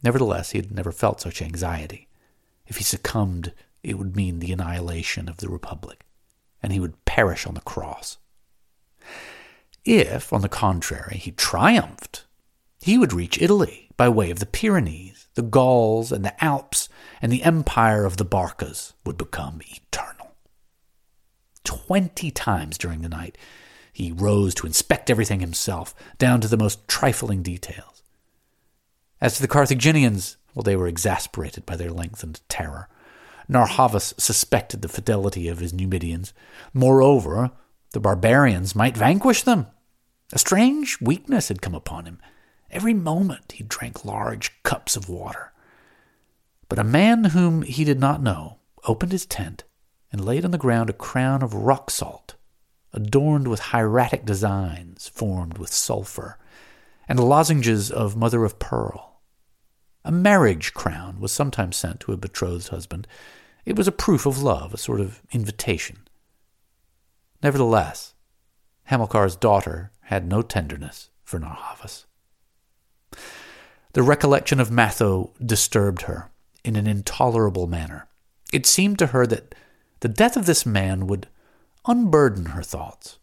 Nevertheless, 0.03 0.51
he 0.51 0.57
had 0.57 0.71
never 0.71 0.91
felt 0.91 1.21
such 1.21 1.41
anxiety. 1.41 2.09
If 2.67 2.77
he 2.77 2.83
succumbed, 2.83 3.53
it 3.83 3.97
would 3.97 4.15
mean 4.15 4.39
the 4.39 4.51
annihilation 4.51 5.29
of 5.29 5.37
the 5.37 5.49
Republic, 5.49 6.05
and 6.61 6.73
he 6.73 6.79
would 6.79 7.05
perish 7.05 7.47
on 7.47 7.53
the 7.53 7.61
cross. 7.61 8.17
If, 9.85 10.31
on 10.31 10.41
the 10.41 10.49
contrary, 10.49 11.17
he 11.17 11.31
triumphed, 11.31 12.25
he 12.81 12.97
would 12.97 13.13
reach 13.13 13.41
Italy 13.41 13.89
by 13.95 14.09
way 14.09 14.29
of 14.29 14.39
the 14.39 14.45
Pyrenees, 14.45 15.22
the 15.35 15.41
Gauls, 15.41 16.11
and 16.11 16.23
the 16.23 16.43
Alps, 16.43 16.89
and 17.21 17.31
the 17.31 17.43
empire 17.43 18.05
of 18.05 18.17
the 18.17 18.25
Barcas 18.25 18.93
would 19.05 19.17
become 19.17 19.61
eternal. 19.65 20.35
Twenty 21.63 22.29
times 22.31 22.77
during 22.77 23.01
the 23.01 23.09
night 23.09 23.37
he 23.93 24.11
rose 24.11 24.55
to 24.55 24.67
inspect 24.67 25.09
everything 25.09 25.39
himself, 25.39 25.93
down 26.17 26.41
to 26.41 26.47
the 26.47 26.57
most 26.57 26.87
trifling 26.87 27.43
details. 27.43 28.01
As 29.21 29.35
to 29.35 29.41
the 29.41 29.47
Carthaginians, 29.47 30.37
well, 30.53 30.63
they 30.63 30.75
were 30.75 30.87
exasperated 30.87 31.65
by 31.65 31.75
their 31.75 31.91
lengthened 31.91 32.41
terror. 32.49 32.89
Narr'Havas 33.49 34.19
suspected 34.19 34.81
the 34.81 34.89
fidelity 34.89 35.47
of 35.47 35.59
his 35.59 35.73
Numidians. 35.73 36.33
Moreover, 36.73 37.51
the 37.91 37.99
barbarians 37.99 38.75
might 38.75 38.97
vanquish 38.97 39.43
them. 39.43 39.67
A 40.31 40.39
strange 40.39 40.97
weakness 40.99 41.49
had 41.49 41.61
come 41.61 41.75
upon 41.75 42.05
him. 42.05 42.19
Every 42.73 42.95
moment 42.95 43.51
he 43.51 43.63
drank 43.63 44.03
large 44.03 44.51
cups 44.63 44.95
of 44.95 45.07
water. 45.07 45.53
But 46.67 46.79
a 46.79 46.83
man 46.83 47.25
whom 47.25 47.61
he 47.61 47.83
did 47.83 47.99
not 47.99 48.23
know 48.23 48.57
opened 48.85 49.11
his 49.11 49.27
tent 49.27 49.63
and 50.11 50.25
laid 50.25 50.43
on 50.43 50.49
the 50.49 50.57
ground 50.57 50.89
a 50.89 50.93
crown 50.93 51.43
of 51.43 51.53
rock 51.53 51.91
salt, 51.91 52.33
adorned 52.91 53.47
with 53.47 53.59
hieratic 53.59 54.25
designs 54.25 55.07
formed 55.07 55.59
with 55.59 55.71
sulphur, 55.71 56.39
and 57.07 57.19
lozenges 57.19 57.91
of 57.91 58.17
mother 58.17 58.43
of 58.43 58.57
pearl. 58.57 59.21
A 60.03 60.11
marriage 60.11 60.73
crown 60.73 61.19
was 61.19 61.31
sometimes 61.31 61.77
sent 61.77 61.99
to 62.01 62.11
a 62.11 62.17
betrothed 62.17 62.69
husband. 62.69 63.07
It 63.65 63.75
was 63.75 63.87
a 63.87 63.91
proof 63.91 64.25
of 64.25 64.41
love, 64.41 64.73
a 64.73 64.77
sort 64.79 64.99
of 64.99 65.21
invitation. 65.31 66.07
Nevertheless, 67.43 68.15
Hamilcar's 68.85 69.35
daughter 69.35 69.91
had 70.05 70.27
no 70.27 70.41
tenderness 70.41 71.11
for 71.23 71.39
Narr'Havas. 71.39 72.05
The 73.93 74.03
recollection 74.03 74.59
of 74.59 74.71
Matho 74.71 75.31
disturbed 75.43 76.03
her 76.03 76.31
in 76.63 76.75
an 76.75 76.87
intolerable 76.87 77.67
manner. 77.67 78.07
It 78.51 78.65
seemed 78.65 78.97
to 78.99 79.07
her 79.07 79.27
that 79.27 79.53
the 79.99 80.07
death 80.07 80.35
of 80.35 80.47
this 80.47 80.65
man 80.65 81.05
would 81.07 81.27
unburden 81.85 82.47
her 82.47 82.63
thoughts, 82.63 83.19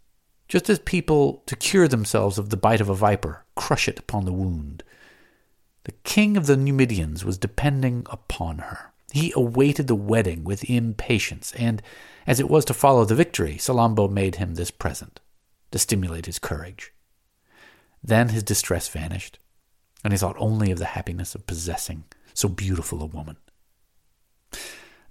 just 0.49 0.71
as 0.71 0.79
people, 0.79 1.43
to 1.47 1.57
cure 1.57 1.89
themselves 1.89 2.39
of 2.39 2.51
the 2.51 2.57
bite 2.57 2.81
of 2.81 2.89
a 2.89 2.95
viper, 2.95 3.45
crush 3.57 3.89
it 3.89 3.99
upon 3.99 4.25
the 4.25 4.33
wound. 4.33 4.85
The 5.85 5.93
king 6.05 6.37
of 6.37 6.47
the 6.47 6.57
Numidians 6.57 7.25
was 7.25 7.39
depending 7.39 8.07
upon 8.11 8.59
her. 8.59 8.93
He 9.13 9.33
awaited 9.35 9.89
the 9.89 9.97
wedding 9.97 10.45
with 10.45 10.69
impatience, 10.71 11.53
and 11.53 11.83
as 12.27 12.39
it 12.39 12.49
was 12.49 12.65
to 12.67 12.75
follow 12.75 13.05
the 13.05 13.17
victory, 13.17 13.57
Salammbô 13.57 14.09
made 14.09 14.37
him 14.37 14.55
this 14.55 14.71
present 14.71 15.19
to 15.73 15.79
stimulate 15.81 16.27
his 16.27 16.39
courage. 16.39 16.93
Then 18.05 18.29
his 18.29 18.45
distress 18.45 18.89
vanished, 18.89 19.39
and 20.05 20.13
he 20.13 20.19
thought 20.19 20.37
only 20.39 20.71
of 20.71 20.79
the 20.79 20.87
happiness 20.87 21.35
of 21.35 21.47
possessing 21.47 22.05
so 22.35 22.49
beautiful 22.49 23.03
a 23.03 23.07
woman. 23.07 23.37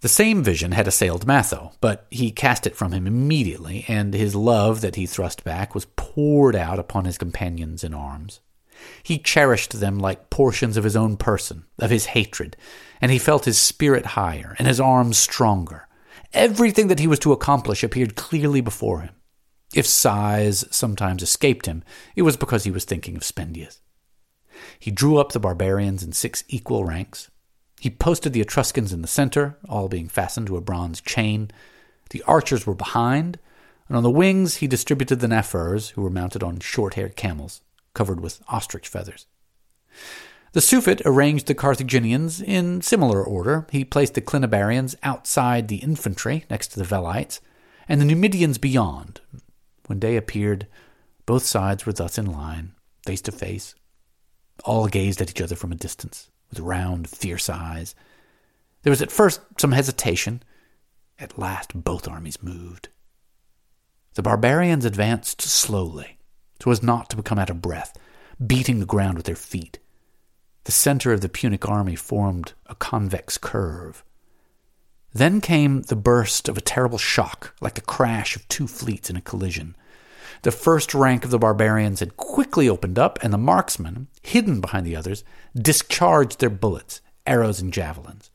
The 0.02 0.08
same 0.08 0.44
vision 0.44 0.72
had 0.72 0.88
assailed 0.88 1.28
Matho, 1.28 1.74
but 1.82 2.08
he 2.10 2.32
cast 2.32 2.66
it 2.66 2.76
from 2.76 2.94
him 2.94 3.06
immediately, 3.06 3.84
and 3.88 4.14
his 4.14 4.34
love 4.34 4.80
that 4.82 4.96
he 4.96 5.06
thrust 5.06 5.44
back 5.44 5.76
was 5.76 5.88
poured 5.98 6.56
out 6.56 6.80
upon 6.80 7.04
his 7.04 7.18
companions 7.18 7.84
in 7.84 7.94
arms. 7.94 8.40
He 9.04 9.18
cherished 9.18 9.82
them 9.82 10.00
like 10.00 10.30
portions 10.30 10.78
of 10.78 10.86
his 10.86 10.96
own 10.96 11.18
person, 11.18 11.66
of 11.80 11.90
his 11.90 12.08
hatred, 12.08 12.56
and 13.02 13.12
he 13.12 13.20
felt 13.20 13.44
his 13.44 13.58
spirit 13.58 14.06
higher 14.08 14.56
and 14.58 14.70
his 14.70 14.80
arms 14.80 15.18
stronger. 15.18 15.88
Everything 16.32 16.88
that 16.88 17.00
he 17.00 17.08
was 17.08 17.20
to 17.20 17.34
accomplish 17.34 17.84
appeared 17.84 18.16
clearly 18.16 18.62
before 18.62 19.02
him. 19.02 19.16
If 19.74 19.86
sighs 19.86 20.64
sometimes 20.72 21.22
escaped 21.22 21.66
him, 21.66 21.84
it 22.16 22.22
was 22.22 22.38
because 22.38 22.64
he 22.64 22.72
was 22.72 22.86
thinking 22.86 23.18
of 23.18 23.24
Spendius. 23.24 23.82
He 24.80 24.92
drew 24.92 25.18
up 25.18 25.32
the 25.32 25.40
barbarians 25.40 26.04
in 26.04 26.14
six 26.14 26.44
equal 26.48 26.86
ranks. 26.86 27.30
He 27.80 27.90
posted 27.90 28.34
the 28.34 28.42
Etruscans 28.42 28.94
in 28.94 29.02
the 29.02 29.08
center, 29.08 29.58
all 29.68 29.88
being 29.88 30.08
fastened 30.08 30.48
to 30.48 30.58
a 30.58 30.62
bronze 30.62 31.02
chain. 31.02 31.52
The 32.10 32.24
archers 32.24 32.66
were 32.66 32.76
behind, 32.76 33.40
and 33.88 33.98
on 33.98 34.04
the 34.04 34.10
wings 34.10 34.58
he 34.58 34.68
distributed 34.68 35.20
the 35.20 35.28
Nafurs, 35.28 35.92
who 35.92 36.02
were 36.02 36.10
mounted 36.10 36.44
on 36.44 36.60
short 36.60 36.94
haired 36.96 37.16
camels, 37.16 37.62
covered 37.94 38.20
with 38.20 38.42
ostrich 38.48 38.88
feathers. 38.88 39.28
The 40.52 40.62
Suffet 40.62 41.02
arranged 41.06 41.48
the 41.48 41.54
Carthaginians 41.54 42.42
in 42.42 42.82
similar 42.82 43.24
order. 43.24 43.68
He 43.72 43.86
placed 43.86 44.16
the 44.16 44.22
Clinabarians 44.22 44.96
outside 45.04 45.68
the 45.68 45.78
infantry, 45.78 46.46
next 46.50 46.70
to 46.70 46.80
the 46.80 46.86
Velites, 46.86 47.40
and 47.88 48.02
the 48.02 48.06
Numidians 48.06 48.58
beyond. 48.58 49.22
When 49.86 50.00
day 50.00 50.16
appeared, 50.16 50.68
both 51.26 51.44
sides 51.44 51.86
were 51.86 51.94
thus 51.94 52.18
in 52.18 52.26
line, 52.26 52.74
face 53.06 53.22
to 53.22 53.32
face. 53.32 53.76
All 54.66 54.88
gazed 54.88 55.22
at 55.22 55.30
each 55.30 55.42
other 55.42 55.56
from 55.56 55.72
a 55.72 55.76
distance, 55.76 56.30
with 56.50 56.60
round, 56.60 57.10
fierce 57.10 57.50
eyes. 57.50 57.96
There 58.84 58.92
was 58.92 59.02
at 59.02 59.12
first 59.12 59.42
some 59.58 59.72
hesitation. 59.72 60.44
At 61.18 61.38
last, 61.38 61.84
both 61.84 62.08
armies 62.08 62.42
moved. 62.42 62.90
The 64.16 64.22
barbarians 64.22 64.86
advanced 64.86 65.42
slowly, 65.42 66.18
so 66.62 66.72
as 66.72 66.84
not 66.84 67.10
to 67.10 67.16
become 67.16 67.40
out 67.40 67.50
of 67.50 67.62
breath, 67.62 67.98
beating 68.46 68.80
the 68.80 68.86
ground 68.86 69.18
with 69.18 69.26
their 69.26 69.36
feet. 69.36 69.80
The 70.66 70.72
center 70.72 71.14
of 71.14 71.22
the 71.22 71.30
Punic 71.30 71.68
army 71.68 71.96
formed 71.96 72.54
a 72.66 72.76
convex 72.76 73.38
curve. 73.38 74.04
Then 75.14 75.42
came 75.42 75.82
the 75.84 75.96
burst 75.96 76.48
of 76.48 76.58
a 76.58 76.62
terrible 76.62 76.98
shock, 76.98 77.56
like 77.62 77.76
the 77.76 77.82
crash 77.82 78.36
of 78.36 78.48
two 78.48 78.68
fleets 78.68 79.10
in 79.10 79.16
a 79.16 79.22
collision. 79.22 79.76
The 80.42 80.52
first 80.52 80.94
rank 80.94 81.26
of 81.26 81.32
the 81.32 81.40
barbarians 81.40 82.00
had 82.00 82.18
quickly 82.18 82.70
opened 82.70 82.98
up, 82.98 83.20
and 83.22 83.34
the 83.34 83.38
marksmen, 83.38 84.08
hidden 84.22 84.62
behind 84.62 84.86
the 84.86 84.96
others, 84.96 85.24
discharged 85.56 86.40
their 86.40 86.50
bullets, 86.50 87.02
arrows, 87.26 87.60
and 87.60 87.74
javelins. 87.74 88.32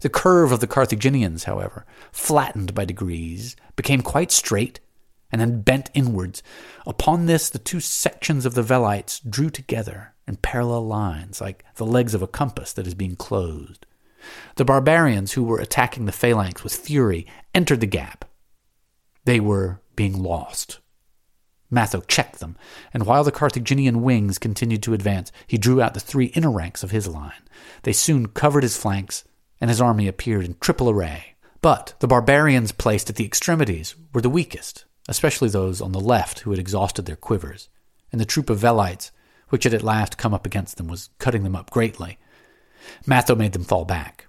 The 0.00 0.08
curve 0.10 0.52
of 0.52 0.60
the 0.60 0.66
Carthaginians, 0.66 1.44
however, 1.44 1.86
flattened 2.12 2.74
by 2.74 2.84
degrees, 2.84 3.56
became 3.74 4.02
quite 4.02 4.30
straight, 4.30 4.80
and 5.32 5.40
then 5.40 5.62
bent 5.62 5.90
inwards. 5.94 6.42
Upon 6.86 7.26
this, 7.26 7.48
the 7.48 7.58
two 7.58 7.80
sections 7.80 8.46
of 8.46 8.54
the 8.54 8.62
Velites 8.62 9.20
drew 9.28 9.50
together 9.50 10.14
in 10.28 10.36
parallel 10.36 10.86
lines, 10.86 11.40
like 11.40 11.64
the 11.76 11.86
legs 11.86 12.14
of 12.14 12.22
a 12.22 12.28
compass 12.28 12.72
that 12.74 12.86
is 12.86 12.94
being 12.94 13.16
closed. 13.16 13.86
The 14.56 14.64
barbarians, 14.64 15.32
who 15.32 15.42
were 15.42 15.58
attacking 15.58 16.04
the 16.04 16.12
phalanx 16.12 16.62
with 16.62 16.76
fury, 16.76 17.26
entered 17.54 17.80
the 17.80 17.86
gap. 17.86 18.24
They 19.24 19.40
were 19.40 19.80
being 19.96 20.22
lost. 20.22 20.80
Matho 21.74 22.00
checked 22.06 22.40
them, 22.40 22.56
and 22.92 23.04
while 23.04 23.24
the 23.24 23.32
Carthaginian 23.32 24.02
wings 24.02 24.38
continued 24.38 24.82
to 24.84 24.94
advance, 24.94 25.32
he 25.46 25.58
drew 25.58 25.82
out 25.82 25.94
the 25.94 26.00
three 26.00 26.26
inner 26.26 26.50
ranks 26.50 26.82
of 26.82 26.90
his 26.90 27.08
line. 27.08 27.42
They 27.82 27.92
soon 27.92 28.28
covered 28.28 28.62
his 28.62 28.76
flanks, 28.76 29.24
and 29.60 29.68
his 29.68 29.80
army 29.80 30.08
appeared 30.08 30.44
in 30.44 30.56
triple 30.60 30.88
array. 30.88 31.34
But 31.60 31.94
the 32.00 32.06
barbarians 32.06 32.72
placed 32.72 33.10
at 33.10 33.16
the 33.16 33.24
extremities 33.24 33.94
were 34.12 34.20
the 34.20 34.30
weakest, 34.30 34.84
especially 35.08 35.48
those 35.48 35.80
on 35.80 35.92
the 35.92 36.00
left 36.00 36.40
who 36.40 36.50
had 36.50 36.58
exhausted 36.58 37.06
their 37.06 37.16
quivers, 37.16 37.68
and 38.12 38.20
the 38.20 38.26
troop 38.26 38.50
of 38.50 38.58
Velites 38.60 39.10
which 39.54 39.62
had 39.62 39.74
at 39.74 39.82
last 39.82 40.18
come 40.18 40.34
up 40.34 40.46
against 40.46 40.76
them, 40.76 40.88
was 40.88 41.10
cutting 41.18 41.44
them 41.44 41.56
up 41.56 41.70
greatly. 41.70 42.18
Matho 43.06 43.36
made 43.36 43.52
them 43.52 43.64
fall 43.64 43.84
back. 43.84 44.26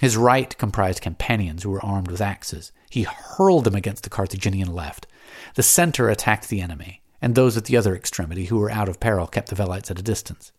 His 0.00 0.16
right 0.16 0.56
comprised 0.56 1.02
Campanians 1.02 1.64
who 1.64 1.70
were 1.70 1.84
armed 1.84 2.10
with 2.10 2.20
axes. 2.20 2.70
He 2.88 3.02
hurled 3.02 3.64
them 3.64 3.74
against 3.74 4.04
the 4.04 4.10
Carthaginian 4.10 4.72
left. 4.72 5.08
The 5.54 5.62
center 5.62 6.08
attacked 6.08 6.48
the 6.48 6.60
enemy, 6.60 7.02
and 7.20 7.34
those 7.34 7.56
at 7.56 7.64
the 7.64 7.76
other 7.76 7.94
extremity 7.94 8.46
who 8.46 8.58
were 8.58 8.70
out 8.70 8.88
of 8.88 9.00
peril 9.00 9.26
kept 9.26 9.48
the 9.48 9.56
Velites 9.56 9.90
at 9.90 9.98
a 9.98 10.02
distance. 10.02 10.52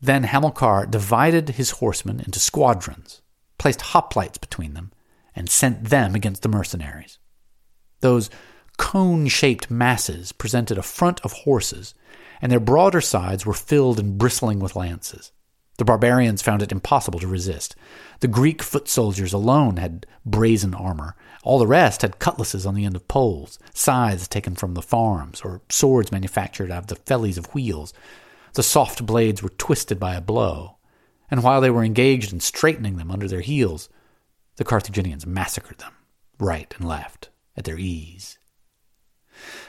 Then 0.00 0.24
Hamilcar 0.24 0.86
divided 0.86 1.50
his 1.50 1.72
horsemen 1.72 2.20
into 2.20 2.38
squadrons, 2.38 3.22
placed 3.58 3.80
hoplites 3.80 4.40
between 4.40 4.74
them, 4.74 4.92
and 5.34 5.48
sent 5.48 5.84
them 5.90 6.14
against 6.14 6.42
the 6.42 6.48
mercenaries. 6.48 7.18
Those 8.00 8.30
cone 8.76 9.26
shaped 9.26 9.70
masses 9.70 10.32
presented 10.32 10.78
a 10.78 10.82
front 10.82 11.20
of 11.22 11.32
horses, 11.32 11.94
and 12.40 12.50
their 12.50 12.60
broader 12.60 13.00
sides 13.00 13.44
were 13.44 13.54
filled 13.54 13.98
and 13.98 14.16
bristling 14.18 14.60
with 14.60 14.76
lances. 14.76 15.32
The 15.78 15.84
barbarians 15.84 16.42
found 16.42 16.62
it 16.62 16.72
impossible 16.72 17.20
to 17.20 17.26
resist. 17.26 17.76
The 18.20 18.28
Greek 18.28 18.62
foot 18.62 18.88
soldiers 18.88 19.32
alone 19.32 19.76
had 19.76 20.06
brazen 20.26 20.74
armor. 20.74 21.16
All 21.42 21.58
the 21.58 21.66
rest 21.66 22.02
had 22.02 22.18
cutlasses 22.18 22.66
on 22.66 22.74
the 22.74 22.84
end 22.84 22.96
of 22.96 23.08
poles, 23.08 23.58
scythes 23.72 24.28
taken 24.28 24.54
from 24.54 24.74
the 24.74 24.82
farms, 24.82 25.40
or 25.42 25.62
swords 25.68 26.10
manufactured 26.10 26.70
out 26.70 26.82
of 26.82 26.86
the 26.88 26.96
fellies 26.96 27.38
of 27.38 27.54
wheels. 27.54 27.94
The 28.54 28.62
soft 28.62 29.06
blades 29.06 29.42
were 29.42 29.50
twisted 29.50 30.00
by 30.00 30.14
a 30.14 30.20
blow, 30.20 30.76
and 31.30 31.42
while 31.42 31.60
they 31.60 31.70
were 31.70 31.84
engaged 31.84 32.32
in 32.32 32.40
straightening 32.40 32.96
them 32.96 33.10
under 33.10 33.28
their 33.28 33.40
heels, 33.40 33.88
the 34.56 34.64
Carthaginians 34.64 35.26
massacred 35.26 35.78
them, 35.78 35.94
right 36.40 36.74
and 36.78 36.88
left, 36.88 37.30
at 37.56 37.64
their 37.64 37.78
ease. 37.78 38.38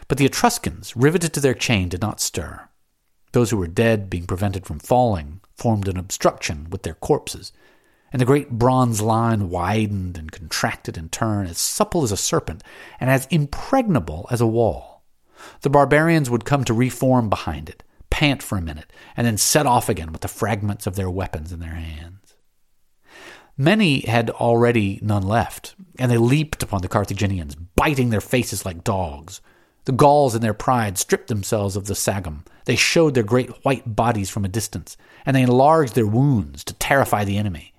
But 0.07 0.17
the 0.17 0.25
Etruscans, 0.25 0.95
riveted 0.95 1.33
to 1.33 1.39
their 1.39 1.53
chain, 1.53 1.89
did 1.89 2.01
not 2.01 2.19
stir. 2.19 2.69
Those 3.31 3.51
who 3.51 3.57
were 3.57 3.67
dead, 3.67 4.09
being 4.09 4.25
prevented 4.25 4.65
from 4.65 4.79
falling, 4.79 5.41
formed 5.55 5.87
an 5.87 5.97
obstruction 5.97 6.67
with 6.71 6.81
their 6.81 6.95
corpses, 6.95 7.53
and 8.11 8.22
the 8.22 8.26
great 8.26 8.49
bronze 8.52 9.02
line 9.02 9.49
widened 9.49 10.18
and 10.18 10.31
contracted 10.31 10.98
in 10.98 11.10
turn, 11.10 11.48
as 11.48 11.57
supple 11.57 12.03
as 12.03 12.11
a 12.11 12.18
serpent 12.18 12.64
and 12.99 13.10
as 13.10 13.27
impregnable 13.27 14.27
as 14.31 14.41
a 14.41 14.48
wall. 14.48 15.03
The 15.61 15.69
barbarians 15.69 16.30
would 16.30 16.45
come 16.45 16.64
to 16.65 16.73
reform 16.73 17.30
behind 17.30 17.69
it, 17.69 17.84
pant 18.10 18.44
for 18.44 18.57
a 18.57 18.61
minute, 18.61 18.91
and 19.15 19.26
then 19.26 19.38
set 19.38 19.65
off 19.65 19.90
again 19.90 20.11
with 20.11 20.22
the 20.22 20.27
fragments 20.27 20.88
of 20.88 20.95
their 20.95 21.10
weapons 21.10 21.52
in 21.52 21.60
their 21.60 21.76
hands. 21.76 22.36
Many 23.57 24.02
had 24.02 24.30
already 24.30 24.99
none 25.02 25.23
left, 25.23 25.76
and 25.98 26.10
they 26.10 26.18
leaped 26.18 26.64
upon 26.64 26.81
the 26.81 26.88
Carthaginians, 26.88 27.56
biting 27.56 28.10
their 28.10 28.22
faces 28.22 28.65
like 28.65 28.86
dogs. 28.86 29.41
The 29.84 29.91
Gauls, 29.91 30.34
in 30.34 30.41
their 30.41 30.53
pride, 30.53 30.98
stripped 30.98 31.27
themselves 31.27 31.76
of 31.76 31.86
the 31.86 31.95
sagum. 31.95 32.45
They 32.65 32.77
showed 32.77 33.15
their 33.15 33.23
great 33.23 33.49
white 33.65 33.95
bodies 33.95 34.30
from 34.30 34.45
a 34.45 34.49
distance, 34.49 34.95
and 35.26 35.36
they 35.36 35.41
enlarged 35.41 35.95
their 35.95 36.07
wounds 36.07 36.64
to 36.65 36.73
terrify 36.76 37.26
the 37.26 37.38
enemy. 37.38 37.73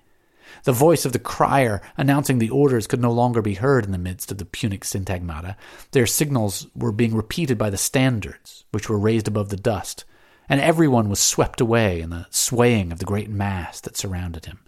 The 0.63 0.71
voice 0.71 1.05
of 1.05 1.13
the 1.13 1.19
crier 1.19 1.81
announcing 1.97 2.39
the 2.39 2.49
orders 2.49 2.87
could 2.87 3.01
no 3.01 3.11
longer 3.11 3.41
be 3.41 3.55
heard 3.55 3.85
in 3.85 3.91
the 3.91 3.97
midst 3.97 4.31
of 4.31 4.37
the 4.37 4.45
Punic 4.45 4.83
syntagmata. 4.83 5.55
Their 5.91 6.05
signals 6.05 6.67
were 6.75 6.91
being 6.91 7.15
repeated 7.15 7.57
by 7.57 7.69
the 7.69 7.77
standards, 7.77 8.65
which 8.71 8.89
were 8.89 8.99
raised 8.99 9.27
above 9.27 9.49
the 9.49 9.57
dust, 9.57 10.05
and 10.47 10.61
everyone 10.61 11.09
was 11.09 11.19
swept 11.19 11.61
away 11.61 12.01
in 12.01 12.09
the 12.09 12.27
swaying 12.29 12.91
of 12.91 12.99
the 12.99 13.05
great 13.05 13.29
mass 13.29 13.81
that 13.81 13.97
surrounded 13.97 14.45
him. 14.45 14.59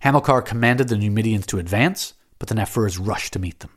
Hamilcar 0.00 0.42
commanded 0.42 0.88
the 0.88 0.96
Numidians 0.96 1.46
to 1.46 1.58
advance, 1.58 2.14
but 2.38 2.48
the 2.48 2.54
Nafurs 2.54 2.98
rushed 2.98 3.32
to 3.34 3.38
meet 3.38 3.60
them. 3.60 3.70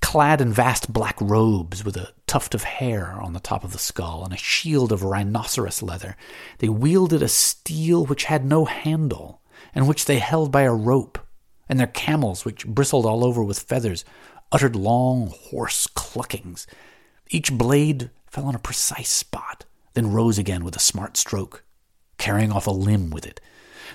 Clad 0.00 0.40
in 0.40 0.52
vast 0.52 0.92
black 0.92 1.20
robes 1.20 1.84
with 1.84 1.96
a 1.96 2.12
tuft 2.26 2.54
of 2.54 2.64
hair 2.64 3.20
on 3.20 3.32
the 3.32 3.40
top 3.40 3.64
of 3.64 3.72
the 3.72 3.78
skull 3.78 4.24
and 4.24 4.32
a 4.32 4.38
shield 4.38 4.92
of 4.92 5.02
rhinoceros 5.02 5.82
leather, 5.82 6.16
they 6.58 6.68
wielded 6.68 7.22
a 7.22 7.28
steel 7.28 8.06
which 8.06 8.24
had 8.24 8.44
no 8.44 8.64
handle 8.64 9.39
and 9.74 9.88
which 9.88 10.04
they 10.04 10.18
held 10.18 10.50
by 10.50 10.62
a 10.62 10.72
rope, 10.72 11.18
and 11.68 11.78
their 11.78 11.86
camels, 11.86 12.44
which 12.44 12.66
bristled 12.66 13.06
all 13.06 13.24
over 13.24 13.42
with 13.42 13.60
feathers, 13.60 14.04
uttered 14.52 14.76
long, 14.76 15.32
hoarse 15.32 15.86
cluckings. 15.86 16.66
Each 17.30 17.52
blade 17.52 18.10
fell 18.26 18.46
on 18.46 18.54
a 18.54 18.60
precise 18.60 19.10
spot, 19.10 19.64
then 19.94 20.12
rose 20.12 20.38
again 20.38 20.64
with 20.64 20.76
a 20.76 20.80
smart 20.80 21.16
stroke, 21.16 21.64
carrying 22.18 22.52
off 22.52 22.66
a 22.66 22.72
limb 22.72 23.10
with 23.10 23.26
it. 23.26 23.40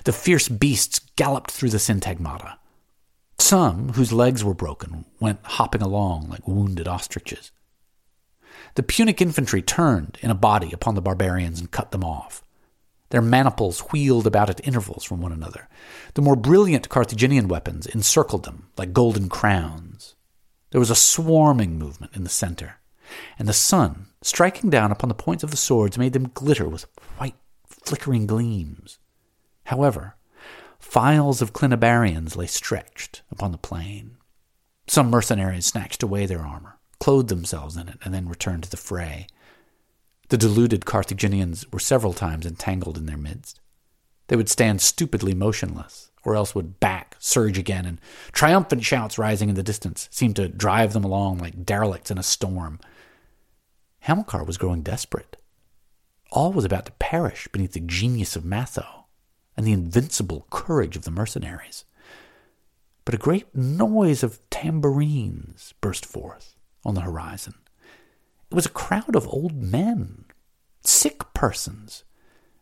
The 0.04 0.12
fierce 0.12 0.48
beasts 0.48 1.00
galloped 1.16 1.50
through 1.50 1.70
the 1.70 1.78
syntagmata. 1.78 2.56
Some, 3.38 3.90
whose 3.90 4.12
legs 4.12 4.42
were 4.42 4.54
broken, 4.54 5.04
went 5.20 5.40
hopping 5.42 5.82
along 5.82 6.28
like 6.30 6.48
wounded 6.48 6.88
ostriches. 6.88 7.52
The 8.74 8.82
Punic 8.82 9.20
infantry 9.20 9.62
turned 9.62 10.18
in 10.20 10.30
a 10.30 10.34
body 10.34 10.72
upon 10.72 10.94
the 10.94 11.02
barbarians 11.02 11.60
and 11.60 11.70
cut 11.70 11.90
them 11.90 12.04
off. 12.04 12.42
Their 13.10 13.22
maniples 13.22 13.80
wheeled 13.92 14.26
about 14.26 14.50
at 14.50 14.66
intervals 14.66 15.04
from 15.04 15.20
one 15.20 15.32
another. 15.32 15.68
The 16.14 16.22
more 16.22 16.36
brilliant 16.36 16.88
Carthaginian 16.88 17.48
weapons 17.48 17.86
encircled 17.86 18.44
them 18.44 18.68
like 18.76 18.92
golden 18.92 19.28
crowns. 19.28 20.14
There 20.70 20.80
was 20.80 20.90
a 20.90 20.96
swarming 20.96 21.78
movement 21.78 22.16
in 22.16 22.24
the 22.24 22.30
center, 22.30 22.76
and 23.38 23.46
the 23.48 23.52
sun, 23.52 24.08
striking 24.22 24.70
down 24.70 24.90
upon 24.90 25.08
the 25.08 25.14
points 25.14 25.44
of 25.44 25.50
the 25.50 25.56
swords, 25.56 25.96
made 25.96 26.12
them 26.12 26.30
glitter 26.34 26.68
with 26.68 26.86
white, 27.18 27.36
flickering 27.66 28.26
gleams. 28.26 28.98
However, 29.64 30.16
files 30.78 31.40
of 31.40 31.52
Clinabarians 31.52 32.36
lay 32.36 32.46
stretched 32.46 33.22
upon 33.30 33.52
the 33.52 33.58
plain. 33.58 34.16
Some 34.88 35.10
mercenaries 35.10 35.66
snatched 35.66 36.02
away 36.02 36.26
their 36.26 36.44
armor, 36.44 36.78
clothed 37.00 37.28
themselves 37.28 37.76
in 37.76 37.88
it, 37.88 37.98
and 38.04 38.12
then 38.12 38.28
returned 38.28 38.64
to 38.64 38.70
the 38.70 38.76
fray. 38.76 39.26
The 40.28 40.38
deluded 40.38 40.84
Carthaginians 40.84 41.70
were 41.72 41.78
several 41.78 42.12
times 42.12 42.46
entangled 42.46 42.98
in 42.98 43.06
their 43.06 43.16
midst. 43.16 43.60
They 44.26 44.36
would 44.36 44.48
stand 44.48 44.80
stupidly 44.80 45.34
motionless, 45.34 46.10
or 46.24 46.34
else 46.34 46.54
would 46.54 46.80
back, 46.80 47.14
surge 47.20 47.58
again, 47.58 47.86
and 47.86 48.00
triumphant 48.32 48.84
shouts 48.84 49.18
rising 49.18 49.48
in 49.48 49.54
the 49.54 49.62
distance 49.62 50.08
seemed 50.10 50.34
to 50.36 50.48
drive 50.48 50.92
them 50.92 51.04
along 51.04 51.38
like 51.38 51.64
derelicts 51.64 52.10
in 52.10 52.18
a 52.18 52.24
storm. 52.24 52.80
Hamilcar 54.00 54.44
was 54.44 54.58
growing 54.58 54.82
desperate. 54.82 55.36
All 56.32 56.52
was 56.52 56.64
about 56.64 56.86
to 56.86 56.92
perish 56.92 57.46
beneath 57.52 57.72
the 57.72 57.80
genius 57.80 58.34
of 58.34 58.44
Matho 58.44 59.06
and 59.56 59.64
the 59.64 59.72
invincible 59.72 60.46
courage 60.50 60.96
of 60.96 61.04
the 61.04 61.10
mercenaries. 61.12 61.84
But 63.04 63.14
a 63.14 63.18
great 63.18 63.54
noise 63.54 64.24
of 64.24 64.40
tambourines 64.50 65.72
burst 65.80 66.04
forth 66.04 66.56
on 66.84 66.94
the 66.94 67.02
horizon. 67.02 67.54
It 68.50 68.54
was 68.54 68.66
a 68.66 68.70
crowd 68.70 69.16
of 69.16 69.28
old 69.28 69.54
men, 69.54 70.24
sick 70.82 71.32
persons, 71.34 72.04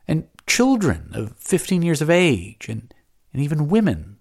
and 0.09 0.29
children 0.47 1.11
of 1.15 1.37
fifteen 1.37 1.83
years 1.83 2.03
of 2.03 2.11
age, 2.11 2.69
and, 2.69 2.93
and 3.33 3.43
even 3.43 3.69
women, 3.69 4.19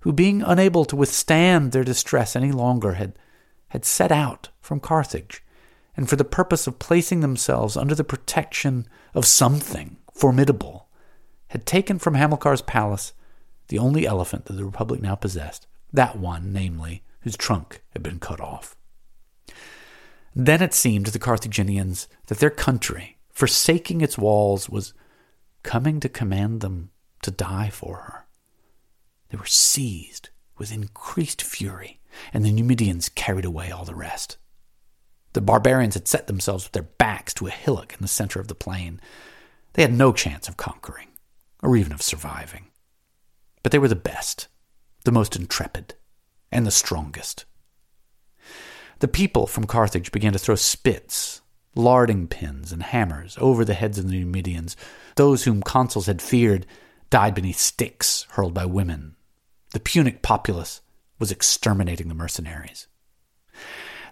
who, 0.00 0.12
being 0.12 0.42
unable 0.42 0.84
to 0.86 0.96
withstand 0.96 1.72
their 1.72 1.84
distress 1.84 2.34
any 2.34 2.52
longer, 2.52 2.94
had, 2.94 3.18
had 3.68 3.84
set 3.84 4.10
out 4.10 4.48
from 4.60 4.80
Carthage, 4.80 5.42
and 5.96 6.08
for 6.08 6.16
the 6.16 6.24
purpose 6.24 6.66
of 6.66 6.78
placing 6.78 7.20
themselves 7.20 7.76
under 7.76 7.94
the 7.94 8.04
protection 8.04 8.86
of 9.14 9.26
something 9.26 9.98
formidable, 10.14 10.88
had 11.48 11.66
taken 11.66 11.98
from 11.98 12.14
Hamilcar's 12.14 12.62
palace 12.62 13.12
the 13.68 13.78
only 13.78 14.06
elephant 14.06 14.46
that 14.46 14.54
the 14.54 14.64
Republic 14.64 15.00
now 15.00 15.14
possessed, 15.14 15.66
that 15.92 16.18
one, 16.18 16.52
namely, 16.52 17.02
whose 17.20 17.36
trunk 17.36 17.82
had 17.90 18.02
been 18.02 18.18
cut 18.18 18.40
off. 18.40 18.76
Then 20.34 20.62
it 20.62 20.72
seemed 20.72 21.06
to 21.06 21.12
the 21.12 21.18
Carthaginians 21.18 22.08
that 22.26 22.38
their 22.38 22.50
country, 22.50 23.18
forsaking 23.30 24.00
its 24.00 24.16
walls, 24.16 24.68
was 24.68 24.94
coming 25.62 26.00
to 26.00 26.08
command 26.08 26.60
them 26.60 26.90
to 27.22 27.30
die 27.30 27.70
for 27.70 27.96
her. 27.96 28.26
They 29.28 29.36
were 29.36 29.46
seized 29.46 30.30
with 30.58 30.72
increased 30.72 31.42
fury, 31.42 32.00
and 32.32 32.44
the 32.44 32.52
Numidians 32.52 33.08
carried 33.08 33.44
away 33.44 33.70
all 33.70 33.84
the 33.84 33.94
rest. 33.94 34.36
The 35.32 35.40
barbarians 35.40 35.94
had 35.94 36.08
set 36.08 36.26
themselves 36.26 36.64
with 36.64 36.72
their 36.72 36.82
backs 36.82 37.32
to 37.34 37.46
a 37.46 37.50
hillock 37.50 37.94
in 37.94 38.00
the 38.00 38.08
center 38.08 38.40
of 38.40 38.48
the 38.48 38.54
plain. 38.54 39.00
They 39.72 39.82
had 39.82 39.92
no 39.92 40.12
chance 40.12 40.48
of 40.48 40.56
conquering, 40.56 41.08
or 41.62 41.76
even 41.76 41.92
of 41.92 42.02
surviving. 42.02 42.66
But 43.62 43.72
they 43.72 43.78
were 43.78 43.88
the 43.88 43.96
best, 43.96 44.48
the 45.04 45.12
most 45.12 45.36
intrepid, 45.36 45.94
and 46.50 46.66
the 46.66 46.70
strongest. 46.70 47.46
The 49.02 49.08
people 49.08 49.48
from 49.48 49.66
Carthage 49.66 50.12
began 50.12 50.32
to 50.32 50.38
throw 50.38 50.54
spits, 50.54 51.40
larding 51.74 52.28
pins, 52.28 52.70
and 52.70 52.84
hammers 52.84 53.36
over 53.40 53.64
the 53.64 53.74
heads 53.74 53.98
of 53.98 54.06
the 54.06 54.12
Numidians. 54.12 54.76
Those 55.16 55.42
whom 55.42 55.60
consuls 55.60 56.06
had 56.06 56.22
feared 56.22 56.66
died 57.10 57.34
beneath 57.34 57.58
sticks 57.58 58.28
hurled 58.30 58.54
by 58.54 58.64
women. 58.64 59.16
The 59.72 59.80
Punic 59.80 60.22
populace 60.22 60.82
was 61.18 61.32
exterminating 61.32 62.06
the 62.06 62.14
mercenaries. 62.14 62.86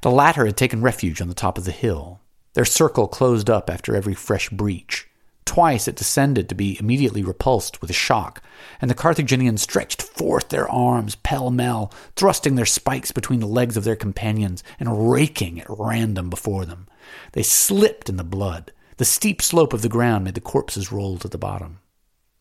The 0.02 0.10
latter 0.10 0.44
had 0.44 0.56
taken 0.56 0.82
refuge 0.82 1.22
on 1.22 1.28
the 1.28 1.34
top 1.34 1.56
of 1.56 1.66
the 1.66 1.70
hill. 1.70 2.18
Their 2.54 2.64
circle 2.64 3.06
closed 3.06 3.48
up 3.48 3.70
after 3.70 3.94
every 3.94 4.14
fresh 4.14 4.48
breach. 4.48 5.08
Twice 5.50 5.88
it 5.88 5.96
descended 5.96 6.48
to 6.48 6.54
be 6.54 6.78
immediately 6.78 7.24
repulsed 7.24 7.80
with 7.80 7.90
a 7.90 7.92
shock, 7.92 8.40
and 8.80 8.88
the 8.88 8.94
Carthaginians 8.94 9.60
stretched 9.60 10.00
forth 10.00 10.48
their 10.48 10.68
arms 10.68 11.16
pell 11.16 11.50
mell, 11.50 11.92
thrusting 12.14 12.54
their 12.54 12.64
spikes 12.64 13.10
between 13.10 13.40
the 13.40 13.48
legs 13.48 13.76
of 13.76 13.82
their 13.82 13.96
companions 13.96 14.62
and 14.78 15.10
raking 15.10 15.58
at 15.60 15.66
random 15.68 16.30
before 16.30 16.64
them. 16.64 16.86
They 17.32 17.42
slipped 17.42 18.08
in 18.08 18.16
the 18.16 18.22
blood. 18.22 18.72
The 18.98 19.04
steep 19.04 19.42
slope 19.42 19.72
of 19.72 19.82
the 19.82 19.88
ground 19.88 20.22
made 20.22 20.34
the 20.34 20.40
corpses 20.40 20.92
roll 20.92 21.18
to 21.18 21.26
the 21.26 21.36
bottom. 21.36 21.80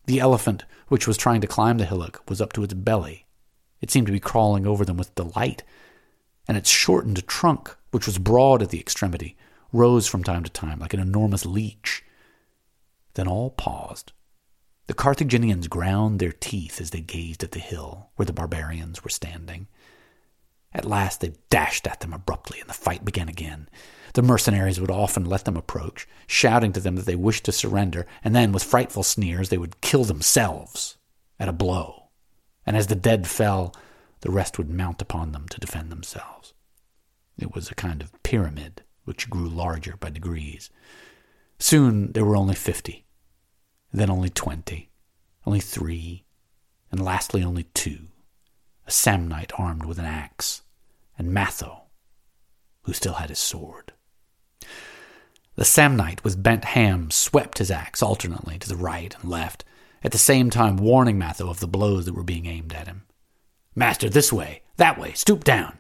The 0.06 0.20
elephant, 0.20 0.66
which 0.90 1.08
was 1.08 1.18
trying 1.18 1.42
to 1.42 1.48
climb 1.48 1.80
the 1.80 1.86
hillock, 1.86 2.22
was 2.30 2.40
up 2.40 2.54
to 2.54 2.64
its 2.64 2.76
belly. 2.76 3.26
It 3.82 3.90
seemed 3.90 4.06
to 4.06 4.14
be 4.14 4.20
crawling 4.20 4.68
over 4.68 4.86
them 4.86 4.98
with 4.98 5.16
delight, 5.16 5.64
and 6.48 6.56
its 6.56 6.70
shortened 6.70 7.28
trunk, 7.28 7.76
which 7.90 8.06
was 8.06 8.20
broad 8.20 8.62
at 8.62 8.70
the 8.70 8.80
extremity, 8.80 9.36
rose 9.74 10.06
from 10.06 10.24
time 10.24 10.44
to 10.44 10.52
time 10.52 10.78
like 10.78 10.94
an 10.94 11.00
enormous 11.00 11.44
leech 11.44 12.04
then 13.14 13.28
all 13.28 13.50
paused. 13.50 14.12
The 14.88 14.94
Carthaginians 14.94 15.68
ground 15.68 16.20
their 16.20 16.32
teeth 16.32 16.82
as 16.82 16.90
they 16.90 17.02
gazed 17.02 17.44
at 17.44 17.52
the 17.52 17.60
hill 17.60 18.10
where 18.16 18.26
the 18.26 18.34
barbarians 18.34 19.04
were 19.04 19.10
standing. 19.10 19.68
At 20.74 20.86
last 20.86 21.22
they 21.22 21.34
dashed 21.50 21.88
at 21.88 22.00
them 22.00 22.14
abruptly, 22.14 22.60
and 22.60 22.70
the 22.70 22.74
fight 22.74 23.06
began 23.06 23.30
again. 23.30 23.70
The 24.14 24.22
mercenaries 24.22 24.80
would 24.80 24.92
often 24.92 25.26
let 25.26 25.46
them 25.46 25.58
approach, 25.58 26.08
shouting 26.28 26.74
to 26.74 26.80
them 26.80 26.96
that 26.96 27.06
they 27.06 27.16
wished 27.16 27.46
to 27.46 27.52
surrender, 27.52 28.08
and 28.24 28.36
then, 28.36 28.52
with 28.52 28.64
frightful 28.64 29.04
sneers, 29.04 29.50
they 29.50 29.58
would 29.58 29.82
kill 29.82 30.04
themselves 30.04 30.98
at 31.40 31.50
a 31.50 31.54
blow. 31.54 32.10
And 32.66 32.76
as 32.76 32.88
the 32.88 32.96
dead 32.96 33.28
fell, 33.28 33.76
the 34.22 34.32
rest 34.32 34.58
would 34.58 34.70
mount 34.70 35.02
upon 35.02 35.32
them 35.32 35.48
to 35.50 35.60
defend 35.60 35.92
themselves. 35.92 36.54
It 37.38 37.54
was 37.56 37.70
a 37.70 37.76
kind 37.76 38.02
of 38.02 38.22
pyramid, 38.24 38.84
which 39.06 39.30
grew 39.30 39.48
larger 39.48 39.96
by 39.98 40.10
degrees. 40.10 40.70
Soon 41.60 42.14
there 42.14 42.26
were 42.26 42.38
only 42.38 42.56
fifty, 42.56 43.06
then 43.92 44.10
only 44.10 44.30
twenty, 44.30 44.90
only 45.46 45.60
three, 45.60 46.26
and 46.92 47.04
lastly 47.04 47.44
only 47.44 47.64
two 47.64 48.08
a 48.90 48.92
Samnite 48.92 49.52
armed 49.56 49.86
with 49.86 50.00
an 50.00 50.06
axe, 50.06 50.64
and 51.16 51.32
Matho, 51.32 51.84
who 52.84 52.94
still 52.94 53.14
had 53.14 53.30
his 53.30 53.38
sword. 53.38 53.94
The 55.56 55.64
Samnite 55.64 56.24
with 56.24 56.42
bent 56.42 56.66
ham 56.66 57.12
swept 57.12 57.60
his 57.60 57.70
axe 57.70 58.02
alternately 58.02 58.58
to 58.58 58.68
the 58.68 58.76
right 58.76 59.16
and 59.22 59.30
left, 59.30 59.64
at 60.04 60.12
the 60.12 60.18
same 60.18 60.50
time 60.50 60.76
warning 60.78 61.20
Matho 61.20 61.52
of 61.52 61.60
the 61.60 61.68
blows 61.68 62.06
that 62.06 62.16
were 62.16 62.24
being 62.24 62.48
aimed 62.48 62.74
at 62.74 62.88
him. 62.88 63.04
Master, 63.76 64.10
this 64.10 64.34
way, 64.34 64.64
that 64.78 64.98
way, 64.98 65.14
stoop 65.14 65.44
down. 65.44 65.78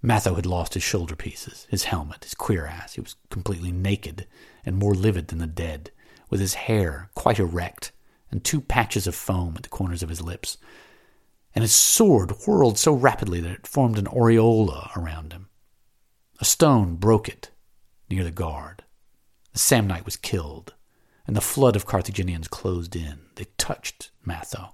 Matho 0.00 0.34
had 0.34 0.46
lost 0.46 0.72
his 0.72 0.82
shoulder 0.82 1.14
pieces, 1.14 1.66
his 1.68 1.84
helmet, 1.84 2.24
his 2.24 2.34
cuirass. 2.34 2.94
He 2.94 3.02
was 3.02 3.16
completely 3.28 3.70
naked 3.70 4.26
and 4.64 4.76
more 4.76 4.94
livid 4.94 5.28
than 5.28 5.38
the 5.38 5.46
dead, 5.46 5.90
with 6.30 6.40
his 6.40 6.54
hair 6.54 7.10
quite 7.14 7.38
erect 7.38 7.92
and 8.30 8.44
two 8.44 8.60
patches 8.60 9.06
of 9.06 9.14
foam 9.14 9.54
at 9.56 9.62
the 9.62 9.68
corners 9.68 10.02
of 10.02 10.08
his 10.08 10.20
lips 10.20 10.58
and 11.58 11.62
his 11.62 11.74
sword 11.74 12.30
whirled 12.46 12.78
so 12.78 12.92
rapidly 12.92 13.40
that 13.40 13.50
it 13.50 13.66
formed 13.66 13.98
an 13.98 14.06
aureola 14.06 14.96
around 14.96 15.32
him. 15.32 15.48
A 16.40 16.44
stone 16.44 16.94
broke 16.94 17.28
it 17.28 17.50
near 18.08 18.22
the 18.22 18.30
guard. 18.30 18.84
The 19.52 19.58
Samnite 19.58 20.04
was 20.04 20.16
killed, 20.16 20.74
and 21.26 21.34
the 21.34 21.40
flood 21.40 21.74
of 21.74 21.86
Carthaginians 21.86 22.46
closed 22.46 22.94
in. 22.94 23.22
They 23.34 23.46
touched 23.56 24.12
Matho. 24.24 24.72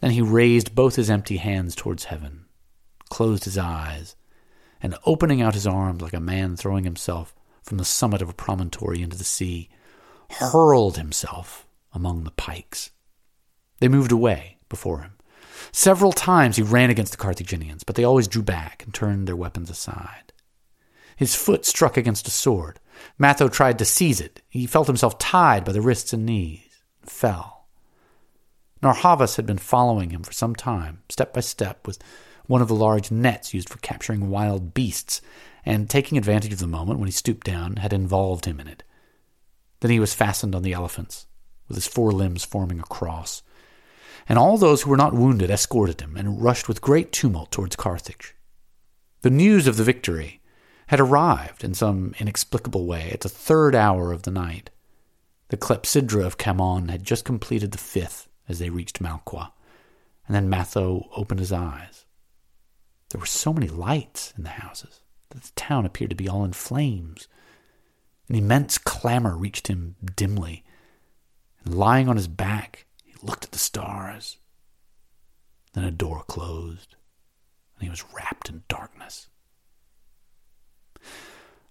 Then 0.00 0.10
he 0.10 0.20
raised 0.20 0.74
both 0.74 0.96
his 0.96 1.08
empty 1.08 1.36
hands 1.36 1.76
towards 1.76 2.04
heaven, 2.04 2.46
closed 3.10 3.44
his 3.44 3.56
eyes, 3.56 4.16
and 4.82 4.96
opening 5.06 5.40
out 5.40 5.54
his 5.54 5.66
arms 5.66 6.02
like 6.02 6.14
a 6.14 6.20
man 6.20 6.56
throwing 6.56 6.82
himself 6.82 7.32
from 7.68 7.78
the 7.78 7.84
summit 7.84 8.22
of 8.22 8.30
a 8.30 8.34
promontory 8.34 9.02
into 9.02 9.16
the 9.16 9.24
sea, 9.24 9.68
hurled 10.30 10.96
himself 10.96 11.66
among 11.92 12.24
the 12.24 12.30
pikes. 12.30 12.90
They 13.80 13.88
moved 13.88 14.10
away 14.10 14.56
before 14.70 15.02
him. 15.02 15.12
Several 15.70 16.12
times 16.12 16.56
he 16.56 16.62
ran 16.62 16.88
against 16.88 17.12
the 17.12 17.18
Carthaginians, 17.18 17.84
but 17.84 17.94
they 17.94 18.04
always 18.04 18.26
drew 18.26 18.42
back 18.42 18.82
and 18.84 18.94
turned 18.94 19.28
their 19.28 19.36
weapons 19.36 19.68
aside. 19.68 20.32
His 21.16 21.34
foot 21.34 21.66
struck 21.66 21.96
against 21.98 22.26
a 22.26 22.30
sword. 22.30 22.80
Matho 23.18 23.48
tried 23.48 23.78
to 23.80 23.84
seize 23.84 24.20
it. 24.20 24.40
He 24.48 24.66
felt 24.66 24.86
himself 24.86 25.18
tied 25.18 25.64
by 25.64 25.72
the 25.72 25.82
wrists 25.82 26.12
and 26.14 26.24
knees, 26.24 26.82
and 27.02 27.10
fell. 27.10 27.68
Narr'Havas 28.82 29.36
had 29.36 29.44
been 29.44 29.58
following 29.58 30.10
him 30.10 30.22
for 30.22 30.32
some 30.32 30.54
time, 30.54 31.02
step 31.10 31.34
by 31.34 31.40
step, 31.40 31.86
with 31.86 31.98
one 32.46 32.62
of 32.62 32.68
the 32.68 32.74
large 32.74 33.10
nets 33.10 33.52
used 33.52 33.68
for 33.68 33.78
capturing 33.78 34.30
wild 34.30 34.72
beasts, 34.72 35.20
and 35.68 35.90
taking 35.90 36.16
advantage 36.16 36.54
of 36.54 36.60
the 36.60 36.66
moment 36.66 36.98
when 36.98 37.08
he 37.08 37.12
stooped 37.12 37.46
down, 37.46 37.76
had 37.76 37.92
involved 37.92 38.46
him 38.46 38.58
in 38.58 38.66
it. 38.66 38.82
Then 39.80 39.90
he 39.90 40.00
was 40.00 40.14
fastened 40.14 40.54
on 40.54 40.62
the 40.62 40.72
elephants, 40.72 41.26
with 41.68 41.76
his 41.76 41.86
four 41.86 42.10
limbs 42.10 42.42
forming 42.42 42.80
a 42.80 42.84
cross, 42.84 43.42
and 44.26 44.38
all 44.38 44.56
those 44.56 44.80
who 44.80 44.90
were 44.90 44.96
not 44.96 45.12
wounded 45.12 45.50
escorted 45.50 46.00
him 46.00 46.16
and 46.16 46.42
rushed 46.42 46.68
with 46.68 46.80
great 46.80 47.12
tumult 47.12 47.50
towards 47.50 47.76
Carthage. 47.76 48.34
The 49.20 49.28
news 49.28 49.66
of 49.66 49.76
the 49.76 49.84
victory 49.84 50.40
had 50.86 51.00
arrived 51.00 51.62
in 51.62 51.74
some 51.74 52.14
inexplicable 52.18 52.86
way 52.86 53.10
at 53.12 53.20
the 53.20 53.28
third 53.28 53.74
hour 53.74 54.10
of 54.10 54.22
the 54.22 54.30
night. 54.30 54.70
The 55.48 55.58
clepsydra 55.58 56.24
of 56.24 56.38
Khamon 56.38 56.88
had 56.88 57.04
just 57.04 57.26
completed 57.26 57.72
the 57.72 57.78
fifth 57.78 58.26
as 58.48 58.58
they 58.58 58.70
reached 58.70 59.02
Malqua, 59.02 59.52
and 60.26 60.34
then 60.34 60.48
Matho 60.48 61.10
opened 61.14 61.40
his 61.40 61.52
eyes. 61.52 62.06
There 63.10 63.20
were 63.20 63.26
so 63.26 63.52
many 63.52 63.68
lights 63.68 64.32
in 64.34 64.44
the 64.44 64.50
houses 64.50 65.02
the 65.30 65.40
town 65.56 65.84
appeared 65.84 66.10
to 66.10 66.16
be 66.16 66.28
all 66.28 66.44
in 66.44 66.52
flames. 66.52 67.28
An 68.28 68.34
immense 68.34 68.78
clamor 68.78 69.36
reached 69.36 69.68
him 69.68 69.96
dimly, 70.16 70.64
and 71.64 71.74
lying 71.74 72.08
on 72.08 72.16
his 72.16 72.28
back, 72.28 72.86
he 73.04 73.14
looked 73.22 73.44
at 73.44 73.52
the 73.52 73.58
stars. 73.58 74.38
Then 75.72 75.84
a 75.84 75.90
door 75.90 76.24
closed, 76.26 76.96
and 77.76 77.84
he 77.84 77.90
was 77.90 78.04
wrapped 78.12 78.48
in 78.48 78.64
darkness. 78.68 79.28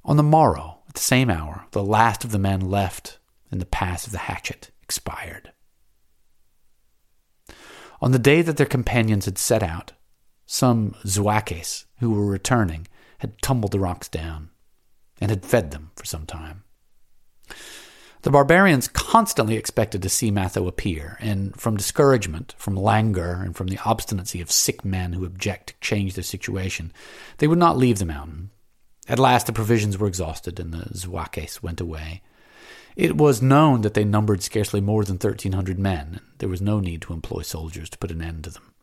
On 0.06 0.18
the 0.18 0.24
morrow, 0.24 0.80
at 0.88 0.96
the 0.96 1.02
same 1.02 1.30
hour, 1.30 1.66
the 1.72 1.84
last 1.84 2.24
of 2.24 2.32
the 2.32 2.40
men 2.40 2.62
left 2.62 3.20
in 3.52 3.60
the 3.60 3.66
pass 3.66 4.06
of 4.06 4.12
the 4.12 4.20
hatchet 4.20 4.72
expired. 4.82 5.52
On 8.02 8.12
the 8.12 8.20
day 8.20 8.42
that 8.42 8.58
their 8.58 8.66
companions 8.66 9.26
had 9.26 9.38
set 9.38 9.64
out, 9.64 9.94
some 10.46 10.96
Zouaches 11.06 11.86
who 12.00 12.12
were 12.12 12.26
returning 12.26 12.88
had 13.20 13.42
tumbled 13.42 13.72
the 13.72 13.80
rocks 13.80 14.08
down 14.08 14.50
and 15.20 15.30
had 15.32 15.46
fed 15.46 15.72
them 15.72 15.92
for 15.96 16.06
some 16.06 16.26
time. 16.26 16.64
The 18.24 18.32
barbarians 18.32 18.88
constantly 18.88 19.56
expected 19.56 20.02
to 20.02 20.10
see 20.10 20.32
Matho 20.32 20.68
appear, 20.68 21.18
and 21.22 21.58
from 21.60 21.78
discouragement, 21.78 22.56
from 22.58 22.76
languor, 22.76 23.42
and 23.44 23.56
from 23.56 23.68
the 23.68 23.80
obstinacy 23.86 24.42
of 24.42 24.52
sick 24.52 24.84
men 24.84 25.14
who 25.14 25.24
object 25.24 25.68
to 25.68 25.76
change 25.82 26.16
their 26.16 26.24
situation, 26.24 26.92
they 27.38 27.48
would 27.48 27.60
not 27.60 27.78
leave 27.78 28.00
the 28.00 28.06
mountain. 28.06 28.50
At 29.08 29.20
last 29.20 29.46
the 29.46 29.54
provisions 29.54 29.98
were 29.98 30.08
exhausted, 30.08 30.60
and 30.60 30.74
the 30.74 30.90
Zouaches 30.98 31.64
went 31.64 31.80
away. 31.80 32.22
It 32.98 33.16
was 33.16 33.42
known 33.42 33.82
that 33.82 33.94
they 33.94 34.04
numbered 34.04 34.42
scarcely 34.44 34.82
more 34.82 35.06
than 35.06 35.20
thirteen 35.20 35.54
hundred 35.54 35.80
men, 35.80 36.08
and 36.14 36.22
there 36.40 36.50
was 36.50 36.62
no 36.62 36.80
need 36.80 37.04
to 37.04 37.14
employ 37.14 37.44
soldiers 37.44 37.90
to 37.92 37.98
put 37.98 38.12
an 38.12 38.22
end 38.22 38.44
to 38.46 38.50
them. 38.50 38.74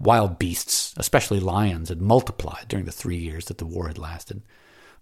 Wild 0.00 0.38
beasts, 0.38 0.94
especially 0.96 1.38
lions, 1.38 1.90
had 1.90 2.00
multiplied 2.00 2.66
during 2.68 2.86
the 2.86 2.92
three 2.92 3.18
years 3.18 3.44
that 3.44 3.58
the 3.58 3.66
war 3.66 3.86
had 3.86 3.98
lasted. 3.98 4.42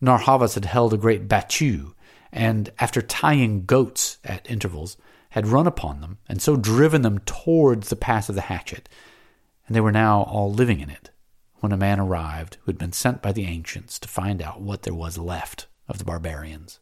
Narr'Havas 0.03 0.55
had 0.55 0.65
held 0.67 0.93
a 0.93 0.99
great 0.99 1.29
battue 1.29 1.95
and 2.33 2.71
after 2.79 3.01
tying 3.01 3.65
goats 3.65 4.19
at 4.25 4.51
intervals, 4.51 4.97
had 5.31 5.47
run 5.47 5.67
upon 5.67 6.01
them, 6.01 6.19
and 6.29 6.41
so 6.41 6.57
driven 6.57 7.03
them 7.03 7.19
towards 7.21 7.89
the 7.89 7.97
pass 7.97 8.29
of 8.29 8.35
the 8.35 8.43
hatchet, 8.43 8.89
and 9.67 9.77
they 9.77 9.81
were 9.81 9.93
now 9.93 10.23
all 10.23 10.53
living 10.53 10.81
in 10.81 10.91
it, 10.91 11.11
when 11.61 11.73
a 11.73 11.77
man 11.77 12.01
arrived 12.01 12.57
who 12.61 12.71
had 12.71 12.79
been 12.79 12.93
sent 12.93 13.23
by 13.23 13.33
the 13.33 13.45
ancients 13.45 13.99
to 13.99 14.09
find 14.09 14.43
out 14.43 14.61
what 14.61 14.83
there 14.83 14.95
was 14.95 15.19
left 15.19 15.67
of 15.87 15.99
the 15.99 16.05
barbarians. 16.05 16.81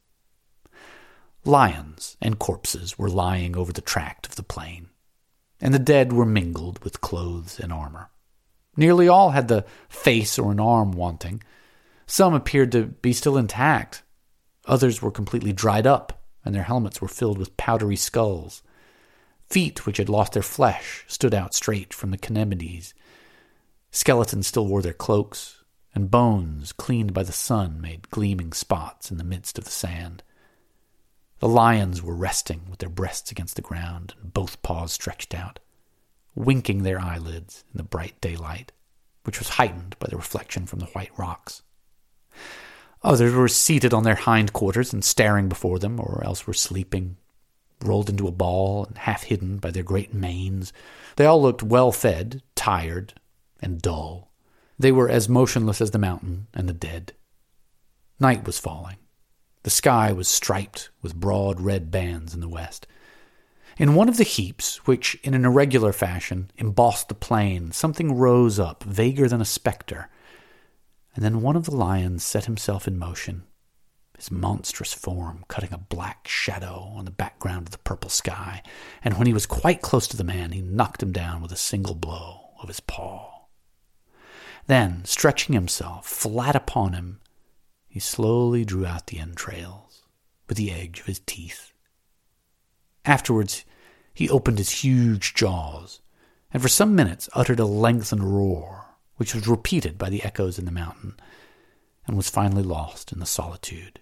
Lions 1.44 2.16
and 2.20 2.38
corpses 2.38 2.98
were 2.98 3.08
lying 3.08 3.56
over 3.56 3.72
the 3.72 3.80
tract 3.80 4.26
of 4.26 4.36
the 4.36 4.42
plain, 4.42 4.88
and 5.60 5.72
the 5.72 5.78
dead 5.78 6.12
were 6.12 6.26
mingled 6.26 6.82
with 6.84 7.00
clothes 7.00 7.58
and 7.58 7.72
armor. 7.72 8.10
Nearly 8.76 9.08
all 9.08 9.30
had 9.30 9.48
the 9.48 9.64
face 9.88 10.38
or 10.38 10.52
an 10.52 10.60
arm 10.60 10.92
wanting. 10.92 11.42
Some 12.06 12.34
appeared 12.34 12.72
to 12.72 12.86
be 12.86 13.12
still 13.12 13.36
intact, 13.36 14.02
Others 14.66 15.00
were 15.00 15.10
completely 15.10 15.52
dried 15.52 15.86
up, 15.86 16.24
and 16.44 16.54
their 16.54 16.64
helmets 16.64 17.00
were 17.00 17.08
filled 17.08 17.38
with 17.38 17.56
powdery 17.56 17.96
skulls. 17.96 18.62
Feet 19.48 19.86
which 19.86 19.98
had 19.98 20.08
lost 20.08 20.32
their 20.32 20.42
flesh 20.42 21.04
stood 21.06 21.34
out 21.34 21.54
straight 21.54 21.94
from 21.94 22.10
the 22.10 22.18
cnemides. 22.18 22.92
Skeletons 23.92 24.46
still 24.46 24.66
wore 24.66 24.82
their 24.82 24.92
cloaks, 24.92 25.62
and 25.94 26.10
bones, 26.10 26.72
cleaned 26.72 27.14
by 27.14 27.22
the 27.22 27.32
sun, 27.32 27.80
made 27.80 28.10
gleaming 28.10 28.52
spots 28.52 29.10
in 29.10 29.18
the 29.18 29.24
midst 29.24 29.56
of 29.56 29.64
the 29.64 29.70
sand. 29.70 30.22
The 31.38 31.48
lions 31.48 32.02
were 32.02 32.14
resting 32.14 32.62
with 32.70 32.78
their 32.78 32.88
breasts 32.88 33.30
against 33.30 33.56
the 33.56 33.62
ground 33.62 34.14
and 34.20 34.32
both 34.32 34.62
paws 34.62 34.92
stretched 34.92 35.34
out, 35.34 35.58
winking 36.34 36.82
their 36.82 37.00
eyelids 37.00 37.64
in 37.72 37.76
the 37.76 37.82
bright 37.82 38.18
daylight, 38.20 38.72
which 39.24 39.38
was 39.38 39.50
heightened 39.50 39.96
by 39.98 40.08
the 40.08 40.16
reflection 40.16 40.66
from 40.66 40.78
the 40.78 40.86
white 40.86 41.16
rocks. 41.18 41.62
Others 43.02 43.34
were 43.34 43.48
seated 43.48 43.92
on 43.92 44.02
their 44.02 44.14
hind 44.14 44.52
quarters 44.52 44.92
and 44.92 45.04
staring 45.04 45.48
before 45.48 45.78
them, 45.78 46.00
or 46.00 46.22
else 46.24 46.46
were 46.46 46.54
sleeping, 46.54 47.16
rolled 47.82 48.08
into 48.08 48.26
a 48.26 48.32
ball 48.32 48.86
and 48.86 48.98
half 48.98 49.24
hidden 49.24 49.58
by 49.58 49.70
their 49.70 49.82
great 49.82 50.14
manes. 50.14 50.72
They 51.16 51.26
all 51.26 51.40
looked 51.40 51.62
well 51.62 51.92
fed, 51.92 52.42
tired, 52.54 53.14
and 53.60 53.82
dull. 53.82 54.32
They 54.78 54.90
were 54.90 55.08
as 55.08 55.28
motionless 55.28 55.80
as 55.80 55.90
the 55.90 55.98
mountain 55.98 56.48
and 56.54 56.68
the 56.68 56.72
dead. 56.72 57.12
Night 58.18 58.46
was 58.46 58.58
falling. 58.58 58.96
The 59.66 59.70
sky 59.70 60.12
was 60.12 60.28
striped 60.28 60.90
with 61.02 61.16
broad 61.16 61.60
red 61.60 61.90
bands 61.90 62.34
in 62.34 62.38
the 62.38 62.48
west. 62.48 62.86
In 63.76 63.96
one 63.96 64.08
of 64.08 64.16
the 64.16 64.22
heaps, 64.22 64.86
which 64.86 65.16
in 65.24 65.34
an 65.34 65.44
irregular 65.44 65.92
fashion 65.92 66.52
embossed 66.56 67.08
the 67.08 67.16
plain, 67.16 67.72
something 67.72 68.16
rose 68.16 68.60
up, 68.60 68.84
vaguer 68.84 69.26
than 69.26 69.40
a 69.40 69.44
spectre, 69.44 70.08
and 71.16 71.24
then 71.24 71.42
one 71.42 71.56
of 71.56 71.64
the 71.64 71.74
lions 71.74 72.22
set 72.22 72.44
himself 72.44 72.86
in 72.86 72.96
motion, 72.96 73.42
his 74.16 74.30
monstrous 74.30 74.94
form 74.94 75.44
cutting 75.48 75.72
a 75.72 75.78
black 75.78 76.28
shadow 76.28 76.92
on 76.94 77.04
the 77.04 77.10
background 77.10 77.66
of 77.66 77.72
the 77.72 77.78
purple 77.78 78.08
sky, 78.08 78.62
and 79.02 79.18
when 79.18 79.26
he 79.26 79.32
was 79.32 79.46
quite 79.46 79.82
close 79.82 80.06
to 80.06 80.16
the 80.16 80.22
man, 80.22 80.52
he 80.52 80.62
knocked 80.62 81.02
him 81.02 81.10
down 81.10 81.42
with 81.42 81.50
a 81.50 81.56
single 81.56 81.96
blow 81.96 82.50
of 82.62 82.68
his 82.68 82.78
paw. 82.78 83.46
Then, 84.68 85.04
stretching 85.04 85.54
himself 85.54 86.06
flat 86.06 86.54
upon 86.54 86.92
him, 86.92 87.18
he 87.96 88.00
slowly 88.00 88.62
drew 88.62 88.84
out 88.84 89.06
the 89.06 89.18
entrails 89.18 90.02
with 90.48 90.58
the 90.58 90.70
edge 90.70 91.00
of 91.00 91.06
his 91.06 91.20
teeth. 91.20 91.72
Afterwards, 93.06 93.64
he 94.12 94.28
opened 94.28 94.58
his 94.58 94.82
huge 94.84 95.32
jaws, 95.32 96.02
and 96.52 96.60
for 96.60 96.68
some 96.68 96.94
minutes 96.94 97.30
uttered 97.32 97.58
a 97.58 97.64
lengthened 97.64 98.22
roar, 98.22 98.84
which 99.14 99.34
was 99.34 99.48
repeated 99.48 99.96
by 99.96 100.10
the 100.10 100.22
echoes 100.24 100.58
in 100.58 100.66
the 100.66 100.70
mountain, 100.70 101.18
and 102.06 102.18
was 102.18 102.28
finally 102.28 102.62
lost 102.62 103.12
in 103.12 103.18
the 103.18 103.24
solitude. 103.24 104.00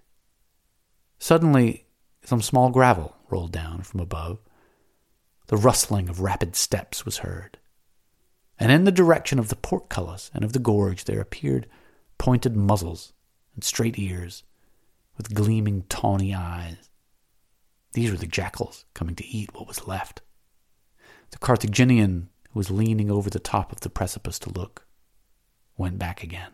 Suddenly, 1.21 1.87
some 2.25 2.43
small 2.43 2.71
gravel 2.71 3.15
rolled 3.31 3.53
down 3.53 3.83
from 3.83 4.01
above. 4.01 4.41
The 5.47 5.57
rustling 5.57 6.09
of 6.09 6.19
rapid 6.19 6.57
steps 6.57 7.05
was 7.05 7.19
heard. 7.19 7.59
And 8.59 8.73
in 8.73 8.83
the 8.83 8.91
direction 8.91 9.39
of 9.39 9.51
the 9.51 9.55
portcullis 9.55 10.33
and 10.35 10.43
of 10.43 10.53
the 10.53 10.59
gorge 10.59 11.05
there 11.05 11.21
appeared 11.21 11.69
pointed 12.19 12.57
muzzles 12.57 13.13
and 13.55 13.65
straight 13.65 13.99
ears, 13.99 14.43
with 15.17 15.35
gleaming 15.35 15.85
tawny 15.89 16.35
eyes. 16.35 16.91
These 17.93 18.11
were 18.11 18.17
the 18.17 18.27
jackals 18.27 18.85
coming 18.95 19.15
to 19.17 19.27
eat 19.27 19.55
what 19.55 19.69
was 19.69 19.87
left. 19.87 20.23
The 21.31 21.39
Carthaginian, 21.39 22.29
who 22.51 22.59
was 22.59 22.71
leaning 22.71 23.11
over 23.11 23.31
the 23.31 23.39
top 23.39 23.73
of 23.73 23.81
the 23.81 23.91
precipice 23.91 24.39
to 24.41 24.51
look, 24.51 24.87
went 25.77 25.99
back 25.99 26.23
again. 26.23 26.51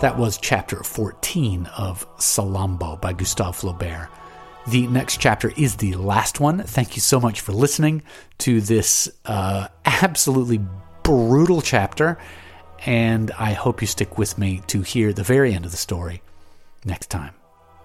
That 0.00 0.16
was 0.16 0.38
chapter 0.38 0.84
14 0.84 1.66
of 1.76 2.06
Salammbô 2.18 3.00
by 3.00 3.12
Gustave 3.12 3.58
Flaubert. 3.58 4.08
The 4.68 4.86
next 4.86 5.18
chapter 5.18 5.50
is 5.56 5.76
the 5.76 5.94
last 5.94 6.40
one. 6.40 6.62
Thank 6.62 6.94
you 6.94 7.00
so 7.00 7.18
much 7.18 7.40
for 7.40 7.52
listening 7.52 8.02
to 8.38 8.60
this 8.60 9.08
uh, 9.24 9.68
absolutely 9.86 10.60
brutal 11.02 11.62
chapter, 11.62 12.18
and 12.84 13.30
I 13.30 13.54
hope 13.54 13.80
you 13.80 13.86
stick 13.86 14.18
with 14.18 14.36
me 14.36 14.60
to 14.66 14.82
hear 14.82 15.14
the 15.14 15.22
very 15.22 15.54
end 15.54 15.64
of 15.64 15.70
the 15.70 15.78
story 15.78 16.20
next 16.84 17.08
time. 17.08 17.32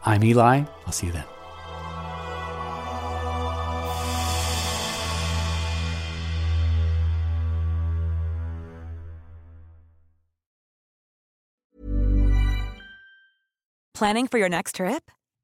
I'm 0.06 0.26
Eli. 0.26 0.64
I'll 0.86 0.92
see 0.92 1.08
you 1.08 1.14
then. 1.14 1.24
Planning 13.94 14.28
for 14.28 14.38
your 14.38 14.50
next 14.50 14.76
trip? 14.76 15.10